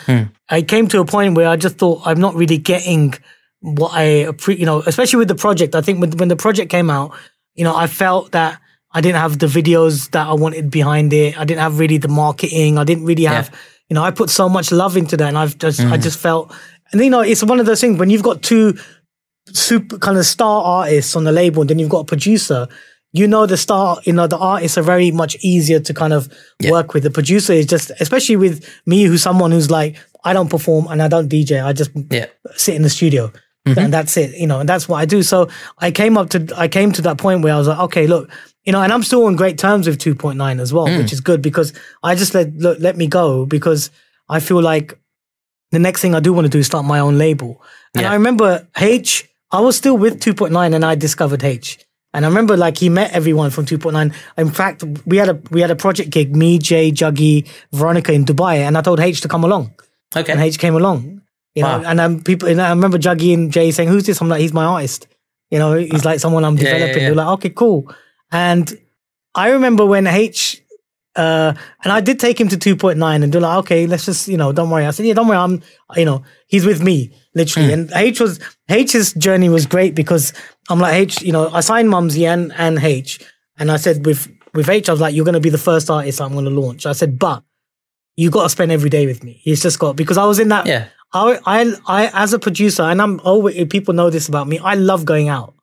I 0.49 0.63
came 0.63 0.89
to 0.89 1.01
a 1.01 1.05
point 1.05 1.35
where 1.37 1.49
I 1.49 1.57
just 1.57 1.77
thought 1.77 2.03
I'm 2.05 2.21
not 2.21 2.35
really 2.35 2.59
getting 2.59 3.15
what 3.61 3.93
I 3.95 4.31
you 4.49 4.67
know, 4.67 4.83
especially 4.87 5.19
with 5.19 5.29
the 5.29 5.35
project. 5.35 5.75
I 5.75 5.81
think 5.81 6.01
when 6.01 6.13
when 6.13 6.29
the 6.29 6.37
project 6.37 6.71
came 6.71 6.91
out, 6.91 7.13
you 7.55 7.65
know, 7.65 7.75
I 7.75 7.87
felt 7.87 8.33
that. 8.33 8.61
I 8.95 9.01
didn't 9.01 9.21
have 9.21 9.41
the 9.41 9.47
videos 9.47 10.11
that 10.11 10.29
I 10.29 10.33
wanted 10.33 10.71
behind 10.71 11.13
it. 11.13 11.39
I 11.39 11.45
didn't 11.45 11.61
have 11.61 11.81
really 11.81 11.99
the 11.99 12.09
marketing. 12.09 12.79
I 12.79 12.85
didn't 12.85 13.05
really 13.05 13.25
have, 13.25 13.51
you 13.89 13.95
know, 13.95 14.05
I 14.05 14.13
put 14.13 14.31
so 14.31 14.49
much 14.49 14.71
love 14.71 14.97
into 14.97 15.17
that, 15.17 15.29
and 15.29 15.37
I've 15.37 15.59
just, 15.59 15.81
I 15.81 15.99
mm. 15.99 16.03
just 16.03 16.19
felt, 16.19 16.55
and 16.93 17.03
you 17.03 17.11
know, 17.11 17.21
it's 17.21 17.43
one 17.43 17.59
of 17.59 17.67
those 17.67 17.81
things 17.81 17.99
when 17.99 18.09
you've 18.09 18.23
got 18.23 18.43
two 18.43 18.79
super 19.47 19.99
kind 19.99 20.17
of 20.17 20.25
star 20.25 20.63
artists 20.63 21.17
on 21.17 21.25
the 21.25 21.33
label, 21.33 21.63
and 21.63 21.71
then 21.71 21.81
you've 21.81 21.91
got 21.91 22.01
a 22.01 22.05
producer. 22.05 22.69
You 23.13 23.29
know, 23.29 23.47
the 23.47 23.57
star, 23.57 23.99
you 24.05 24.13
know, 24.13 24.27
the 24.27 24.39
artists 24.39 24.79
are 24.79 24.83
very 24.83 25.11
much 25.11 25.37
easier 25.41 25.81
to 25.81 25.95
kind 25.95 26.13
of 26.13 26.33
work 26.69 26.95
with. 26.95 27.03
The 27.05 27.11
producer 27.11 27.53
is 27.53 27.67
just, 27.67 27.93
especially 28.01 28.37
with 28.37 28.69
me, 28.87 29.05
who's 29.05 29.23
someone 29.23 29.53
who's 29.53 29.71
like, 29.71 29.97
I 30.25 30.33
don't 30.33 30.51
perform 30.51 30.89
and 30.89 31.01
I 31.01 31.07
don't 31.07 31.29
DJ. 31.29 31.65
I 31.65 31.73
just 31.73 31.93
Yeah. 32.11 32.27
sit 32.57 32.75
in 32.75 32.83
the 32.83 32.91
studio 32.91 33.31
mm-hmm. 33.67 33.79
and 33.79 33.93
that's 33.93 34.17
it 34.17 34.37
you 34.37 34.47
know 34.47 34.61
and 34.61 34.69
that's 34.69 34.89
what 34.89 34.99
i 34.99 35.05
do 35.05 35.23
so 35.23 35.49
i 35.79 35.91
came 35.91 36.17
up 36.17 36.31
to 36.31 36.47
i 36.57 36.69
came 36.69 36.93
to 36.93 37.03
that 37.03 37.19
point 37.19 37.43
where 37.43 37.55
i 37.55 37.59
was 37.59 37.69
like 37.69 37.79
okay 37.79 38.07
look 38.07 38.31
you 38.65 38.73
know 38.73 38.81
and 38.83 38.93
i'm 38.93 39.03
still 39.03 39.25
on 39.27 39.37
great 39.37 39.59
terms 39.59 39.87
with 39.87 39.99
2.9 39.99 40.61
as 40.61 40.73
well 40.73 40.85
which 40.99 41.13
is 41.13 41.21
good 41.21 41.41
because 41.43 41.73
i 42.03 42.15
just 42.15 42.35
let 42.35 42.55
look, 42.57 42.79
let 42.81 42.97
me 42.97 43.07
go 43.07 43.47
because 43.47 43.91
i 44.29 44.41
feel 44.41 44.61
like 44.63 44.99
the 45.73 45.79
next 45.79 46.01
thing 46.01 46.15
i 46.15 46.21
do 46.21 46.33
want 46.33 46.45
to 46.45 46.49
do 46.51 46.59
is 46.59 46.67
start 46.67 46.85
my 46.85 46.99
own 46.99 47.19
label 47.19 47.63
and 47.95 48.03
Yeah. 48.03 48.11
i 48.11 48.15
remember 48.15 48.67
h 48.77 49.29
i 49.51 49.61
was 49.61 49.77
still 49.77 49.97
with 49.97 50.21
2.9 50.21 50.75
and 50.75 50.85
i 50.85 50.95
discovered 50.95 51.45
h 51.45 51.79
and 52.17 52.25
I 52.25 52.29
remember 52.29 52.57
like 52.57 52.79
he 52.79 52.89
met 52.89 53.11
everyone 53.11 53.51
from 53.51 53.67
2.9. 53.67 54.15
In 54.39 54.51
fact, 54.53 54.85
we 55.05 55.17
had 55.17 55.29
a 55.31 55.37
we 55.51 55.61
had 55.61 55.73
a 55.73 55.75
project 55.85 56.11
gig, 56.11 56.29
me, 56.43 56.61
Jay, 56.61 56.93
Juggy, 56.93 57.45
Veronica 57.73 58.13
in 58.13 58.25
Dubai, 58.25 58.59
and 58.67 58.79
I 58.79 58.83
told 58.83 59.01
H 59.01 59.21
to 59.23 59.29
come 59.35 59.43
along 59.43 59.75
Okay. 60.15 60.31
and 60.33 60.41
H 60.41 60.61
came 60.61 60.77
along. 60.77 61.23
You 61.57 61.65
know, 61.65 61.83
and 61.91 61.99
um, 62.05 62.23
people, 62.23 62.47
and 62.49 62.63
I 62.63 62.71
remember 62.71 62.99
Juggy 62.99 63.35
and 63.35 63.51
Jay 63.51 63.73
saying, 63.73 63.89
"Who's 63.89 64.05
this?" 64.07 64.21
I'm 64.21 64.29
like, 64.29 64.43
"He's 64.43 64.53
my 64.53 64.65
artist." 64.65 65.09
You 65.51 65.59
know, 65.59 65.75
he's 65.75 66.05
like 66.05 66.21
someone 66.21 66.45
I'm 66.45 66.57
Yeah, 66.57 66.63
yeah, 66.69 66.73
developing. 66.75 67.03
yeah. 67.03 67.09
They're 67.09 67.21
like, 67.23 67.33
"Okay, 67.39 67.51
cool." 67.63 67.81
And 68.31 68.79
I 69.35 69.51
remember 69.51 69.85
when 69.85 70.07
H, 70.07 70.63
uh, 71.17 71.55
and 71.83 71.93
I 71.93 72.01
did 72.01 72.19
take 72.19 72.41
him 72.41 72.49
to 72.49 72.57
2.9, 72.57 73.23
and 73.23 73.33
they're 73.33 73.41
like, 73.41 73.59
"Okay, 73.59 73.87
let's 73.87 74.05
just, 74.07 74.29
you 74.29 74.37
know, 74.37 74.53
don't 74.53 74.71
worry." 74.71 74.87
I 74.87 74.91
said, 74.91 75.07
"Yeah, 75.07 75.15
don't 75.15 75.29
worry. 75.29 75.39
I'm, 75.39 75.63
you 75.97 76.05
know, 76.05 76.25
he's 76.47 76.67
with 76.67 76.83
me, 76.83 77.13
literally." 77.35 77.69
Hmm. 77.69 77.75
And 77.75 77.93
H 77.95 78.21
was 78.21 78.41
H's 78.69 79.13
journey 79.15 79.49
was 79.49 79.67
great 79.67 79.95
because 79.95 80.33
I'm 80.69 80.81
like 80.81 80.95
H, 80.95 81.23
you 81.23 81.33
know, 81.33 81.49
I 81.51 81.61
signed 81.61 81.89
Mumzy 81.89 82.27
and 82.27 82.53
and 82.57 82.79
H, 82.79 83.21
and 83.59 83.71
I 83.71 83.77
said 83.77 84.07
with 84.07 84.29
with 84.55 84.69
H, 84.69 84.89
I 84.89 84.93
was 84.93 85.01
like, 85.01 85.15
"You're 85.15 85.25
going 85.25 85.35
to 85.35 85.41
be 85.41 85.51
the 85.51 85.59
first 85.59 85.91
artist 85.91 86.21
I'm 86.21 86.33
going 86.33 86.45
to 86.47 86.51
launch." 86.51 86.87
I 86.87 86.93
said, 86.93 87.19
"But." 87.19 87.43
You 88.17 88.31
got 88.31 88.45
to 88.45 88.49
spend 88.49 88.71
every 88.71 88.91
day 88.91 89.07
with 89.07 89.25
me. 89.25 89.41
He's 89.43 89.61
just 89.61 89.81
got 89.81 89.97
because 89.97 90.19
I 90.19 90.25
was 90.25 90.39
in 90.39 90.47
that 90.51 90.67
Yeah. 90.67 90.87
I, 91.13 91.39
I, 91.47 91.73
I, 91.87 92.11
as 92.13 92.33
a 92.33 92.39
producer, 92.39 92.83
and 92.83 93.01
I'm 93.01 93.21
always 93.21 93.67
people 93.69 93.95
know 93.95 94.09
this 94.11 94.29
about 94.29 94.47
me. 94.47 94.59
I 94.59 94.75
love 94.75 95.05
going 95.05 95.29
out. 95.29 95.55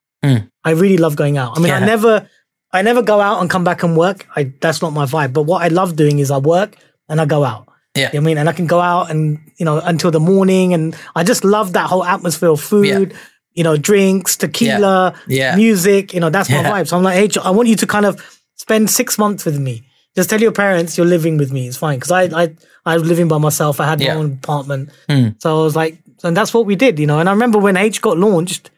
I 0.64 0.72
really 0.72 0.97
love 0.97 1.16
going 1.16 1.38
out. 1.38 1.57
I 1.57 1.62
mean, 1.62 1.72
I 1.72 1.80
never, 1.86 2.30
I 2.74 2.82
never 2.82 3.01
go 3.01 3.19
out 3.19 3.41
and 3.41 3.49
come 3.49 3.63
back 3.63 3.84
and 3.84 3.97
work. 3.97 4.28
I 4.36 4.51
that's 4.61 4.82
not 4.82 4.93
my 4.93 5.05
vibe. 5.05 5.34
But 5.34 5.43
what 5.43 5.61
I 5.61 5.67
love 5.67 5.95
doing 5.95 6.19
is 6.19 6.32
I 6.32 6.38
work 6.38 6.76
and 7.09 7.19
I 7.22 7.26
go 7.26 7.43
out. 7.43 7.67
Yeah. 7.95 8.09
You 8.13 8.19
know 8.19 8.24
I 8.24 8.26
mean, 8.28 8.38
and 8.38 8.47
I 8.49 8.53
can 8.53 8.67
go 8.67 8.80
out 8.80 9.11
and 9.11 9.39
you 9.57 9.65
know 9.65 9.80
until 9.80 10.11
the 10.11 10.19
morning, 10.19 10.74
and 10.74 10.95
I 11.15 11.24
just 11.24 11.43
love 11.43 11.74
that 11.74 11.88
whole 11.89 12.03
atmosphere 12.03 12.49
of 12.49 12.61
food. 12.61 13.13
You 13.53 13.65
know, 13.65 13.76
drinks, 13.76 14.38
tequila, 14.38 15.13
Yeah. 15.28 15.57
music. 15.57 16.13
You 16.13 16.22
know, 16.22 16.30
that's 16.30 16.49
my 16.49 16.63
vibe. 16.63 16.88
So 16.88 16.95
I'm 16.95 17.03
like, 17.03 17.17
hey, 17.17 17.41
I 17.43 17.49
want 17.51 17.67
you 17.67 17.76
to 17.76 17.86
kind 17.88 18.05
of 18.05 18.15
spend 18.55 18.89
six 18.89 19.17
months 19.17 19.43
with 19.43 19.59
me. 19.59 19.84
Just 20.15 20.30
tell 20.30 20.39
your 20.41 20.53
parents 20.53 20.97
you're 20.97 21.05
living 21.05 21.36
with 21.38 21.51
me. 21.51 21.67
It's 21.67 21.76
fine 21.76 21.97
because 21.99 22.11
I, 22.11 22.24
I, 22.43 22.55
I 22.86 22.93
was 22.97 23.03
living 23.05 23.28
by 23.28 23.39
myself. 23.39 23.82
I 23.82 23.86
had 23.89 23.99
Yeah. 23.99 24.13
my 24.13 24.19
own 24.22 24.32
apartment. 24.41 24.89
So 25.39 25.59
I 25.59 25.63
was 25.63 25.76
like, 25.76 25.97
and 26.24 26.36
that's 26.38 26.53
what 26.53 26.65
we 26.65 26.78
did, 26.78 26.97
you 26.97 27.07
know. 27.07 27.19
And 27.19 27.28
I 27.28 27.34
remember 27.34 27.59
when 27.59 27.76
H 27.76 28.01
got 28.01 28.17
launched, 28.17 28.72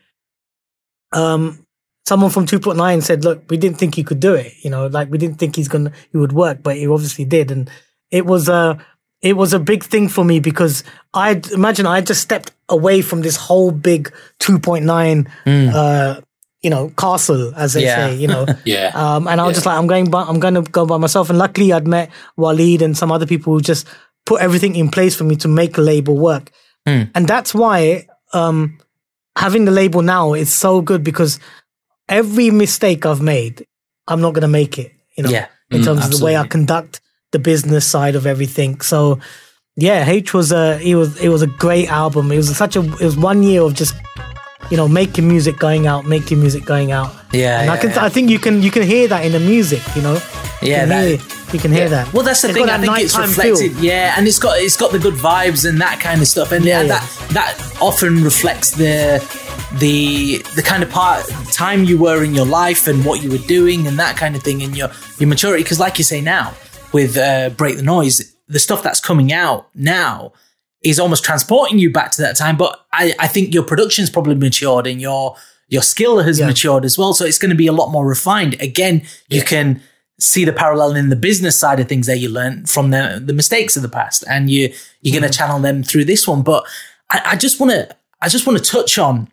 um, 1.11 1.62
someone 2.05 2.29
from 2.31 2.45
2.9 2.45 3.01
said, 3.03 3.23
look, 3.23 3.43
we 3.49 3.57
didn't 3.57 3.77
think 3.77 3.95
he 3.95 4.03
could 4.03 4.19
do 4.19 4.33
it, 4.33 4.53
you 4.63 4.69
know, 4.69 4.87
like 4.87 5.09
we 5.09 5.17
didn't 5.17 5.37
think 5.39 5.55
he's 5.55 5.67
gonna, 5.67 5.91
he 6.11 6.17
would 6.17 6.33
work, 6.33 6.61
but 6.61 6.75
he 6.77 6.87
obviously 6.87 7.25
did. 7.25 7.49
And 7.51 7.69
it 8.11 8.25
was 8.25 8.49
a, 8.49 8.77
it 9.21 9.37
was 9.37 9.53
a 9.53 9.59
big 9.59 9.83
thing 9.83 10.09
for 10.09 10.25
me 10.25 10.39
because 10.39 10.83
I 11.13 11.41
imagine 11.53 11.85
I 11.85 12.01
just 12.01 12.21
stepped 12.21 12.51
away 12.67 13.01
from 13.01 13.21
this 13.21 13.37
whole 13.37 13.71
big 13.71 14.11
2.9, 14.39 15.27
uh, 15.73 16.21
you 16.61 16.69
know, 16.69 16.89
castle, 16.97 17.53
as 17.55 17.73
they 17.73 17.83
Yeah. 17.83 17.95
say, 18.07 18.15
you 18.15 18.27
know. 18.27 18.45
Yeah. 18.65 18.91
Um, 18.93 19.27
and 19.27 19.39
I 19.39 19.45
was 19.45 19.55
just 19.55 19.65
like, 19.65 19.77
I'm 19.77 19.87
going, 19.87 20.09
by, 20.09 20.23
I'm 20.23 20.39
going 20.39 20.53
to 20.55 20.61
go 20.61 20.85
by 20.85 20.97
myself. 20.97 21.29
And 21.29 21.37
luckily, 21.39 21.71
I'd 21.73 21.87
met 21.87 22.09
Waleed 22.37 22.81
and 22.81 22.97
some 22.97 23.11
other 23.11 23.25
people 23.25 23.53
who 23.53 23.61
just 23.61 23.87
put 24.25 24.41
everything 24.41 24.75
in 24.75 24.89
place 24.89 25.15
for 25.15 25.23
me 25.25 25.35
to 25.37 25.47
make 25.47 25.77
a 25.77 25.81
label 25.81 26.17
work. 26.17 26.51
And 27.13 27.27
that's 27.27 27.53
why 27.53 28.07
um, 28.33 28.77
having 29.37 29.63
the 29.65 29.71
label 29.71 30.01
now 30.01 30.33
is 30.33 30.51
so 30.53 30.81
good 30.81 31.03
because 31.03 31.39
every 32.09 32.51
mistake 32.51 33.05
I've 33.05 33.21
made, 33.21 33.65
I'm 34.07 34.21
not 34.21 34.33
going 34.33 34.41
to 34.43 34.47
make 34.47 34.77
it. 34.79 34.91
You 35.17 35.23
know, 35.23 35.29
Yeah. 35.29 35.47
in 35.71 35.81
Mm, 35.81 35.85
terms 35.85 36.05
of 36.05 36.11
the 36.19 36.23
way 36.25 36.37
I 36.37 36.45
conduct 36.47 37.01
the 37.31 37.39
business 37.39 37.85
side 37.85 38.15
of 38.15 38.25
everything. 38.25 38.81
So 38.81 39.19
yeah, 39.75 40.07
H 40.07 40.33
was 40.33 40.51
a 40.51 40.79
it 40.81 40.95
was 40.95 41.17
it 41.19 41.29
was 41.29 41.41
a 41.41 41.47
great 41.47 41.89
album. 41.89 42.31
It 42.31 42.37
was 42.37 42.55
such 42.55 42.75
a 42.75 42.81
it 42.81 43.05
was 43.05 43.17
one 43.17 43.41
year 43.43 43.61
of 43.61 43.73
just 43.73 43.95
you 44.71 44.77
know 44.77 44.87
making 44.87 45.27
music, 45.27 45.57
going 45.57 45.87
out, 45.87 46.05
making 46.05 46.39
music, 46.39 46.65
going 46.65 46.91
out. 46.91 47.13
Yeah, 47.31 47.61
and 47.61 47.69
I 47.69 47.77
can 47.77 47.89
yeah. 47.91 48.05
I 48.05 48.09
think 48.09 48.29
you 48.29 48.39
can 48.39 48.61
you 48.63 48.71
can 48.71 48.83
hear 48.83 49.07
that 49.07 49.25
in 49.25 49.31
the 49.31 49.39
music. 49.39 49.81
You 49.95 50.01
know, 50.01 50.13
you 50.61 50.69
Yeah, 50.71 50.85
that- 50.85 51.07
hear, 51.07 51.17
you 51.53 51.59
can 51.59 51.71
hear 51.71 51.89
that. 51.89 52.11
Well, 52.13 52.23
that's 52.23 52.41
the 52.41 52.49
It's 52.49 52.57
thing. 52.57 52.69
I 52.69 52.77
think 52.79 52.97
it's 52.99 53.13
nighttime 53.15 53.29
feel. 53.33 53.51
reflected. 53.51 53.83
Yeah, 53.83 54.15
and 54.17 54.27
it's 54.27 54.39
got 54.39 54.57
it's 54.59 54.77
got 54.77 54.91
the 54.91 54.99
good 54.99 55.13
vibes 55.15 55.67
and 55.69 55.79
that 55.81 55.99
kind 55.99 56.21
of 56.21 56.27
stuff, 56.27 56.51
and 56.51 56.63
Yeah, 56.65 56.81
yeah, 56.81 56.87
yeah. 56.87 56.99
that 56.99 57.29
that 57.33 57.77
often 57.81 58.23
reflects 58.23 58.71
the 58.71 59.19
the 59.79 60.39
the 60.55 60.61
kind 60.61 60.83
of 60.83 60.89
part 60.89 61.25
time 61.51 61.83
you 61.83 61.97
were 61.97 62.23
in 62.23 62.33
your 62.35 62.45
life 62.45 62.87
and 62.87 63.05
what 63.05 63.21
you 63.23 63.29
were 63.31 63.45
doing 63.47 63.87
and 63.87 63.97
that 63.99 64.15
kind 64.17 64.35
of 64.35 64.43
thing 64.43 64.61
in 64.61 64.73
your 64.75 64.89
your 65.19 65.27
maturity. 65.29 65.63
Because, 65.63 65.79
like 65.79 65.97
you 65.97 66.03
say 66.03 66.21
now, 66.21 66.53
with 66.91 67.17
uh, 67.17 67.49
break 67.51 67.77
the 67.77 67.83
noise, 67.83 68.33
the 68.47 68.59
stuff 68.59 68.83
that's 68.83 68.99
coming 68.99 69.31
out 69.33 69.67
now 69.75 70.33
is 70.83 70.99
almost 70.99 71.23
transporting 71.23 71.79
you 71.79 71.89
back 71.91 72.11
to 72.11 72.21
that 72.21 72.35
time. 72.35 72.57
But 72.57 72.85
I, 72.91 73.13
I 73.19 73.27
think 73.27 73.53
your 73.53 73.63
production's 73.63 74.09
probably 74.09 74.35
matured 74.35 74.87
and 74.87 74.99
your 75.01 75.35
your 75.69 75.81
skill 75.81 76.19
has 76.19 76.39
Yeah. 76.39 76.47
matured 76.47 76.85
as 76.85 76.97
well. 76.97 77.13
So 77.13 77.25
it's 77.25 77.37
going 77.39 77.49
to 77.51 77.55
be 77.57 77.67
a 77.67 77.71
lot 77.73 77.89
more 77.91 78.05
refined. 78.05 78.55
Again, 78.61 79.01
you 79.29 79.41
can 79.41 79.81
see 80.19 80.45
the 80.45 80.53
parallel 80.53 80.95
in 80.95 81.09
the 81.09 81.15
business 81.15 81.57
side 81.57 81.79
of 81.79 81.87
things 81.87 82.05
that 82.07 82.19
you 82.19 82.29
learned 82.29 82.69
from 82.69 82.91
the 82.91 83.21
the 83.25 83.33
mistakes 83.33 83.75
of 83.75 83.81
the 83.81 83.89
past, 83.89 84.23
and 84.29 84.49
you 84.49 84.73
you're 85.01 85.19
going 85.19 85.31
to 85.31 85.37
channel 85.37 85.59
them 85.59 85.83
through 85.83 86.05
this 86.05 86.27
one. 86.27 86.41
But 86.43 86.65
I, 87.09 87.21
I 87.31 87.35
just 87.35 87.59
want 87.59 87.71
to 87.71 87.95
I 88.21 88.29
just 88.29 88.45
want 88.45 88.57
to 88.59 88.63
touch 88.71 88.97
on 88.99 89.29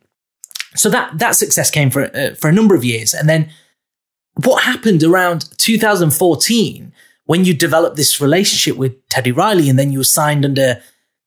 so 0.77 0.89
that 0.91 1.19
that 1.19 1.33
success 1.37 1.71
came 1.71 1.91
for 1.91 2.05
uh, 2.17 2.35
for 2.35 2.49
a 2.49 2.53
number 2.53 2.75
of 2.77 2.85
years, 2.85 3.13
and 3.13 3.29
then 3.29 3.51
what 4.45 4.63
happened 4.63 5.03
around 5.03 5.45
2014 5.59 6.93
when 7.27 7.45
you 7.45 7.55
developed 7.55 7.97
this 7.97 8.21
relationship 8.21 8.77
with 8.77 8.93
Teddy 9.09 9.31
Riley, 9.33 9.69
and 9.69 9.79
then 9.79 9.93
you 9.93 9.99
were 9.99 10.05
signed 10.05 10.45
under 10.45 10.81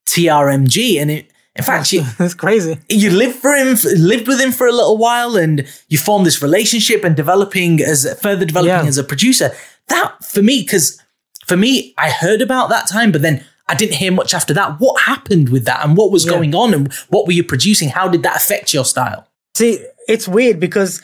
TRMG, 0.06 1.00
and 1.00 1.10
it, 1.10 1.30
in 1.56 1.64
fact 1.64 1.92
you 1.92 2.02
It's 2.20 2.34
crazy. 2.34 2.78
you 2.88 3.10
lived 3.10 3.36
for 3.36 3.52
him, 3.52 3.76
lived 3.96 4.26
with 4.28 4.40
him 4.40 4.52
for 4.52 4.66
a 4.66 4.72
little 4.72 4.96
while, 4.96 5.36
and 5.36 5.66
you 5.88 5.98
formed 5.98 6.26
this 6.26 6.42
relationship 6.42 7.04
and 7.04 7.14
developing 7.16 7.80
as 7.82 8.06
further 8.20 8.44
developing 8.44 8.70
Yeah. 8.84 8.88
as 8.88 8.98
a 8.98 9.04
producer. 9.04 9.50
That 9.88 10.12
for 10.24 10.42
me, 10.42 10.62
because 10.62 11.00
for 11.46 11.56
me, 11.56 11.94
I 11.98 12.10
heard 12.10 12.40
about 12.40 12.70
that 12.70 12.88
time, 12.88 13.12
but 13.12 13.22
then 13.22 13.44
I 13.68 13.74
didn't 13.74 13.94
hear 13.96 14.12
much 14.12 14.34
after 14.34 14.52
that. 14.54 14.78
What 14.80 15.02
happened 15.02 15.48
with 15.50 15.64
that, 15.66 15.84
and 15.84 15.96
what 15.96 16.10
was 16.10 16.24
Yeah. 16.24 16.32
going 16.32 16.54
on, 16.54 16.74
and 16.74 16.92
what 17.08 17.26
were 17.26 17.32
you 17.32 17.44
producing? 17.44 17.88
How 17.90 18.08
did 18.08 18.22
that 18.22 18.36
affect 18.36 18.72
your 18.74 18.84
style? 18.84 19.26
See, 19.56 19.78
it's 20.08 20.26
weird 20.28 20.58
because 20.60 21.00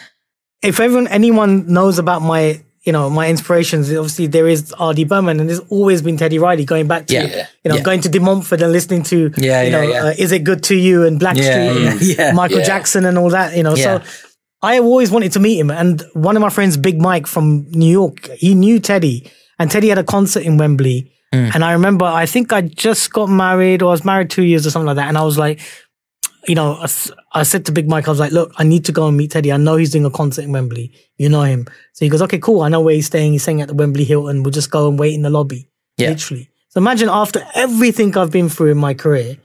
if 0.62 0.78
everyone, 0.80 1.08
anyone 1.08 1.72
knows 1.72 1.98
about 1.98 2.20
my, 2.22 2.60
you 2.84 2.92
know, 2.92 3.10
my 3.10 3.28
inspirations, 3.28 3.90
obviously 3.92 4.26
there 4.26 4.48
is 4.48 4.72
R.D. 4.72 5.04
Burman 5.04 5.38
and 5.38 5.48
there's 5.48 5.60
always 5.68 6.00
been 6.00 6.16
Teddy 6.16 6.38
Riley 6.38 6.64
going 6.64 6.88
back 6.88 7.06
to, 7.08 7.14
Yeah. 7.14 7.46
you 7.64 7.68
know, 7.68 7.76
Yeah. 7.76 7.82
going 7.82 8.00
to 8.00 8.08
De 8.08 8.18
Montfort 8.20 8.62
and 8.62 8.72
listening 8.72 9.02
to, 9.04 9.30
Yeah, 9.36 9.62
you 9.62 9.70
know. 9.70 9.82
Uh, 10.08 10.14
Is 10.16 10.32
It 10.32 10.44
Good 10.44 10.62
to 10.64 10.76
You 10.76 11.04
and 11.04 11.20
Blackstreet 11.20 11.90
and 11.92 12.00
yeah. 12.02 12.32
Michael. 12.32 12.62
Jackson 12.62 13.04
and 13.04 13.18
all 13.18 13.28
that, 13.30 13.54
you 13.56 13.62
know. 13.62 13.74
So 13.74 14.00
I 14.62 14.78
always 14.78 15.10
wanted 15.10 15.32
to 15.32 15.40
meet 15.40 15.58
him. 15.58 15.70
And 15.70 16.02
one 16.14 16.36
of 16.36 16.40
my 16.42 16.48
friends, 16.50 16.76
Big 16.78 17.00
Mike 17.00 17.26
from 17.26 17.66
New 17.70 17.90
York, 17.90 18.28
he 18.38 18.54
knew 18.54 18.78
Teddy 18.80 19.30
and 19.58 19.70
Teddy 19.70 19.88
had 19.88 19.98
a 19.98 20.04
concert 20.04 20.42
in 20.44 20.56
Wembley. 20.56 21.12
Mm. 21.34 21.54
And 21.54 21.64
I 21.64 21.72
remember, 21.72 22.06
I 22.06 22.24
think 22.26 22.52
I 22.52 22.62
just 22.62 23.12
got 23.12 23.28
married 23.28 23.82
or 23.82 23.88
I 23.88 23.92
was 23.92 24.04
married 24.04 24.30
two 24.30 24.42
years 24.42 24.66
or 24.66 24.70
something 24.70 24.86
like 24.86 24.96
that. 24.96 25.08
And 25.08 25.16
I 25.18 25.22
was 25.22 25.36
like, 25.38 25.60
you 26.46 26.54
know, 26.54 26.84
I 27.32 27.42
said 27.42 27.66
to 27.66 27.72
Big 27.72 27.88
Mike, 27.88 28.08
I 28.08 28.10
was 28.10 28.20
like, 28.20 28.32
look, 28.32 28.52
I 28.56 28.64
need 28.64 28.84
to 28.86 28.92
go 28.92 29.06
and 29.06 29.16
meet 29.16 29.32
Teddy. 29.32 29.52
I 29.52 29.56
know 29.56 29.76
he's 29.76 29.90
doing 29.90 30.04
a 30.04 30.10
concert 30.10 30.42
in 30.42 30.52
Wembley. 30.52 30.92
You 31.18 31.28
know 31.28 31.42
him. 31.42 31.66
So 31.92 32.04
he 32.04 32.08
goes, 32.08 32.22
okay, 32.22 32.38
cool. 32.38 32.62
I 32.62 32.68
know 32.68 32.80
where 32.80 32.94
he's 32.94 33.06
staying. 33.06 33.32
He's 33.32 33.42
staying 33.42 33.60
at 33.60 33.68
the 33.68 33.74
Wembley 33.74 34.04
Hilton. 34.04 34.42
We'll 34.42 34.50
just 34.50 34.70
go 34.70 34.88
and 34.88 34.98
wait 34.98 35.14
in 35.14 35.22
the 35.22 35.30
lobby. 35.30 35.68
Yeah. 35.96 36.10
Literally. 36.10 36.48
So 36.68 36.78
imagine 36.78 37.08
after 37.08 37.46
everything 37.54 38.16
I've 38.16 38.30
been 38.30 38.48
through 38.48 38.70
in 38.70 38.78
my 38.78 38.94
career, 38.94 39.36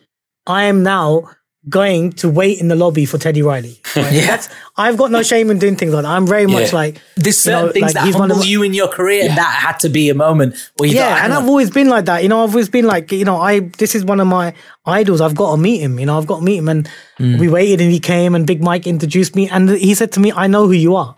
I 0.47 0.65
am 0.65 0.83
now 0.83 1.31
going 1.67 2.11
to 2.13 2.29
wait 2.29 2.59
in 2.59 2.67
the 2.67 2.75
lobby 2.75 3.05
for 3.05 3.17
Teddy 3.17 3.41
Riley. 3.41 3.79
Right? 3.95 4.11
Yeah. 4.11 4.27
That's, 4.27 4.49
I've 4.75 4.97
got 4.97 5.09
no 5.09 5.23
shame 5.23 5.49
in 5.49 5.57
doing 5.57 5.77
things 5.77 5.93
like 5.93 6.03
that. 6.03 6.11
I'm 6.11 6.27
very 6.27 6.47
much 6.47 6.69
Yeah. 6.71 6.75
like, 6.75 7.01
There's 7.15 7.45
you 7.45 7.51
know, 7.53 7.59
certain 7.59 7.73
things 7.73 7.83
like, 7.85 7.93
that 7.93 8.05
he's 8.05 8.13
one 8.15 8.29
of 8.29 8.37
humble 8.37 8.45
you 8.45 8.61
in 8.61 8.73
your 8.73 8.89
career, 8.89 9.21
and 9.29 9.37
that 9.37 9.55
had 9.65 9.79
to 9.79 9.89
be 9.89 10.09
a 10.09 10.13
moment 10.13 10.55
where 10.77 10.89
you 10.89 10.95
yeah, 10.95 11.15
thought, 11.15 11.23
and 11.23 11.33
I've 11.33 11.47
always 11.47 11.71
been 11.71 11.87
like 11.87 12.05
that. 12.05 12.21
You 12.23 12.27
know, 12.29 12.43
I've 12.43 12.49
always 12.49 12.67
been 12.67 12.85
like, 12.85 13.11
you 13.13 13.23
know, 13.23 13.37
I 13.37 13.61
this 13.61 13.95
is 13.95 14.03
one 14.03 14.19
of 14.19 14.27
my 14.27 14.53
idols. 14.85 15.21
I've 15.21 15.33
got 15.35 15.55
to 15.55 15.57
meet 15.61 15.79
him. 15.79 15.97
You 15.97 16.05
know, 16.07 16.17
I've 16.17 16.27
got 16.27 16.39
to 16.39 16.43
meet 16.43 16.57
him. 16.57 16.67
And 16.69 16.89
Mm. 17.19 17.39
we 17.39 17.47
waited, 17.47 17.79
and 17.79 17.89
he 17.89 18.01
came, 18.01 18.35
and 18.35 18.45
Big 18.45 18.61
Mike 18.61 18.85
introduced 18.85 19.33
me, 19.37 19.47
and 19.49 19.69
he 19.69 19.93
said 19.95 20.11
to 20.13 20.19
me, 20.19 20.33
"I 20.33 20.47
know 20.47 20.65
who 20.67 20.73
you 20.73 20.97
are." 20.97 21.15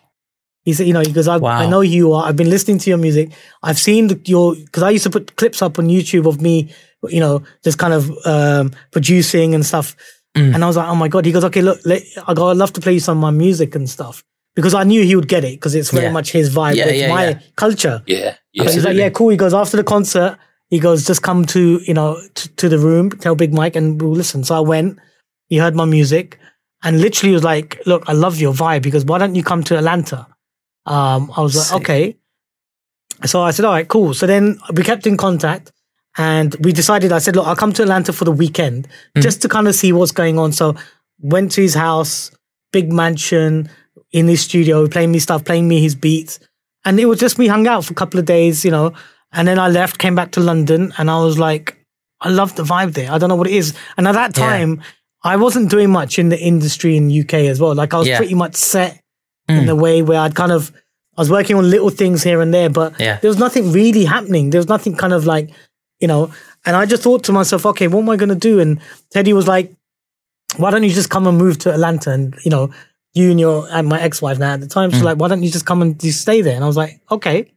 He 0.64 0.74
said, 0.74 0.86
"You 0.86 0.94
know, 0.94 1.04
because 1.04 1.28
I, 1.28 1.38
Wow. 1.38 1.58
I 1.58 1.66
know 1.66 1.82
who 1.82 1.88
you 1.88 2.14
are. 2.14 2.28
I've 2.28 2.36
been 2.36 2.52
listening 2.52 2.78
to 2.78 2.90
your 2.92 3.00
music. 3.00 3.32
I've 3.64 3.80
seen 3.80 4.08
the, 4.10 4.22
your 4.26 4.54
because 4.54 4.84
I 4.84 4.92
used 4.92 5.06
to 5.06 5.10
put 5.10 5.36
clips 5.36 5.64
up 5.64 5.80
on 5.80 5.88
YouTube 5.88 6.28
of 6.28 6.40
me, 6.42 6.70
you 7.10 7.20
know, 7.20 7.42
just 7.64 7.80
kind 7.80 7.94
of 7.96 8.12
um, 8.28 8.72
producing 8.92 9.56
and 9.56 9.66
stuff." 9.66 9.96
Mm. 10.36 10.54
And 10.56 10.64
I 10.64 10.68
was 10.68 10.78
like, 10.78 10.88
"Oh 10.88 10.96
my 10.96 11.08
god!" 11.08 11.26
He 11.26 11.32
goes, 11.32 11.44
"Okay, 11.46 11.62
look, 11.62 11.80
let, 11.86 12.04
I 12.28 12.34
go. 12.34 12.50
I'd 12.50 12.58
love 12.58 12.74
to 12.74 12.82
play 12.82 12.94
you 12.94 13.00
some 13.00 13.18
of 13.18 13.22
my 13.22 13.32
music 13.32 13.76
and 13.76 13.90
stuff." 13.90 14.24
Because 14.56 14.74
I 14.74 14.84
knew 14.84 15.04
he 15.04 15.16
would 15.16 15.28
get 15.28 15.44
it 15.44 15.54
because 15.54 15.76
it's 15.76 15.92
very 15.92 16.06
Yeah. 16.06 16.12
much 16.12 16.32
his 16.32 16.54
vibe. 16.56 16.76
Yeah, 16.76 16.86
it's 16.88 17.00
yeah, 17.02 17.10
my 17.10 17.30
yeah. 17.30 17.40
culture. 17.56 18.02
Yeah, 18.08 18.32
So 18.32 18.38
yeah. 18.54 18.72
he's 18.72 18.86
like, 18.86 18.98
yeah, 18.98 19.10
cool. 19.12 19.30
He 19.30 19.38
goes 19.38 19.54
after 19.54 19.78
the 19.78 19.84
concert. 19.84 20.38
He 20.72 20.80
goes, 20.80 21.06
just 21.06 21.22
come 21.22 21.46
to 21.46 21.80
you 21.86 21.94
know 21.94 22.20
to, 22.34 22.56
to 22.56 22.68
the 22.70 22.80
room, 22.80 23.12
tell 23.12 23.36
Big 23.36 23.54
Mike, 23.54 23.76
and 23.76 24.02
we'll 24.02 24.12
listen. 24.12 24.44
So 24.44 24.56
I 24.56 24.60
went. 24.60 24.98
He 25.48 25.58
heard 25.58 25.76
my 25.76 25.86
music, 25.86 26.40
and 26.84 27.00
literally 27.00 27.34
was 27.34 27.44
like, 27.44 27.80
"Look, 27.86 28.04
I 28.08 28.14
love 28.14 28.40
your 28.40 28.54
vibe." 28.54 28.82
Because 28.82 29.06
why 29.06 29.18
don't 29.20 29.36
you 29.36 29.44
come 29.44 29.64
to 29.66 29.78
Atlanta? 29.78 30.28
Um, 30.88 31.32
I 31.36 31.42
was 31.42 31.56
like, 31.72 31.82
okay. 31.82 32.18
So 33.26 33.42
I 33.42 33.52
said, 33.52 33.66
all 33.66 33.74
right, 33.74 33.88
cool. 33.88 34.14
So 34.14 34.26
then 34.28 34.60
we 34.74 34.84
kept 34.84 35.06
in 35.08 35.18
contact, 35.18 35.72
and 36.18 36.56
we 36.62 36.72
decided. 36.72 37.12
I 37.12 37.20
said, 37.20 37.36
look, 37.36 37.48
I'll 37.48 37.56
come 37.56 37.74
to 37.74 37.84
Atlanta 37.84 38.12
for 38.14 38.26
the 38.26 38.32
weekend 38.32 38.88
just 39.18 39.42
to 39.44 39.50
kind 39.50 39.68
of 39.68 39.76
see 39.76 39.92
what's 39.94 40.12
going 40.12 40.38
on. 40.40 40.52
So 40.52 40.76
went 41.20 41.52
to 41.54 41.62
his 41.62 41.74
house, 41.74 42.32
big 42.72 42.92
mansion 42.92 43.70
in 44.12 44.28
his 44.28 44.42
studio, 44.42 44.88
playing 44.88 45.12
me 45.12 45.20
stuff, 45.20 45.44
playing 45.46 45.68
me 45.68 45.82
his 45.82 45.96
beats. 45.96 46.40
And 46.86 47.00
it 47.00 47.06
was 47.06 47.20
just 47.20 47.38
we 47.38 47.48
hung 47.48 47.68
out 47.68 47.86
for 47.86 47.94
a 47.94 47.96
couple 47.96 48.20
of 48.20 48.26
days, 48.26 48.64
you 48.66 48.72
know. 48.72 48.94
And 49.34 49.48
then 49.48 49.60
I 49.60 49.68
left, 49.68 49.98
came 49.98 50.16
back 50.16 50.32
to 50.32 50.40
London, 50.40 50.94
and 50.98 51.12
I 51.12 51.22
was 51.24 51.38
like, 51.38 51.78
I 52.22 52.30
love 52.30 52.56
the 52.56 52.64
vibe 52.64 52.94
there. 52.94 53.12
I 53.12 53.18
don't 53.18 53.30
know 53.30 53.36
what 53.36 53.48
it 53.48 53.54
is. 53.54 53.74
And 53.98 54.08
at 54.08 54.14
that 54.14 54.38
Yeah. 54.38 54.46
time, 54.48 54.82
I 55.24 55.36
wasn't 55.36 55.70
doing 55.70 55.90
much 55.92 56.18
in 56.18 56.30
the 56.30 56.40
industry 56.40 56.96
in 56.96 57.10
UK 57.12 57.48
as 57.48 57.60
well. 57.60 57.76
Like 57.76 57.94
I 57.94 57.98
was 58.00 58.08
Yeah. 58.08 58.18
pretty 58.18 58.34
much 58.36 58.56
set 58.56 59.02
Mm. 59.50 59.60
in 59.60 59.66
the 59.66 59.76
way 59.76 60.02
where 60.02 60.20
I'd 60.20 60.36
kind 60.36 60.52
of 60.52 60.72
I 61.18 61.22
was 61.22 61.32
working 61.32 61.56
on 61.56 61.68
little 61.70 61.90
things 61.90 62.22
here 62.22 62.42
and 62.42 62.54
there, 62.54 62.70
but 62.70 62.94
Yeah. 63.00 63.18
there 63.22 63.30
was 63.30 63.40
nothing 63.40 63.72
really 63.72 64.06
happening. 64.06 64.52
There 64.52 64.60
was 64.60 64.68
nothing 64.70 64.96
kind 64.96 65.14
of 65.14 65.26
like, 65.26 65.50
you 66.00 66.08
know, 66.08 66.32
and 66.66 66.76
I 66.76 66.86
just 66.86 67.04
thought 67.04 67.24
to 67.26 67.32
myself, 67.32 67.66
okay, 67.66 67.88
what 67.88 68.02
am 68.02 68.10
I 68.10 68.16
gonna 68.18 68.36
do? 68.36 68.60
And 68.60 68.80
Teddy 69.12 69.34
was 69.34 69.48
like, 69.48 69.74
why 70.58 70.72
don't 70.72 70.84
you 70.84 70.90
just 70.90 71.10
come 71.10 71.28
and 71.28 71.38
move 71.38 71.60
to 71.60 71.74
Atlanta? 71.74 72.12
And 72.12 72.36
you 72.44 72.52
know, 72.52 72.72
you 73.14 73.32
and 73.32 73.40
your 73.40 73.68
and 73.70 73.88
my 73.88 74.00
ex 74.02 74.22
wife 74.22 74.40
now 74.40 74.54
at 74.54 74.62
the 74.62 74.68
time, 74.68 74.92
she's 74.92 75.02
mm. 75.02 75.06
like, 75.06 75.18
why 75.18 75.28
don't 75.28 75.44
you 75.44 75.52
just 75.52 75.66
come 75.66 75.82
and 75.82 76.00
just 76.00 76.22
stay 76.22 76.42
there? 76.42 76.56
And 76.56 76.64
I 76.64 76.68
was 76.68 76.78
like, 76.78 77.02
okay, 77.12 77.52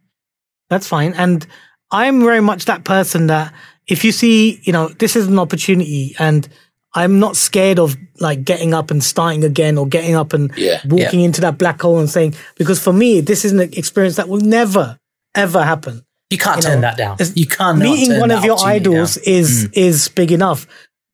that's 0.69 0.87
fine. 0.87 1.13
And 1.15 1.47
I'm 1.91 2.21
very 2.21 2.41
much 2.41 2.67
that 2.67 2.85
person 2.85 3.27
that 3.27 3.53
if 3.87 4.05
you 4.05 4.13
see, 4.13 4.61
you 4.63 4.73
know, 4.73 4.89
this 4.89 5.17
is 5.17 5.27
an 5.27 5.39
opportunity 5.39 6.15
and 6.19 6.49
I'm 6.95 7.19
not 7.19 7.37
scared 7.37 7.79
of 7.79 7.97
like 8.21 8.45
getting 8.45 8.75
up 8.75 8.91
and 8.91 9.03
starting 9.03 9.45
again 9.45 9.79
or 9.79 9.87
getting 9.87 10.15
up 10.15 10.33
and 10.33 10.53
Yeah, 10.57 10.81
walking 10.85 11.21
into 11.21 11.41
that 11.43 11.59
black 11.59 11.81
hole 11.81 11.99
and 11.99 12.11
saying, 12.11 12.35
because 12.57 12.83
for 12.83 12.93
me, 12.93 13.21
this 13.21 13.45
is 13.45 13.53
an 13.53 13.61
experience 13.61 14.17
that 14.17 14.29
will 14.29 14.41
never, 14.41 14.99
ever 15.35 15.63
happen. 15.63 16.05
You 16.31 16.39
can't 16.39 16.57
you 16.57 16.63
turn 16.63 16.81
know, 16.81 16.89
that 16.89 16.97
down. 16.97 17.17
You 17.35 17.47
can't 17.47 17.79
Meeting 17.79 18.19
one 18.21 18.31
of 18.31 18.45
your 18.45 18.59
idols 18.65 19.17
is 19.19 19.67
Mm. 19.69 19.77
is 19.77 20.09
big 20.09 20.33
enough. 20.33 20.67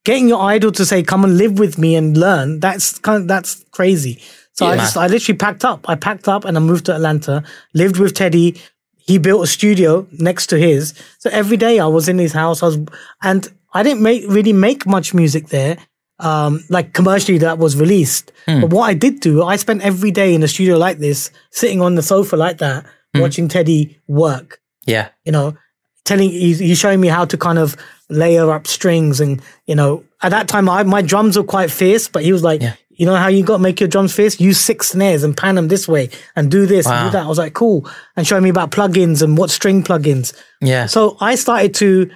Getting 0.05 0.29
your 0.29 0.41
idol 0.43 0.71
to 0.73 0.85
say, 0.87 1.03
come 1.03 1.25
and 1.25 1.37
live 1.37 1.59
with 1.59 1.79
me 1.79 1.97
and 1.97 2.17
learn, 2.17 2.61
that's 2.61 2.99
kind 2.99 3.23
of, 3.23 3.29
that's 3.29 3.65
crazy. 3.73 4.23
So 4.53 4.67
I 4.67 4.75
Yeah. 4.75 4.83
just, 4.83 4.97
I 4.97 5.07
literally 5.09 5.37
packed 5.37 5.65
up. 5.65 5.89
I 5.89 5.97
packed 5.97 6.29
up 6.29 6.45
and 6.45 6.57
I 6.57 6.61
moved 6.61 6.87
to 6.87 6.95
Atlanta, 6.95 7.43
lived 7.75 7.99
with 7.99 8.15
Teddy. 8.15 8.55
He 8.97 9.19
built 9.19 9.43
a 9.43 9.47
studio 9.47 10.07
next 10.13 10.47
to 10.49 10.59
his. 10.59 10.95
So 11.19 11.29
every 11.31 11.57
day 11.57 11.79
I 11.81 11.87
was 11.87 12.09
in 12.09 12.19
his 12.19 12.33
house. 12.33 12.63
I 12.63 12.67
was, 12.67 12.79
and 13.23 13.49
I 13.75 13.83
didn't 13.83 14.03
make, 14.03 14.25
really 14.29 14.53
make 14.53 14.87
much 14.87 15.13
music 15.15 15.49
there. 15.49 15.77
Um, 16.19 16.65
like 16.71 16.93
commercially 16.95 17.39
that 17.39 17.59
was 17.59 17.77
released. 17.77 18.33
Hmm. 18.47 18.61
But 18.63 18.71
what 18.71 18.85
I 18.89 18.95
did 18.95 19.21
do, 19.21 19.43
I 19.43 19.57
spent 19.57 19.83
every 19.83 20.11
day 20.11 20.35
in 20.35 20.43
a 20.43 20.49
studio 20.49 20.79
like 20.79 20.99
this, 20.99 21.31
sitting 21.51 21.81
on 21.83 21.95
the 21.95 22.03
sofa 22.03 22.37
like 22.37 22.59
that, 22.59 22.87
Hmm. 23.15 23.21
watching 23.23 23.49
Teddy 23.49 23.99
work 24.09 24.61
Yeah. 24.87 25.09
you 25.25 25.33
know, 25.33 25.57
telling 26.05 26.31
he's, 26.31 26.59
he's 26.61 26.79
showing 26.79 27.01
me 27.01 27.09
how 27.09 27.25
to 27.25 27.37
kind 27.37 27.59
of 27.59 27.77
layer 28.09 28.51
up 28.53 28.67
strings 28.69 29.21
and 29.21 29.43
you 29.67 29.75
know 29.75 30.05
at 30.23 30.31
that 30.31 30.47
time 30.47 30.69
I, 30.69 30.85
my 30.85 31.03
drums 31.03 31.37
were 31.37 31.43
quite 31.43 31.73
fierce 31.73 32.07
but 32.07 32.23
he 32.23 32.33
was 32.33 32.45
like 32.45 32.63
Yeah. 32.63 32.75
you 32.89 33.05
know 33.05 33.17
how 33.17 33.27
you 33.27 33.43
got 33.43 33.57
to 33.57 33.63
make 33.63 33.81
your 33.81 33.89
drums 33.89 34.15
fierce? 34.15 34.39
Use 34.39 34.61
six 34.61 34.91
snares 34.91 35.25
and 35.25 35.37
pan 35.37 35.57
them 35.57 35.67
this 35.67 35.89
way 35.89 36.11
and 36.37 36.49
do 36.49 36.67
this 36.67 36.87
and 36.87 37.09
do 37.09 37.13
that. 37.19 37.25
I 37.25 37.29
was 37.29 37.39
like 37.39 37.55
cool. 37.55 37.91
And 38.17 38.25
showing 38.25 38.45
me 38.45 38.51
about 38.51 38.71
plugins 38.71 39.23
and 39.23 39.37
what 39.37 39.51
string 39.51 39.83
plugins. 39.83 40.33
Yeah. 40.61 40.87
so 40.87 41.17
i 41.21 41.35
started 41.35 41.75
to 41.83 42.09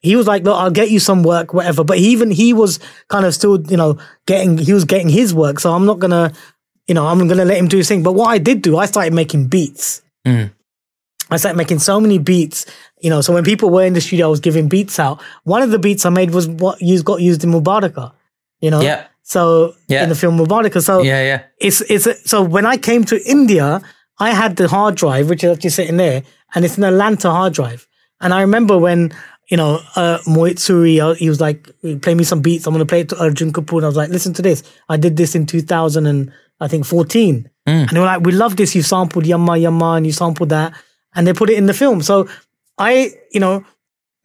he 0.00 0.16
was 0.16 0.26
like 0.26 0.44
look 0.44 0.56
i'll 0.56 0.70
get 0.70 0.90
you 0.90 0.98
some 0.98 1.22
work 1.22 1.52
whatever. 1.52 1.84
But 1.84 1.98
he, 1.98 2.06
even 2.12 2.30
he 2.30 2.54
was 2.54 2.78
kind 3.10 3.26
of 3.26 3.34
still 3.34 3.60
you 3.70 3.76
know 3.76 3.98
getting 4.26 4.56
he 4.56 4.72
was 4.72 4.86
getting 4.86 5.10
his 5.10 5.34
work. 5.34 5.60
So 5.60 5.70
i'm 5.74 5.84
not 5.84 5.98
gonna 5.98 6.32
you 6.88 6.94
know 6.94 7.06
i'm 7.06 7.18
gonna 7.28 7.44
let 7.44 7.58
him 7.58 7.68
do 7.68 7.76
his 7.76 7.88
thing. 7.88 8.02
But 8.02 8.12
what 8.14 8.28
i 8.28 8.38
did 8.38 8.62
do 8.62 8.78
i 8.78 8.86
started 8.86 9.12
making 9.12 9.48
beats. 9.48 10.00
Mm. 10.26 10.52
I 11.34 11.38
started 11.38 11.56
making 11.58 11.80
so 11.80 12.00
many 12.00 12.18
beats. 12.18 12.66
You 13.00 13.10
know, 13.10 13.20
so 13.20 13.32
when 13.34 13.44
people 13.44 13.70
were 13.70 13.84
in 13.84 13.92
the 13.92 14.00
studio, 14.00 14.26
I 14.26 14.30
was 14.30 14.40
giving 14.40 14.68
beats 14.68 14.98
out. 14.98 15.20
One 15.44 15.62
of 15.62 15.70
the 15.70 15.78
beats 15.78 16.06
I 16.06 16.10
made 16.10 16.30
was 16.32 16.48
what 16.48 16.80
used 16.80 17.04
got 17.04 17.20
used 17.20 17.44
in 17.44 17.50
Mubarakan. 17.52 18.12
You 18.60 18.70
know, 18.70 18.80
Yeah. 18.80 19.04
So 19.22 19.74
Yeah. 19.88 20.02
in 20.04 20.08
the 20.10 20.14
film 20.14 20.38
Mubarakan, 20.38 20.82
so 20.82 21.02
Yeah, 21.02 21.22
yeah. 21.22 21.40
it's 21.58 21.80
it's 21.82 22.06
a, 22.06 22.14
so 22.28 22.42
when 22.42 22.66
I 22.66 22.76
came 22.76 23.04
to 23.04 23.16
India, 23.28 23.80
I 24.18 24.30
had 24.30 24.56
the 24.56 24.68
hard 24.68 24.94
drive, 24.94 25.28
which 25.28 25.42
is 25.44 25.50
actually 25.56 25.70
sitting 25.70 25.96
there, 25.96 26.22
and 26.54 26.64
it's 26.64 26.76
an 26.78 26.84
Atlanta 26.84 27.30
hard 27.30 27.52
drive. 27.54 27.86
And 28.20 28.32
I 28.32 28.40
remember 28.42 28.78
when 28.78 29.12
you 29.50 29.56
know 29.56 29.80
uh, 29.96 30.18
Mohit 30.26 30.56
Suri, 30.60 31.00
uh, 31.00 31.14
he 31.14 31.28
was 31.28 31.40
like, 31.40 31.68
"Play 32.02 32.14
me 32.14 32.24
some 32.24 32.40
beats. 32.40 32.66
I'm 32.66 32.72
gonna 32.74 32.86
play 32.86 33.00
it 33.00 33.08
to 33.10 33.18
Arjun 33.20 33.52
Kapoor." 33.52 33.78
And 33.78 33.84
I 33.86 33.88
was 33.88 33.96
like, 33.96 34.10
"Listen 34.10 34.32
to 34.34 34.42
this. 34.42 34.62
I 34.88 34.96
did 34.96 35.16
this 35.16 35.34
in 35.34 35.46
2000 35.46 36.06
and 36.06 36.30
I 36.60 36.68
think 36.68 36.84
14." 36.86 37.48
And 37.66 37.88
they 37.90 37.98
were 37.98 38.06
like, 38.06 38.24
"We 38.24 38.32
love 38.32 38.56
this. 38.56 38.74
You 38.74 38.82
sampled 38.82 39.24
Yamma 39.24 39.58
Yamma, 39.60 39.96
and 39.96 40.06
you 40.06 40.12
sampled 40.12 40.50
that, 40.50 40.72
and 41.14 41.26
they 41.26 41.32
put 41.32 41.50
it 41.50 41.56
in 41.58 41.66
the 41.66 41.74
film." 41.74 42.02
So 42.02 42.28
I, 42.78 43.12
you 43.32 43.40
know, 43.40 43.64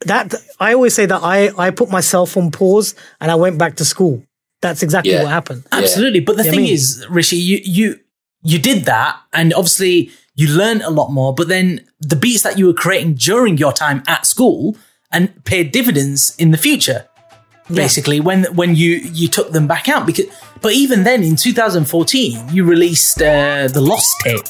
that 0.06 0.34
I 0.58 0.74
always 0.74 0.94
say 0.94 1.06
that 1.06 1.20
I 1.22 1.50
I 1.66 1.70
put 1.70 1.90
myself 1.90 2.36
on 2.36 2.50
pause 2.50 2.94
and 3.20 3.30
I 3.30 3.34
went 3.36 3.58
back 3.58 3.76
to 3.76 3.84
school. 3.84 4.22
That's 4.62 4.82
exactly 4.82 5.12
Yeah. 5.12 5.22
what 5.22 5.32
happened. 5.32 5.62
Absolutely. 5.72 6.20
But 6.20 6.36
the 6.36 6.44
Yeah, 6.44 6.50
I 6.50 6.54
thing 6.54 6.64
mean- 6.64 6.74
is, 6.74 7.04
Rishi, 7.08 7.36
you 7.36 7.60
you 7.64 7.98
you 8.42 8.58
did 8.58 8.84
that, 8.86 9.16
and 9.32 9.52
obviously 9.54 10.10
you 10.34 10.48
learned 10.48 10.82
a 10.82 10.90
lot 10.90 11.10
more. 11.10 11.34
But 11.34 11.48
then 11.48 11.80
the 12.00 12.16
beats 12.16 12.42
that 12.42 12.58
you 12.58 12.66
were 12.66 12.74
creating 12.74 13.14
during 13.14 13.58
your 13.58 13.72
time 13.72 14.02
at 14.06 14.24
school 14.26 14.76
and 15.12 15.28
paid 15.44 15.72
dividends 15.72 16.34
in 16.38 16.50
the 16.50 16.56
future. 16.58 17.06
Basically, 17.72 18.20
when 18.20 18.44
when 18.56 18.74
you 18.74 18.96
you 19.14 19.28
took 19.28 19.52
them 19.52 19.66
back 19.66 19.88
out, 19.88 20.04
because 20.06 20.26
but 20.62 20.72
even 20.72 21.04
then 21.04 21.22
in 21.22 21.36
2014 21.36 22.48
you 22.52 22.64
released 22.64 23.22
uh, 23.22 23.68
the 23.68 23.80
Lost 23.80 24.08
tape 24.24 24.48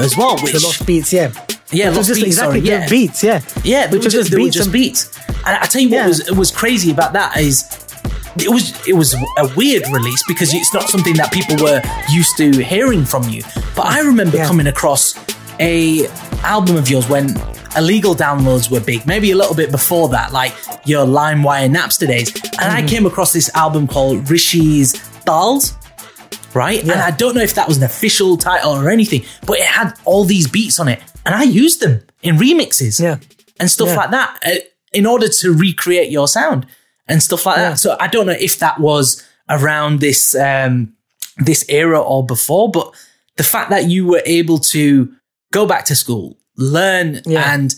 as 0.00 0.16
well, 0.16 0.36
which 0.42 0.52
The 0.54 0.60
lost 0.66 0.84
beats, 0.86 1.12
yeah. 1.12 1.30
Yeah, 1.70 1.90
It 1.90 1.96
was 1.96 2.06
just 2.06 2.20
Beats, 2.20 2.36
exactly 2.36 2.60
sorry, 2.64 2.68
yeah. 2.80 2.88
beats, 2.88 3.22
yeah. 3.22 3.40
Yeah, 3.64 3.86
they 3.86 3.96
Which 3.98 4.02
were 4.02 4.04
was 4.06 4.12
just, 4.12 4.14
just 4.14 4.30
they 4.30 4.36
were 4.36 4.44
beats 4.44 4.56
just 4.56 4.66
and- 4.66 4.72
beats. 4.72 5.10
And 5.46 5.56
I 5.56 5.66
tell 5.66 5.80
you 5.82 5.88
what 5.90 5.96
Yeah. 5.98 6.06
was 6.08 6.30
was 6.32 6.50
crazy 6.50 6.90
about 6.90 7.12
that 7.14 7.36
is 7.38 7.64
it 8.40 8.50
was 8.50 8.72
it 8.86 8.94
was 8.94 9.14
a 9.38 9.48
weird 9.56 9.84
release 9.92 10.22
because 10.28 10.52
it's 10.54 10.72
not 10.74 10.88
something 10.88 11.14
that 11.16 11.32
people 11.32 11.56
were 11.62 11.80
used 12.10 12.36
to 12.38 12.50
hearing 12.62 13.04
from 13.04 13.28
you. 13.28 13.42
But 13.76 13.86
I 13.86 14.00
remember 14.00 14.36
Yeah. 14.38 14.46
coming 14.46 14.66
across 14.66 15.14
a 15.60 16.06
album 16.44 16.76
of 16.76 16.88
yours 16.88 17.08
when 17.08 17.36
illegal 17.76 18.14
downloads 18.14 18.70
were 18.70 18.80
big, 18.80 19.06
maybe 19.06 19.30
a 19.30 19.36
little 19.36 19.54
bit 19.54 19.70
before 19.70 20.08
that, 20.10 20.32
like 20.32 20.54
your 20.84 21.04
LimeWire 21.06 21.68
Napster 21.70 22.06
days. 22.06 22.28
And 22.34 22.44
Mm-hmm. 22.72 22.76
I 22.76 22.82
came 22.82 23.06
across 23.06 23.32
this 23.32 23.50
album 23.54 23.86
called 23.86 24.28
Rishi's 24.30 24.94
Dals. 25.26 25.72
Right? 26.54 26.80
And 26.82 26.92
I 26.92 27.10
don't 27.10 27.34
know 27.34 27.42
if 27.42 27.54
that 27.54 27.68
was 27.68 27.76
an 27.76 27.84
official 27.84 28.36
title 28.38 28.72
or 28.72 28.88
anything, 28.88 29.22
but 29.46 29.58
it 29.58 29.66
had 29.66 29.92
all 30.06 30.24
these 30.24 30.46
beats 30.48 30.80
on 30.80 30.88
it. 30.88 31.00
And 31.28 31.36
I 31.36 31.42
used 31.44 31.80
them 31.80 32.00
in 32.22 32.36
remixes 32.38 32.98
Yeah. 33.00 33.18
and 33.60 33.70
stuff 33.70 33.88
Yeah. 33.88 33.96
like 33.96 34.10
that 34.12 34.30
uh, 34.46 34.60
in 34.94 35.04
order 35.04 35.28
to 35.40 35.52
recreate 35.52 36.10
your 36.10 36.26
sound 36.26 36.64
and 37.06 37.22
stuff 37.22 37.44
like 37.46 37.58
Yeah. 37.58 37.68
that. 37.70 37.78
So 37.78 37.96
I 38.00 38.06
don't 38.08 38.26
know 38.26 38.36
if 38.48 38.58
that 38.60 38.80
was 38.80 39.22
around 39.50 40.00
this 40.00 40.34
um, 40.34 40.94
this 41.50 41.64
era 41.68 42.00
or 42.00 42.24
before, 42.24 42.70
but 42.70 42.86
the 43.36 43.44
fact 43.44 43.68
that 43.70 43.84
you 43.92 44.06
were 44.06 44.22
able 44.24 44.58
to 44.74 45.12
go 45.52 45.66
back 45.66 45.84
to 45.90 45.94
school, 45.94 46.38
learn 46.56 47.20
Yeah. 47.26 47.52
and 47.52 47.74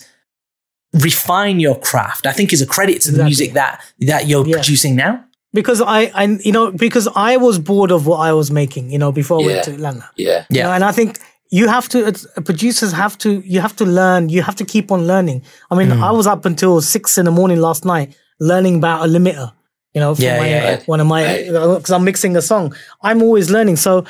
refine 0.94 1.60
your 1.60 1.78
craft, 1.78 2.26
I 2.26 2.32
think 2.32 2.52
is 2.52 2.62
a 2.62 2.66
credit 2.66 3.00
to 3.02 3.08
the 3.10 3.16
Exactly. 3.18 3.24
music 3.30 3.52
that 3.54 3.80
that 4.10 4.26
you're 4.28 4.46
Yeah. 4.46 4.56
producing 4.56 4.94
now. 4.96 5.24
Because 5.52 5.80
I, 5.80 6.12
I, 6.14 6.24
you 6.44 6.52
know, 6.52 6.70
because 6.70 7.08
I 7.16 7.36
was 7.36 7.58
bored 7.58 7.90
of 7.90 8.06
what 8.06 8.18
I 8.20 8.32
was 8.32 8.52
making, 8.52 8.90
you 8.92 8.98
know, 8.98 9.10
before 9.12 9.38
I 9.40 9.42
Yeah. 9.42 9.52
went 9.54 9.64
to 9.64 9.72
Atlanta. 9.72 10.08
Yeah. 10.16 10.44
You 10.48 10.62
know, 10.62 10.72
and 10.72 10.84
I 10.84 10.92
think 10.92 11.18
you 11.50 11.66
have 11.68 11.88
to, 11.88 11.98
it's- 11.98 12.26
producers 12.44 12.92
have 12.92 13.18
to, 13.18 13.40
you 13.40 13.60
have 13.60 13.74
to 13.76 13.84
learn, 13.84 14.28
you 14.28 14.42
have 14.42 14.54
to 14.56 14.64
keep 14.64 14.90
on 14.92 15.06
learning. 15.06 15.42
I 15.70 15.74
mean, 15.74 15.88
Mm. 15.88 16.02
I 16.02 16.10
was 16.12 16.26
up 16.26 16.44
until 16.44 16.80
six 16.80 17.18
in 17.18 17.24
the 17.24 17.30
morning 17.30 17.60
last 17.60 17.84
night 17.84 18.14
learning 18.40 18.76
about 18.76 19.04
a 19.04 19.08
limiter, 19.08 19.52
you 19.94 20.00
know, 20.00 20.14
for 20.14 20.22
Yeah, 20.22 20.38
my, 20.38 20.48
yeah, 20.48 20.70
yeah. 20.70 20.80
one 20.86 21.00
of 21.00 21.06
my, 21.06 21.22
because 21.48 21.90
I'm 21.90 22.04
mixing 22.04 22.36
a 22.36 22.42
song. 22.42 22.74
I'm 23.02 23.20
always 23.22 23.50
learning. 23.50 23.76
So, 23.76 24.04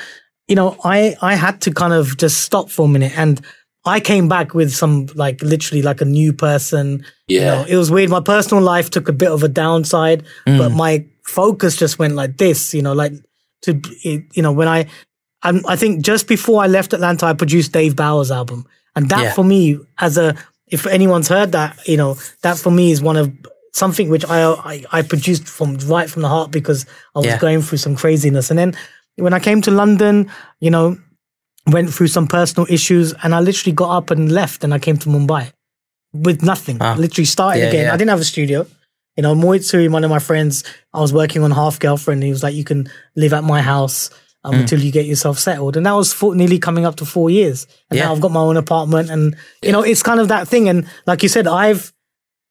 you 0.47 0.55
know, 0.55 0.77
I, 0.83 1.15
I 1.21 1.35
had 1.35 1.59
to 1.61 1.71
kind 1.71 1.93
of 1.93 2.15
just 2.17 2.41
stop 2.41 2.69
for 2.69 2.85
a 2.85 2.89
minute 2.89 3.17
and 3.17 3.41
I 3.85 3.99
came 3.99 4.27
back 4.29 4.53
with 4.53 4.71
some, 4.71 5.07
like, 5.15 5.41
literally 5.41 5.81
like 5.81 6.01
a 6.01 6.05
new 6.05 6.33
person. 6.33 7.03
You 7.27 7.39
Yeah. 7.39 7.45
know, 7.55 7.65
it 7.67 7.75
was 7.75 7.89
weird. 7.89 8.09
My 8.11 8.19
personal 8.21 8.63
life 8.63 8.89
took 8.91 9.09
a 9.09 9.13
bit 9.13 9.31
of 9.31 9.41
a 9.43 9.47
downside, 9.47 10.23
but 10.45 10.69
my 10.69 11.05
focus 11.25 11.75
just 11.75 11.97
went 11.97 12.13
like 12.13 12.37
this, 12.37 12.73
you 12.75 12.83
know, 12.83 12.93
like 12.93 13.13
to, 13.63 13.81
you 14.03 14.41
know, 14.43 14.51
when 14.51 14.67
I, 14.67 14.85
I'm, 15.43 15.65
I 15.67 15.75
think 15.75 16.03
just 16.05 16.27
before 16.27 16.61
I 16.63 16.67
left 16.67 16.93
Atlanta, 16.93 17.25
I 17.25 17.33
produced 17.33 17.71
Dave 17.71 17.95
Bauer's 17.95 18.31
album. 18.31 18.65
And 18.95 19.09
that 19.09 19.23
Yeah. 19.23 19.33
for 19.33 19.43
me, 19.43 19.79
as 19.99 20.17
a, 20.17 20.35
if 20.67 20.85
anyone's 20.85 21.27
heard 21.27 21.51
that, 21.53 21.77
you 21.87 21.97
know, 21.97 22.17
that 22.43 22.57
for 22.57 22.71
me 22.71 22.91
is 22.91 23.01
one 23.01 23.17
of 23.17 23.31
something 23.73 24.09
which 24.09 24.25
I, 24.25 24.43
I, 24.51 24.85
I 24.91 25.01
produced 25.01 25.47
from 25.47 25.77
right 25.87 26.09
from 26.09 26.21
the 26.21 26.27
heart 26.27 26.51
because 26.51 26.85
I 27.15 27.19
was 27.19 27.25
Yeah. 27.27 27.39
going 27.39 27.61
through 27.61 27.77
some 27.79 27.95
craziness. 27.95 28.49
And 28.51 28.59
then 28.59 28.75
when 29.15 29.33
I 29.33 29.39
came 29.39 29.61
to 29.63 29.71
London, 29.71 30.29
you 30.59 30.69
know, 30.69 30.97
went 31.67 31.93
through 31.93 32.07
some 32.07 32.27
personal 32.27 32.67
issues 32.69 33.13
and 33.23 33.33
I 33.33 33.39
literally 33.39 33.73
got 33.73 33.95
up 33.95 34.11
and 34.11 34.31
left 34.31 34.63
and 34.63 34.73
I 34.73 34.79
came 34.79 34.97
to 34.97 35.09
Mumbai 35.09 35.51
with 36.13 36.43
nothing. 36.43 36.77
Wow. 36.79 36.95
Literally 36.95 37.25
started 37.25 37.59
Yeah, 37.61 37.67
again. 37.69 37.87
I 37.89 37.97
didn't 37.97 38.09
have 38.09 38.19
a 38.19 38.25
studio. 38.25 38.67
You 39.17 39.23
know, 39.23 39.35
Mohit 39.35 39.59
Suri, 39.61 39.89
one 39.91 40.03
of 40.03 40.09
my 40.09 40.19
friends, 40.19 40.63
I 40.93 40.99
was 41.01 41.13
working 41.13 41.43
on 41.43 41.51
Half 41.51 41.79
Girlfriend. 41.79 42.23
He 42.23 42.29
was 42.29 42.43
like, 42.43 42.55
you 42.55 42.63
can 42.63 42.89
live 43.15 43.33
at 43.33 43.43
my 43.43 43.61
house 43.61 44.09
um, 44.43 44.53
Hmm. 44.55 44.59
until 44.61 44.79
you 44.79 44.91
get 44.91 45.05
yourself 45.05 45.37
settled. 45.39 45.77
And 45.77 45.85
that 45.85 45.93
was 45.93 46.13
for, 46.13 46.35
nearly 46.35 46.57
coming 46.59 46.85
up 46.85 46.95
to 46.97 47.05
four 47.05 47.29
years. 47.29 47.67
And 47.89 47.97
Yeah. 47.97 48.05
now 48.05 48.13
I've 48.13 48.21
got 48.21 48.31
my 48.31 48.39
own 48.41 48.57
apartment 48.57 49.09
and, 49.09 49.35
you 49.61 49.71
know, 49.71 49.81
it's 49.83 50.01
kind 50.03 50.19
of 50.19 50.29
that 50.29 50.47
thing. 50.47 50.67
And 50.69 50.87
like 51.05 51.21
you 51.23 51.29
said, 51.29 51.47
I've, 51.47 51.93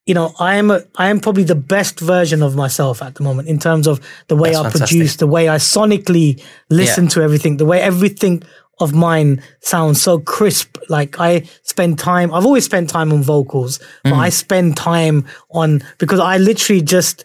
you 0.07 0.15
know, 0.15 0.33
I 0.39 0.55
am 0.57 0.71
a, 0.71 0.83
I 0.97 1.09
am 1.09 1.21
probably 1.21 1.43
the 1.45 1.55
best 1.57 1.99
version 2.01 2.43
of 2.43 2.55
myself 2.57 3.03
at 3.03 3.17
the 3.17 3.23
moment 3.25 3.49
in 3.49 3.59
terms 3.59 3.87
of 3.87 4.01
the 4.29 4.37
way 4.37 4.51
That's 4.51 4.59
I 4.61 4.71
fantastic. 4.71 4.97
produce, 4.99 5.17
the 5.17 5.27
way 5.27 5.49
I 5.49 5.57
sonically 5.57 6.41
listen 6.71 7.05
Yeah. 7.05 7.11
to 7.11 7.23
everything, 7.23 7.57
the 7.59 7.65
way 7.67 7.81
everything 7.81 8.43
of 8.81 8.95
mine 8.95 9.43
sounds 9.61 10.01
so 10.01 10.19
crisp. 10.19 10.79
Like 10.89 11.19
I 11.21 11.43
spend 11.65 11.99
time, 11.99 12.33
I've 12.33 12.47
always 12.47 12.65
spent 12.65 12.89
time 12.89 13.13
on 13.13 13.23
vocals, 13.23 13.79
but 14.05 14.15
Mm. 14.15 14.19
I 14.19 14.29
spend 14.31 14.77
time 14.77 15.27
on, 15.51 15.83
because 15.99 16.19
I 16.21 16.39
literally 16.39 16.83
just, 16.83 17.25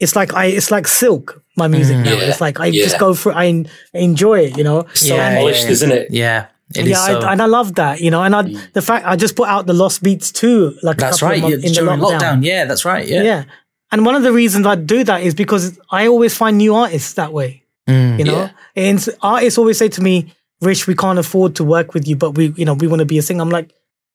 it's 0.00 0.16
like 0.16 0.32
I, 0.34 0.46
it's 0.46 0.70
like 0.70 0.88
silk, 0.88 1.41
my 1.56 1.68
music 1.68 1.98
now. 1.98 2.12
Yeah. 2.14 2.28
It's 2.28 2.40
like 2.40 2.60
I 2.60 2.66
Yeah. 2.66 2.84
just 2.84 2.98
go 2.98 3.14
through, 3.14 3.32
I 3.32 3.64
enjoy 3.94 4.40
it, 4.46 4.56
you 4.56 4.64
know? 4.64 4.86
So 4.94 5.14
Yeah, 5.14 5.36
polished, 5.36 5.64
yeah, 5.64 5.70
isn't 5.70 5.92
it? 5.92 6.10
Yeah, 6.10 6.46
it 6.74 6.84
is 6.86 6.90
yeah, 6.90 7.06
so. 7.06 7.18
I, 7.20 7.32
and 7.32 7.42
I 7.42 7.46
love 7.46 7.74
that, 7.74 8.00
you 8.00 8.10
know, 8.10 8.22
and 8.22 8.34
I, 8.34 8.42
the 8.72 8.82
fact 8.82 9.06
I 9.06 9.16
just 9.16 9.36
put 9.36 9.48
out 9.48 9.66
the 9.66 9.74
Lost 9.74 10.02
Beats 10.02 10.32
too, 10.32 10.76
like 10.82 10.96
a 10.96 11.00
that's 11.00 11.20
couple 11.20 11.28
right. 11.28 11.36
of 11.44 11.50
months 11.50 11.64
yeah, 11.64 11.80
in 11.80 11.86
the 11.86 11.92
lockdown. 11.92 12.18
lockdown. 12.20 12.44
Yeah, 12.44 12.64
that's 12.64 12.84
right. 12.84 13.06
Yeah. 13.06 13.22
Yeah. 13.22 13.44
And 13.90 14.06
one 14.06 14.14
of 14.14 14.22
the 14.22 14.32
reasons 14.32 14.66
I 14.66 14.74
do 14.76 15.04
that 15.04 15.22
is 15.22 15.34
because 15.34 15.78
I 15.90 16.06
always 16.06 16.34
find 16.34 16.56
new 16.56 16.74
artists 16.74 17.12
that 17.14 17.32
way. 17.32 17.62
Mm. 17.88 18.18
You 18.18 18.24
know, 18.24 18.36
Yeah. 18.36 18.50
and 18.76 19.08
artists 19.20 19.58
always 19.58 19.76
say 19.76 19.88
to 19.88 20.00
me, 20.00 20.32
"Rich, 20.62 20.86
we 20.86 20.94
can't 20.94 21.18
afford 21.18 21.56
to 21.56 21.64
work 21.64 21.92
with 21.92 22.08
you, 22.08 22.16
but 22.16 22.30
we, 22.36 22.54
you 22.56 22.64
know, 22.64 22.72
we 22.74 22.86
want 22.86 23.00
to 23.00 23.04
be 23.04 23.18
a 23.18 23.22
singer." 23.22 23.42
I'm 23.42 23.50
like, 23.50 23.70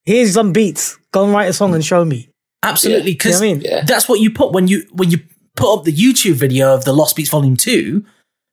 "Here's 0.06 0.34
some 0.34 0.52
beats. 0.54 0.98
Go 1.12 1.26
and 1.26 1.34
write 1.34 1.50
a 1.50 1.54
song 1.54 1.76
and 1.76 1.86
show 1.86 2.04
me." 2.06 2.30
Absolutely, 2.64 3.12
You 3.12 3.14
know 3.14 3.18
because 3.18 3.42
I 3.42 3.46
mean? 3.46 3.62
Yeah. 3.62 3.84
that's 3.86 4.10
what 4.10 4.20
you 4.20 4.32
put 4.32 4.52
when 4.52 4.68
you 4.68 4.84
when 4.94 5.12
you 5.12 5.20
put 5.58 5.74
up 5.74 5.84
the 5.84 5.92
YouTube 5.94 6.36
video 6.36 6.74
of 6.74 6.86
the 6.86 6.94
Lost 6.94 7.16
Beats 7.18 7.30
Volume 7.30 7.58
Two. 7.58 8.06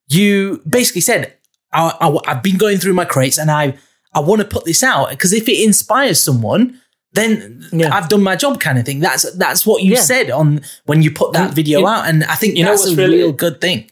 You 0.09 0.61
basically 0.69 1.01
said, 1.03 1.33
I, 1.73 2.19
"I've 2.27 2.43
been 2.43 2.59
going 2.59 2.79
through 2.79 2.95
my 2.95 3.05
crates 3.05 3.39
and 3.39 3.51
I 3.51 3.75
I 4.13 4.21
want 4.21 4.41
to 4.43 4.47
put 4.49 4.65
this 4.65 4.83
out 4.83 5.11
because 5.11 5.33
if 5.33 5.49
it 5.49 5.63
inspires 5.65 6.21
someone, 6.21 6.81
then 7.13 7.65
Yeah. 7.73 7.95
I've 7.95 8.09
done 8.09 8.23
my 8.23 8.35
job." 8.37 8.61
Kind 8.61 8.79
of 8.79 8.85
thing. 8.85 8.99
That's 9.01 9.31
that's 9.37 9.65
what 9.65 9.83
you 9.83 9.93
Yeah. 9.93 10.01
said 10.01 10.31
on 10.31 10.63
when 10.87 11.03
you 11.03 11.11
put 11.13 11.33
that 11.35 11.47
And 11.47 11.55
video 11.55 11.81
you- 11.81 11.87
out, 11.87 12.09
and 12.09 12.25
I 12.25 12.35
think 12.35 12.57
you 12.57 12.65
know 12.65 12.71
that's 12.71 12.87
a 12.87 12.97
really- 12.97 13.19
real 13.19 13.33
good 13.33 13.61
thing. 13.61 13.91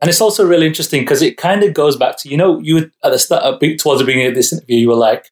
And 0.00 0.08
it's 0.08 0.20
also 0.20 0.44
really 0.44 0.66
interesting 0.66 1.02
because 1.02 1.22
it 1.22 1.36
kind 1.36 1.62
of 1.62 1.74
goes 1.74 1.96
back 1.96 2.16
to 2.18 2.28
you 2.28 2.36
know 2.36 2.58
you 2.60 2.90
at 3.04 3.10
the 3.12 3.18
start 3.18 3.60
towards 3.78 4.00
the 4.00 4.04
beginning 4.04 4.26
of 4.28 4.34
this 4.34 4.52
interview 4.52 4.78
you 4.78 4.88
were 4.88 4.96
like 4.96 5.30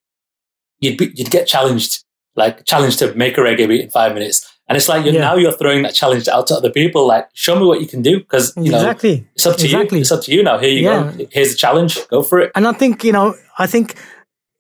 you'd 0.78 0.97
be, 0.97 1.11
you'd 1.16 1.31
get 1.33 1.49
challenged 1.49 2.05
like 2.37 2.64
challenged 2.66 3.01
to 3.01 3.12
make 3.14 3.37
a 3.37 3.41
reggae 3.41 3.66
beat 3.66 3.81
in 3.81 3.91
five 3.91 4.14
minutes 4.14 4.47
and 4.70 4.76
it's 4.78 4.88
like 4.88 5.04
you're, 5.04 5.12
Yeah. 5.14 5.20
now 5.28 5.34
you're 5.34 5.52
throwing 5.60 5.82
that 5.82 5.94
challenge 5.94 6.28
out 6.28 6.46
to 6.46 6.54
other 6.54 6.70
people 6.70 7.06
like 7.06 7.26
show 7.34 7.54
me 7.58 7.66
what 7.66 7.80
you 7.82 7.88
can 7.88 8.00
do 8.02 8.20
because 8.20 8.54
you 8.56 8.70
know 8.70 8.78
exactly. 8.78 9.26
it's 9.34 9.44
up 9.44 9.56
to 9.58 9.64
exactly. 9.66 9.98
you 9.98 10.02
it's 10.02 10.12
up 10.12 10.22
to 10.22 10.32
you 10.32 10.42
now 10.42 10.56
here 10.58 10.70
you 10.70 10.84
Yeah. 10.88 11.12
go 11.18 11.26
here's 11.32 11.50
the 11.52 11.58
challenge 11.58 11.98
go 12.08 12.22
for 12.22 12.38
it 12.40 12.52
And 12.54 12.66
I 12.68 12.72
think, 12.72 13.02
you 13.04 13.12
know, 13.12 13.34
I 13.58 13.66
think 13.66 13.96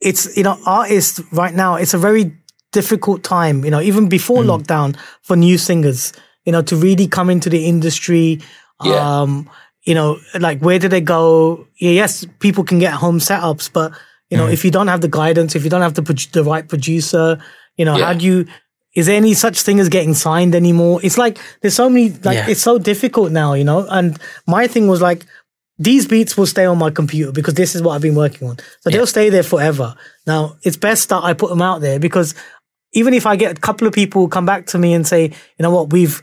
it's, 0.00 0.36
you 0.36 0.42
know, 0.42 0.56
artists 0.66 1.20
right 1.32 1.54
now, 1.54 1.76
it's 1.76 1.94
a 1.94 1.98
very 1.98 2.24
difficult 2.72 3.22
time, 3.22 3.64
you 3.64 3.70
know, 3.70 3.80
even 3.80 4.08
before 4.08 4.42
Mm. 4.42 4.48
lockdown 4.52 4.96
for 5.22 5.36
new 5.36 5.56
singers, 5.58 6.12
you 6.46 6.52
know, 6.52 6.62
to 6.62 6.74
really 6.76 7.06
come 7.06 7.30
into 7.30 7.48
the 7.50 7.62
industry. 7.66 8.40
Yeah. 8.84 8.96
Um, 9.20 9.48
you 9.88 9.94
know, 9.94 10.18
like 10.38 10.58
where 10.60 10.78
do 10.78 10.88
they 10.88 11.00
go? 11.00 11.66
Yeah, 11.78 11.92
yes, 12.02 12.26
people 12.38 12.64
can 12.64 12.78
get 12.78 12.92
home 12.94 13.18
setups, 13.20 13.70
but 13.72 13.92
you 14.30 14.36
Mm. 14.36 14.40
know, 14.40 14.48
if 14.48 14.64
you 14.64 14.70
don't 14.70 14.88
have 14.88 15.00
the 15.02 15.08
guidance, 15.08 15.54
if 15.56 15.62
you 15.64 15.70
don't 15.70 15.82
have 15.82 15.94
the, 15.94 16.02
the 16.32 16.42
right 16.52 16.66
producer, 16.68 17.38
you 17.76 17.84
know, 17.84 17.96
Yeah. 17.96 18.06
how 18.06 18.14
do 18.14 18.24
you, 18.26 18.46
is 18.94 19.06
there 19.06 19.16
any 19.16 19.34
such 19.34 19.62
thing 19.62 19.78
as 19.80 19.88
getting 19.88 20.14
signed 20.14 20.54
anymore? 20.54 21.00
It's 21.02 21.16
like, 21.18 21.38
there's 21.60 21.74
so 21.74 21.88
many, 21.88 22.10
like, 22.10 22.36
Yeah. 22.36 22.48
it's 22.48 22.60
so 22.62 22.78
difficult 22.78 23.30
now, 23.30 23.54
you 23.54 23.64
know? 23.64 23.86
And 23.88 24.18
my 24.46 24.66
thing 24.66 24.88
was 24.88 25.00
like, 25.00 25.24
these 25.78 26.06
beats 26.06 26.36
will 26.36 26.46
stay 26.46 26.66
on 26.66 26.76
my 26.76 26.90
computer 26.90 27.32
because 27.32 27.54
this 27.54 27.74
is 27.74 27.82
what 27.82 27.92
I've 27.94 28.02
been 28.02 28.14
working 28.14 28.48
on. 28.48 28.58
So 28.80 28.90
they'll 28.90 29.06
stay 29.06 29.30
there 29.30 29.42
forever. 29.42 29.94
Now 30.26 30.56
it's 30.62 30.76
best 30.76 31.08
that 31.08 31.22
I 31.24 31.32
put 31.32 31.48
them 31.48 31.62
out 31.62 31.80
there 31.80 31.98
because 31.98 32.34
even 32.92 33.14
if 33.14 33.24
I 33.24 33.36
get 33.36 33.56
a 33.56 33.60
couple 33.60 33.86
of 33.86 33.94
people 33.94 34.28
come 34.28 34.44
back 34.44 34.66
to 34.66 34.78
me 34.78 34.92
and 34.92 35.06
say, 35.06 35.22
you 35.24 35.62
know 35.62 35.70
what, 35.70 35.90
we've 35.90 36.20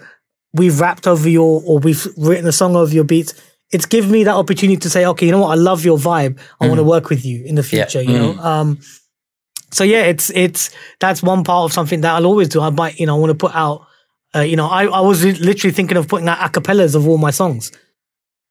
we've 0.54 0.80
rapped 0.80 1.08
over 1.08 1.28
your 1.28 1.64
or 1.66 1.80
we've 1.80 2.06
written 2.18 2.46
a 2.48 2.52
song 2.52 2.76
over 2.76 2.94
your 2.94 3.04
beats, 3.04 3.34
it's 3.72 3.86
given 3.88 4.12
me 4.12 4.24
that 4.26 4.36
opportunity 4.36 4.78
to 4.78 4.90
say, 4.92 5.06
okay, 5.08 5.26
you 5.26 5.32
know 5.32 5.40
what, 5.42 5.52
I 5.52 5.56
love 5.56 5.84
your 5.84 5.98
vibe. 5.98 6.38
I 6.62 6.68
want 6.68 6.78
to 6.78 6.84
work 6.84 7.10
with 7.10 7.26
you 7.26 7.44
in 7.44 7.56
the 7.56 7.64
future. 7.64 8.02
You 8.02 8.14
know, 8.20 8.38
um, 8.40 8.80
so 9.72 9.84
yeah, 9.84 10.04
it's 10.04 10.30
it's 10.32 10.70
that's 11.00 11.22
one 11.22 11.44
part 11.44 11.66
of 11.66 11.74
something 11.74 12.02
that 12.02 12.16
I'll 12.16 12.26
always 12.26 12.50
do. 12.50 12.62
I 12.62 12.70
might, 12.70 13.00
you 13.00 13.06
know, 13.06 13.16
I 13.16 13.20
want 13.20 13.32
to 13.32 13.36
put 13.36 13.56
out. 13.56 13.86
Uh, 14.36 14.42
you 14.42 14.56
know, 14.56 14.68
I, 14.68 14.86
I 14.86 15.00
was 15.00 15.24
literally 15.24 15.74
thinking 15.74 15.98
of 15.98 16.08
putting 16.08 16.28
out 16.28 16.38
acapellas 16.38 16.96
of 16.96 17.08
all 17.08 17.18
my 17.18 17.32
songs. 17.32 17.72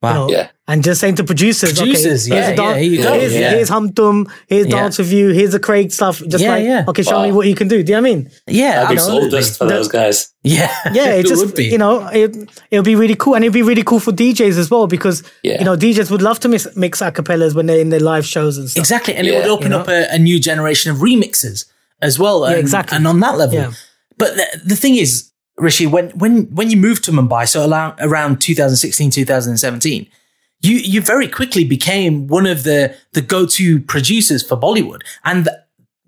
Wow. 0.07 0.27
You 0.27 0.33
know, 0.33 0.39
Yeah. 0.39 0.49
And 0.69 0.83
just 0.83 1.01
saying 1.01 1.15
to 1.17 1.23
producers, 1.25 1.79
Producers, 1.79 2.27
okay, 2.27 2.35
yeah, 2.37 2.43
here's, 2.43 2.53
a 2.53 2.57
dan- 2.57 2.75
yeah, 2.75 2.81
here 2.83 2.91
you 2.91 3.03
go, 3.03 3.13
here's, 3.21 3.35
yeah. 3.35 3.51
here's 3.51 3.69
Hum 3.69 3.93
Tum, 3.93 4.27
here's 4.49 4.67
Yeah. 4.67 4.73
Dance 4.81 4.99
with 4.99 5.13
You, 5.13 5.29
here's 5.29 5.53
the 5.53 5.61
Craig 5.61 5.93
stuff. 5.93 6.21
Just 6.27 6.43
Yeah, 6.43 6.51
like, 6.51 6.65
yeah. 6.65 6.85
okay, 6.89 7.03
show 7.05 7.23
me 7.23 7.31
what 7.31 7.47
you 7.47 7.55
can 7.55 7.69
do. 7.69 7.85
Do 7.85 7.93
you 7.93 7.97
know 7.97 8.03
what 8.03 8.11
I 8.11 8.15
mean? 8.17 8.31
Yeah, 8.49 8.83
I'd 8.83 8.89
be 8.89 8.95
absolutely. 8.97 9.31
soul 9.31 9.41
dust 9.41 9.59
for 9.59 9.67
those 9.67 9.87
guys. 9.87 10.33
Yeah, 10.43 10.75
Yeah, 10.93 11.11
it 11.15 11.21
it's 11.21 11.29
just 11.29 11.47
would 11.47 11.55
be. 11.55 11.67
you 11.67 11.79
know 11.79 12.09
it 12.09 12.35
it'll 12.73 12.85
be 12.85 12.97
really 12.97 13.15
cool, 13.15 13.35
and 13.37 13.45
it'd 13.45 13.53
be 13.55 13.63
really 13.63 13.85
cool 13.85 14.01
for 14.01 14.11
DJs 14.13 14.59
as 14.59 14.69
well 14.69 14.89
because 14.89 15.23
Yeah. 15.45 15.59
you 15.61 15.65
know 15.65 15.77
DJs 15.77 16.11
would 16.11 16.23
love 16.23 16.41
to 16.41 16.49
mix, 16.49 16.67
mix 16.75 17.01
acapellas 17.01 17.55
when 17.55 17.67
they're 17.67 17.79
in 17.79 17.91
their 17.91 18.01
live 18.01 18.27
shows 18.27 18.59
and 18.59 18.69
stuff. 18.69 18.81
Exactly, 18.81 19.15
and 19.15 19.27
it 19.29 19.37
would 19.37 19.47
open 19.47 19.67
You 19.67 19.69
know? 19.71 19.81
up 19.83 19.89
a, 19.89 20.09
a 20.13 20.19
new 20.19 20.41
generation 20.41 20.91
of 20.91 20.99
remixes 20.99 21.67
as 22.03 22.19
well. 22.19 22.45
And, 22.45 22.57
exactly. 22.59 22.97
And 22.97 23.07
on 23.07 23.21
that 23.21 23.39
level, 23.39 23.55
Yeah. 23.55 23.73
but 24.19 24.35
the, 24.35 24.47
the 24.65 24.77
thing 24.77 24.97
is, 24.97 25.31
Rishi, 25.59 25.87
when 25.87 26.11
when 26.11 26.45
when 26.55 26.71
you 26.71 26.77
moved 26.77 27.05
to 27.05 27.13
Mumbai, 27.13 27.49
so 27.49 27.69
around, 27.69 27.95
around 28.01 28.41
2016, 28.41 29.11
2017, 29.11 30.07
you 30.61 30.77
you 30.77 31.01
very 31.01 31.29
quickly 31.29 31.65
became 31.65 32.27
one 32.27 32.47
of 32.47 32.65
the 32.65 32.95
the 33.13 33.23
go 33.23 33.47
to 33.47 33.81
producers 33.81 34.47
for 34.47 34.57
Bollywood, 34.59 35.01
and 35.25 35.49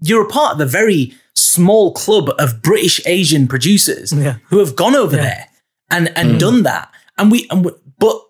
you're 0.03 0.23
a 0.25 0.29
part 0.29 0.53
of 0.53 0.59
the 0.59 0.67
very 0.67 1.15
small 1.35 1.93
club 1.93 2.31
of 2.39 2.63
British 2.63 3.01
Asian 3.07 3.47
producers 3.49 4.13
Yeah. 4.13 4.37
who 4.49 4.59
have 4.59 4.77
gone 4.77 4.95
over 4.95 5.17
Yeah. 5.17 5.23
there 5.23 5.47
and 5.91 6.13
and 6.17 6.33
mm. 6.33 6.39
done 6.39 6.63
that. 6.65 6.91
And 7.17 7.31
we, 7.33 7.47
and 7.51 7.65
we 7.65 7.73
but 7.99 8.21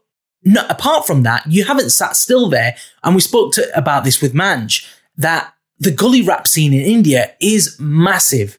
no, 0.44 0.64
apart 0.68 1.06
from 1.06 1.24
that, 1.24 1.44
you 1.46 1.64
haven't 1.64 1.90
sat 1.90 2.16
still 2.16 2.48
there. 2.48 2.76
And 3.02 3.14
we 3.14 3.20
spoke 3.20 3.52
to, 3.54 3.76
about 3.76 4.04
this 4.04 4.22
with 4.22 4.32
Manj 4.34 4.86
that 5.16 5.52
the 5.78 5.90
gully 5.90 6.22
rap 6.22 6.46
scene 6.46 6.72
in 6.72 6.80
India 6.80 7.32
is 7.40 7.76
massive 7.78 8.58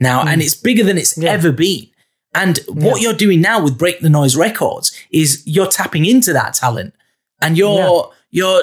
now, 0.00 0.20
and 0.22 0.40
mm. 0.40 0.44
it's 0.44 0.54
bigger 0.54 0.84
than 0.84 0.96
it's 0.98 1.16
Yeah. 1.18 1.30
ever 1.32 1.52
been. 1.52 1.86
And 2.34 2.60
what 2.68 3.00
you're 3.00 3.14
doing 3.14 3.40
now 3.40 3.62
with 3.62 3.78
Break 3.78 4.00
the 4.00 4.10
Noise 4.10 4.36
Records 4.36 4.92
is 5.10 5.42
you're 5.46 5.66
tapping 5.66 6.04
into 6.04 6.32
that 6.32 6.54
talent, 6.54 6.94
and 7.40 7.56
you're 7.56 8.12
you're 8.30 8.62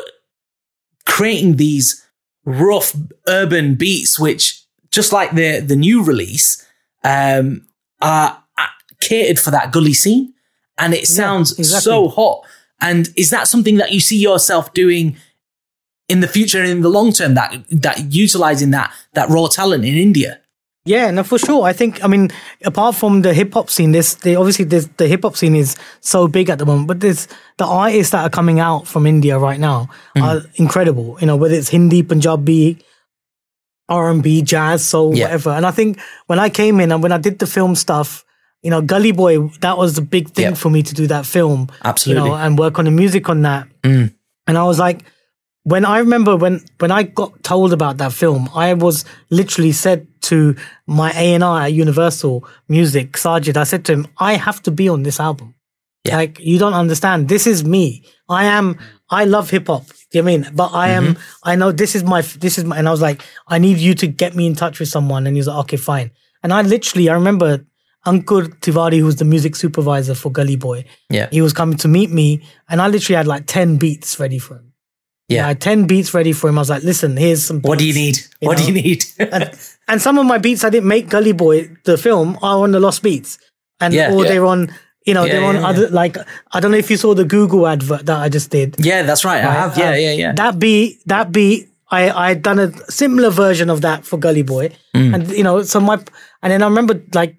creating 1.06 1.56
these 1.56 2.06
rough 2.46 2.96
urban 3.28 3.76
beats, 3.76 4.20
which 4.20 4.64
just 4.92 5.12
like 5.12 5.32
the 5.32 5.60
the 5.60 5.76
new 5.76 6.04
release, 6.04 6.66
um, 7.04 7.68
are 8.02 8.42
are 8.58 8.70
catered 9.02 9.40
for 9.40 9.52
that 9.52 9.72
gully 9.72 9.94
scene, 9.94 10.34
and 10.78 10.94
it 10.94 11.08
sounds 11.08 11.58
exactly. 11.58 11.82
so 11.82 12.08
hot. 12.08 12.44
And 12.82 13.10
is 13.16 13.30
that 13.30 13.48
something 13.48 13.78
that 13.78 13.92
you 13.92 14.00
see 14.00 14.18
yourself 14.18 14.74
doing 14.74 15.16
in 16.08 16.20
the 16.20 16.28
future 16.28 16.60
and 16.60 16.70
in 16.70 16.82
the 16.82 16.90
long 16.90 17.14
term? 17.14 17.34
That 17.34 17.66
that 17.72 18.14
utilizing 18.14 18.72
that 18.72 18.94
that 19.14 19.30
raw 19.30 19.48
talent 19.48 19.86
in 19.86 19.96
India. 19.96 20.40
Yeah, 20.86 21.10
no, 21.10 21.24
for 21.24 21.40
sure. 21.40 21.64
I 21.64 21.74
think, 21.74 22.04
I 22.04 22.08
mean, 22.08 22.30
apart 22.64 22.96
from 22.96 23.24
the 23.24 23.34
hip 23.34 23.54
hop 23.54 23.72
scene, 23.72 23.92
this 23.92 24.14
they 24.16 24.36
obviously 24.36 24.66
there's, 24.66 24.88
the 24.90 25.08
hip 25.08 25.24
hop 25.24 25.36
scene 25.36 25.56
is 25.56 25.76
so 26.00 26.28
big 26.28 26.50
at 26.50 26.60
the 26.60 26.66
moment, 26.66 26.88
but 26.88 27.00
there's 27.00 27.28
the 27.58 27.66
artists 27.66 28.12
that 28.12 28.24
are 28.24 28.30
coming 28.30 28.60
out 28.60 28.88
from 28.88 29.08
India 29.08 29.40
right 29.40 29.60
now 29.60 29.90
mm. 30.16 30.22
are 30.22 30.48
incredible. 30.56 31.18
You 31.20 31.28
know, 31.28 31.38
whether 31.38 31.56
it's 31.56 31.70
Hindi, 31.70 32.04
Punjabi, 32.04 32.78
R 33.90 34.12
and 34.12 34.22
B, 34.22 34.44
jazz, 34.44 34.86
soul, 34.86 35.16
Yeah. 35.16 35.26
whatever. 35.26 35.50
And 35.52 35.66
I 35.66 35.72
think 35.72 36.00
when 36.28 36.38
I 36.38 36.50
came 36.50 36.80
in 36.80 36.92
and 36.92 37.02
when 37.02 37.12
I 37.12 37.18
did 37.18 37.40
the 37.40 37.48
film 37.48 37.74
stuff, 37.74 38.24
you 38.62 38.70
know, 38.70 38.82
Gully 38.82 39.12
Boy, 39.12 39.48
that 39.62 39.78
was 39.78 39.96
the 39.96 40.02
big 40.02 40.30
thing 40.30 40.50
Yeah. 40.50 40.54
for 40.54 40.70
me 40.70 40.84
to 40.84 40.94
do 40.94 41.08
that 41.08 41.26
film. 41.26 41.70
Absolutely. 41.84 42.24
You 42.24 42.30
know, 42.30 42.36
and 42.36 42.60
work 42.60 42.78
on 42.78 42.86
the 42.86 42.92
music 42.92 43.28
on 43.30 43.42
that. 43.42 43.68
Mm. 43.84 44.14
And 44.48 44.58
I 44.58 44.64
was 44.64 44.80
like, 44.80 45.04
when 45.64 45.84
I 45.84 45.98
remember 45.98 46.36
when 46.38 46.62
when 46.80 46.92
I 46.92 47.04
got 47.04 47.44
told 47.44 47.74
about 47.74 47.98
that 47.98 48.14
film, 48.14 48.50
I 48.54 48.74
was 48.76 49.04
literally 49.32 49.72
said 49.72 50.08
to 50.30 50.56
my 50.88 51.12
A 51.12 51.34
and 51.34 51.44
R 51.44 51.64
at 51.64 51.74
Universal 51.74 52.48
Music, 52.68 53.14
Sajid, 53.14 53.58
I 53.58 53.64
said 53.64 53.86
to 53.86 53.94
him, 53.94 54.08
I 54.18 54.34
have 54.34 54.62
to 54.64 54.72
be 54.72 54.90
on 54.90 55.04
this 55.04 55.20
album. 55.20 55.56
Yeah. 56.04 56.18
Like 56.18 56.40
you 56.40 56.60
don't 56.60 56.74
understand. 56.74 57.30
This 57.30 57.48
is 57.48 57.64
me. 57.64 58.04
I 58.30 58.46
am. 58.46 58.78
I 59.10 59.26
love 59.26 59.50
hip 59.50 59.68
hop. 59.68 59.88
Do 59.88 59.94
you 60.12 60.22
know 60.22 60.32
I 60.32 60.38
mean? 60.38 60.52
But 60.54 60.72
I 60.74 60.90
am. 60.90 61.06
Mm-hmm. 61.06 61.50
I 61.50 61.56
know 61.56 61.72
this 61.72 61.96
is 61.96 62.04
my. 62.04 62.22
This 62.22 62.58
is 62.58 62.64
my. 62.64 62.78
And 62.78 62.88
I 62.88 62.92
was 62.92 63.02
like, 63.02 63.22
I 63.48 63.58
need 63.58 63.78
you 63.78 63.96
to 63.96 64.08
get 64.08 64.36
me 64.36 64.46
in 64.46 64.56
touch 64.56 64.80
with 64.80 64.90
someone. 64.90 65.26
And 65.26 65.36
he's 65.36 65.48
like, 65.48 65.58
okay, 65.66 65.78
fine. 65.78 66.12
And 66.44 66.54
I 66.54 66.62
literally, 66.62 67.10
I 67.10 67.14
remember 67.14 67.66
Ankur 68.06 68.60
Tiwari, 68.60 69.00
who 69.00 69.06
was 69.06 69.16
the 69.16 69.26
music 69.26 69.56
supervisor 69.56 70.14
for 70.14 70.32
Gully 70.32 70.56
Boy. 70.56 70.86
Yeah. 71.10 71.28
He 71.32 71.42
was 71.42 71.54
coming 71.54 71.78
to 71.80 71.88
meet 71.88 72.12
me, 72.12 72.44
and 72.70 72.82
I 72.82 72.88
literally 72.88 73.18
had 73.18 73.28
like 73.28 73.48
ten 73.48 73.78
beats 73.78 74.20
ready 74.20 74.38
for 74.38 74.56
him. 74.58 74.74
I 75.30 75.34
Yeah. 75.34 75.48
had 75.48 75.60
10 75.62 75.88
beats 75.88 76.14
ready 76.14 76.34
for 76.34 76.50
him. 76.50 76.58
I 76.58 76.62
was 76.62 76.70
like, 76.70 76.84
listen, 76.84 77.18
here's 77.18 77.44
some 77.44 77.62
What 77.62 77.80
do 77.80 77.86
you 77.86 77.94
need? 77.94 78.16
beats, 78.16 78.30
what 78.42 78.58
do 78.58 78.64
you 78.66 78.74
need? 78.74 79.06
and, 79.20 79.50
and 79.88 80.02
some 80.02 80.20
of 80.20 80.26
my 80.26 80.38
beats 80.38 80.64
I 80.64 80.70
didn't 80.70 80.88
make 80.88 81.10
Gully 81.10 81.32
Boy, 81.32 81.70
the 81.84 81.98
film, 81.98 82.38
are 82.44 82.60
on 82.64 82.72
the 82.72 82.80
Lost 82.80 83.02
Beats. 83.02 83.40
And 83.80 83.94
Yeah. 83.94 84.14
or 84.14 84.24
Yeah. 84.24 84.30
they're 84.32 84.46
on, 84.46 84.70
you 85.06 85.14
know, 85.16 85.26
Yeah, 85.26 85.34
they're 85.34 85.44
on 85.46 85.58
other, 85.58 85.90
like, 85.90 86.18
I 86.54 86.60
don't 86.60 86.72
know 86.72 86.78
if 86.78 86.92
you 86.92 86.98
saw 86.98 87.16
the 87.16 87.26
Google 87.26 87.66
advert 87.68 88.06
that 88.06 88.18
I 88.20 88.30
just 88.30 88.52
did. 88.52 88.76
yeah, 88.80 89.02
that's 89.04 89.26
right. 89.26 89.44
I 89.44 89.52
have. 89.54 89.78
Yeah, 89.78 89.90
Uh, 89.90 89.96
yeah, 89.96 90.12
yeah. 90.14 90.32
That 90.34 90.60
beat, 90.60 91.00
that 91.08 91.32
beat, 91.32 91.70
I 91.92 92.10
I 92.10 92.28
had 92.30 92.42
done 92.42 92.58
a 92.60 92.72
similar 92.92 93.30
version 93.30 93.70
of 93.70 93.82
that 93.82 94.06
for 94.06 94.18
Gully 94.18 94.42
Boy, 94.44 94.72
Mm. 94.96 95.14
and 95.16 95.28
you 95.32 95.44
know, 95.44 95.62
so 95.64 95.80
my 95.80 96.00
and 96.42 96.52
then 96.52 96.64
I 96.64 96.66
remember 96.66 97.00
like 97.14 97.36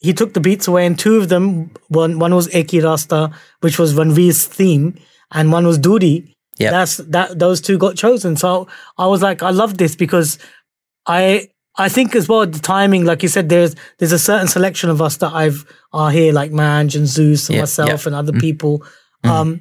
he 0.00 0.12
took 0.12 0.34
the 0.34 0.40
beats 0.40 0.68
away, 0.68 0.84
and 0.84 0.98
two 0.98 1.16
of 1.16 1.28
them 1.30 1.70
one 1.88 2.18
one 2.18 2.34
was 2.34 2.46
Ek 2.52 2.72
Hi 2.72 2.78
Raasta, 2.80 3.32
which 3.62 3.78
was 3.78 3.94
Ranveer's 3.94 4.44
theme, 4.44 4.96
and 5.32 5.50
one 5.50 5.66
was 5.66 5.78
Doori. 5.78 6.28
Yeah. 6.58 6.70
that's 6.70 6.96
that 6.98 7.38
those 7.38 7.60
two 7.60 7.78
got 7.78 7.96
chosen. 7.96 8.36
So 8.36 8.66
I 8.98 9.06
was 9.06 9.22
like, 9.22 9.42
I 9.42 9.50
love 9.50 9.76
this 9.78 9.96
because 9.96 10.38
I. 11.06 11.48
I 11.78 11.90
think 11.90 12.16
as 12.16 12.26
well 12.26 12.46
the 12.46 12.58
timing, 12.58 13.04
like 13.04 13.22
you 13.22 13.28
said, 13.28 13.50
there's 13.50 13.74
there's 13.98 14.12
a 14.12 14.18
certain 14.18 14.48
selection 14.48 14.88
of 14.88 15.02
us 15.02 15.18
that 15.18 15.34
I've 15.34 15.66
are 15.92 16.10
here, 16.10 16.32
like 16.32 16.50
Manj 16.50 16.96
and 16.96 17.06
Zeus 17.06 17.50
and 17.50 17.56
Yeah, 17.56 17.62
myself 17.64 17.88
yeah. 18.04 18.08
and 18.08 18.14
other 18.14 18.32
people. 18.32 18.82
Um, 19.24 19.60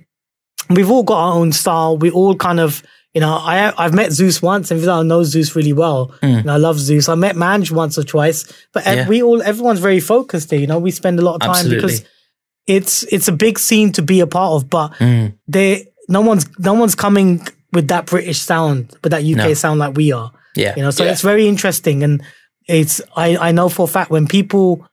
we've 0.70 0.89
all 0.89 1.04
got 1.04 1.18
our 1.20 1.34
own 1.34 1.52
style. 1.52 1.98
We 1.98 2.10
all 2.12 2.34
kind 2.38 2.62
of, 2.62 2.82
you 3.14 3.20
know, 3.20 3.34
I 3.34 3.74
I've 3.78 3.93
met 3.93 4.14
Zeus 4.14 4.41
once, 4.41 4.72
and 4.72 4.82
I 4.89 5.04
know 5.04 5.24
Zeus 5.26 5.58
really 5.58 5.74
well, 5.74 6.14
and 6.22 6.50
I 6.50 6.56
love 6.56 6.80
Zeus. 6.80 7.10
I 7.10 7.16
met 7.16 7.36
Manj 7.36 7.70
once 7.72 7.98
or 7.98 8.04
twice, 8.04 8.46
but. 8.72 8.86
Yeah. 8.86 9.10
we 9.10 9.22
all 9.22 9.41
everyone's 9.41 9.82
very 9.82 10.00
focused 10.00 10.52
here. 10.52 10.60
You 10.62 10.68
know, 10.68 10.80
we 10.80 10.91
spend 10.91 11.20
a 11.20 11.22
lot 11.22 11.36
of 11.36 11.41
time 11.41 11.50
Absolutely. 11.50 11.82
because 11.82 12.06
it's 12.66 13.04
it's 13.12 13.28
a 13.28 13.34
big 13.34 13.60
scene 13.60 13.91
to 13.91 14.02
be 14.02 14.22
a 14.22 14.28
part 14.28 14.54
of, 14.54 14.70
but 14.70 14.96
Hmm. 14.96 15.26
they 15.50 15.88
no 16.10 16.22
one's 16.22 16.45
no 16.60 16.74
one's 16.74 16.95
coming 16.95 17.45
with 17.74 17.88
that 17.89 18.06
British 18.06 18.39
sound, 18.39 18.93
with 19.03 19.12
that 19.12 19.24
UK 19.24 19.38
No. 19.49 19.53
sound 19.53 19.80
like 19.80 19.95
we 19.97 20.12
are. 20.12 20.32
yeah. 20.56 20.74
You 20.78 20.84
know, 20.84 20.91
so 20.91 21.03
Yeah. 21.03 21.12
it's 21.12 21.22
very 21.22 21.47
interesting, 21.47 22.03
and 22.03 22.22
it's 22.68 23.01
I 23.16 23.38
I 23.38 23.51
know 23.51 23.70
for 23.70 23.84
a 23.84 23.88
fact 23.88 24.10
when 24.12 24.28
people 24.28 24.88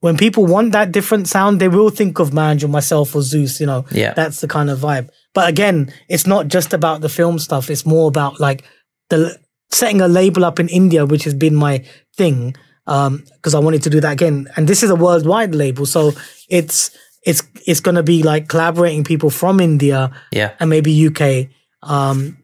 when 0.00 0.16
people 0.18 0.44
want 0.44 0.72
that 0.72 0.92
different 0.92 1.28
sound, 1.28 1.60
they 1.60 1.68
will 1.68 1.88
think 1.90 2.18
of 2.18 2.30
Manj 2.30 2.62
or 2.62 2.68
myself 2.68 3.14
or 3.14 3.22
Zeus. 3.22 3.60
You 3.60 3.66
know, 3.66 3.84
Yeah. 3.90 4.12
that's 4.14 4.40
the 4.40 4.48
kind 4.48 4.68
of 4.70 4.78
vibe. 4.80 5.08
But 5.34 5.48
again, 5.48 5.92
it's 6.08 6.26
not 6.26 6.48
just 6.48 6.72
about 6.74 7.00
the 7.00 7.08
film 7.08 7.38
stuff. 7.38 7.70
It's 7.70 7.86
more 7.86 8.08
about 8.08 8.38
like 8.40 8.64
the 9.10 9.38
setting 9.72 10.00
a 10.02 10.08
label 10.08 10.44
up 10.44 10.60
in 10.60 10.68
India, 10.68 11.06
which 11.06 11.24
has 11.24 11.34
been 11.34 11.54
my 11.54 11.82
thing 12.18 12.54
um, 12.86 13.24
because 13.36 13.54
I 13.54 13.60
wanted 13.60 13.82
to 13.84 13.90
do 13.90 14.00
that 14.00 14.12
again. 14.12 14.46
And 14.56 14.68
this 14.68 14.82
is 14.82 14.90
a 14.90 14.94
worldwide 14.96 15.54
label, 15.54 15.86
so 15.86 16.12
it's 16.50 16.90
it's 17.24 17.42
it's 17.66 17.80
going 17.80 17.94
to 17.94 18.02
be 18.02 18.22
like 18.22 18.48
collaborating 18.48 19.04
people 19.04 19.30
from 19.30 19.60
India 19.60 20.10
yeah. 20.30 20.52
and 20.60 20.70
maybe 20.70 21.06
UK. 21.08 21.48
Um, 21.82 22.38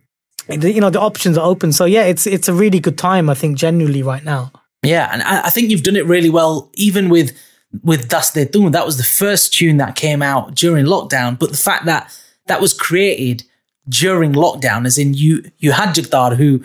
the- 0.49 0.73
you 0.73 0.81
know, 0.81 0.91
the 0.91 1.01
options 1.01 1.39
are 1.39 1.47
open. 1.47 1.73
So 1.73 1.85
yeah, 1.85 2.05
it's 2.05 2.27
it's 2.27 2.49
a 2.49 2.55
really 2.55 2.81
good 2.81 2.99
time. 2.99 3.31
I 3.31 3.35
think 3.35 3.59
genuinely 3.59 4.03
right 4.03 4.25
now. 4.25 4.53
Yeah, 4.83 5.11
and 5.13 5.23
I, 5.23 5.47
I 5.47 5.51
think 5.51 5.71
you've 5.71 5.83
done 5.83 5.97
it 5.97 6.07
really 6.07 6.31
well, 6.31 6.71
even 6.75 7.09
with 7.09 7.37
with 7.83 8.09
Das 8.09 8.33
De 8.33 8.47
Tum. 8.47 8.73
That 8.73 8.87
was 8.87 8.97
the 8.97 9.05
first 9.05 9.53
tune 9.53 9.77
that 9.77 9.95
came 9.95 10.23
out 10.23 10.55
during 10.55 10.87
lockdown, 10.87 11.39
but 11.39 11.51
the 11.51 11.57
fact 11.57 11.85
that 11.85 12.13
that 12.47 12.61
was 12.61 12.73
created 12.73 13.45
during 13.89 14.33
lockdown, 14.33 14.87
as 14.87 14.99
in 14.99 15.15
you 15.15 15.45
you 15.59 15.73
had 15.73 15.95
Jagdar 15.95 16.37
who 16.37 16.63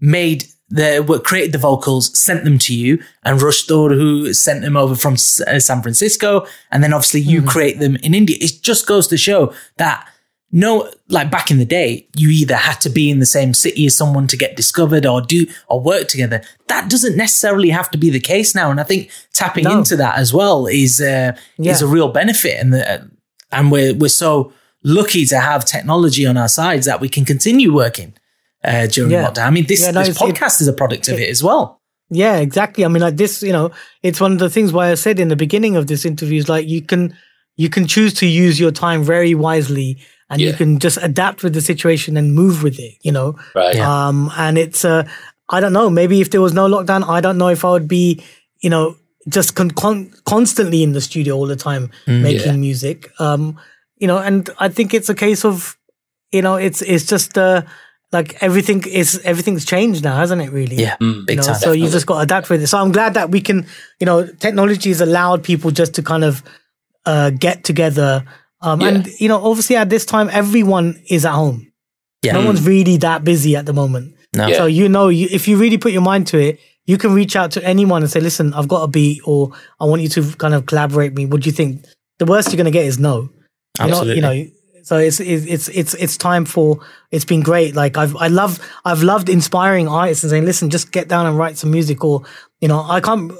made 0.00 0.44
the 0.70 1.02
what 1.04 1.24
created 1.24 1.52
the 1.52 1.58
vocals, 1.58 2.16
sent 2.18 2.44
them 2.44 2.58
to 2.60 2.74
you, 2.74 3.02
and 3.24 3.40
Rushtor 3.40 3.90
who 3.94 4.32
sent 4.32 4.62
them 4.62 4.76
over 4.76 4.94
from 4.94 5.14
S- 5.14 5.40
uh, 5.40 5.58
San 5.60 5.82
Francisco, 5.82 6.46
and 6.70 6.82
then 6.82 6.92
obviously 6.92 7.20
you 7.20 7.42
create 7.42 7.78
them 7.80 7.96
in 7.96 8.14
India. 8.14 8.36
It 8.40 8.62
just 8.62 8.86
goes 8.86 9.06
to 9.08 9.16
show 9.18 9.52
that 9.78 10.06
no, 10.52 10.90
like 11.08 11.30
back 11.30 11.50
in 11.52 11.58
the 11.58 11.64
day, 11.64 12.08
you 12.16 12.28
either 12.30 12.56
had 12.56 12.80
to 12.80 12.90
be 12.90 13.08
in 13.08 13.20
the 13.20 13.26
same 13.26 13.54
city 13.54 13.86
as 13.86 13.94
someone 13.94 14.26
to 14.26 14.36
get 14.36 14.56
discovered 14.56 15.06
or 15.06 15.20
do 15.20 15.46
or 15.68 15.80
work 15.80 16.08
together. 16.08 16.42
That 16.66 16.90
doesn't 16.90 17.16
necessarily 17.16 17.70
have 17.70 17.88
to 17.92 17.98
be 17.98 18.10
the 18.10 18.18
case 18.18 18.52
now, 18.54 18.70
and 18.70 18.80
I 18.80 18.84
think 18.84 19.10
tapping 19.32 19.64
No. 19.64 19.78
into 19.78 19.96
that 19.96 20.18
as 20.18 20.32
well 20.32 20.66
is 20.66 21.00
uh, 21.00 21.36
is 21.58 21.82
a 21.82 21.86
real 21.86 22.08
benefit, 22.08 22.58
and 22.60 22.72
the, 22.74 23.10
and 23.52 23.70
we're 23.70 23.94
we're 23.94 24.08
so 24.08 24.52
lucky 24.82 25.26
to 25.26 25.38
have 25.38 25.64
technology 25.64 26.26
on 26.26 26.36
our 26.36 26.48
sides 26.48 26.86
that 26.86 27.00
we 27.00 27.08
can 27.08 27.24
continue 27.24 27.72
working 27.72 28.14
uh, 28.64 28.86
during 28.86 29.10
Yeah. 29.12 29.26
lockdown. 29.26 29.46
I 29.46 29.50
mean, 29.50 29.66
this, 29.66 29.82
Yeah, 29.82 29.90
no, 29.92 30.02
this 30.04 30.18
podcast 30.18 30.60
is 30.60 30.68
a 30.68 30.72
product 30.72 31.08
of 31.08 31.18
it 31.18 31.28
as 31.28 31.42
well. 31.42 31.80
Yeah, 32.10 32.38
exactly. 32.38 32.84
I 32.84 32.88
mean, 32.88 33.02
like 33.02 33.16
this, 33.16 33.42
you 33.42 33.52
know, 33.52 33.70
it's 34.02 34.20
one 34.20 34.32
of 34.32 34.38
the 34.38 34.50
things 34.50 34.72
why 34.72 34.90
I 34.90 34.94
said 34.94 35.20
in 35.20 35.28
the 35.28 35.36
beginning 35.36 35.76
of 35.76 35.86
this 35.86 36.04
interview 36.04 36.38
is 36.40 36.48
like 36.48 36.66
you 36.68 36.82
can 36.82 37.16
you 37.56 37.68
can 37.68 37.86
choose 37.86 38.12
to 38.14 38.26
use 38.26 38.58
your 38.58 38.70
time 38.72 39.02
very 39.04 39.34
wisely 39.34 39.98
and 40.30 40.40
you 40.40 40.52
can 40.52 40.78
just 40.78 40.98
adapt 41.02 41.42
with 41.42 41.52
the 41.54 41.60
situation 41.60 42.16
and 42.16 42.34
move 42.34 42.62
with 42.62 42.78
it, 42.78 42.94
you 43.02 43.12
know. 43.12 43.36
Right. 43.54 43.76
Um, 43.78 44.30
and 44.36 44.56
it's 44.58 44.84
uh, 44.84 45.06
I 45.50 45.60
don't 45.60 45.72
know, 45.72 45.90
maybe 45.90 46.20
if 46.20 46.30
there 46.30 46.40
was 46.40 46.52
no 46.54 46.66
lockdown, 46.68 47.06
I 47.08 47.20
don't 47.20 47.36
know 47.38 47.48
if 47.48 47.64
I 47.64 47.70
would 47.70 47.88
be, 47.88 48.22
you 48.60 48.70
know, 48.70 48.96
just 49.28 49.54
con- 49.54 49.70
con- 49.72 50.12
constantly 50.24 50.82
in 50.82 50.92
the 50.92 51.00
studio 51.00 51.34
all 51.36 51.46
the 51.46 51.56
time 51.56 51.90
making 52.06 52.46
Yeah. 52.54 52.56
music. 52.56 53.10
Um, 53.20 53.58
you 53.98 54.06
know, 54.06 54.18
and 54.18 54.48
I 54.58 54.68
think 54.68 54.94
it's 54.94 55.08
a 55.08 55.14
case 55.14 55.44
of, 55.44 55.76
you 56.32 56.42
know, 56.42 56.54
it's 56.56 56.80
it's 56.82 57.04
just 57.06 57.36
uh, 57.36 57.62
like 58.12 58.42
everything 58.42 58.82
is 58.86 59.20
everything's 59.24 59.64
changed 59.64 60.02
now, 60.04 60.16
hasn't 60.16 60.42
it? 60.42 60.50
Really? 60.50 60.76
Yeah, 60.76 60.96
Mm. 61.00 61.26
big 61.26 61.36
you 61.36 61.42
know, 61.42 61.46
time. 61.46 61.54
so 61.56 61.72
you've 61.72 61.92
just 61.92 62.06
got 62.06 62.16
to 62.16 62.20
adapt 62.22 62.50
with 62.50 62.62
it. 62.62 62.66
So 62.66 62.78
I'm 62.78 62.92
glad 62.92 63.14
that 63.14 63.30
we 63.30 63.40
can, 63.40 63.66
you 64.00 64.06
know, 64.06 64.26
technology 64.26 64.88
has 64.90 65.00
allowed 65.00 65.42
people 65.44 65.70
just 65.70 65.94
to 65.94 66.02
kind 66.02 66.24
of 66.24 66.42
uh, 67.06 67.30
get 67.30 67.62
together. 67.64 68.24
Um, 68.62 68.82
And, 68.82 69.06
you 69.18 69.28
know, 69.28 69.42
obviously 69.42 69.76
at 69.76 69.88
this 69.88 70.04
time, 70.04 70.28
everyone 70.32 71.00
is 71.08 71.24
at 71.24 71.32
home. 71.32 71.70
yeah. 72.22 72.32
No 72.32 72.44
one's 72.44 72.62
really 72.66 72.96
that 72.98 73.24
busy 73.24 73.56
at 73.56 73.64
the 73.66 73.72
moment. 73.72 74.14
No. 74.36 74.46
Yeah. 74.48 74.56
So, 74.58 74.66
you 74.66 74.88
know, 74.88 75.08
you, 75.08 75.28
if 75.30 75.48
you 75.48 75.56
really 75.56 75.78
put 75.78 75.92
your 75.92 76.02
mind 76.02 76.26
to 76.28 76.38
it, 76.38 76.60
you 76.86 76.98
can 76.98 77.14
reach 77.14 77.36
out 77.36 77.52
to 77.52 77.64
anyone 77.64 78.02
and 78.02 78.10
say, 78.10 78.20
listen, 78.20 78.52
I've 78.54 78.68
got 78.68 78.82
a 78.82 78.88
beat 78.88 79.22
or 79.24 79.52
I 79.80 79.84
want 79.86 80.02
you 80.02 80.08
to 80.10 80.22
kind 80.36 80.54
of 80.54 80.66
collaborate 80.66 81.12
with 81.12 81.18
me. 81.18 81.26
What 81.26 81.42
do 81.42 81.46
you 81.48 81.52
think? 81.54 81.84
The 82.18 82.26
worst 82.26 82.48
you're 82.48 82.56
going 82.56 82.66
to 82.66 82.70
get 82.70 82.84
is 82.84 82.98
no. 82.98 83.30
You 83.78 83.86
know, 83.86 83.90
Absolutely. 83.92 84.14
you 84.16 84.20
know, 84.22 84.50
so 84.82 84.98
it's 84.98 85.20
it's 85.20 85.44
it's 85.46 85.68
it's 85.68 85.94
it's 85.94 86.16
time 86.16 86.44
for 86.44 86.80
it's 87.10 87.24
been 87.24 87.40
great. 87.42 87.74
Like 87.74 87.96
I've 87.96 88.16
I 88.16 88.28
love 88.28 88.58
I've 88.84 89.02
loved 89.02 89.28
inspiring 89.28 89.88
artists 89.88 90.24
and 90.24 90.30
saying, 90.30 90.44
listen, 90.44 90.70
just 90.70 90.92
get 90.92 91.08
down 91.08 91.26
and 91.26 91.36
write 91.38 91.58
some 91.58 91.70
music, 91.70 92.04
or 92.04 92.22
you 92.60 92.68
know, 92.68 92.82
I 92.82 93.00
can't. 93.00 93.32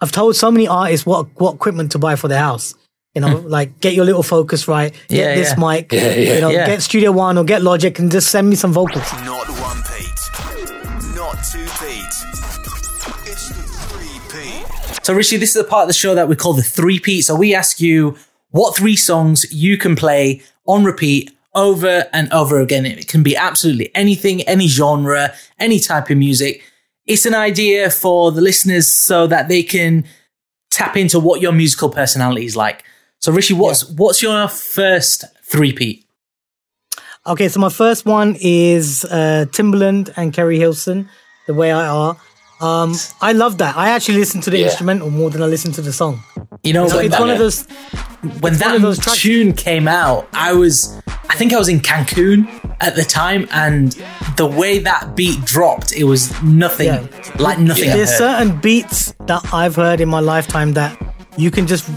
I've 0.00 0.12
told 0.12 0.36
so 0.36 0.50
many 0.50 0.68
artists 0.68 1.04
what 1.06 1.26
what 1.40 1.54
equipment 1.54 1.92
to 1.92 1.98
buy 1.98 2.16
for 2.16 2.28
their 2.28 2.38
house. 2.40 2.74
You 3.14 3.22
know, 3.22 3.38
like 3.38 3.80
get 3.80 3.94
your 3.94 4.04
little 4.04 4.22
focus 4.22 4.68
right, 4.68 4.92
get 4.92 5.00
Hmm. 5.08 5.14
Yeah, 5.16 5.34
this 5.34 5.54
yeah. 5.58 5.72
mic, 5.72 5.92
Yeah, 5.92 6.14
yeah, 6.14 6.34
you 6.34 6.40
know, 6.40 6.50
yeah. 6.50 6.66
get 6.66 6.82
Studio 6.82 7.10
One 7.10 7.36
or 7.38 7.44
get 7.44 7.62
Logic 7.62 7.98
and 7.98 8.10
just 8.12 8.28
send 8.30 8.48
me 8.48 8.54
some 8.54 8.72
vocals. 8.72 9.10
Not 9.24 9.48
one 9.48 9.82
Pete. 9.82 11.16
Not 11.16 11.42
two 11.42 11.64
Pete. 11.80 12.04
It's 13.26 13.48
the 13.48 13.54
three 13.54 14.20
peat. 14.30 15.04
So, 15.04 15.14
Rishi, 15.14 15.36
this 15.36 15.56
is 15.56 15.62
the 15.62 15.68
part 15.68 15.82
of 15.82 15.88
the 15.88 15.94
show 15.94 16.14
that 16.14 16.28
we 16.28 16.36
call 16.36 16.52
the 16.52 16.62
three 16.62 17.00
peat. 17.00 17.24
So, 17.24 17.34
we 17.34 17.54
ask 17.54 17.80
you 17.80 18.16
what 18.50 18.76
three 18.76 18.96
songs 18.96 19.50
you 19.52 19.76
can 19.76 19.96
play 19.96 20.42
on 20.68 20.84
repeat 20.84 21.32
over 21.54 22.04
and 22.12 22.32
over 22.32 22.60
again. 22.60 22.86
It 22.86 23.08
can 23.08 23.24
be 23.24 23.36
absolutely 23.36 23.90
anything, 23.96 24.42
any 24.42 24.68
genre, 24.68 25.34
any 25.58 25.80
type 25.80 26.10
of 26.10 26.16
music. 26.18 26.62
It's 27.06 27.26
an 27.26 27.34
idea 27.34 27.90
for 27.90 28.30
the 28.30 28.40
listeners 28.42 28.86
so 28.86 29.26
that 29.26 29.48
they 29.48 29.62
can 29.64 30.04
tap 30.70 30.96
into 30.96 31.18
what 31.18 31.40
your 31.40 31.52
musical 31.52 31.88
personality 31.90 32.44
is 32.46 32.54
like. 32.54 32.84
So, 33.20 33.32
Rishi, 33.32 33.54
what's 33.54 33.84
what's 33.90 34.22
your 34.22 34.46
first 34.46 35.24
three 35.42 35.72
peat? 35.72 36.04
Okay, 37.26 37.48
so 37.48 37.58
my 37.60 37.68
first 37.70 38.06
one 38.06 38.36
is 38.40 39.04
uh, 39.06 39.46
Timbaland 39.50 40.12
and 40.16 40.32
Keri 40.32 40.58
Hilson, 40.58 41.08
"The 41.46 41.54
Way 41.54 41.72
I 41.72 41.86
Are." 41.88 42.16
Um, 42.60 42.94
I 43.20 43.32
love 43.32 43.58
that. 43.58 43.76
I 43.76 43.90
actually 43.90 44.18
listen 44.18 44.40
to 44.42 44.50
the 44.50 44.58
Yeah. 44.58 44.66
instrumental 44.66 45.10
more 45.10 45.30
than 45.30 45.42
I 45.42 45.46
listen 45.46 45.72
to 45.72 45.82
the 45.82 45.92
song. 45.92 46.22
You 46.64 46.72
know, 46.72 46.88
So 46.88 46.96
when 46.96 47.06
it's 47.06 47.14
that, 47.14 47.20
one 47.20 47.30
of 47.30 47.38
those. 47.38 47.66
when 48.40 48.54
that 48.54 48.80
those 48.82 48.98
tune 49.16 49.52
came 49.52 49.86
out, 49.88 50.28
I 50.32 50.52
was, 50.52 51.00
I 51.30 51.34
think 51.36 51.52
I 51.52 51.58
was 51.58 51.68
in 51.68 51.80
Cancun 51.80 52.48
at 52.80 52.96
the 52.96 53.04
time, 53.04 53.48
and 53.52 53.92
the 54.36 54.46
way 54.46 54.78
that 54.80 55.14
beat 55.16 55.44
dropped, 55.44 55.92
it 55.92 56.04
was 56.04 56.30
nothing 56.42 56.86
Yeah. 56.86 57.06
like 57.38 57.58
nothing. 57.58 57.90
I've 57.90 57.96
There's 57.96 58.10
certain 58.16 58.58
beats 58.60 59.14
that 59.26 59.42
I've 59.52 59.76
heard 59.76 60.00
in 60.00 60.08
my 60.08 60.20
lifetime 60.20 60.72
that 60.74 60.96
you 61.36 61.50
can 61.50 61.66
just, 61.66 61.88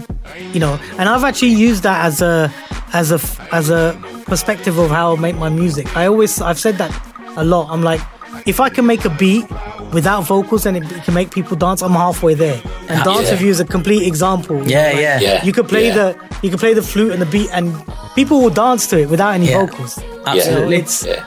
you 0.52 0.60
know, 0.60 0.78
and 0.98 1.08
I've 1.08 1.24
actually 1.24 1.54
used 1.54 1.82
that 1.82 2.04
as 2.06 2.22
a, 2.22 2.52
as 2.92 3.10
a, 3.10 3.20
as 3.54 3.68
a 3.70 3.98
perspective 4.26 4.78
of 4.78 4.90
how 4.90 5.16
I 5.16 5.20
make 5.20 5.36
my 5.36 5.48
music. 5.48 5.96
I 5.96 6.06
always, 6.06 6.40
I've 6.40 6.58
said 6.58 6.78
that 6.78 6.92
a 7.36 7.44
lot. 7.44 7.68
I'm 7.70 7.82
like, 7.82 8.00
if 8.46 8.60
I 8.60 8.68
can 8.68 8.86
make 8.86 9.04
a 9.04 9.10
beat 9.10 9.44
without 9.92 10.22
vocals 10.24 10.66
and 10.66 10.76
it 10.76 10.84
can 11.04 11.14
make 11.14 11.30
people 11.30 11.56
dance, 11.56 11.82
I'm 11.82 11.92
halfway 11.92 12.34
there. 12.34 12.60
And 12.88 13.04
Dance 13.04 13.26
Yeah. 13.26 13.32
Review 13.32 13.50
is 13.50 13.60
a 13.60 13.64
complete 13.64 14.06
example. 14.06 14.56
Yeah, 14.66 14.86
like, 14.86 14.96
yeah. 14.96 15.20
Yeah. 15.20 15.44
You 15.44 15.52
could 15.52 15.68
play 15.68 15.88
Yeah. 15.88 15.94
the, 15.94 16.16
you 16.42 16.50
could 16.50 16.60
play 16.60 16.74
the 16.74 16.82
flute 16.82 17.12
and 17.12 17.20
the 17.20 17.26
beat, 17.26 17.50
and 17.52 17.74
people 18.14 18.40
will 18.40 18.50
dance 18.50 18.86
to 18.88 18.98
it 19.00 19.08
without 19.08 19.34
any 19.34 19.48
Yeah. 19.50 19.60
vocals. 19.66 19.98
Absolutely. 20.26 20.76
It's 20.76 21.04
Yeah. 21.06 21.24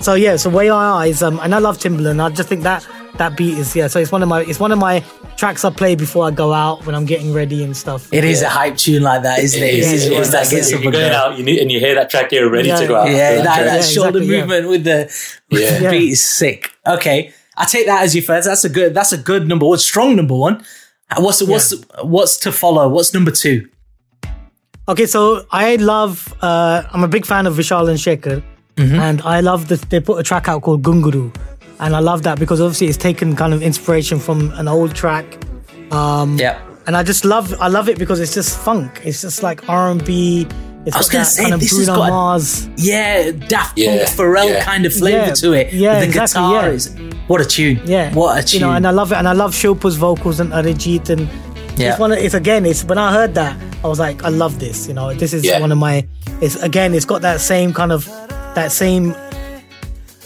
so 0.00 0.14
yeah, 0.14 0.36
so 0.36 0.50
way 0.50 0.68
I 0.70 1.06
is 1.06 1.22
um, 1.22 1.38
and 1.42 1.54
I 1.54 1.58
love 1.58 1.78
Timbaland. 1.78 2.20
I 2.22 2.28
just 2.30 2.48
think 2.48 2.62
that 2.64 2.86
that 3.18 3.36
beat 3.36 3.56
is 3.58 3.74
yeah. 3.76 3.86
So 3.88 4.00
it's 4.00 4.10
one 4.12 4.22
of 4.22 4.28
my 4.28 4.40
it's 4.42 4.58
one 4.60 4.72
of 4.72 4.78
my 4.78 5.02
tracks 5.36 5.64
I 5.64 5.70
play 5.70 5.94
before 5.94 6.26
I 6.26 6.30
go 6.30 6.52
out 6.52 6.86
when 6.86 6.94
I'm 6.94 7.04
getting 7.04 7.32
ready 7.32 7.62
and 7.62 7.76
stuff. 7.76 8.12
It 8.12 8.24
is 8.24 8.42
a 8.42 8.48
hype 8.48 8.76
tune 8.76 9.02
like 9.02 9.22
that, 9.22 9.38
isn't 9.40 9.62
it? 9.62 9.66
It 9.74 9.78
It's, 9.78 9.86
is, 9.92 10.06
it's 10.06 10.14
is. 10.16 10.30
that 10.32 10.38
That's 10.38 10.50
gets 10.50 10.72
up 10.72 10.82
You're 10.82 10.92
going 10.92 11.10
go. 11.10 11.16
out, 11.16 11.38
you 11.38 11.44
need, 11.44 11.58
and 11.60 11.70
you 11.70 11.78
hear 11.80 11.94
that 11.94 12.08
track, 12.10 12.32
you're 12.32 12.50
ready 12.50 12.68
Yeah, 12.68 12.76
to 12.80 12.86
go 12.86 12.96
out. 12.96 13.08
Yeah, 13.10 13.36
to 13.36 13.42
that, 13.42 13.64
that 13.64 13.76
Yeah, 13.76 13.80
shoulder 13.82 14.18
exactly, 14.18 14.26
yeah. 14.34 14.40
movement 14.40 14.68
with 14.68 14.84
the, 14.84 14.98
with 15.50 15.60
Yeah. 15.62 15.78
the 15.78 15.84
Yeah. 15.84 15.90
beat 15.90 16.12
is 16.12 16.24
sick. 16.24 16.70
Okay, 16.86 17.32
I 17.56 17.64
take 17.66 17.86
that 17.86 18.02
as 18.02 18.14
your 18.14 18.24
first. 18.24 18.46
That's 18.48 18.64
a 18.64 18.68
good. 18.68 18.94
That's 18.94 19.12
a 19.12 19.18
good 19.18 19.46
number 19.48 19.66
one. 19.66 19.78
Strong 19.78 20.16
number 20.16 20.34
one. 20.34 20.64
What's 21.18 21.42
what's 21.42 21.72
what's 22.02 22.36
to 22.38 22.50
follow? 22.52 22.88
What's 22.88 23.14
number 23.14 23.30
two? 23.30 23.68
Okay, 24.88 25.06
so 25.06 25.44
I 25.50 25.76
love. 25.76 26.32
Uh, 26.40 26.82
I'm 26.92 27.02
a 27.04 27.08
big 27.08 27.26
fan 27.26 27.46
of 27.46 27.54
Vishal 27.56 27.88
and 27.88 27.98
Shekhar, 27.98 28.42
Mm-hmm. 28.76 29.00
and 29.00 29.22
I 29.22 29.40
love 29.40 29.68
that 29.68 29.80
they 29.90 30.00
put 30.00 30.18
a 30.18 30.22
track 30.22 30.48
out 30.48 30.60
called 30.62 30.82
Ghungroo, 30.82 31.34
and 31.80 31.94
I 31.96 32.00
love 32.00 32.22
that 32.24 32.38
because 32.38 32.60
obviously 32.60 32.86
it's 32.88 32.96
taken 32.96 33.36
kind 33.36 33.52
of 33.54 33.62
inspiration 33.62 34.18
from 34.18 34.50
an 34.52 34.68
old 34.68 34.94
track. 34.94 35.24
Um, 35.90 36.36
Yeah. 36.38 36.58
and 36.86 36.96
I 36.96 37.02
just 37.02 37.24
love 37.24 37.54
I 37.60 37.68
love 37.68 37.88
it 37.88 37.98
because 37.98 38.20
it's 38.20 38.34
just 38.34 38.58
funk. 38.58 39.00
It's 39.04 39.20
just 39.22 39.42
like 39.42 39.68
R 39.68 39.90
and 39.90 40.04
B. 40.04 40.46
It's 40.86 40.94
I 40.94 40.98
was 41.00 41.08
got 41.08 41.12
gonna 41.14 41.24
say, 41.24 41.42
kind 41.42 41.54
of 41.54 41.60
this 41.60 41.70
has 41.76 41.86
Bruno 41.86 42.00
got 42.00 42.40
a- 42.40 42.70
Yeah, 42.76 43.30
Daft 43.48 43.76
Yeah, 43.76 44.04
Punk, 44.04 44.08
Pharrell 44.16 44.48
yeah. 44.50 44.64
kind 44.64 44.86
of 44.86 44.92
flavor 44.92 45.26
Yeah, 45.26 45.32
to 45.34 45.52
it. 45.52 45.72
yeah, 45.72 45.98
the 45.98 46.06
exactly, 46.06 46.40
guitar 46.42 46.66
yeah. 46.68 46.74
is 46.74 46.94
what 47.26 47.40
a 47.40 47.44
tune. 47.44 47.80
Yeah, 47.84 48.14
what 48.14 48.38
a 48.38 48.46
tune. 48.46 48.60
You 48.60 48.66
know, 48.66 48.72
and 48.72 48.86
I 48.86 48.90
love 48.92 49.10
it, 49.10 49.16
and 49.16 49.26
I 49.26 49.32
love 49.32 49.52
Shilpa's 49.52 49.96
vocals 49.96 50.38
and 50.38 50.52
Arijit, 50.52 51.10
and 51.10 51.28
Yeah. 51.76 51.90
it's 51.90 51.98
one. 51.98 52.12
Of, 52.12 52.18
it's 52.18 52.34
again, 52.34 52.64
it's 52.64 52.84
when 52.84 52.98
I 52.98 53.12
heard 53.12 53.34
that, 53.34 53.56
I 53.82 53.88
was 53.88 53.98
like, 53.98 54.22
I 54.24 54.28
love 54.28 54.60
this. 54.60 54.86
You 54.86 54.94
know, 54.94 55.12
this 55.12 55.32
is 55.32 55.44
Yeah. 55.44 55.58
one 55.60 55.72
of 55.72 55.78
my. 55.78 56.06
It's 56.40 56.54
again, 56.62 56.94
it's 56.94 57.04
got 57.04 57.20
that 57.22 57.40
same 57.40 57.72
kind 57.72 57.90
of, 57.90 58.08
that 58.54 58.70
same 58.70 59.12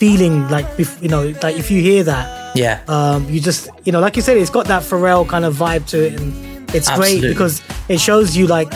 feeling. 0.00 0.48
Like 0.48 0.66
if, 0.78 1.00
you 1.02 1.08
know, 1.08 1.32
like 1.42 1.56
if 1.56 1.70
you 1.70 1.80
hear 1.80 2.02
that, 2.04 2.56
yeah, 2.56 2.80
um, 2.88 3.28
you 3.28 3.38
just 3.40 3.68
you 3.84 3.92
know, 3.92 4.00
like 4.00 4.16
you 4.16 4.22
said, 4.22 4.36
it's 4.38 4.50
got 4.50 4.66
that 4.66 4.82
Pharrell 4.82 5.28
kind 5.28 5.44
of 5.44 5.54
vibe 5.54 5.86
to 5.92 5.98
it, 6.06 6.20
and 6.20 6.34
it's 6.74 6.88
Absolutely. 6.88 7.20
great 7.20 7.28
because 7.30 7.62
it 7.88 8.00
shows 8.00 8.36
you 8.36 8.46
like 8.48 8.72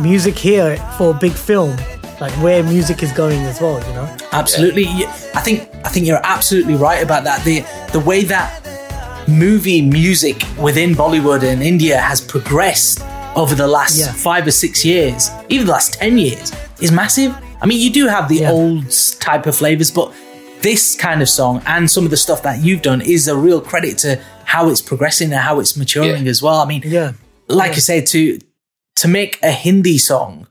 music 0.00 0.36
here 0.38 0.76
for 0.98 1.10
a 1.10 1.14
big 1.14 1.32
film, 1.32 1.74
like 2.20 2.32
where 2.44 2.62
music 2.62 3.02
is 3.02 3.10
going 3.12 3.40
as 3.40 3.60
well. 3.60 3.78
You 3.88 3.94
know. 3.94 4.16
absolutely. 4.32 4.84
Yeah, 4.84 5.10
I 5.34 5.40
think 5.40 5.68
I 5.84 5.88
think 5.88 6.06
you're 6.06 6.24
absolutely 6.36 6.74
right 6.74 7.02
about 7.02 7.24
that. 7.24 7.42
The 7.44 7.64
the 7.92 8.00
way 8.00 8.22
that 8.24 8.60
movie 9.28 9.82
music 9.82 10.42
within 10.60 10.94
Bollywood 10.94 11.42
and 11.42 11.62
India 11.62 11.96
has 11.98 12.20
progressed 12.20 13.00
over 13.34 13.54
the 13.54 13.66
last 13.66 13.98
Yeah. 13.98 14.12
five 14.12 14.46
or 14.46 14.50
six 14.50 14.84
years, 14.84 15.30
even 15.48 15.66
the 15.66 15.72
last 15.72 15.94
ten 15.94 16.18
years, 16.18 16.52
is 16.80 16.92
massive. 16.92 17.34
I 17.62 17.66
mean, 17.66 17.80
you 17.80 17.90
do 17.90 18.06
have 18.08 18.28
the 18.28 18.40
Yeah. 18.40 18.50
old 18.50 18.90
type 19.20 19.46
of 19.46 19.54
flavors, 19.56 19.90
but 19.90 20.12
this 20.62 20.94
kind 20.96 21.20
of 21.22 21.28
song 21.28 21.62
and 21.66 21.90
some 21.90 22.04
of 22.04 22.10
the 22.10 22.16
stuff 22.16 22.42
that 22.42 22.62
you've 22.62 22.82
done 22.82 23.00
is 23.00 23.28
a 23.28 23.36
real 23.36 23.60
credit 23.60 23.98
to 23.98 24.20
how 24.44 24.68
it's 24.68 24.80
progressing 24.80 25.32
and 25.32 25.40
how 25.40 25.60
it's 25.60 25.76
maturing 25.76 26.24
Yeah. 26.24 26.30
as 26.30 26.42
well. 26.42 26.56
I 26.60 26.66
mean, 26.66 26.82
Yeah. 26.84 27.12
like 27.48 27.72
I 27.72 27.76
said, 27.76 28.06
to 28.08 28.38
to 28.96 29.08
make 29.08 29.38
a 29.42 29.50
Hindi 29.50 29.98
song 29.98 30.46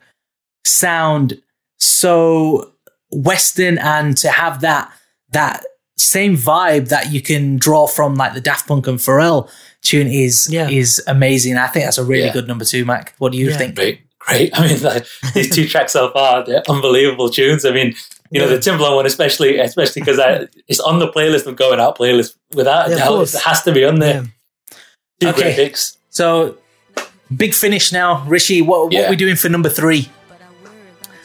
sound 0.65 1.39
so 1.79 2.71
Western 3.11 3.77
and 3.77 4.17
to 4.17 4.29
have 4.29 4.61
that 4.61 4.91
that 5.31 5.63
same 5.97 6.35
vibe 6.35 6.89
that 6.89 7.11
you 7.11 7.21
can 7.21 7.57
draw 7.57 7.87
from 7.87 8.15
like 8.15 8.33
the 8.33 8.41
Daft 8.41 8.67
Punk 8.67 8.87
and 8.87 8.97
Pharrell 8.99 9.49
tune 9.81 10.07
is 10.07 10.49
Yeah. 10.51 10.69
is 10.69 11.01
amazing. 11.07 11.57
I 11.57 11.67
think 11.67 11.85
that's 11.85 11.97
a 11.97 12.03
really 12.03 12.25
Yeah. 12.25 12.33
good 12.33 12.47
number 12.47 12.65
two, 12.65 12.85
Mac. 12.85 13.13
What 13.19 13.31
do 13.31 13.37
you 13.37 13.49
Yeah. 13.49 13.57
think? 13.57 13.75
Great, 13.75 13.99
great. 14.19 14.49
I 14.57 14.67
mean, 14.67 14.81
like, 14.81 15.05
these 15.33 15.53
two 15.53 15.67
tracks 15.67 15.93
so 15.93 16.11
far, 16.11 16.45
they're 16.45 16.63
unbelievable 16.69 17.29
tunes. 17.29 17.65
I 17.65 17.71
mean, 17.71 17.95
you 18.31 18.39
know, 18.39 18.47
the 18.47 18.57
Timbaland 18.57 18.95
one, 18.95 19.05
especially, 19.05 19.59
especially 19.59 20.01
because 20.01 20.19
it's 20.67 20.79
on 20.79 20.99
the 20.99 21.07
playlist 21.09 21.45
of 21.45 21.55
going 21.55 21.79
out 21.79 21.97
playlist. 21.97 22.35
Without 22.53 22.89
Yeah, 22.89 22.95
a 22.95 22.99
of 23.11 23.31
doubt, 23.31 23.39
it 23.39 23.43
has 23.45 23.61
to 23.63 23.71
be 23.71 23.85
on 23.85 23.99
there. 23.99 24.23
Two 25.19 25.27
Okay. 25.29 25.41
great 25.41 25.55
picks. 25.55 25.97
So 26.09 26.57
big 27.35 27.53
finish 27.53 27.91
now, 27.91 28.23
Rishi. 28.27 28.61
What 28.61 28.85
what 28.85 28.93
Yeah. 28.93 29.09
we 29.09 29.15
doing 29.15 29.35
for 29.35 29.49
number 29.49 29.69
three? 29.69 30.09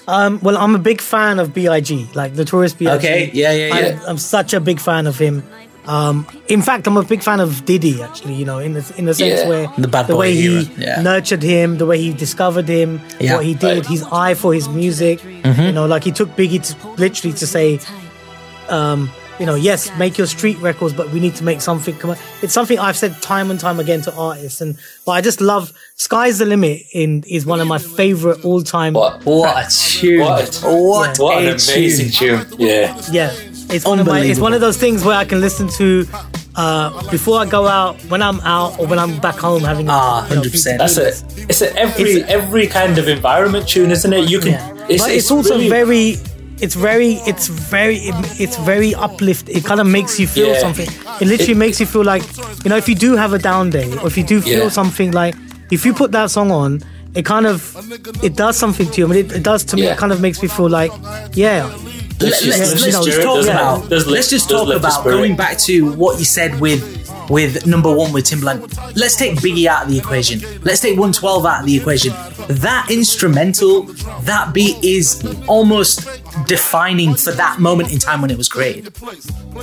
Um, 0.09 0.39
well, 0.41 0.57
I'm 0.57 0.74
a 0.77 0.78
big 0.78 1.01
fan 1.01 1.41
of 1.41 1.53
Big, 1.53 1.66
like 2.15 2.33
Notorious 2.35 2.74
Big. 2.74 2.87
Okay, 2.89 3.31
yeah, 3.35 3.51
yeah, 3.51 3.74
I, 3.74 3.81
yeah. 3.81 4.01
I'm 4.07 4.19
such 4.19 4.55
a 4.55 4.61
big 4.61 4.78
fan 4.78 5.07
of 5.09 5.19
him. 5.19 5.43
Um, 5.89 6.27
in 6.49 6.63
fact, 6.63 6.87
I'm 6.89 6.97
a 6.97 7.03
big 7.05 7.23
fan 7.23 7.39
of 7.41 7.65
Diddy. 7.65 8.03
Actually, 8.03 8.35
you 8.35 8.45
know, 8.45 8.59
in 8.59 8.73
the 8.75 8.93
in 8.97 9.05
the 9.05 9.15
sense 9.15 9.41
Yeah. 9.43 9.49
where 9.49 9.67
The 9.79 9.87
bad 9.89 10.07
the 10.09 10.17
way 10.17 10.35
he 10.35 10.63
yeah. 10.79 11.01
nurtured 11.01 11.43
him, 11.43 11.79
the 11.79 11.87
way 11.87 11.99
he 11.99 12.13
discovered 12.13 12.67
him, 12.69 13.01
Yeah. 13.21 13.37
what 13.37 13.45
he 13.45 13.55
did, 13.55 13.79
Right. 13.79 13.87
his 13.87 14.03
eye 14.11 14.35
for 14.35 14.53
his 14.53 14.69
music. 14.69 15.21
Mm-hmm. 15.21 15.63
You 15.63 15.73
know, 15.73 15.87
like 15.87 16.03
he 16.05 16.11
took 16.13 16.31
Biggie 16.37 16.63
to 16.67 16.89
literally 17.01 17.35
to 17.39 17.47
say, 17.47 17.79
um, 18.69 19.11
you 19.39 19.45
know, 19.45 19.55
yes, 19.55 19.91
make 19.99 20.17
your 20.17 20.27
street 20.27 20.59
records, 20.61 20.95
but 20.95 21.13
we 21.13 21.21
need 21.21 21.35
to 21.37 21.45
make 21.45 21.61
something. 21.61 21.95
Come 21.97 22.17
it's 22.43 22.55
something 22.55 22.79
I've 22.79 22.97
said 22.97 23.21
time 23.21 23.51
and 23.51 23.61
time 23.61 23.79
again 23.79 24.01
to 24.03 24.15
artists, 24.15 24.61
and 24.63 24.77
but 25.05 25.13
I 25.13 25.21
just 25.21 25.41
love 25.43 25.73
"Sky's 25.97 26.39
the 26.39 26.47
Limit" 26.47 26.83
in 26.93 27.23
is 27.29 27.45
one 27.45 27.61
of 27.61 27.69
my 27.69 27.79
favorite 27.79 28.45
all 28.47 28.63
time. 28.63 28.95
What? 28.95 29.25
What 29.27 29.55
a 29.67 29.71
tune! 29.71 30.21
What? 30.21 30.61
What, 30.65 31.19
What 31.19 31.39
an 31.39 31.49
a 31.49 31.51
amazing 31.53 32.11
tune! 32.11 32.47
tune. 32.49 32.61
Yeah. 32.61 32.99
Yeah, 33.13 33.33
it's 33.71 33.85
one 33.85 33.99
of 34.01 34.07
my. 34.07 34.21
It's 34.21 34.41
one 34.41 34.53
of 34.53 34.61
those 34.61 34.77
things 34.77 35.05
where 35.05 35.17
I 35.17 35.25
can 35.25 35.41
listen 35.41 35.69
to 35.79 36.07
uh, 36.57 37.11
before 37.11 37.39
I 37.41 37.47
go 37.47 37.67
out, 37.67 38.01
when 38.11 38.23
I'm 38.23 38.41
out, 38.41 38.79
or 38.79 38.87
when 38.87 38.99
I'm 38.99 39.19
back 39.21 39.37
home 39.37 39.63
having. 39.63 39.89
Ah, 39.89 40.27
100%. 40.31 40.79
That's 40.79 40.97
it. 40.97 41.23
It's 41.49 41.63
a 41.63 41.75
every 41.79 42.11
It's 42.13 42.29
a- 42.29 42.31
every 42.31 42.67
kind 42.67 42.99
of 42.99 43.09
environment 43.09 43.69
tune, 43.69 43.91
isn't 43.91 44.13
it? 44.13 44.29
You 44.31 44.41
can. 44.41 44.53
Yeah. 44.53 44.73
but 44.99 45.11
it's, 45.11 45.31
also 45.31 45.55
really- 45.57 45.69
very. 45.69 46.17
It's 46.59 46.75
very, 46.75 47.17
it's 47.27 47.49
very, 47.49 47.99
it's 48.41 48.57
very 48.57 48.95
uplift. 48.95 49.51
It 49.51 49.63
kind 49.67 49.79
of 49.79 49.87
makes 49.87 50.19
you 50.19 50.27
feel 50.27 50.49
Yeah. 50.49 50.61
something. 50.61 50.89
It 51.21 51.27
literally 51.29 51.53
It- 51.53 51.57
makes 51.59 51.81
you 51.81 51.85
feel 51.85 52.03
like, 52.03 52.23
you 52.65 52.71
know, 52.71 52.77
if 52.79 52.89
you 52.89 52.95
do 52.95 53.15
have 53.15 53.35
a 53.35 53.39
down 53.39 53.69
day, 53.69 53.93
or 53.99 54.07
if 54.07 54.17
you 54.17 54.25
do 54.25 54.41
feel 54.41 54.61
Yeah. 54.65 54.69
something 54.71 55.11
like, 55.13 55.35
if 55.71 55.85
you 55.85 55.93
put 55.93 56.13
that 56.13 56.31
song 56.31 56.51
on, 56.51 56.81
it 57.15 57.27
kind 57.27 57.47
of, 57.47 57.77
it 58.23 58.37
does 58.37 58.57
something 58.57 58.89
to 58.91 59.01
you. 59.03 59.07
I 59.07 59.11
mean, 59.11 59.19
it, 59.27 59.33
it 59.33 59.43
does 59.43 59.65
to 59.65 59.77
me. 59.77 59.83
Yeah. 59.83 59.93
It 59.93 59.99
kind 59.99 60.13
of 60.13 60.23
makes 60.23 60.41
me 60.41 60.49
feel 60.49 60.71
like, 60.71 60.93
yeah, 61.35 61.65
Let, 61.67 61.86
Let's 62.21 62.41
just- 62.43 62.59
let's 62.59 62.71
let's 62.73 62.85
just 62.85 63.05
just 63.05 63.23
talk 63.23 63.45
about. 63.45 63.75
doesn't 63.75 63.87
it? 63.87 63.91
Does 63.91 64.07
lift- 64.07 64.11
let's 64.17 64.31
just 64.31 64.49
talk 64.49 64.69
about 64.75 65.05
going 65.05 65.37
back 65.37 65.59
to 65.61 65.93
what 65.93 66.19
you 66.19 66.25
said 66.25 66.61
with 66.61 66.83
with 67.29 67.67
number 67.67 67.93
one 67.93 68.13
with 68.13 68.25
Timbaland. 68.25 68.61
Let's 68.95 69.17
take 69.17 69.35
Biggie 69.41 69.67
out 69.67 69.85
of 69.87 69.91
the 69.91 69.99
equation. 69.99 70.41
Let's 70.63 70.79
take 70.81 70.97
112 70.97 71.45
out 71.45 71.61
of 71.61 71.67
the 71.67 71.77
equation. 71.77 72.15
That 72.49 72.89
instrumental, 72.89 73.83
that 74.23 74.53
beat 74.55 74.77
is 74.85 75.25
almost 75.49 76.07
defining 76.47 77.17
for 77.17 77.33
that 77.33 77.59
moment 77.59 77.91
in 77.93 77.99
time 77.99 78.21
when 78.23 78.31
it 78.31 78.39
was 78.39 78.49
created. 78.49 78.97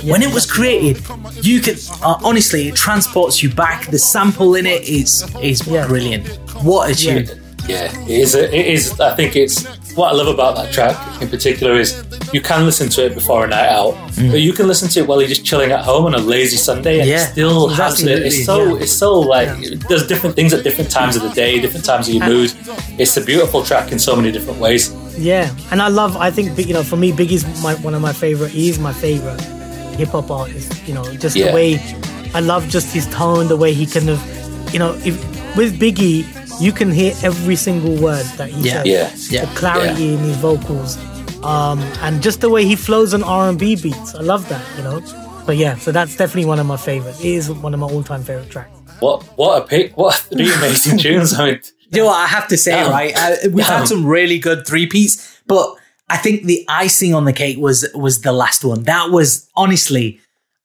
When 0.02 0.20
it 0.22 0.32
was 0.34 0.44
created, 0.44 1.02
you 1.40 1.60
can 1.60 1.76
uh, 2.02 2.16
honestly 2.22 2.68
it 2.68 2.76
transports 2.76 3.42
you 3.42 3.48
back. 3.48 3.86
The 3.90 3.98
sample 3.98 4.54
in 4.56 4.66
it 4.66 4.82
is 4.82 5.24
is 5.42 5.66
Yeah. 5.66 5.86
brilliant. 5.86 6.28
What 6.62 6.90
a 6.90 6.94
tune! 6.94 7.30
Yeah, 7.66 7.90
it 8.02 8.10
is. 8.10 8.34
A, 8.34 8.54
it 8.54 8.66
is. 8.66 9.00
I 9.00 9.14
think 9.16 9.36
it's 9.36 9.64
what 9.96 10.12
I 10.12 10.16
love 10.16 10.26
about 10.28 10.56
that 10.56 10.72
track 10.72 11.22
in 11.22 11.28
particular 11.28 11.74
is 11.78 12.02
you 12.32 12.40
can 12.40 12.64
listen 12.64 12.88
to 12.90 13.06
it 13.06 13.14
before 13.14 13.44
a 13.44 13.48
night 13.48 13.68
out, 13.68 13.94
but 14.16 14.40
you 14.40 14.52
can 14.52 14.66
listen 14.66 14.88
to 14.90 15.00
it 15.00 15.06
while 15.06 15.20
you're 15.20 15.28
just 15.28 15.44
chilling 15.44 15.70
at 15.72 15.84
home 15.84 16.06
on 16.06 16.14
a 16.14 16.18
lazy 16.18 16.56
Sunday, 16.56 17.00
and 17.00 17.08
Mm. 17.08 17.12
Yeah, 17.12 17.22
it 17.24 17.32
still 17.32 17.68
has 17.68 18.02
it. 18.02 18.22
It's 18.26 18.44
so. 18.44 18.56
Yeah. 18.74 18.82
It's 18.82 18.92
so 18.92 19.20
like 19.20 19.48
it 19.62 19.80
does 19.88 20.06
different 20.06 20.34
things 20.36 20.52
at 20.52 20.64
different 20.64 20.90
times 20.90 21.16
of 21.16 21.22
the 21.22 21.30
day, 21.30 21.60
different 21.60 21.84
times 21.84 22.08
of 22.08 22.14
your 22.14 22.26
mood. 22.26 22.52
It's 22.98 23.16
a 23.16 23.20
beautiful 23.24 23.62
track 23.64 23.92
in 23.92 23.98
so 23.98 24.16
many 24.16 24.32
different 24.32 24.58
ways. 24.58 24.92
Yeah, 25.16 25.54
and 25.70 25.80
I 25.80 25.88
love. 25.88 26.16
I 26.16 26.30
think 26.30 26.58
you 26.66 26.74
know, 26.74 26.82
for 26.82 26.96
me, 26.96 27.12
Biggie's 27.12 27.44
my, 27.62 27.74
one 27.76 27.94
of 27.94 28.02
my 28.02 28.12
favorite. 28.12 28.50
He's 28.50 28.78
my 28.78 28.92
favorite 28.92 29.40
hip 29.98 30.08
hop 30.08 30.30
artist. 30.30 30.72
You 30.88 30.94
know, 30.94 31.04
just 31.16 31.36
Yeah. 31.36 31.48
the 31.48 31.54
way 31.54 31.80
I 32.34 32.40
love 32.40 32.68
just 32.68 32.92
his 32.92 33.06
tone, 33.08 33.46
the 33.46 33.56
way 33.56 33.72
he 33.74 33.86
kind 33.86 34.08
of, 34.10 34.18
you 34.72 34.80
know, 34.80 34.94
if 35.04 35.14
with 35.56 35.78
Biggie, 35.78 36.24
you 36.60 36.72
can 36.72 36.90
hear 36.90 37.14
every 37.22 37.56
single 37.56 37.96
word 37.96 38.24
that 38.36 38.48
he 38.50 38.68
Yeah. 38.68 38.82
says. 38.82 39.30
Yeah, 39.30 39.40
Yeah. 39.40 39.44
The 39.46 39.56
clarity 39.58 40.14
in 40.14 40.18
his 40.20 40.36
vocals, 40.36 40.96
um, 41.42 41.80
and 42.02 42.22
just 42.22 42.40
the 42.40 42.48
way 42.50 42.64
he 42.64 42.76
flows 42.76 43.14
on 43.14 43.22
R 43.22 43.48
and 43.48 43.58
B 43.58 43.76
beats. 43.76 44.14
I 44.14 44.20
love 44.20 44.48
that. 44.48 44.62
You 44.76 44.84
know, 44.84 45.00
but 45.46 45.56
yeah, 45.56 45.76
so 45.78 45.92
that's 45.92 46.16
definitely 46.16 46.46
one 46.46 46.58
of 46.58 46.66
my 46.66 46.76
favorites. 46.76 47.20
It 47.20 47.26
is 47.26 47.50
one 47.50 47.74
of 47.74 47.80
my 47.80 47.86
all-time 47.86 48.22
favorite 48.22 48.50
tracks. 48.50 48.70
What 49.00 49.22
what 49.36 49.62
a 49.62 49.66
pick! 49.66 49.96
What 49.96 50.14
three 50.14 50.52
amazing 50.58 50.98
tunes! 50.98 51.34
I 51.34 51.44
mean, 51.46 51.60
You 51.90 51.98
know 52.02 52.06
what 52.06 52.16
I 52.18 52.26
have 52.26 52.48
to 52.48 52.56
say, 52.56 52.72
Damn. 52.72 52.90
right? 52.90 53.12
Uh, 53.16 53.36
we've 53.50 53.66
Damn. 53.66 53.80
had 53.80 53.88
some 53.88 54.04
really 54.06 54.38
good 54.38 54.66
three 54.66 54.86
peats, 54.86 55.38
but 55.46 55.74
I 56.08 56.16
think 56.16 56.44
the 56.44 56.64
icing 56.68 57.14
on 57.14 57.24
the 57.24 57.32
cake 57.32 57.58
was 57.58 57.86
was 57.94 58.20
the 58.22 58.32
last 58.32 58.64
one. 58.64 58.84
That 58.84 59.10
was 59.10 59.48
honestly 59.56 60.20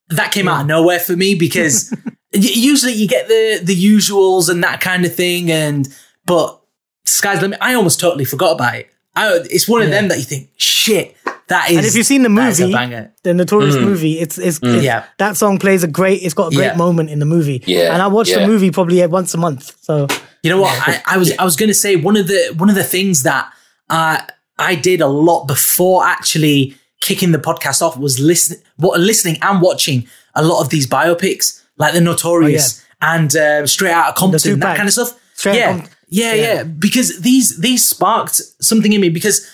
that 0.09 0.31
came 0.31 0.47
out 0.47 0.61
of 0.61 0.67
nowhere 0.67 0.99
for 0.99 1.15
me 1.15 1.35
because 1.35 1.91
y- 1.91 2.11
usually 2.31 2.93
you 2.93 3.07
get 3.07 3.27
the 3.27 3.59
the 3.63 3.75
usuals 3.75 4.49
and 4.49 4.63
that 4.63 4.81
kind 4.81 5.05
of 5.05 5.15
thing, 5.15 5.51
and 5.51 5.87
but 6.25 6.59
sky's 7.05 7.37
the 7.37 7.43
limit. 7.43 7.59
I 7.61 7.73
almost 7.73 7.99
totally 7.99 8.25
forgot 8.25 8.53
about 8.53 8.75
it. 8.75 8.89
I, 9.15 9.39
it's 9.49 9.67
one 9.67 9.81
of 9.81 9.89
them 9.89 10.07
that 10.09 10.17
you 10.19 10.23
think, 10.23 10.49
shit, 10.55 11.15
that 11.47 11.71
is. 11.71 11.77
And 11.77 11.85
if 11.85 11.95
you've 11.95 12.05
seen 12.05 12.21
the 12.21 12.29
that 12.29 12.49
is 12.51 12.59
a 12.61 12.67
movie, 12.67 13.07
the 13.23 13.33
Notorious 13.33 13.75
movie, 13.75 14.19
it's 14.19 14.37
it's, 14.37 14.57
it's- 14.63 14.83
Yeah. 14.83 15.05
that 15.17 15.35
song 15.35 15.57
plays 15.59 15.83
a 15.83 15.87
great. 15.87 16.21
It's 16.23 16.33
got 16.35 16.53
a 16.53 16.55
great 16.55 16.65
Yeah. 16.67 16.75
moment 16.77 17.09
in 17.09 17.19
the 17.19 17.25
movie. 17.25 17.63
Yeah, 17.65 17.91
and 17.93 18.01
I 18.01 18.07
watch 18.07 18.29
yeah. 18.29 18.39
the 18.39 18.47
movie 18.47 18.71
probably 18.71 19.05
once 19.07 19.33
a 19.33 19.37
month. 19.37 19.75
So 19.81 20.07
You 20.43 20.51
know 20.51 20.61
what? 20.61 20.71
I, 20.87 21.01
I 21.05 21.17
was 21.17 21.35
I 21.37 21.43
was 21.43 21.55
going 21.55 21.69
to 21.69 21.73
say 21.73 21.95
one 21.95 22.15
of 22.15 22.27
the 22.27 22.53
one 22.57 22.69
of 22.69 22.75
the 22.75 22.83
things 22.83 23.23
that 23.23 23.51
uh, 23.89 24.19
I 24.59 24.75
did 24.75 25.01
a 25.01 25.07
lot 25.07 25.47
before 25.47 26.05
actually 26.05 26.75
kicking 27.01 27.31
the 27.31 27.39
podcast 27.39 27.81
off 27.81 27.97
was 27.97 28.19
listen, 28.19 28.57
what 28.77 28.99
listening 28.99 29.37
and 29.41 29.61
watching 29.61 30.07
a 30.35 30.43
lot 30.43 30.61
of 30.61 30.69
these 30.69 30.85
biopics, 30.85 31.58
like 31.79 31.93
the 31.93 32.01
Notorious 32.01 32.85
and 33.01 33.35
uh, 33.35 33.65
Straight 33.65 33.91
Outta 33.93 34.13
Compton, 34.15 34.59
that 34.59 34.77
kind 34.77 34.87
of 34.87 34.93
stuff. 34.93 35.19
Straight 35.33 35.55
yeah, 35.55 35.71
Com- 35.79 35.89
yeah, 36.09 36.33
yeah, 36.33 36.53
yeah. 36.53 36.63
Because 36.63 37.19
these 37.21 37.57
these 37.59 37.87
sparked 37.87 38.35
something 38.61 38.93
in 38.93 39.01
me 39.01 39.09
because 39.09 39.47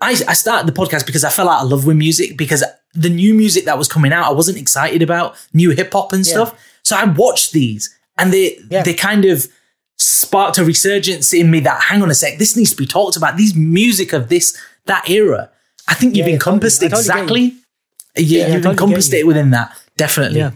I 0.00 0.10
I 0.28 0.34
started 0.34 0.66
the 0.66 0.72
podcast 0.80 1.04
because 1.06 1.24
I 1.24 1.30
fell 1.30 1.48
out 1.48 1.64
of 1.64 1.70
love 1.70 1.86
with 1.86 1.96
music 1.96 2.36
because 2.38 2.64
the 2.94 3.10
new 3.10 3.34
music 3.34 3.64
that 3.64 3.76
was 3.76 3.88
coming 3.88 4.12
out 4.12 4.26
I 4.26 4.32
wasn't 4.32 4.56
excited 4.58 5.02
about 5.02 5.34
new 5.52 5.70
hip 5.70 5.92
hop 5.92 6.12
and 6.12 6.24
stuff. 6.24 6.54
So 6.82 6.96
I 6.96 7.04
watched 7.04 7.52
these 7.52 7.90
and 8.16 8.32
they 8.32 8.58
Yeah. 8.70 8.82
they 8.84 8.94
kind 8.94 9.24
of 9.24 9.48
sparked 9.96 10.58
a 10.58 10.64
resurgence 10.64 11.32
in 11.32 11.50
me 11.50 11.60
that 11.60 11.82
hang 11.82 12.02
on 12.02 12.10
a 12.10 12.14
sec, 12.14 12.38
this 12.38 12.56
needs 12.56 12.70
to 12.70 12.76
be 12.76 12.86
talked 12.86 13.16
about. 13.16 13.36
These 13.36 13.54
music 13.56 14.12
of 14.12 14.28
this 14.28 14.56
that 14.86 15.08
era. 15.10 15.50
I 15.88 15.94
think 15.94 16.14
you've 16.14 16.26
Yeah, 16.26 16.30
yeah, 16.30 16.34
encompassed 16.34 16.80
totally. 16.80 17.00
I 17.00 17.02
totally 17.02 17.44
exactly. 17.46 18.22
You, 18.22 18.38
I 18.42 18.46
you've 18.46 18.54
totally 18.62 18.70
encompassed 18.72 19.12
you. 19.12 19.18
it 19.18 19.26
within 19.26 19.50
that. 19.50 19.76
Definitely. 19.96 20.38
Yeah. 20.40 20.50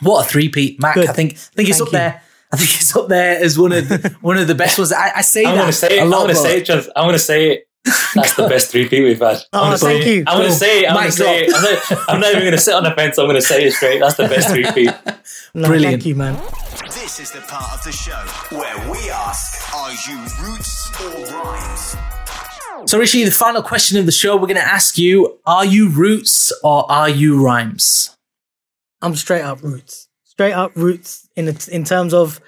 What 0.00 0.24
a 0.26 0.28
three 0.28 0.48
peat, 0.48 0.80
Mac. 0.80 0.94
Good. 0.94 1.08
I 1.08 1.12
think 1.12 1.32
I 1.32 1.36
think 1.36 1.68
it's 1.68 1.78
Thank 1.78 1.88
up 1.88 1.92
you. 1.92 1.98
there. 1.98 2.22
I 2.52 2.56
think 2.56 2.70
it's 2.80 2.96
up 2.96 3.08
there 3.08 3.42
as 3.42 3.58
one 3.58 3.72
of 3.72 3.88
the, 3.88 4.16
one 4.20 4.38
of 4.38 4.46
the 4.48 4.54
best 4.54 4.78
ones. 4.78 4.92
I, 4.92 5.12
I 5.16 5.20
say 5.22 5.44
I'm 5.44 5.54
that 5.56 5.60
gonna 5.62 5.72
say 5.72 5.98
it. 5.98 5.98
a 5.98 6.02
I'm 6.02 6.10
gonna 6.10 6.34
say 6.34 6.58
it, 6.58 6.64
John. 6.64 6.82
I'm 6.96 7.06
gonna 7.06 7.18
say 7.18 7.50
it. 7.52 7.68
That's 8.14 8.34
the 8.36 8.48
best 8.48 8.70
three 8.70 8.88
peat 8.88 9.02
we've 9.04 9.18
had. 9.18 9.38
Oh, 9.52 9.64
I'm 9.72 9.78
thank 9.78 10.06
you. 10.06 10.24
I'm 10.26 10.38
gonna 10.38 10.52
say 10.52 10.82
it. 10.84 10.88
I'm 10.90 10.96
gonna 10.96 11.12
say 11.12 11.44
it. 11.44 11.54
I'm 11.54 11.62
not, 11.62 12.08
I'm 12.08 12.20
not 12.20 12.30
even 12.32 12.44
gonna 12.44 12.58
sit 12.58 12.74
on 12.74 12.84
the 12.84 12.92
fence. 12.92 13.18
I'm 13.18 13.26
gonna 13.26 13.40
say 13.42 13.66
it 13.66 13.72
straight. 13.72 13.98
That's 14.00 14.16
the 14.16 14.28
best 14.28 14.48
three 14.52 14.64
peat. 14.72 14.94
no, 15.54 15.68
Brilliant. 15.68 15.92
Thank 16.02 16.06
you, 16.06 16.14
man. 16.14 16.34
This 16.86 17.20
is 17.20 17.30
the 17.32 17.40
part 17.40 17.72
of 17.78 17.84
the 17.84 17.92
show 17.92 18.16
where 18.56 18.90
we 18.90 19.10
ask, 19.10 19.74
are 19.74 19.90
you 20.08 20.18
roots 20.42 20.90
or 21.00 21.34
rhymes? 21.34 21.96
So, 22.90 22.98
Rishi, 22.98 23.24
the 23.24 23.30
final 23.30 23.62
question 23.62 23.98
of 23.98 24.06
the 24.06 24.12
show, 24.12 24.36
we're 24.36 24.46
going 24.46 24.54
to 24.56 24.66
ask 24.66 24.96
you: 24.96 25.38
Are 25.46 25.64
you 25.64 25.88
roots 25.90 26.52
or 26.62 26.90
are 26.90 27.08
you 27.08 27.42
rhymes? 27.44 28.16
I'm 29.02 29.14
straight 29.16 29.42
up 29.42 29.62
roots. 29.62 30.08
Straight 30.24 30.52
up 30.52 30.72
roots 30.76 31.28
in 31.36 31.48
in 31.70 31.84
terms 31.84 32.14
of, 32.14 32.40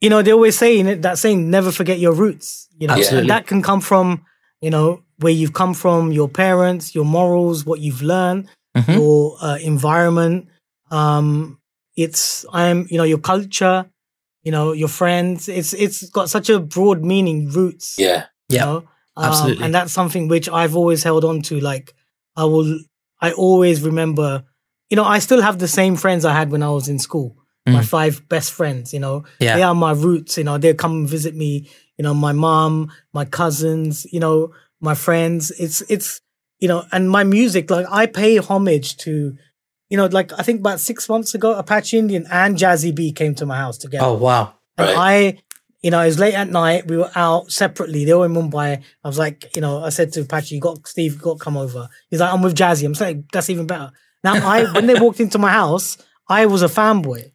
you 0.00 0.10
know, 0.10 0.22
they 0.22 0.32
always 0.32 0.58
say 0.58 0.78
in 0.78 0.86
it, 0.88 1.02
that 1.02 1.18
saying, 1.18 1.50
never 1.50 1.70
forget 1.72 1.98
your 1.98 2.12
roots. 2.12 2.68
You 2.78 2.88
know, 2.88 2.94
Absolutely. 2.94 3.20
and 3.20 3.30
that 3.30 3.46
can 3.46 3.62
come 3.62 3.80
from, 3.80 4.24
you 4.60 4.70
know, 4.70 5.02
where 5.18 5.32
you've 5.32 5.52
come 5.52 5.74
from, 5.74 6.10
your 6.12 6.28
parents, 6.28 6.94
your 6.94 7.04
morals, 7.04 7.64
what 7.64 7.80
you've 7.80 8.02
learned, 8.02 8.48
Mhm. 8.76 8.94
your 8.96 9.36
uh, 9.40 9.58
environment. 9.62 10.48
Um, 10.90 11.58
it's 11.96 12.44
I'm, 12.52 12.86
you 12.90 12.98
know, 12.98 13.04
your 13.04 13.18
culture, 13.18 13.86
you 14.42 14.50
know, 14.50 14.72
your 14.72 14.88
friends. 14.88 15.48
It's 15.48 15.72
it's 15.74 16.08
got 16.10 16.28
such 16.30 16.48
a 16.50 16.58
broad 16.58 17.02
meaning. 17.04 17.48
Roots. 17.50 17.96
Yeah. 17.98 18.26
Yeah, 18.48 18.64
know? 18.64 18.76
Um, 19.16 19.24
absolutely. 19.26 19.64
and 19.64 19.74
that's 19.74 19.92
something 19.92 20.26
which 20.28 20.48
I've 20.48 20.74
always 20.76 21.02
held 21.04 21.24
on 21.24 21.42
to. 21.42 21.60
Like, 21.60 21.94
I 22.36 22.44
will, 22.44 22.78
I 23.20 23.32
always 23.32 23.82
remember, 23.82 24.44
you 24.92 24.96
know, 24.96 25.04
I 25.16 25.18
still 25.26 25.40
have 25.48 25.56
the 25.58 25.68
same 25.80 25.94
friends 25.96 26.22
I 26.26 26.34
had 26.40 26.50
when 26.52 26.62
I 26.62 26.68
was 26.78 26.86
in 26.88 26.98
school. 27.08 27.28
My 27.76 27.84
five 27.96 28.14
best 28.28 28.50
friends, 28.58 28.92
you 28.92 28.98
know, 29.04 29.16
Mm. 29.20 29.26
Yeah. 29.46 29.54
they 29.56 29.62
are 29.62 29.74
my 29.86 29.92
roots. 30.06 30.36
You 30.36 30.44
know, 30.44 30.58
they 30.58 30.74
come 30.74 30.92
and 30.98 31.08
visit 31.08 31.34
me. 31.44 31.52
You 31.96 32.02
know, 32.06 32.14
my 32.28 32.32
mom, 32.46 32.90
my 33.18 33.24
cousins, 33.24 34.04
you 34.14 34.20
know, 34.24 34.36
my 34.80 34.94
friends. 35.06 35.50
It's 35.64 35.78
it's 35.94 36.20
you 36.62 36.68
know, 36.70 36.80
and 36.92 37.08
my 37.18 37.24
music. 37.24 37.70
Like 37.70 37.86
I 38.00 38.06
pay 38.06 38.32
homage 38.48 38.88
to, 39.04 39.12
you 39.90 39.96
know, 39.96 40.06
like 40.18 40.28
I 40.40 40.42
think 40.42 40.58
about 40.60 40.80
six 40.80 41.08
months 41.08 41.34
ago, 41.36 41.54
Apache 41.54 41.96
Indian 42.02 42.26
and 42.32 42.56
Jazzy 42.58 42.92
B 42.98 43.12
came 43.12 43.34
to 43.36 43.46
my 43.46 43.58
house 43.64 43.78
together. 43.78 44.06
Oh, 44.06 44.14
wow. 44.14 44.44
And 44.78 44.88
Right. 44.88 44.96
I, 44.98 45.42
you 45.84 45.90
know, 45.92 46.00
it 46.00 46.06
was 46.12 46.18
late 46.18 46.34
at 46.42 46.48
night. 46.50 46.88
We 46.90 46.96
were 46.96 47.12
out 47.14 47.50
separately. 47.52 48.04
They 48.04 48.14
were 48.14 48.26
in 48.26 48.34
Mumbai. 48.34 48.82
I 49.04 49.08
was 49.12 49.18
like, 49.18 49.38
you 49.54 49.62
know, 49.62 49.84
I 49.84 49.90
said 49.90 50.12
to 50.14 50.20
Apache, 50.22 50.54
you 50.54 50.60
got 50.60 50.84
Steve, 50.88 51.12
you 51.14 51.18
got 51.20 51.38
to 51.38 51.44
come 51.44 51.56
over. 51.56 51.88
He's 52.10 52.20
like, 52.20 52.32
I'm 52.34 52.42
with 52.42 52.56
Jazzy. 52.56 52.84
I'm 52.86 52.94
saying 52.96 53.26
that's 53.32 53.50
even 53.50 53.66
better. 53.68 53.90
Now, 54.24 54.34
I 54.34 54.72
when 54.72 54.86
they 54.86 54.98
walked 54.98 55.20
into 55.20 55.38
my 55.38 55.50
house, 55.50 55.98
I 56.28 56.46
was 56.46 56.62
a 56.62 56.68
fanboy. 56.68 57.32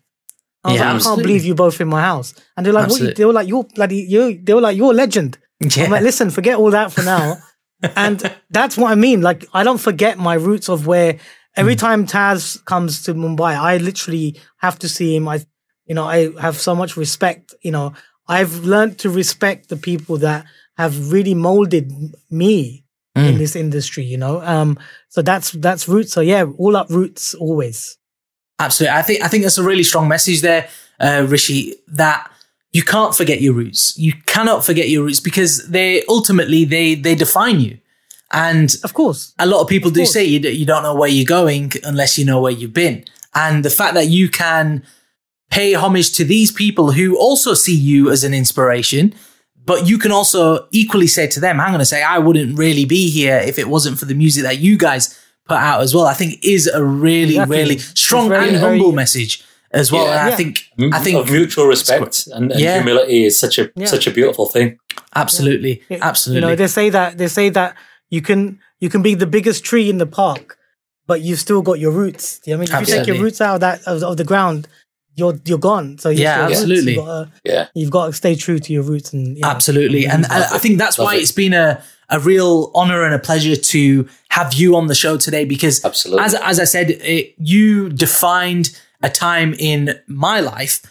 I 0.63 0.71
was 0.71 0.79
Yeah, 0.79 0.93
like, 0.93 1.01
I 1.01 1.03
can't 1.05 1.21
believe 1.21 1.45
you 1.45 1.55
both 1.55 1.79
in 1.81 1.87
my 1.87 2.01
house. 2.01 2.33
And 2.55 2.65
they're 2.65 2.73
like, 2.73 2.89
what? 2.89 2.99
You, 2.99 3.13
they 3.13 3.25
were 3.25 3.33
like, 3.33 3.47
you're 3.47 3.63
bloody, 3.63 3.97
you. 3.97 4.39
They 4.41 4.53
were 4.53 4.61
like, 4.61 4.77
you're 4.77 4.91
a 4.91 4.95
legend. 4.95 5.37
Yeah. 5.59 5.85
I'm 5.85 5.91
like, 5.91 6.03
listen, 6.03 6.29
forget 6.29 6.57
all 6.57 6.71
that 6.71 6.91
for 6.91 7.03
now. 7.03 7.37
and 7.95 8.33
that's 8.49 8.77
what 8.77 8.91
I 8.91 8.95
mean. 8.95 9.21
Like, 9.21 9.45
I 9.53 9.63
don't 9.63 9.79
forget 9.79 10.17
my 10.17 10.35
roots 10.35 10.69
of 10.69 10.87
where, 10.87 11.19
every 11.55 11.75
mm. 11.75 11.79
time 11.79 12.05
Taz 12.05 12.63
comes 12.65 13.03
to 13.03 13.13
Mumbai, 13.13 13.55
I 13.55 13.77
literally 13.77 14.39
have 14.57 14.79
to 14.79 14.89
see 14.89 15.15
him. 15.15 15.27
I, 15.27 15.45
you 15.85 15.95
know, 15.95 16.03
I 16.03 16.31
have 16.39 16.57
so 16.57 16.75
much 16.75 16.97
respect. 16.97 17.53
You 17.61 17.71
know, 17.71 17.93
I've 18.27 18.65
learned 18.65 18.99
to 18.99 19.09
respect 19.09 19.69
the 19.69 19.77
people 19.77 20.17
that 20.17 20.45
have 20.77 21.11
really 21.11 21.33
molded 21.33 21.91
me 22.29 22.85
in 23.17 23.37
this 23.37 23.55
industry. 23.55 24.03
You 24.03 24.17
know, 24.17 24.41
um, 24.41 24.77
so 25.09 25.21
that's 25.21 25.51
that's 25.51 25.87
roots. 25.87 26.13
So 26.13 26.21
yeah, 26.21 26.45
all 26.57 26.75
up 26.75 26.89
roots 26.89 27.33
always. 27.33 27.97
Absolutely. 28.59 28.97
I 28.97 29.01
think 29.01 29.23
I 29.23 29.27
think 29.27 29.43
that's 29.43 29.57
a 29.57 29.63
really 29.63 29.83
strong 29.83 30.07
message 30.07 30.41
there, 30.41 30.67
uh, 30.99 31.25
Rishi, 31.27 31.75
that 31.89 32.29
you 32.71 32.83
can't 32.83 33.15
forget 33.15 33.41
your 33.41 33.53
roots. 33.53 33.97
You 33.97 34.13
cannot 34.25 34.65
forget 34.65 34.89
your 34.89 35.03
roots 35.03 35.19
because 35.19 35.67
they 35.67 36.03
ultimately 36.09 36.65
they 36.65 36.95
they 36.95 37.15
define 37.15 37.59
you. 37.59 37.77
And 38.33 38.75
Of 38.83 38.93
course, 38.93 39.33
a 39.39 39.45
lot 39.45 39.61
of 39.61 39.67
people 39.69 39.89
do 39.89 40.01
course. 40.01 40.13
say 40.13 40.25
you, 40.25 40.39
you 40.39 40.65
don't 40.65 40.83
know 40.83 40.93
where 40.95 41.09
you're 41.09 41.25
going 41.25 41.71
unless 41.83 42.17
you 42.17 42.25
know 42.25 42.41
where 42.41 42.51
you've 42.51 42.73
been. 42.73 43.05
And 43.33 43.63
the 43.63 43.69
fact 43.69 43.93
that 43.93 44.07
you 44.07 44.27
can 44.29 44.83
pay 45.49 45.73
homage 45.73 46.11
to 46.17 46.25
these 46.25 46.51
people 46.51 46.91
who 46.91 47.17
also 47.17 47.53
see 47.53 47.75
you 47.75 48.11
as 48.11 48.23
an 48.25 48.33
inspiration, 48.33 49.13
but 49.67 49.87
you 49.89 49.97
can 49.99 50.11
also 50.11 50.67
equally 50.71 51.07
say 51.07 51.27
to 51.27 51.39
them, 51.39 51.59
I'm 51.59 51.69
going 51.69 51.79
to 51.79 51.85
say, 51.85 52.01
I 52.01 52.17
wouldn't 52.25 52.57
really 52.57 52.85
be 52.85 53.09
here 53.09 53.37
if 53.37 53.59
it 53.59 53.67
wasn't 53.69 53.99
for 53.99 54.05
the 54.05 54.15
music 54.15 54.43
that 54.43 54.57
you 54.59 54.77
guys 54.77 55.03
put 55.47 55.57
out 55.57 55.81
as 55.81 55.93
well. 55.93 56.05
I 56.05 56.13
think 56.19 56.43
is 56.43 56.67
a 56.67 56.83
really, 56.83 57.35
Exactly. 57.35 57.57
really 57.57 57.77
strong 57.77 58.29
very, 58.29 58.47
and 58.49 58.57
very- 58.57 58.77
humble 58.79 58.91
message 58.93 59.43
as 59.71 59.91
well. 59.91 60.05
Yeah. 60.05 60.25
And 60.25 60.33
I 60.33 60.35
think, 60.35 60.53
M- 60.79 60.93
I 60.93 60.99
think 60.99 61.17
of 61.19 61.29
mutual 61.31 61.67
respect 61.67 62.27
and, 62.33 62.51
and 62.51 62.59
Yeah. 62.59 62.75
humility 62.77 63.25
is 63.25 63.37
such 63.37 63.59
a 63.59 63.69
Yeah. 63.75 63.85
such 63.87 64.07
a 64.07 64.11
beautiful 64.11 64.47
thing. 64.47 64.79
absolutely, 65.15 65.81
Yeah, 65.89 65.97
absolutely. 66.01 66.41
You 66.41 66.47
know, 66.49 66.55
they 66.55 66.67
say 66.67 66.89
that 66.89 67.17
they 67.17 67.27
say 67.27 67.49
that 67.49 67.75
you 68.09 68.21
can 68.21 68.59
you 68.79 68.89
can 68.89 69.01
be 69.01 69.15
the 69.15 69.25
biggest 69.37 69.63
tree 69.63 69.89
in 69.89 69.97
the 69.97 70.05
park, 70.05 70.57
but 71.07 71.21
you've 71.21 71.39
still 71.47 71.61
got 71.61 71.79
your 71.79 71.91
roots. 71.91 72.39
You 72.45 72.53
know 72.53 72.59
what 72.59 72.71
I 72.71 72.73
mean, 72.75 72.83
if 72.83 72.87
you 72.89 72.95
take 72.95 73.07
your 73.07 73.21
roots 73.25 73.41
out 73.41 73.55
of 73.55 73.61
that 73.61 73.81
of, 73.87 74.03
of 74.03 74.15
the 74.17 74.23
ground, 74.31 74.67
you're 75.17 75.37
you're 75.45 75.57
gone. 75.57 75.97
So 75.97 76.09
you 76.09 76.21
Yeah, 76.23 76.47
still 76.47 76.51
absolutely. 76.61 76.93
You've 76.95 77.05
got, 77.05 77.23
to, 77.25 77.31
Yeah. 77.43 77.67
you've 77.75 77.91
got 77.91 78.05
to 78.07 78.13
stay 78.13 78.35
true 78.35 78.59
to 78.59 78.71
your 78.73 78.83
roots 78.83 79.11
and 79.13 79.35
you 79.35 79.41
know, 79.41 79.49
Absolutely. 79.49 80.05
And 80.05 80.23
Love 80.23 80.31
I, 80.51 80.55
I 80.55 80.57
think 80.59 80.77
that's 80.77 80.97
Love 80.97 81.05
why 81.07 81.15
it. 81.15 81.21
it's 81.23 81.31
been 81.33 81.53
a, 81.53 81.83
a 82.09 82.19
real 82.19 82.71
honor 82.73 83.03
and 83.03 83.13
a 83.13 83.19
pleasure 83.19 83.55
to 83.55 84.07
have 84.29 84.53
you 84.53 84.75
on 84.77 84.87
the 84.87 84.95
show 84.95 85.17
today 85.17 85.43
because 85.43 85.83
Absolutely. 85.83 86.23
as, 86.23 86.33
as 86.35 86.59
I 86.59 86.63
said, 86.63 86.91
it, 86.91 87.33
you 87.37 87.89
defined 87.89 88.79
a 89.03 89.09
time 89.09 89.53
in 89.59 89.99
my 90.07 90.39
life 90.39 90.81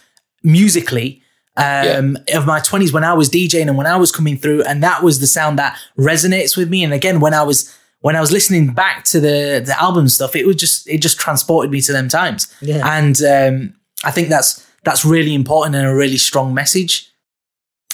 musically 0.43 1.21
um, 1.55 2.17
of 2.33 2.45
my 2.45 2.59
20s 2.59 2.93
when 2.93 3.03
I 3.03 3.13
was 3.13 3.29
DJing 3.29 3.67
and 3.67 3.77
when 3.77 3.87
I 3.87 3.97
was 3.97 4.11
coming 4.11 4.37
through. 4.37 4.63
And 4.63 4.83
that 4.83 5.01
was 5.03 5.19
the 5.19 5.27
sound 5.27 5.57
that 5.59 5.77
resonates 5.97 6.55
with 6.55 6.69
me. 6.69 6.83
And 6.83 6.93
again, 6.93 7.19
when 7.19 7.33
I 7.33 7.43
was 7.43 7.73
when 8.01 8.15
I 8.15 8.21
was 8.21 8.31
listening 8.31 8.73
back 8.73 9.03
to 9.05 9.19
the 9.19 9.61
the 9.65 9.75
album 9.81 10.07
stuff, 10.07 10.35
it 10.35 10.45
was 10.45 10.55
just 10.55 10.87
it 10.87 11.01
just 11.01 11.17
transported 11.19 11.71
me 11.71 11.81
to 11.81 11.91
them 11.91 12.09
times. 12.09 12.53
Yeah. 12.61 12.87
And 12.97 13.19
um, 13.23 13.73
I 14.03 14.11
think 14.11 14.29
that's 14.29 14.65
that's 14.83 15.03
really 15.03 15.33
important 15.33 15.75
and 15.75 15.87
a 15.87 15.95
really 15.95 16.17
strong 16.17 16.53
message. 16.53 17.11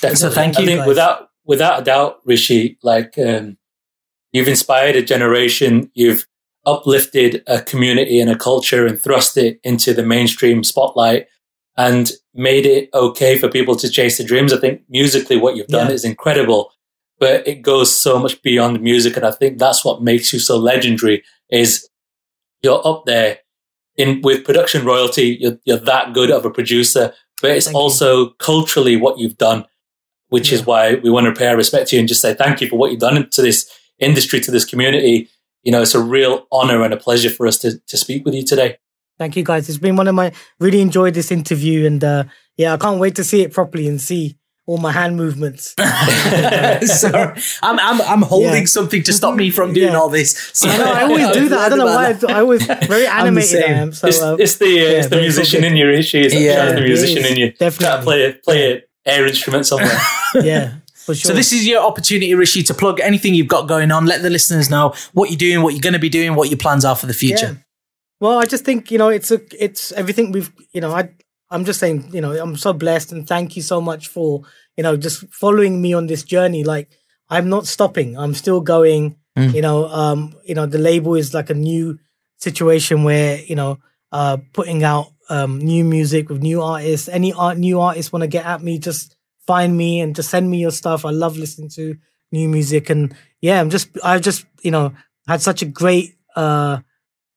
Definitely. 0.01 0.35
thank 0.35 0.57
I 0.57 0.61
you, 0.61 0.65
think 0.67 0.79
guys. 0.79 0.87
without 0.87 1.29
without 1.45 1.81
a 1.81 1.83
doubt, 1.83 2.19
Rishi, 2.25 2.77
like 2.83 3.17
um, 3.17 3.57
you've 4.31 4.47
inspired 4.47 4.95
a 4.95 5.01
generation, 5.01 5.89
you've 5.93 6.25
uplifted 6.65 7.43
a 7.47 7.61
community 7.61 8.19
and 8.19 8.29
a 8.29 8.37
culture 8.37 8.85
and 8.85 8.99
thrust 9.01 9.37
it 9.37 9.59
into 9.63 9.93
the 9.93 10.03
mainstream 10.05 10.63
spotlight 10.63 11.27
and 11.75 12.11
made 12.33 12.65
it 12.65 12.89
okay 12.93 13.37
for 13.37 13.49
people 13.49 13.75
to 13.75 13.89
chase 13.89 14.17
their 14.17 14.27
dreams. 14.27 14.53
I 14.53 14.59
think 14.59 14.81
musically 14.89 15.37
what 15.37 15.55
you've 15.55 15.67
done 15.67 15.87
Yeah. 15.87 15.93
is 15.93 16.05
incredible, 16.05 16.71
but 17.19 17.45
it 17.47 17.61
goes 17.63 17.93
so 17.93 18.17
much 18.19 18.41
beyond 18.43 18.81
music. 18.81 19.17
And 19.17 19.25
I 19.25 19.31
think 19.31 19.57
that's 19.57 19.83
what 19.83 20.01
makes 20.03 20.31
you 20.31 20.39
so 20.39 20.57
legendary 20.57 21.23
is 21.49 21.89
you're 22.61 22.85
up 22.87 23.05
there 23.05 23.39
in 23.97 24.21
with 24.21 24.43
production 24.43 24.85
royalty. 24.85 25.37
You're, 25.39 25.57
you're 25.65 25.77
that 25.77 26.13
good 26.13 26.31
of 26.31 26.45
a 26.45 26.49
producer, 26.49 27.13
but 27.41 27.51
it's 27.51 27.67
Thank 27.67 27.75
you. 27.75 27.79
also 27.79 28.29
culturally 28.31 28.95
what 28.95 29.19
you've 29.19 29.37
done, 29.37 29.65
which 30.29 30.51
is 30.51 30.65
why 30.65 30.95
we 30.95 31.09
want 31.09 31.25
to 31.25 31.37
pay 31.37 31.47
our 31.47 31.57
respect 31.57 31.89
to 31.89 31.95
you 31.95 31.99
and 31.99 32.09
just 32.09 32.21
say 32.21 32.33
thank 32.33 32.61
you 32.61 32.69
for 32.69 32.77
what 32.77 32.91
you've 32.91 32.99
done 32.99 33.29
to 33.29 33.41
this 33.41 33.69
industry, 33.99 34.39
to 34.41 34.51
this 34.51 34.65
community. 34.65 35.29
You 35.63 35.71
know, 35.71 35.81
it's 35.81 35.95
a 35.95 36.01
real 36.01 36.47
honor 36.51 36.83
and 36.83 36.93
a 36.93 36.97
pleasure 36.97 37.29
for 37.29 37.47
us 37.47 37.57
to, 37.59 37.79
to 37.79 37.97
speak 37.97 38.25
with 38.25 38.33
you 38.33 38.43
today. 38.43 38.77
Thank 39.17 39.37
you 39.37 39.43
guys. 39.43 39.69
It's 39.69 39.77
been 39.77 39.95
one 39.95 40.07
of 40.07 40.15
my 40.15 40.33
really 40.59 40.81
enjoyed 40.81 41.13
this 41.13 41.31
interview 41.31 41.85
and 41.85 42.03
uh 42.03 42.23
yeah, 42.57 42.73
I 42.73 42.77
can't 42.77 42.99
wait 42.99 43.15
to 43.15 43.23
see 43.23 43.41
it 43.41 43.53
properly 43.53 43.87
and 43.87 43.99
see 44.01 44.37
all 44.65 44.77
my 44.77 44.91
hand 44.91 45.17
movements. 45.17 45.75
Sorry, 45.77 47.41
I'm, 47.61 47.79
I'm, 47.79 48.01
I'm 48.01 48.21
holding 48.21 48.61
Yeah. 48.61 48.65
something 48.65 49.03
to 49.03 49.13
stop 49.13 49.35
me 49.35 49.49
from 49.49 49.73
doing 49.73 49.91
Yeah. 49.91 49.97
all 49.99 50.09
this. 50.09 50.37
So 50.53 50.69
I 50.69 50.77
know 50.77 50.91
I 50.93 51.03
always 51.09 51.27
do 51.31 51.49
that. 51.49 51.59
I 51.59 51.69
don't 51.69 51.79
know 51.79 51.85
why. 51.85 52.07
I, 52.07 52.13
do- 52.13 52.27
I 52.27 52.39
always 52.39 52.65
very 52.65 53.05
animated 53.07 53.59
I 53.63 53.67
same. 53.67 53.71
am. 53.75 53.91
So 53.93 54.07
it's, 54.07 54.21
uh, 54.21 54.35
it's 54.39 54.55
the 54.57 54.65
uh, 54.65 54.69
yeah, 54.69 54.89
it's 54.99 55.07
the 55.07 55.15
but 55.17 55.23
it's 55.23 55.35
all 55.37 55.41
musician 55.41 55.63
in 55.63 55.75
you, 55.75 55.87
Rishi. 55.87 56.21
It's 56.21 56.33
Yeah, 56.35 56.71
the 56.73 56.81
musician 56.81 57.25
in 57.25 57.37
you. 57.37 57.51
Try 57.51 57.69
to 57.69 58.01
play 58.03 58.25
a 58.29 58.33
play 58.33 58.73
a 58.73 58.81
air 59.05 59.27
instrument 59.27 59.65
somewhere. 59.65 59.97
yeah, 60.35 60.75
for 60.93 61.13
sure. 61.13 61.29
So 61.31 61.33
this 61.35 61.51
is 61.51 61.67
your 61.67 61.81
opportunity, 61.83 62.33
Rishi, 62.35 62.63
to 62.63 62.73
plug 62.73 62.99
anything 63.01 63.33
you've 63.33 63.47
got 63.49 63.67
going 63.67 63.91
on. 63.91 64.05
Let 64.05 64.21
the 64.21 64.29
listeners 64.29 64.69
know 64.69 64.93
what 65.13 65.29
you're 65.29 65.37
doing, 65.37 65.61
what 65.61 65.73
you're 65.73 65.81
going 65.81 65.93
to 65.93 65.99
be 65.99 66.09
doing, 66.09 66.35
what 66.35 66.49
your 66.49 66.57
plans 66.57 66.85
are 66.85 66.95
for 66.95 67.05
the 67.07 67.13
future. 67.13 67.57
Well, 68.21 68.37
I 68.39 68.45
just 68.45 68.63
think 68.63 68.89
you 68.91 68.97
know 68.97 69.09
it's 69.09 69.29
a 69.31 69.41
it's 69.61 69.91
everything 69.91 70.31
we've 70.31 70.51
you 70.71 70.79
know 70.79 70.93
I 70.93 71.09
I'm 71.53 71.65
just 71.65 71.79
saying 71.79 72.09
you 72.13 72.21
know 72.21 72.33
I'm 72.33 72.57
so 72.57 72.73
blessed 72.73 73.11
and 73.13 73.27
thank 73.27 73.55
you 73.55 73.61
so 73.61 73.79
much 73.79 74.07
for 74.07 74.41
you 74.75 74.83
know 74.83 74.97
just 74.97 75.27
following 75.29 75.81
me 75.81 75.93
on 75.93 76.07
this 76.07 76.23
journey. 76.23 76.63
Like 76.63 76.89
I'm 77.29 77.47
not 77.49 77.67
stopping. 77.67 78.17
I'm 78.17 78.33
still 78.33 78.61
going. 78.61 79.15
You 79.35 79.61
know, 79.61 79.87
um, 79.87 80.35
you 80.45 80.53
know 80.53 80.67
the 80.67 80.77
label 80.77 81.15
is 81.15 81.33
like 81.33 81.49
a 81.49 81.55
new 81.55 81.97
situation 82.37 83.03
where 83.03 83.39
you 83.39 83.55
know 83.55 83.79
uh 84.11 84.37
putting 84.53 84.83
out 84.83 85.07
um 85.29 85.57
new 85.57 85.83
music 85.83 86.29
with 86.29 86.41
new 86.41 86.61
artists. 86.61 87.07
Any 87.07 87.33
art 87.33 87.57
new 87.57 87.79
artists 87.79 88.11
want 88.11 88.21
to 88.21 88.27
get 88.27 88.45
at 88.45 88.61
me, 88.61 88.77
just 88.77 89.15
find 89.47 89.75
me 89.75 90.01
and 90.01 90.15
just 90.15 90.29
send 90.29 90.49
me 90.49 90.57
your 90.59 90.71
stuff. 90.71 91.05
I 91.05 91.09
love 91.11 91.37
listening 91.37 91.69
to 91.69 91.95
new 92.31 92.47
music 92.49 92.89
and 92.89 93.15
yeah, 93.41 93.59
I'm 93.59 93.69
just 93.69 93.89
I've 94.03 94.21
just 94.21 94.45
you 94.61 94.71
know 94.71 94.93
had 95.27 95.41
such 95.41 95.61
a 95.61 95.65
great 95.65 96.15
uh 96.35 96.79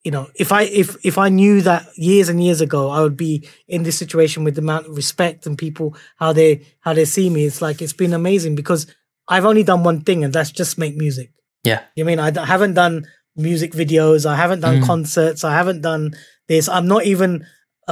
you 0.07 0.11
know 0.15 0.25
if 0.35 0.53
i 0.53 0.61
if 0.83 0.95
if 1.05 1.17
i 1.17 1.27
knew 1.27 1.55
that 1.61 1.85
years 1.97 2.29
and 2.29 2.41
years 2.41 2.61
ago 2.61 2.81
i 2.97 3.01
would 3.01 3.17
be 3.17 3.33
in 3.67 3.83
this 3.83 3.97
situation 4.03 4.45
with 4.45 4.55
the 4.55 4.61
amount 4.61 4.85
of 4.87 4.95
respect 4.95 5.45
and 5.45 5.57
people 5.57 5.87
how 6.15 6.31
they 6.31 6.61
how 6.85 6.93
they 6.93 7.03
see 7.03 7.29
me 7.29 7.43
it's 7.43 7.61
like 7.61 7.81
it's 7.81 7.97
been 8.01 8.13
amazing 8.13 8.55
because 8.55 8.87
i've 9.27 9.43
only 9.51 9.63
done 9.63 9.83
one 9.83 9.99
thing 10.07 10.23
and 10.23 10.31
that's 10.31 10.51
just 10.61 10.77
make 10.77 10.95
music. 10.95 11.29
Yeah. 11.65 11.81
you 11.97 12.05
mean 12.05 12.19
i 12.19 12.31
haven't 12.53 12.75
done 12.83 13.05
music 13.35 13.73
videos 13.73 14.25
i 14.25 14.35
haven't 14.43 14.61
done 14.61 14.81
concerts 14.91 15.43
i 15.43 15.51
haven't 15.59 15.81
done 15.81 16.03
this. 16.47 16.69
I'm 16.69 16.87
not 16.87 17.03
even 17.13 17.45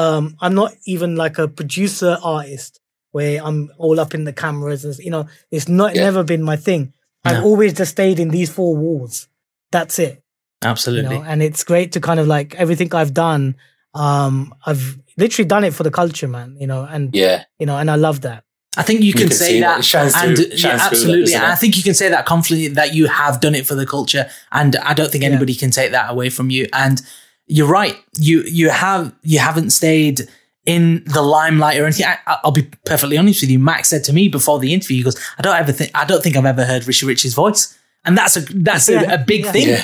um 0.03 0.23
i'm 0.39 0.55
not 0.55 0.71
even 0.93 1.17
like 1.23 1.37
a 1.37 1.49
producer 1.59 2.17
artist 2.23 2.79
where 3.11 3.43
i'm 3.47 3.59
all 3.77 3.99
up 3.99 4.13
in 4.17 4.23
the 4.23 4.31
cameras 4.43 4.85
and 4.85 4.95
you 5.07 5.11
know 5.11 5.27
it's 5.51 5.67
not 5.67 5.95
Yeah. 5.95 6.03
never 6.07 6.23
been 6.23 6.43
my 6.51 6.55
thing. 6.67 6.93
I've 7.27 7.43
always 7.43 7.73
just 7.73 7.91
stayed 7.97 8.19
in 8.19 8.29
these 8.29 8.51
four 8.57 8.73
walls. 8.77 9.27
That's 9.71 9.99
it 9.99 10.23
you 10.65 10.71
Absolutely. 10.71 11.17
know 11.17 11.23
and 11.23 11.41
it's 11.41 11.63
great 11.63 11.91
to 11.93 11.99
kind 12.01 12.19
of 12.19 12.27
like 12.27 12.55
everything 12.55 12.93
i've 12.93 13.13
done 13.13 13.55
um 13.93 14.53
i've 14.65 14.97
literally 15.17 15.47
done 15.47 15.63
it 15.63 15.73
for 15.73 15.83
the 15.83 15.91
culture 15.91 16.27
man 16.27 16.55
you 16.59 16.67
know 16.67 16.83
and 16.83 17.15
yeah. 17.15 17.43
you 17.59 17.65
know 17.65 17.77
and 17.77 17.89
i 17.89 17.95
love 17.95 18.21
that 18.21 18.43
I 18.77 18.83
think 18.83 19.01
you 19.01 19.13
can, 19.13 19.29
can 19.29 19.31
say 19.31 19.59
that, 19.61 19.83
that. 19.83 20.23
And 20.23 20.37
through- 20.37 20.47
yeah, 20.57 20.77
absolutely. 20.81 21.21
doesn't 21.21 21.41
And? 21.41 21.51
I 21.51 21.55
think 21.55 21.77
you 21.77 21.83
can 21.83 21.93
say 21.93 22.09
that 22.09 22.25
confidently 22.25 22.67
that 22.69 22.93
you 22.93 23.07
have 23.07 23.39
done 23.39 23.55
it 23.55 23.65
for 23.65 23.73
the 23.73 23.85
culture, 23.85 24.29
and 24.51 24.75
I 24.75 24.93
don't 24.93 25.09
think 25.11 25.23
anybody 25.23 25.53
can 25.55 25.71
take 25.71 25.91
that 25.91 26.11
away 26.11 26.29
from 26.29 26.49
you. 26.49 26.67
And 26.73 27.01
you're 27.47 27.67
right. 27.69 27.95
You 28.19 28.41
you 28.43 28.69
have 28.69 29.13
you 29.23 29.39
haven't 29.39 29.69
stayed 29.69 30.27
in 30.65 31.03
the 31.05 31.21
limelight 31.21 31.79
or 31.79 31.85
anything. 31.85 32.05
I, 32.05 32.37
I'll 32.43 32.51
be 32.51 32.69
perfectly 32.85 33.17
honest 33.17 33.41
with 33.41 33.49
you. 33.49 33.59
Max 33.59 33.87
said 33.87 34.03
to 34.05 34.13
me 34.13 34.27
before 34.27 34.59
the 34.59 34.73
interview, 34.73 34.97
he 34.97 35.03
goes, 35.03 35.17
"I 35.37 35.41
don't 35.41 35.55
ever 35.55 35.71
think 35.71 35.91
I 35.95 36.03
don't 36.05 36.21
think 36.21 36.35
I've 36.35 36.45
ever 36.45 36.65
heard 36.65 36.85
Rishi 36.85 37.05
Rich's 37.05 37.33
voice," 37.33 37.77
and 38.03 38.17
that's 38.17 38.35
a 38.35 38.41
that's 38.41 38.89
Yeah, 38.89 39.09
a, 39.09 39.21
a 39.21 39.23
big 39.23 39.45
yeah. 39.45 39.51
thing, 39.51 39.77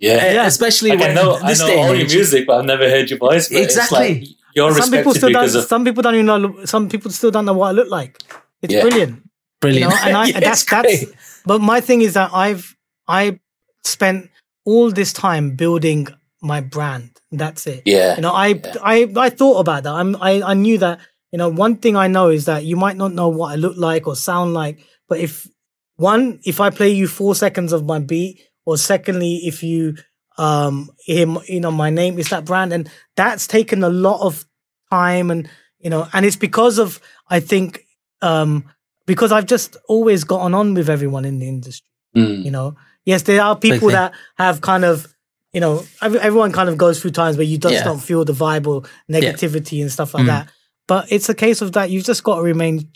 Yeah. 0.00 0.32
Yeah. 0.32 0.42
Uh, 0.42 0.46
especially 0.46 0.90
Like, 0.90 1.00
when 1.00 1.10
I 1.10 1.14
know, 1.14 1.34
I 1.36 1.48
this 1.50 1.60
know 1.60 1.66
day 1.66 1.78
and 1.80 1.88
all 1.90 1.94
your 1.96 2.08
music, 2.08 2.46
but 2.46 2.58
I've 2.58 2.64
never 2.64 2.88
heard 2.88 3.10
your 3.10 3.18
voice. 3.18 3.48
But 3.48 3.62
Exactly. 3.62 3.98
It's 4.08 4.20
like 4.20 4.36
you're 4.54 4.72
some 4.74 4.90
people 4.90 5.12
respected 5.12 5.18
still 5.18 5.30
don't 5.30 5.42
because 5.42 5.54
of 5.54 5.64
some 5.64 5.84
people 5.84 6.02
don't 6.02 6.14
even 6.14 6.26
know 6.26 6.64
some 6.64 6.88
people 6.88 7.10
still 7.12 7.30
don't 7.30 7.44
know 7.44 7.52
what 7.52 7.68
i 7.68 7.70
look 7.70 7.88
like 7.88 8.18
it's 8.62 8.74
Yeah. 8.74 8.80
brilliant 8.82 9.22
Brilliant. 9.60 9.92
you 9.92 9.98
know 9.98 10.04
and 10.08 10.16
i 10.16 10.26
Yeah, 10.32 10.40
that's 10.40 10.62
it's 10.62 10.70
that's 10.70 11.04
but 11.46 11.60
my 11.60 11.80
thing 11.80 12.02
is 12.02 12.14
that 12.14 12.30
i've 12.34 12.76
i 13.06 13.38
spent 13.84 14.28
all 14.64 14.90
this 14.90 15.12
time 15.12 15.54
building 15.54 16.08
my 16.42 16.60
brand 16.60 17.10
that's 17.30 17.68
it 17.68 17.82
yeah. 17.86 18.16
you 18.16 18.22
know 18.22 18.32
i 18.32 18.48
Yeah. 18.48 18.74
i 18.82 19.06
i 19.16 19.30
thought 19.30 19.60
about 19.60 19.84
that 19.84 19.92
i'm 19.94 20.16
i 20.20 20.42
i 20.42 20.54
knew 20.54 20.78
that 20.78 20.98
you 21.30 21.38
know 21.38 21.48
one 21.48 21.76
thing 21.76 21.94
i 21.94 22.08
know 22.08 22.28
is 22.28 22.46
that 22.46 22.64
you 22.64 22.74
might 22.76 22.96
not 22.96 23.12
know 23.12 23.28
what 23.28 23.52
i 23.52 23.54
look 23.54 23.76
like 23.76 24.08
or 24.08 24.16
sound 24.16 24.52
like 24.52 24.80
but 25.08 25.20
if 25.20 25.46
one 25.94 26.40
if 26.44 26.58
i 26.60 26.70
play 26.70 26.90
you 26.90 27.06
four 27.06 27.36
seconds 27.36 27.72
of 27.72 27.86
my 27.86 28.00
beat 28.00 28.40
or 28.70 28.76
secondly 28.78 29.34
if 29.50 29.62
you 29.62 29.94
um 30.38 30.88
hear 31.08 31.26
you 31.54 31.60
know 31.60 31.70
my 31.84 31.90
name 31.90 32.18
is 32.18 32.28
that 32.30 32.44
brand 32.44 32.72
and 32.72 32.88
that's 33.16 33.46
taken 33.46 33.82
a 33.82 33.88
lot 34.06 34.20
of 34.28 34.44
time 34.90 35.30
and 35.30 35.48
you 35.84 35.90
know 35.90 36.06
and 36.12 36.24
it's 36.26 36.36
because 36.48 36.78
of 36.78 37.00
i 37.36 37.40
think 37.40 37.80
um 38.22 38.64
because 39.06 39.32
i've 39.32 39.46
just 39.54 39.76
always 39.88 40.24
gotten 40.24 40.54
on 40.54 40.74
with 40.74 40.88
everyone 40.88 41.24
in 41.30 41.38
the 41.40 41.48
industry 41.48 41.86
Mm. 42.16 42.44
you 42.44 42.50
know 42.50 42.74
yes 43.04 43.22
there 43.22 43.42
are 43.42 43.54
people 43.66 43.88
that 43.98 44.12
have 44.36 44.60
kind 44.60 44.84
of 44.84 45.06
you 45.52 45.60
know, 45.60 45.82
everyone 46.00 46.52
kind 46.52 46.68
of 46.68 46.76
goes 46.78 47.00
through 47.00 47.10
times 47.10 47.36
where 47.36 47.44
you 47.52 47.58
just 47.58 47.74
Yeah. 47.74 47.82
don't 47.88 47.98
feel 47.98 48.24
the 48.24 48.32
vibe 48.32 48.68
or 48.68 48.82
negativity 49.10 49.80
and 49.82 49.90
stuff 49.90 50.14
like 50.14 50.26
that. 50.26 50.48
But 50.86 51.10
it's 51.10 51.28
a 51.28 51.34
case 51.34 51.60
of 51.60 51.72
that 51.72 51.90
you've 51.90 52.04
just 52.04 52.22
got 52.22 52.36
to 52.36 52.42
remain 52.42 52.88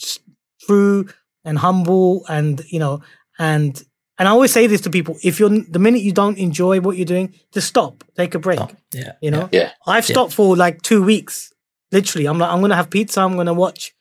true 0.65 1.09
and 1.45 1.59
humble, 1.59 2.25
and 2.29 2.63
you 2.75 2.79
know, 2.79 3.03
and 3.41 3.75
and 4.19 4.29
I 4.29 4.31
always 4.31 4.53
say 4.53 4.67
this 4.67 4.81
to 4.83 4.91
people: 4.91 5.17
if 5.23 5.39
you're 5.41 5.49
the 5.51 5.79
minute 5.79 6.03
you 6.03 6.13
don't 6.13 6.39
enjoy 6.39 6.81
what 6.81 6.97
you're 6.97 7.07
doing, 7.07 7.35
just 7.53 7.69
stop, 7.69 8.05
take 8.17 8.35
a 8.35 8.39
break. 8.39 8.61
Yeah. 8.93 9.13
You 9.21 9.31
know, 9.31 9.49
Yeah. 9.53 9.71
I've 9.87 10.09
Yeah. 10.09 10.15
stopped 10.15 10.33
for 10.35 10.57
like 10.57 10.83
two 10.83 11.03
weeks. 11.03 11.53
Literally, 11.93 12.27
I'm 12.27 12.39
like, 12.39 12.51
I'm 12.51 12.61
gonna 12.61 12.77
have 12.77 12.91
pizza. 12.91 13.21
I'm 13.21 13.37
gonna 13.37 13.55
watch 13.55 13.93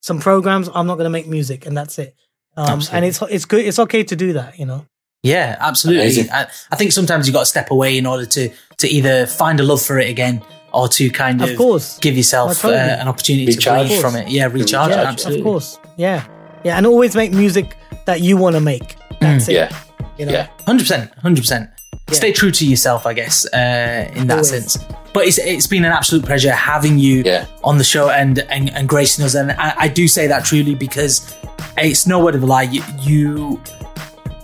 some 0.00 0.18
programs. 0.20 0.68
I'm 0.74 0.86
not 0.86 0.96
gonna 0.96 1.10
make 1.10 1.26
music, 1.26 1.66
and 1.66 1.76
that's 1.76 1.98
it. 1.98 2.14
Um, 2.56 2.80
and 2.92 3.04
it's 3.04 3.20
it's 3.30 3.44
good. 3.46 3.64
It's 3.64 3.78
okay 3.78 4.04
to 4.04 4.16
do 4.16 4.32
that. 4.34 4.58
You 4.58 4.66
know. 4.66 4.86
Yeah, 5.22 5.56
absolutely. 5.60 6.28
I, 6.30 6.48
I 6.72 6.76
think 6.76 6.90
sometimes 6.92 7.26
you've 7.28 7.34
got 7.34 7.40
to 7.40 7.46
step 7.46 7.70
away 7.70 7.96
in 7.96 8.06
order 8.06 8.26
to 8.26 8.50
to 8.78 8.88
either 8.88 9.26
find 9.26 9.60
a 9.60 9.62
love 9.62 9.80
for 9.80 9.98
it 10.00 10.10
again 10.10 10.42
or 10.72 10.88
to 10.88 11.10
kind 11.10 11.40
of, 11.42 11.50
Of 11.50 11.56
course. 11.56 11.98
give 12.00 12.16
yourself 12.16 12.64
Oh, 12.64 12.70
uh, 12.70 12.72
an 12.74 13.06
opportunity 13.06 13.46
Recharge. 13.46 13.82
to 13.82 13.88
breathe 13.88 14.00
from 14.00 14.16
it. 14.16 14.28
Yeah, 14.28 14.46
recharge. 14.46 14.88
recharge, 14.88 15.06
absolutely. 15.06 15.40
Of 15.40 15.44
course. 15.44 15.78
Yeah. 15.96 16.24
Yeah. 16.64 16.76
And 16.76 16.86
always 16.86 17.14
make 17.14 17.30
music 17.32 17.76
that 18.06 18.20
you 18.22 18.36
want 18.36 18.56
to 18.56 18.60
make. 18.60 18.96
That's 19.22 19.48
it. 19.48 19.54
Yeah. 19.54 19.78
You 20.18 20.26
know? 20.26 20.32
Yeah. 20.32 20.48
Hundred 20.66 20.82
percent, 20.82 21.10
hundred 21.18 21.40
percent. 21.42 21.70
Stay 22.10 22.32
true 22.32 22.50
to 22.50 22.66
yourself, 22.66 23.06
I 23.06 23.14
guess, 23.14 23.46
uh, 23.54 24.10
in 24.14 24.26
that 24.26 24.34
Always. 24.34 24.48
sense. 24.50 24.76
But 25.14 25.26
it's 25.26 25.38
it's 25.38 25.66
been 25.66 25.84
an 25.84 25.92
absolute 25.92 26.24
pleasure 26.24 26.50
having 26.52 26.98
you 26.98 27.22
Yeah. 27.24 27.46
on 27.64 27.78
the 27.78 27.84
show 27.84 28.10
and 28.10 28.38
and, 28.50 28.70
and 28.70 28.88
gracing 28.88 29.24
us. 29.24 29.34
And 29.34 29.52
I, 29.52 29.74
I 29.78 29.88
do 29.88 30.06
say 30.08 30.26
that 30.26 30.44
truly 30.44 30.74
because 30.74 31.34
it's 31.78 32.06
no 32.06 32.22
word 32.22 32.34
of 32.34 32.42
a 32.42 32.46
lie. 32.46 32.62
You, 32.62 32.82
you 33.00 33.60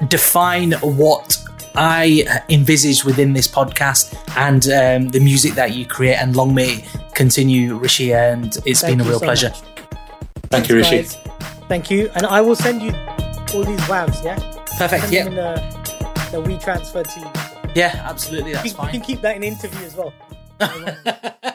define 0.08 0.72
what 0.72 1.36
I 1.74 2.42
envisage 2.48 3.04
within 3.04 3.32
this 3.34 3.46
podcast 3.48 4.14
and 4.36 4.64
um, 4.68 5.08
the 5.10 5.20
music 5.20 5.52
that 5.54 5.72
you 5.72 5.84
create. 5.86 6.14
And 6.16 6.34
long 6.36 6.54
may 6.54 6.74
it 6.76 6.84
continue, 7.14 7.76
Rishi. 7.76 8.14
And 8.14 8.56
it's 8.64 8.80
Thank 8.80 8.98
been 8.98 9.06
a 9.06 9.10
real 9.10 9.18
so 9.18 9.26
pleasure. 9.26 9.50
much. 9.50 9.62
Thank 10.50 10.68
you, 10.68 10.76
Rishi. 10.76 10.96
Guys, 11.02 11.16
Thank 11.68 11.90
you. 11.90 12.10
And 12.14 12.24
I 12.24 12.40
will 12.40 12.56
send 12.56 12.80
you 12.82 12.92
all 13.54 13.64
these 13.64 13.80
WAVs, 13.80 14.24
yeah? 14.24 14.38
Perfect. 14.78 15.10
Yeah, 15.10 15.28
the, 15.28 16.30
the 16.30 16.40
we 16.40 16.56
transfer 16.58 17.02
to 17.02 17.20
you. 17.20 17.26
yeah, 17.74 18.00
absolutely. 18.04 18.52
That's 18.52 18.72
You, 18.72 18.84
you 18.84 18.88
can 18.90 19.00
keep 19.00 19.20
that 19.22 19.34
in 19.36 19.42
interview 19.42 19.84
as 19.84 19.96
well. 19.96 20.12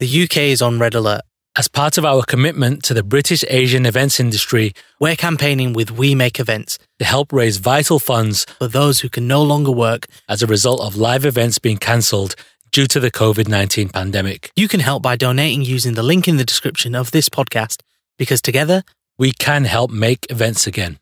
The 0.00 0.22
UK 0.24 0.36
is 0.54 0.60
on 0.60 0.78
red 0.80 0.94
alert. 0.94 1.22
As 1.56 1.68
part 1.68 1.98
of 1.98 2.04
our 2.04 2.22
commitment 2.24 2.82
to 2.84 2.94
the 2.94 3.04
British 3.04 3.44
Asian 3.48 3.86
events 3.86 4.18
industry, 4.18 4.72
We're 5.00 5.14
campaigning 5.16 5.72
with 5.72 5.90
We 5.92 6.14
Make 6.16 6.40
Events 6.40 6.78
to 6.98 7.04
help 7.04 7.32
raise 7.32 7.58
vital 7.58 8.00
funds 8.00 8.44
for 8.58 8.66
those 8.66 9.00
who 9.00 9.08
can 9.08 9.28
no 9.28 9.40
longer 9.42 9.70
work. 9.70 10.06
as 10.28 10.42
a 10.42 10.46
result 10.48 10.80
of 10.80 10.96
live 10.96 11.24
events 11.24 11.58
being 11.60 11.78
cancelled 11.78 12.34
due 12.72 12.86
to 12.88 12.98
the 12.98 13.10
COVID 13.10 13.46
19 13.48 13.88
pandemic. 13.90 14.50
You 14.56 14.66
can 14.68 14.80
help 14.80 15.02
by 15.02 15.14
donating 15.16 15.62
using 15.62 15.94
the 15.94 16.02
link 16.02 16.26
in 16.26 16.36
the 16.38 16.44
description 16.44 16.94
of 16.96 17.12
this 17.12 17.28
podcast 17.28 17.80
because 18.18 18.42
together 18.42 18.82
We 19.16 19.30
can 19.32 19.64
help 19.64 19.90
make 19.92 20.26
events 20.28 20.66
again. 20.66 20.98